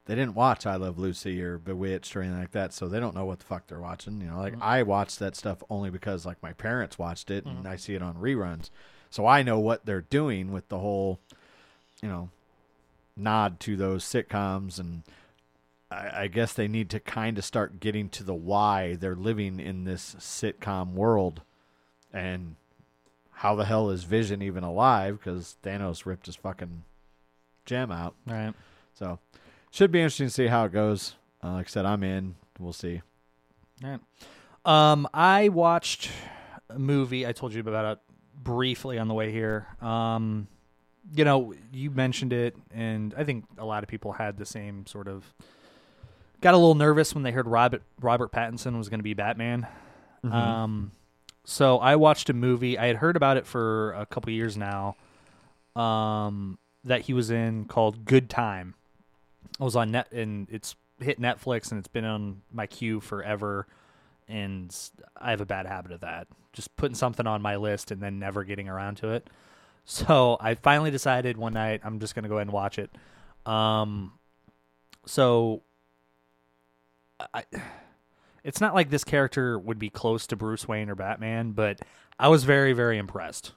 They 0.05 0.15
didn't 0.15 0.35
watch 0.35 0.65
I 0.65 0.77
Love 0.77 0.97
Lucy 0.97 1.43
or 1.43 1.57
Bewitched 1.57 2.15
or 2.15 2.21
anything 2.21 2.39
like 2.39 2.51
that, 2.51 2.71
so 2.71 2.87
they 2.87 2.99
don't 2.99 3.13
know 3.13 3.25
what 3.25 3.39
the 3.39 3.45
fuck 3.45 3.67
they're 3.67 3.81
watching. 3.81 4.21
You 4.21 4.27
know, 4.27 4.37
like 4.37 4.53
Mhm. 4.55 4.61
I 4.61 4.83
watched 4.83 5.19
that 5.19 5.35
stuff 5.35 5.61
only 5.69 5.89
because 5.89 6.25
like 6.25 6.41
my 6.41 6.53
parents 6.53 6.97
watched 6.97 7.29
it 7.29 7.45
and 7.45 7.67
I 7.67 7.75
see 7.75 7.93
it 7.93 8.01
on 8.01 8.15
reruns, 8.15 8.69
so 9.09 9.27
I 9.27 9.43
know 9.43 9.59
what 9.59 9.85
they're 9.85 10.01
doing 10.01 10.53
with 10.53 10.69
the 10.69 10.79
whole, 10.79 11.19
you 12.01 12.07
know, 12.07 12.29
nod 13.17 13.59
to 13.61 13.75
those 13.75 14.03
sitcoms 14.03 14.79
and. 14.79 15.03
I, 15.91 16.21
I 16.21 16.27
guess 16.27 16.53
they 16.53 16.67
need 16.67 16.91
to 16.91 16.99
kind 16.99 17.39
of 17.39 17.43
start 17.43 17.79
getting 17.79 18.09
to 18.09 18.23
the 18.23 18.35
why 18.35 18.93
they're 18.93 19.15
living 19.15 19.59
in 19.59 19.85
this 19.85 20.15
sitcom 20.19 20.93
world 20.93 21.41
and 22.13 22.57
how 23.31 23.55
the 23.55 23.65
hell 23.65 23.89
is 23.89 24.03
Vision 24.03 24.41
even 24.43 24.63
alive? 24.63 25.17
Because 25.17 25.57
Thanos 25.63 26.05
ripped 26.05 26.27
his 26.27 26.35
fucking 26.35 26.83
gem 27.69 27.91
out. 27.91 28.15
Right. 28.25 28.53
So, 28.93 29.19
should 29.71 29.91
be 29.91 29.99
interesting 29.99 30.27
to 30.27 30.33
see 30.33 30.47
how 30.47 30.65
it 30.65 30.73
goes. 30.73 31.15
Uh, 31.43 31.53
like 31.53 31.67
I 31.67 31.69
said, 31.69 31.85
I'm 31.85 32.03
in. 32.03 32.35
We'll 32.57 32.73
see. 32.73 33.01
All 33.83 33.89
right. 33.91 33.99
Um, 34.65 35.07
I 35.13 35.49
watched 35.49 36.09
a 36.69 36.79
movie. 36.79 37.25
I 37.25 37.31
told 37.31 37.53
you 37.53 37.61
about 37.61 37.93
it 37.93 37.99
briefly 38.43 38.97
on 38.97 39.07
the 39.07 39.13
way 39.13 39.31
here. 39.31 39.67
Um, 39.81 40.47
you 41.15 41.23
know, 41.23 41.53
you 41.71 41.91
mentioned 41.91 42.33
it, 42.33 42.55
and 42.73 43.13
I 43.17 43.23
think 43.23 43.45
a 43.57 43.65
lot 43.65 43.83
of 43.83 43.89
people 43.89 44.13
had 44.13 44.37
the 44.37 44.45
same 44.45 44.85
sort 44.85 45.07
of. 45.07 45.23
Got 46.41 46.53
a 46.53 46.57
little 46.57 46.75
nervous 46.75 47.13
when 47.13 47.23
they 47.23 47.31
heard 47.31 47.47
Robert 47.47 47.83
Robert 48.01 48.31
Pattinson 48.31 48.77
was 48.77 48.89
going 48.89 48.99
to 48.99 49.03
be 49.03 49.13
Batman. 49.13 49.67
Um, 50.23 50.91
so 51.45 51.79
I 51.79 51.95
watched 51.95 52.29
a 52.29 52.33
movie. 52.33 52.77
I 52.77 52.87
had 52.87 52.97
heard 52.97 53.15
about 53.15 53.37
it 53.37 53.45
for 53.45 53.93
a 53.93 54.05
couple 54.05 54.31
years 54.31 54.57
now. 54.57 54.95
Um, 55.75 56.57
that 56.83 57.01
he 57.01 57.13
was 57.13 57.29
in 57.29 57.65
called 57.65 58.05
Good 58.05 58.29
Time. 58.29 58.75
I 59.59 59.63
was 59.63 59.75
on 59.75 59.91
net 59.91 60.11
and 60.11 60.47
it's 60.49 60.75
hit 60.99 61.19
Netflix 61.19 61.71
and 61.71 61.79
it's 61.79 61.87
been 61.87 62.05
on 62.05 62.41
my 62.51 62.67
queue 62.67 62.99
forever. 62.99 63.67
And 64.27 64.75
I 65.17 65.31
have 65.31 65.41
a 65.41 65.45
bad 65.45 65.65
habit 65.65 65.91
of 65.91 66.01
that, 66.01 66.27
just 66.53 66.75
putting 66.75 66.95
something 66.95 67.25
on 67.25 67.41
my 67.41 67.55
list 67.55 67.89
and 67.91 68.01
then 68.01 68.19
never 68.19 68.43
getting 68.43 68.69
around 68.69 68.95
to 68.97 69.09
it. 69.11 69.27
So 69.85 70.37
I 70.39 70.53
finally 70.53 70.91
decided 70.91 71.35
one 71.35 71.53
night 71.53 71.81
I'm 71.83 71.99
just 71.99 72.13
gonna 72.15 72.27
go 72.29 72.35
ahead 72.35 72.47
and 72.47 72.53
watch 72.53 72.77
it. 72.77 72.91
Um, 73.45 74.13
so 75.05 75.63
I, 77.33 77.43
it's 78.43 78.61
not 78.61 78.75
like 78.75 78.89
this 78.91 79.03
character 79.03 79.57
would 79.57 79.79
be 79.79 79.89
close 79.89 80.27
to 80.27 80.35
Bruce 80.35 80.67
Wayne 80.67 80.89
or 80.89 80.95
Batman, 80.95 81.51
but 81.51 81.81
I 82.19 82.27
was 82.27 82.43
very, 82.43 82.73
very 82.73 82.97
impressed 82.97 83.53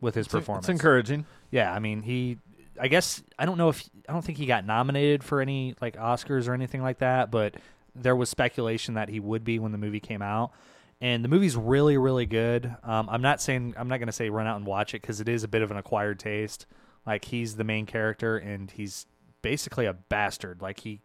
with 0.00 0.14
his 0.16 0.26
It's, 0.26 0.32
performance. 0.32 0.64
it's 0.64 0.70
encouraging. 0.70 1.24
Yeah, 1.50 1.72
I 1.72 1.78
mean, 1.78 2.02
he. 2.02 2.38
I 2.80 2.88
guess 2.88 3.22
I 3.38 3.46
don't 3.46 3.58
know 3.58 3.68
if 3.68 3.88
I 4.08 4.12
don't 4.12 4.24
think 4.24 4.38
he 4.38 4.46
got 4.46 4.64
nominated 4.64 5.24
for 5.24 5.40
any 5.40 5.74
like 5.80 5.96
Oscars 5.96 6.48
or 6.48 6.54
anything 6.54 6.82
like 6.82 6.98
that, 6.98 7.30
but 7.30 7.54
there 7.94 8.16
was 8.16 8.28
speculation 8.28 8.94
that 8.94 9.08
he 9.08 9.20
would 9.20 9.44
be 9.44 9.58
when 9.58 9.72
the 9.72 9.78
movie 9.78 10.00
came 10.00 10.22
out. 10.22 10.52
And 11.00 11.22
the 11.22 11.28
movie's 11.28 11.56
really, 11.56 11.98
really 11.98 12.24
good. 12.24 12.74
Um, 12.82 13.08
I'm 13.10 13.20
not 13.20 13.40
saying 13.40 13.74
I'm 13.76 13.88
not 13.88 13.98
going 13.98 14.06
to 14.06 14.12
say 14.12 14.30
run 14.30 14.46
out 14.46 14.56
and 14.56 14.64
watch 14.64 14.94
it 14.94 15.02
because 15.02 15.20
it 15.20 15.28
is 15.28 15.44
a 15.44 15.48
bit 15.48 15.62
of 15.62 15.70
an 15.70 15.76
acquired 15.76 16.18
taste. 16.18 16.66
Like 17.06 17.26
he's 17.26 17.56
the 17.56 17.64
main 17.64 17.86
character 17.86 18.38
and 18.38 18.70
he's 18.70 19.06
basically 19.42 19.86
a 19.86 19.92
bastard. 19.92 20.62
Like 20.62 20.80
he 20.80 21.00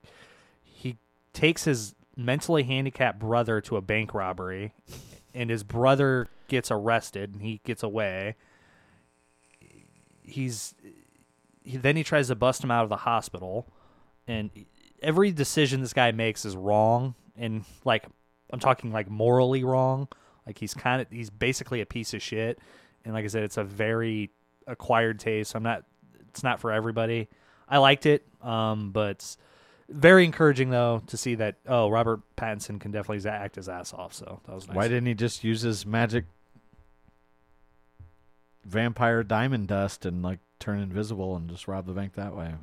he 0.64 0.98
takes 1.34 1.66
his 1.66 1.96
mentally 2.16 2.64
handicapped 2.64 3.20
brother 3.20 3.62
to 3.62 3.78
a 3.78 3.82
bank 3.82 4.14
robbery, 4.14 4.74
and 5.34 5.50
his 5.50 5.64
brother 5.64 6.28
gets 6.48 6.72
arrested 6.72 7.34
and 7.34 7.42
he 7.42 7.60
gets 7.64 7.84
away. 7.84 8.36
He's 10.24 10.74
he, 11.64 11.78
then 11.78 11.96
he 11.96 12.04
tries 12.04 12.28
to 12.28 12.36
bust 12.36 12.64
him 12.64 12.72
out 12.72 12.84
of 12.84 12.90
the 12.90 12.98
hospital, 12.98 13.68
and 14.28 14.50
every 15.02 15.32
decision 15.32 15.82
this 15.82 15.94
guy 15.94 16.12
makes 16.12 16.46
is 16.46 16.56
wrong, 16.56 17.16
and 17.38 17.64
like 17.86 18.06
I'm 18.52 18.60
talking 18.60 18.92
like 18.92 19.10
morally 19.10 19.64
wrong. 19.64 20.08
Like 20.46 20.58
he's 20.58 20.74
kind 20.74 21.02
of 21.02 21.10
he's 21.10 21.30
basically 21.30 21.82
a 21.82 21.86
piece 21.86 22.14
of 22.14 22.22
shit, 22.22 22.60
and 23.06 23.14
like 23.14 23.26
I 23.26 23.28
said, 23.28 23.44
it's 23.44 23.58
a 23.58 23.64
very 23.64 24.32
acquired 24.68 25.20
taste. 25.20 25.52
So 25.52 25.58
I'm 25.58 25.64
not 25.64 25.84
it's 26.30 26.44
not 26.44 26.60
for 26.60 26.72
everybody. 26.72 27.28
I 27.68 27.78
liked 27.78 28.06
it, 28.06 28.26
um, 28.42 28.92
but 28.92 29.36
very 29.88 30.26
encouraging 30.26 30.70
though 30.70 31.02
to 31.08 31.18
see 31.18 31.36
that 31.36 31.58
oh 31.68 31.90
Robert 31.90 32.22
Pattinson 32.38 32.80
can 32.80 32.92
definitely 32.92 33.30
act 33.30 33.56
his 33.56 33.70
ass 33.70 33.94
off. 33.94 34.14
So 34.14 34.42
that 34.46 34.56
was 34.56 34.68
nice. 34.68 34.76
Why 34.76 34.88
didn't 34.88 35.06
he 35.06 35.14
just 35.14 35.44
use 35.44 35.62
his 35.62 35.86
magic 35.86 36.26
vampire 38.64 39.24
diamond 39.24 39.68
dust 39.68 40.06
and 40.06 40.22
like 40.22 40.40
turn 40.62 40.80
invisible 40.80 41.36
and 41.36 41.50
just 41.50 41.68
rob 41.68 41.86
the 41.86 41.94
bank 41.94 42.14
that 42.16 42.36
way. 42.36 42.54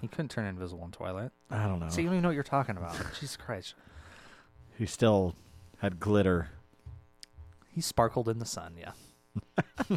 He 0.00 0.08
couldn't 0.08 0.30
turn 0.30 0.44
invisible 0.46 0.84
in 0.84 0.90
Twilight. 0.90 1.30
I 1.50 1.66
don't 1.66 1.80
know. 1.80 1.88
See, 1.88 2.02
you 2.02 2.08
don't 2.08 2.16
even 2.16 2.22
know 2.22 2.28
what 2.28 2.34
you're 2.34 2.42
talking 2.42 2.76
about. 2.76 2.94
Jesus 3.14 3.36
Christ. 3.36 3.74
he 4.76 4.86
still 4.86 5.34
had 5.78 6.00
glitter, 6.00 6.50
He 7.74 7.80
sparkled 7.80 8.28
in 8.28 8.38
the 8.38 8.44
sun, 8.46 8.74
yeah. 8.78 8.92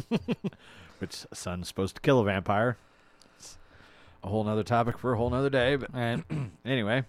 which 0.98 1.26
sun's 1.32 1.68
supposed 1.68 1.94
to 1.96 2.00
kill 2.00 2.20
a 2.20 2.24
vampire. 2.24 2.76
It's 3.38 3.58
a 4.22 4.28
whole 4.28 4.44
nother 4.44 4.64
topic 4.64 4.98
for 4.98 5.12
a 5.12 5.16
whole 5.16 5.30
nother 5.30 5.50
day. 5.50 5.76
But 5.76 5.94
right. 5.94 6.22
anyway, 6.64 7.04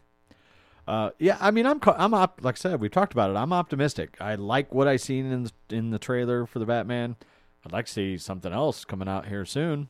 uh, 0.88 1.12
yeah, 1.20 1.38
I 1.40 1.52
mean, 1.52 1.66
I'm 1.66 1.80
I'm 1.86 2.14
op- 2.14 2.44
like 2.44 2.56
I 2.56 2.58
said, 2.58 2.80
we've 2.80 2.92
talked 2.92 3.14
about 3.14 3.32
it. 3.32 3.36
I'm 3.36 3.54
optimistic. 3.54 4.18
I 4.20 4.36
like 4.36 4.74
what 4.74 4.88
I 4.88 4.96
seen 4.98 5.32
in 5.32 5.44
the, 5.44 5.52
in 5.70 5.90
the 5.92 6.00
trailer 6.00 6.46
for 6.46 6.60
the 6.60 6.66
Batman. 6.66 7.16
I'd 7.66 7.72
like 7.74 7.86
to 7.88 7.92
see 7.92 8.18
something 8.18 8.54
else 8.54 8.86
coming 8.86 9.08
out 9.08 9.28
here 9.28 9.46
soon. 9.46 9.90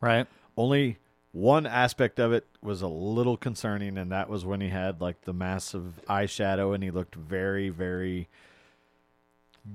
right. 0.00 0.26
Only 0.56 0.98
one 1.32 1.66
aspect 1.66 2.20
of 2.20 2.32
it 2.32 2.46
was 2.62 2.80
a 2.80 2.86
little 2.86 3.36
concerning, 3.36 3.98
and 3.98 4.12
that 4.12 4.28
was 4.28 4.44
when 4.44 4.60
he 4.60 4.68
had 4.68 5.00
like 5.00 5.22
the 5.22 5.32
massive 5.32 6.00
eyeshadow 6.08 6.72
and 6.74 6.84
he 6.84 6.92
looked 6.92 7.16
very, 7.16 7.70
very 7.70 8.28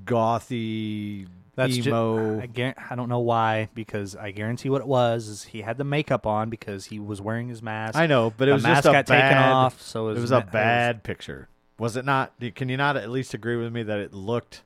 gothy, 0.05 1.27
That's 1.55 1.77
emo. 1.85 2.39
I, 2.39 2.47
guar- 2.47 2.75
I 2.89 2.95
don't 2.95 3.09
know 3.09 3.19
why, 3.19 3.69
because 3.73 4.15
I 4.15 4.31
guarantee 4.31 4.69
what 4.69 4.81
it 4.81 4.87
was 4.87 5.27
is 5.27 5.43
he 5.45 5.61
had 5.61 5.77
the 5.77 5.83
makeup 5.83 6.25
on 6.25 6.49
because 6.49 6.85
he 6.85 6.99
was 6.99 7.21
wearing 7.21 7.49
his 7.49 7.61
mask. 7.61 7.97
I 7.97 8.07
know, 8.07 8.33
but 8.37 8.47
it 8.47 8.51
the 8.51 8.55
was 8.55 8.63
mask 8.63 8.83
just 8.83 8.87
a 8.87 8.91
got 8.91 9.05
bad, 9.07 9.29
taken 9.29 9.43
off, 9.51 9.81
so 9.81 10.07
it 10.07 10.11
It 10.11 10.13
was, 10.15 10.21
was 10.23 10.31
a 10.31 10.41
bad 10.41 11.03
picture. 11.03 11.49
Was 11.77 11.95
it 11.95 12.05
not? 12.05 12.33
Can 12.55 12.69
you 12.69 12.77
not 12.77 12.97
at 12.97 13.09
least 13.09 13.33
agree 13.33 13.55
with 13.55 13.71
me 13.73 13.83
that 13.83 13.99
it 13.99 14.13
looked? 14.13 14.63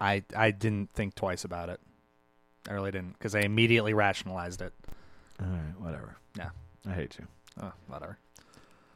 I 0.00 0.24
I 0.36 0.50
didn't 0.50 0.90
think 0.92 1.14
twice 1.14 1.44
about 1.44 1.68
it. 1.68 1.80
I 2.68 2.72
really 2.72 2.90
didn't 2.90 3.12
because 3.18 3.34
I 3.34 3.40
immediately 3.40 3.94
rationalized 3.94 4.62
it. 4.62 4.72
All 5.40 5.46
right, 5.48 5.74
whatever. 5.80 6.16
Yeah. 6.36 6.50
I 6.88 6.92
hate 6.92 7.16
you. 7.18 7.26
Oh, 7.62 7.72
whatever. 7.86 8.18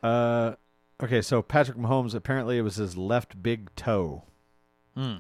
Uh, 0.03 0.55
okay, 1.03 1.21
so 1.23 1.43
Patrick 1.43 1.77
Mahomes 1.77 2.15
apparently 2.15 2.59
it 2.59 2.63
was 2.63 2.77
his 2.77 2.97
left 2.97 3.43
big 3.43 3.75
toe, 3.77 4.23
Hmm. 4.95 5.17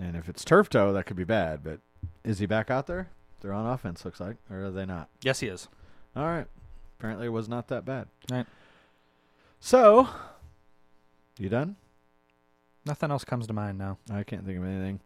and 0.00 0.16
if 0.16 0.28
it's 0.28 0.44
turf 0.44 0.68
toe, 0.70 0.92
that 0.92 1.06
could 1.06 1.16
be 1.16 1.24
bad. 1.24 1.62
But 1.64 1.80
is 2.24 2.38
he 2.38 2.46
back 2.46 2.70
out 2.70 2.86
there? 2.86 3.08
They're 3.40 3.52
on 3.52 3.66
offense, 3.66 4.04
looks 4.04 4.20
like, 4.20 4.36
or 4.50 4.66
are 4.66 4.70
they 4.70 4.86
not? 4.86 5.08
Yes, 5.22 5.40
he 5.40 5.48
is. 5.48 5.68
All 6.14 6.26
right. 6.26 6.46
Apparently, 6.98 7.26
it 7.26 7.30
was 7.30 7.48
not 7.48 7.66
that 7.68 7.84
bad. 7.84 8.06
Right. 8.30 8.46
So, 9.58 10.08
you 11.38 11.48
done? 11.48 11.74
Nothing 12.84 13.10
else 13.10 13.24
comes 13.24 13.46
to 13.46 13.52
mind 13.52 13.78
now. 13.78 13.98
I 14.10 14.22
can't 14.22 14.44
think 14.44 14.58
of 14.58 14.64
anything. 14.64 15.00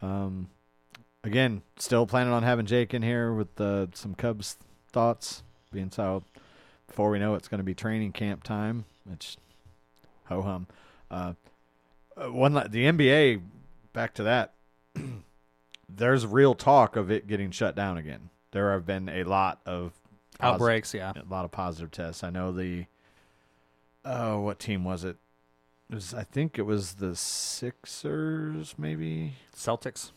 Um, 0.00 0.48
again, 1.24 1.62
still 1.78 2.06
planning 2.06 2.32
on 2.32 2.42
having 2.42 2.66
Jake 2.66 2.94
in 2.94 3.02
here 3.02 3.32
with 3.32 3.60
uh, 3.60 3.88
some 3.92 4.14
Cubs 4.14 4.56
thoughts. 4.90 5.42
Being 5.70 5.90
so, 5.90 6.22
before 6.86 7.10
we 7.10 7.18
know 7.18 7.34
it's 7.34 7.48
going 7.48 7.58
to 7.58 7.64
be 7.64 7.74
training 7.74 8.12
camp 8.12 8.42
time, 8.42 8.86
It's 9.12 9.36
ho 10.24 10.40
hum. 10.40 10.66
Uh, 11.10 11.34
uh, 12.16 12.32
one 12.32 12.54
the 12.54 12.84
NBA. 12.84 13.42
Back 13.92 14.14
to 14.14 14.22
that. 14.22 14.54
There's 15.88 16.26
real 16.26 16.54
talk 16.54 16.96
of 16.96 17.10
it 17.10 17.26
getting 17.26 17.50
shut 17.50 17.74
down 17.74 17.98
again. 17.98 18.30
There 18.52 18.72
have 18.72 18.86
been 18.86 19.08
a 19.08 19.24
lot 19.24 19.60
of 19.66 19.92
Outbreaks, 20.40 20.94
yeah. 20.94 21.12
a 21.16 21.32
lot 21.32 21.44
of 21.44 21.50
positive 21.50 21.90
tests. 21.90 22.22
I 22.22 22.30
know 22.30 22.52
the 22.52 22.86
oh, 24.04 24.40
what 24.40 24.58
team 24.58 24.84
was 24.84 25.02
it? 25.02 25.16
It 25.90 25.94
was 25.94 26.12
I 26.14 26.24
think 26.24 26.58
it 26.58 26.62
was 26.62 26.94
the 26.94 27.14
Sixers, 27.16 28.74
maybe. 28.78 29.34
Celtics 29.54 30.10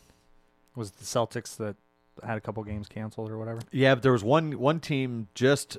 was 0.74 0.90
it 0.90 0.96
the 0.98 1.04
Celtics 1.04 1.56
that 1.56 1.76
had 2.24 2.36
a 2.36 2.40
couple 2.40 2.62
games 2.64 2.88
canceled 2.88 3.30
or 3.30 3.38
whatever. 3.38 3.60
Yeah, 3.70 3.94
but 3.94 4.02
there 4.02 4.12
was 4.12 4.24
one 4.24 4.58
one 4.58 4.80
team 4.80 5.28
just 5.34 5.78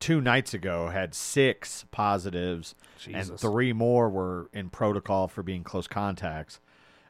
two 0.00 0.20
nights 0.20 0.54
ago 0.54 0.88
had 0.88 1.14
six 1.14 1.84
positives, 1.90 2.74
and 3.12 3.38
three 3.38 3.72
more 3.72 4.08
were 4.08 4.48
in 4.52 4.68
protocol 4.70 5.28
for 5.28 5.42
being 5.42 5.64
close 5.64 5.86
contacts. 5.88 6.60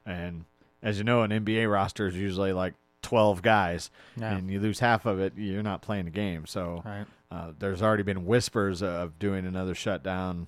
And 0.07 0.45
as 0.83 0.99
you 0.99 1.05
know, 1.05 1.23
an 1.23 1.31
NBA 1.31 1.71
roster 1.71 2.07
is 2.07 2.17
usually 2.17 2.53
like 2.53 2.75
twelve 3.03 3.43
guys, 3.43 3.91
Yeah. 4.17 4.37
and 4.37 4.51
you 4.51 4.61
lose 4.61 4.81
half 4.81 5.05
of 5.07 5.21
it, 5.21 5.35
you're 5.37 5.63
not 5.63 5.83
playing 5.83 6.07
the 6.07 6.11
game. 6.11 6.47
So 6.47 6.83
Right. 6.85 7.07
Uh, 7.31 7.53
there's 7.59 7.83
already 7.83 8.03
been 8.05 8.25
whispers 8.27 8.81
of 8.83 9.19
doing 9.19 9.45
another 9.45 9.75
shutdown. 9.75 10.47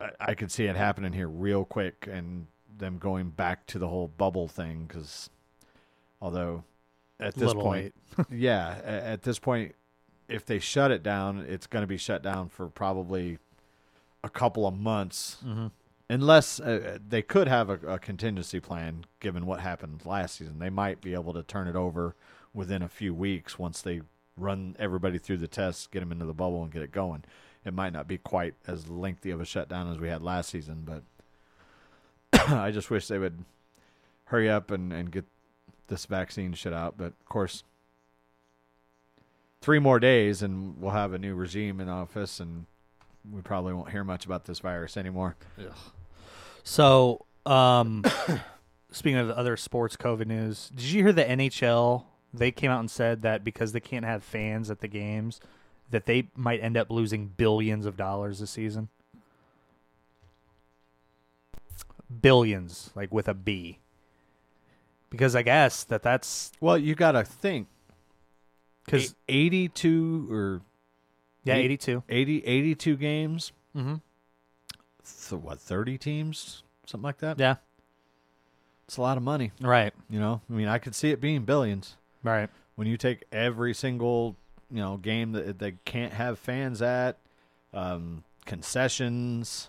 I, 0.00 0.10
I 0.20 0.34
could 0.34 0.50
see 0.50 0.64
it 0.64 0.76
happening 0.76 1.12
here 1.12 1.28
real 1.28 1.64
quick 1.64 2.08
and 2.10 2.46
them 2.76 2.98
going 2.98 3.30
back 3.30 3.66
to 3.66 3.78
the 3.78 3.88
whole 3.88 4.08
bubble 4.08 4.48
thing 4.48 4.84
because 4.86 5.30
although 6.20 6.64
at 7.20 7.34
this 7.34 7.48
Little 7.48 7.62
point, 7.62 7.94
yeah, 8.30 8.80
at 8.84 9.22
this 9.22 9.38
point, 9.38 9.74
if 10.28 10.44
they 10.44 10.58
shut 10.58 10.90
it 10.90 11.02
down, 11.02 11.44
it's 11.48 11.66
going 11.66 11.82
to 11.82 11.86
be 11.86 11.96
shut 11.96 12.22
down 12.22 12.48
for 12.48 12.68
probably 12.68 13.38
a 14.22 14.28
couple 14.28 14.66
of 14.66 14.78
months. 14.78 15.38
Mm-hmm. 15.44 15.66
unless 16.10 16.60
uh, 16.60 16.98
they 17.06 17.22
could 17.22 17.48
have 17.48 17.70
a, 17.70 17.94
a 17.94 17.98
contingency 17.98 18.60
plan 18.60 19.04
given 19.20 19.46
what 19.46 19.60
happened 19.60 20.02
last 20.04 20.36
season. 20.36 20.58
They 20.58 20.70
might 20.70 21.00
be 21.00 21.14
able 21.14 21.32
to 21.34 21.42
turn 21.42 21.66
it 21.66 21.76
over 21.76 22.14
within 22.54 22.82
a 22.82 22.88
few 22.88 23.14
weeks 23.14 23.58
once 23.58 23.82
they 23.82 24.00
run 24.36 24.76
everybody 24.78 25.18
through 25.18 25.38
the 25.38 25.48
tests 25.48 25.86
get 25.86 26.00
them 26.00 26.12
into 26.12 26.24
the 26.24 26.32
bubble 26.32 26.62
and 26.62 26.72
get 26.72 26.82
it 26.82 26.92
going 26.92 27.24
it 27.68 27.74
might 27.74 27.92
not 27.92 28.08
be 28.08 28.18
quite 28.18 28.54
as 28.66 28.88
lengthy 28.88 29.30
of 29.30 29.40
a 29.40 29.44
shutdown 29.44 29.90
as 29.90 29.98
we 29.98 30.08
had 30.08 30.22
last 30.22 30.50
season 30.50 30.84
but 30.84 31.02
i 32.52 32.70
just 32.70 32.90
wish 32.90 33.06
they 33.08 33.18
would 33.18 33.44
hurry 34.26 34.48
up 34.50 34.70
and, 34.70 34.92
and 34.92 35.10
get 35.12 35.24
this 35.88 36.06
vaccine 36.06 36.52
shit 36.52 36.72
out 36.72 36.96
but 36.98 37.06
of 37.06 37.24
course 37.26 37.62
three 39.60 39.78
more 39.78 39.98
days 39.98 40.42
and 40.42 40.80
we'll 40.80 40.92
have 40.92 41.12
a 41.12 41.18
new 41.18 41.34
regime 41.34 41.80
in 41.80 41.88
office 41.88 42.40
and 42.40 42.66
we 43.32 43.40
probably 43.42 43.72
won't 43.72 43.90
hear 43.90 44.04
much 44.04 44.24
about 44.26 44.44
this 44.46 44.58
virus 44.60 44.96
anymore 44.96 45.36
So, 46.62 47.24
um, 47.46 48.04
speaking 48.90 49.18
of 49.18 49.30
other 49.30 49.56
sports 49.56 49.96
COVID 49.96 50.26
news, 50.26 50.70
did 50.74 50.84
you 50.84 51.02
hear 51.02 51.12
the 51.14 51.24
NHL? 51.24 52.04
They 52.34 52.50
came 52.50 52.70
out 52.70 52.80
and 52.80 52.90
said 52.90 53.22
that 53.22 53.42
because 53.42 53.72
they 53.72 53.80
can't 53.80 54.04
have 54.04 54.22
fans 54.22 54.70
at 54.70 54.80
the 54.80 54.88
games, 54.88 55.40
that 55.90 56.06
they 56.06 56.28
might 56.36 56.62
end 56.62 56.76
up 56.76 56.90
losing 56.90 57.26
billions 57.28 57.86
of 57.86 57.96
dollars 57.96 58.40
this 58.40 58.50
season. 58.50 58.88
Billions, 62.20 62.90
like 62.94 63.12
with 63.12 63.28
a 63.28 63.34
B. 63.34 63.78
Because 65.10 65.34
I 65.36 65.42
guess 65.42 65.84
that 65.84 66.02
that's 66.02 66.52
Well, 66.60 66.76
you 66.78 66.94
got 66.94 67.12
to 67.12 67.24
think 67.24 67.68
because 68.84 69.14
82 69.28 70.28
or 70.30 70.62
yeah, 71.44 71.54
eight- 71.54 71.64
eighty-two. 71.66 72.02
80 72.08 72.44
82 72.44 72.96
games, 72.96 73.52
Mm-hmm. 73.76 73.96
th- 75.28 75.42
what 75.42 75.60
30 75.60 75.98
teams, 75.98 76.62
something 76.86 77.04
like 77.04 77.18
that. 77.18 77.38
Yeah, 77.38 77.56
It's 78.86 78.96
a 78.96 79.02
lot 79.02 79.16
of 79.16 79.22
money, 79.22 79.52
right, 79.60 79.92
you 80.10 80.18
know. 80.18 80.40
I 80.48 80.52
mean, 80.52 80.68
I 80.68 80.78
could 80.78 80.94
see 80.94 81.10
it 81.10 81.20
being 81.20 81.44
billions 81.44 81.96
right. 82.22 82.48
when 82.76 82.86
you 82.88 82.96
take 82.96 83.24
every 83.30 83.72
single, 83.74 84.36
you 84.70 84.78
know, 84.80 84.96
game 84.96 85.32
that 85.32 85.58
they 85.58 85.72
can't 85.84 86.12
have 86.12 86.38
fans 86.38 86.82
at, 86.82 87.16
um, 87.72 88.24
concessions. 88.46 89.68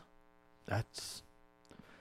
That's 0.66 1.24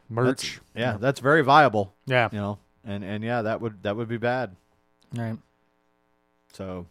Merch. 0.09 0.61
yeah, 0.75 0.97
that's 0.99 1.21
very 1.21 1.43
viable, 1.43 1.93
Yeah, 2.07 2.29
you 2.33 2.39
know. 2.39 2.59
And 2.85 3.05
and 3.05 3.23
yeah, 3.25 3.43
that 3.43 3.61
would 3.61 3.83
that 3.83 3.97
would 3.97 4.09
be 4.09 4.17
bad. 4.19 4.57
right. 5.15 5.37
So, 6.53 6.87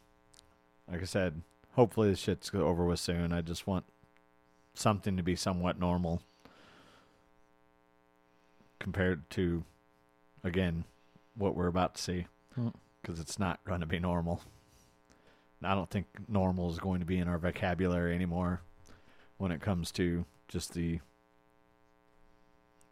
like 0.89 1.01
I 1.01 1.05
said, 1.05 1.41
hopefully 1.73 2.09
this 2.09 2.19
shit's 2.19 2.53
over 2.53 2.85
with 2.85 2.99
soon. 2.99 3.33
I 3.33 3.41
just 3.41 3.65
want 3.67 3.85
something 4.75 5.17
to 5.17 5.23
be 5.23 5.35
somewhat 5.35 5.79
normal 5.79 6.21
compared 8.79 9.27
to, 9.31 9.63
again, 10.43 10.83
what 11.35 11.55
we're 11.55 11.67
about 11.67 11.95
to 11.95 12.01
see. 12.01 12.27
Mm. 12.57 12.73
Because 13.01 13.19
it's 13.19 13.39
not 13.39 13.59
going 13.65 13.79
to 13.81 13.85
be 13.87 13.99
normal. 13.99 14.41
I 15.63 15.73
don't 15.75 15.89
think 15.89 16.05
normal 16.27 16.69
is 16.71 16.79
going 16.79 16.99
to 16.99 17.05
be 17.05 17.17
in 17.17 17.27
our 17.27 17.37
vocabulary 17.37 18.13
anymore 18.13 18.61
when 19.37 19.51
it 19.51 19.61
comes 19.61 19.91
to 19.93 20.25
just 20.47 20.73
the 20.73 20.99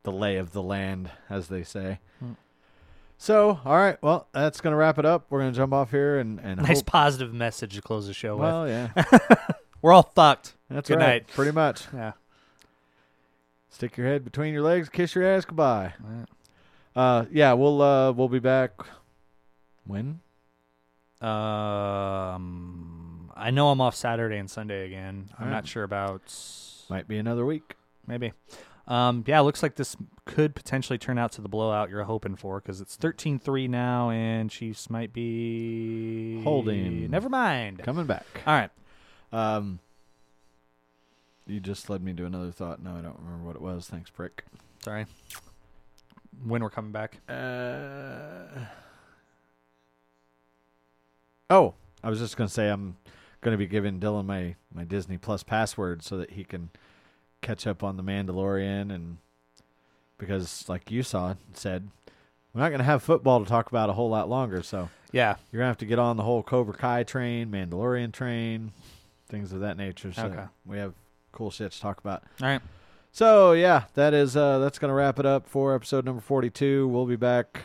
the 0.04 0.12
lay 0.12 0.38
of 0.38 0.52
the 0.52 0.62
land, 0.64 1.10
as 1.30 1.48
they 1.48 1.64
say. 1.64 2.00
Mm. 2.24 2.36
So, 3.18 3.60
all 3.66 3.76
right, 3.78 3.98
well, 4.04 4.28
that's 4.34 4.62
going 4.62 4.72
to 4.72 4.78
wrap 4.78 5.00
it 5.00 5.06
up. 5.06 5.26
We're 5.30 5.40
going 5.40 5.52
to 5.54 5.58
jump 5.58 5.74
off 5.74 5.90
here 5.92 6.20
and 6.20 6.40
and 6.40 6.62
Nice 6.62 6.78
hope- 6.80 6.86
positive 6.88 7.34
message 7.34 7.76
to 7.76 7.82
close 7.82 8.08
the 8.08 8.14
show 8.14 8.36
with. 8.36 8.42
well, 8.44 8.68
yeah, 8.68 8.90
We're 9.82 9.94
all 9.94 10.12
fucked. 10.16 10.54
that's 10.70 10.90
Good 10.90 10.98
right. 10.98 11.08
night. 11.08 11.28
Pretty 11.28 11.52
much. 11.52 11.84
Yeah. 11.94 12.14
Stick 13.70 13.98
your 13.98 14.08
head 14.08 14.24
between 14.24 14.54
your 14.54 14.64
legs, 14.64 14.90
kiss 14.90 15.16
your 15.16 15.26
ass 15.26 15.46
goodbye. 15.46 15.94
Right. 16.00 16.26
Uh, 16.96 17.26
yeah, 17.32 17.54
we'll 17.54 17.82
uh 17.82 18.12
we'll 18.12 18.30
be 18.30 18.40
back. 18.40 18.72
When? 19.86 20.22
Um, 21.22 23.32
I 23.36 23.52
know 23.52 23.70
I'm 23.70 23.82
off 23.82 23.96
Saturday 23.96 24.38
and 24.38 24.50
Sunday 24.50 24.86
again. 24.86 25.30
I'm 25.38 25.46
All 25.46 25.50
not 25.52 25.56
right. 25.58 25.68
sure 25.68 25.84
about 25.84 26.22
Might 26.90 27.08
be 27.08 27.18
another 27.18 27.46
week. 27.46 27.76
maybe. 28.08 28.34
Um, 28.88 29.24
yeah, 29.26 29.40
it 29.40 29.44
looks 29.44 29.64
like 29.64 29.76
this 29.76 29.96
could 30.26 30.54
potentially 30.54 31.00
turn 31.00 31.18
out 31.18 31.32
to 31.34 31.42
the 31.42 31.50
blowout 31.50 31.90
you're 31.90 32.04
hoping 32.04 32.36
for 32.36 32.62
because 32.62 32.82
it's 32.82 32.96
13-3 32.98 33.68
now, 33.68 34.12
and 34.12 34.50
Chiefs 34.52 34.92
might 34.92 35.12
be 35.12 36.42
Holding. 36.44 37.10
Never 37.10 37.30
mind. 37.30 37.80
Coming 37.80 38.06
back. 38.06 38.26
All 38.46 38.54
right. 38.54 38.70
Um, 39.34 39.80
you 41.48 41.60
just 41.60 41.90
led 41.90 42.04
me 42.04 42.14
to 42.14 42.26
another 42.26 42.52
thought. 42.52 42.82
No, 42.82 42.92
I 42.92 43.02
don't 43.02 43.18
remember 43.20 43.48
what 43.48 43.56
it 43.56 43.62
was. 43.62 43.88
Thanks, 43.88 44.12
prick. 44.12 44.44
Sorry. 44.84 45.08
When 46.44 46.62
we're 46.62 46.70
coming 46.70 46.92
back. 46.92 47.18
Uh, 47.28 48.66
oh, 51.50 51.74
I 52.04 52.10
was 52.10 52.20
just 52.20 52.38
gonna 52.38 52.50
say 52.50 52.70
I'm 52.70 52.98
gonna 53.42 53.58
be 53.58 53.68
giving 53.68 54.00
Dylan 54.00 54.26
my 54.26 54.56
my 54.74 54.84
Disney 54.84 55.18
Plus 55.18 55.44
password 55.44 56.04
so 56.04 56.18
that 56.18 56.32
he 56.32 56.44
can 56.44 56.70
catch 57.42 57.68
up 57.68 57.84
on 57.84 57.98
the 57.98 58.04
Mandalorian 58.04 58.94
and 58.94 59.18
because 60.18 60.68
like 60.70 60.90
you 60.92 61.04
saw 61.04 61.36
said 61.54 61.90
we're 62.54 62.62
not 62.62 62.72
gonna 62.72 62.84
have 62.84 63.04
football 63.04 63.44
to 63.44 63.50
talk 63.50 63.70
about 63.70 63.90
a 63.90 63.94
whole 63.94 64.10
lot 64.10 64.30
longer, 64.30 64.64
so 64.64 64.90
Yeah. 65.12 65.36
you're 65.52 65.60
gonna 65.60 65.68
have 65.70 65.78
to 65.80 65.86
get 65.86 66.00
on 66.00 66.16
the 66.18 66.24
whole 66.24 66.42
Cobra 66.42 66.74
Kai 66.74 67.04
train, 67.04 67.52
Mandalorian 67.52 68.12
train, 68.14 68.72
things 69.28 69.52
of 69.52 69.60
that 69.60 69.76
nature. 69.78 70.14
So 70.14 70.26
Okay. 70.28 70.46
we 70.66 70.78
have 70.78 70.94
cool 71.34 71.52
shit 71.52 71.74
to 71.74 71.80
talk 71.82 72.00
about. 72.00 72.24
All 72.42 72.48
right. 72.48 72.62
So 73.12 73.52
yeah, 73.52 73.84
that 73.96 74.14
is 74.14 74.38
uh 74.38 74.60
that's 74.60 74.80
gonna 74.80 74.94
wrap 74.94 75.20
it 75.20 75.26
up 75.26 75.48
for 75.48 75.76
episode 75.76 76.06
number 76.06 76.22
forty 76.22 76.50
two. 76.50 76.88
We'll 76.88 77.06
be 77.06 77.16
back. 77.18 77.64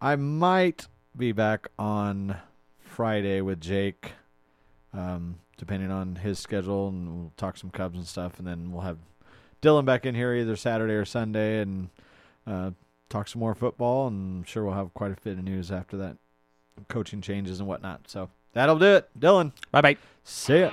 I 0.00 0.16
might 0.16 0.88
be 1.16 1.32
back 1.32 1.68
on 1.78 2.36
Friday 2.94 3.40
with 3.40 3.60
Jake, 3.60 4.12
um, 4.92 5.40
depending 5.58 5.90
on 5.90 6.16
his 6.16 6.38
schedule, 6.38 6.88
and 6.88 7.08
we'll 7.08 7.32
talk 7.36 7.56
some 7.56 7.70
Cubs 7.70 7.96
and 7.98 8.06
stuff, 8.06 8.38
and 8.38 8.46
then 8.46 8.70
we'll 8.70 8.82
have 8.82 8.98
Dylan 9.60 9.84
back 9.84 10.06
in 10.06 10.14
here 10.14 10.32
either 10.34 10.54
Saturday 10.56 10.94
or 10.94 11.04
Sunday, 11.04 11.60
and 11.60 11.88
uh, 12.46 12.70
talk 13.08 13.26
some 13.28 13.40
more 13.40 13.54
football. 13.54 14.06
And 14.06 14.38
I'm 14.40 14.44
sure 14.44 14.64
we'll 14.64 14.74
have 14.74 14.94
quite 14.94 15.10
a 15.10 15.16
bit 15.22 15.38
of 15.38 15.44
news 15.44 15.72
after 15.72 15.96
that, 15.96 16.16
coaching 16.88 17.20
changes 17.20 17.58
and 17.58 17.68
whatnot. 17.68 18.08
So 18.08 18.30
that'll 18.52 18.78
do 18.78 18.94
it. 18.96 19.08
Dylan, 19.18 19.52
Bye 19.72 19.80
bye. 19.80 19.96
see 20.22 20.60
ya. 20.60 20.70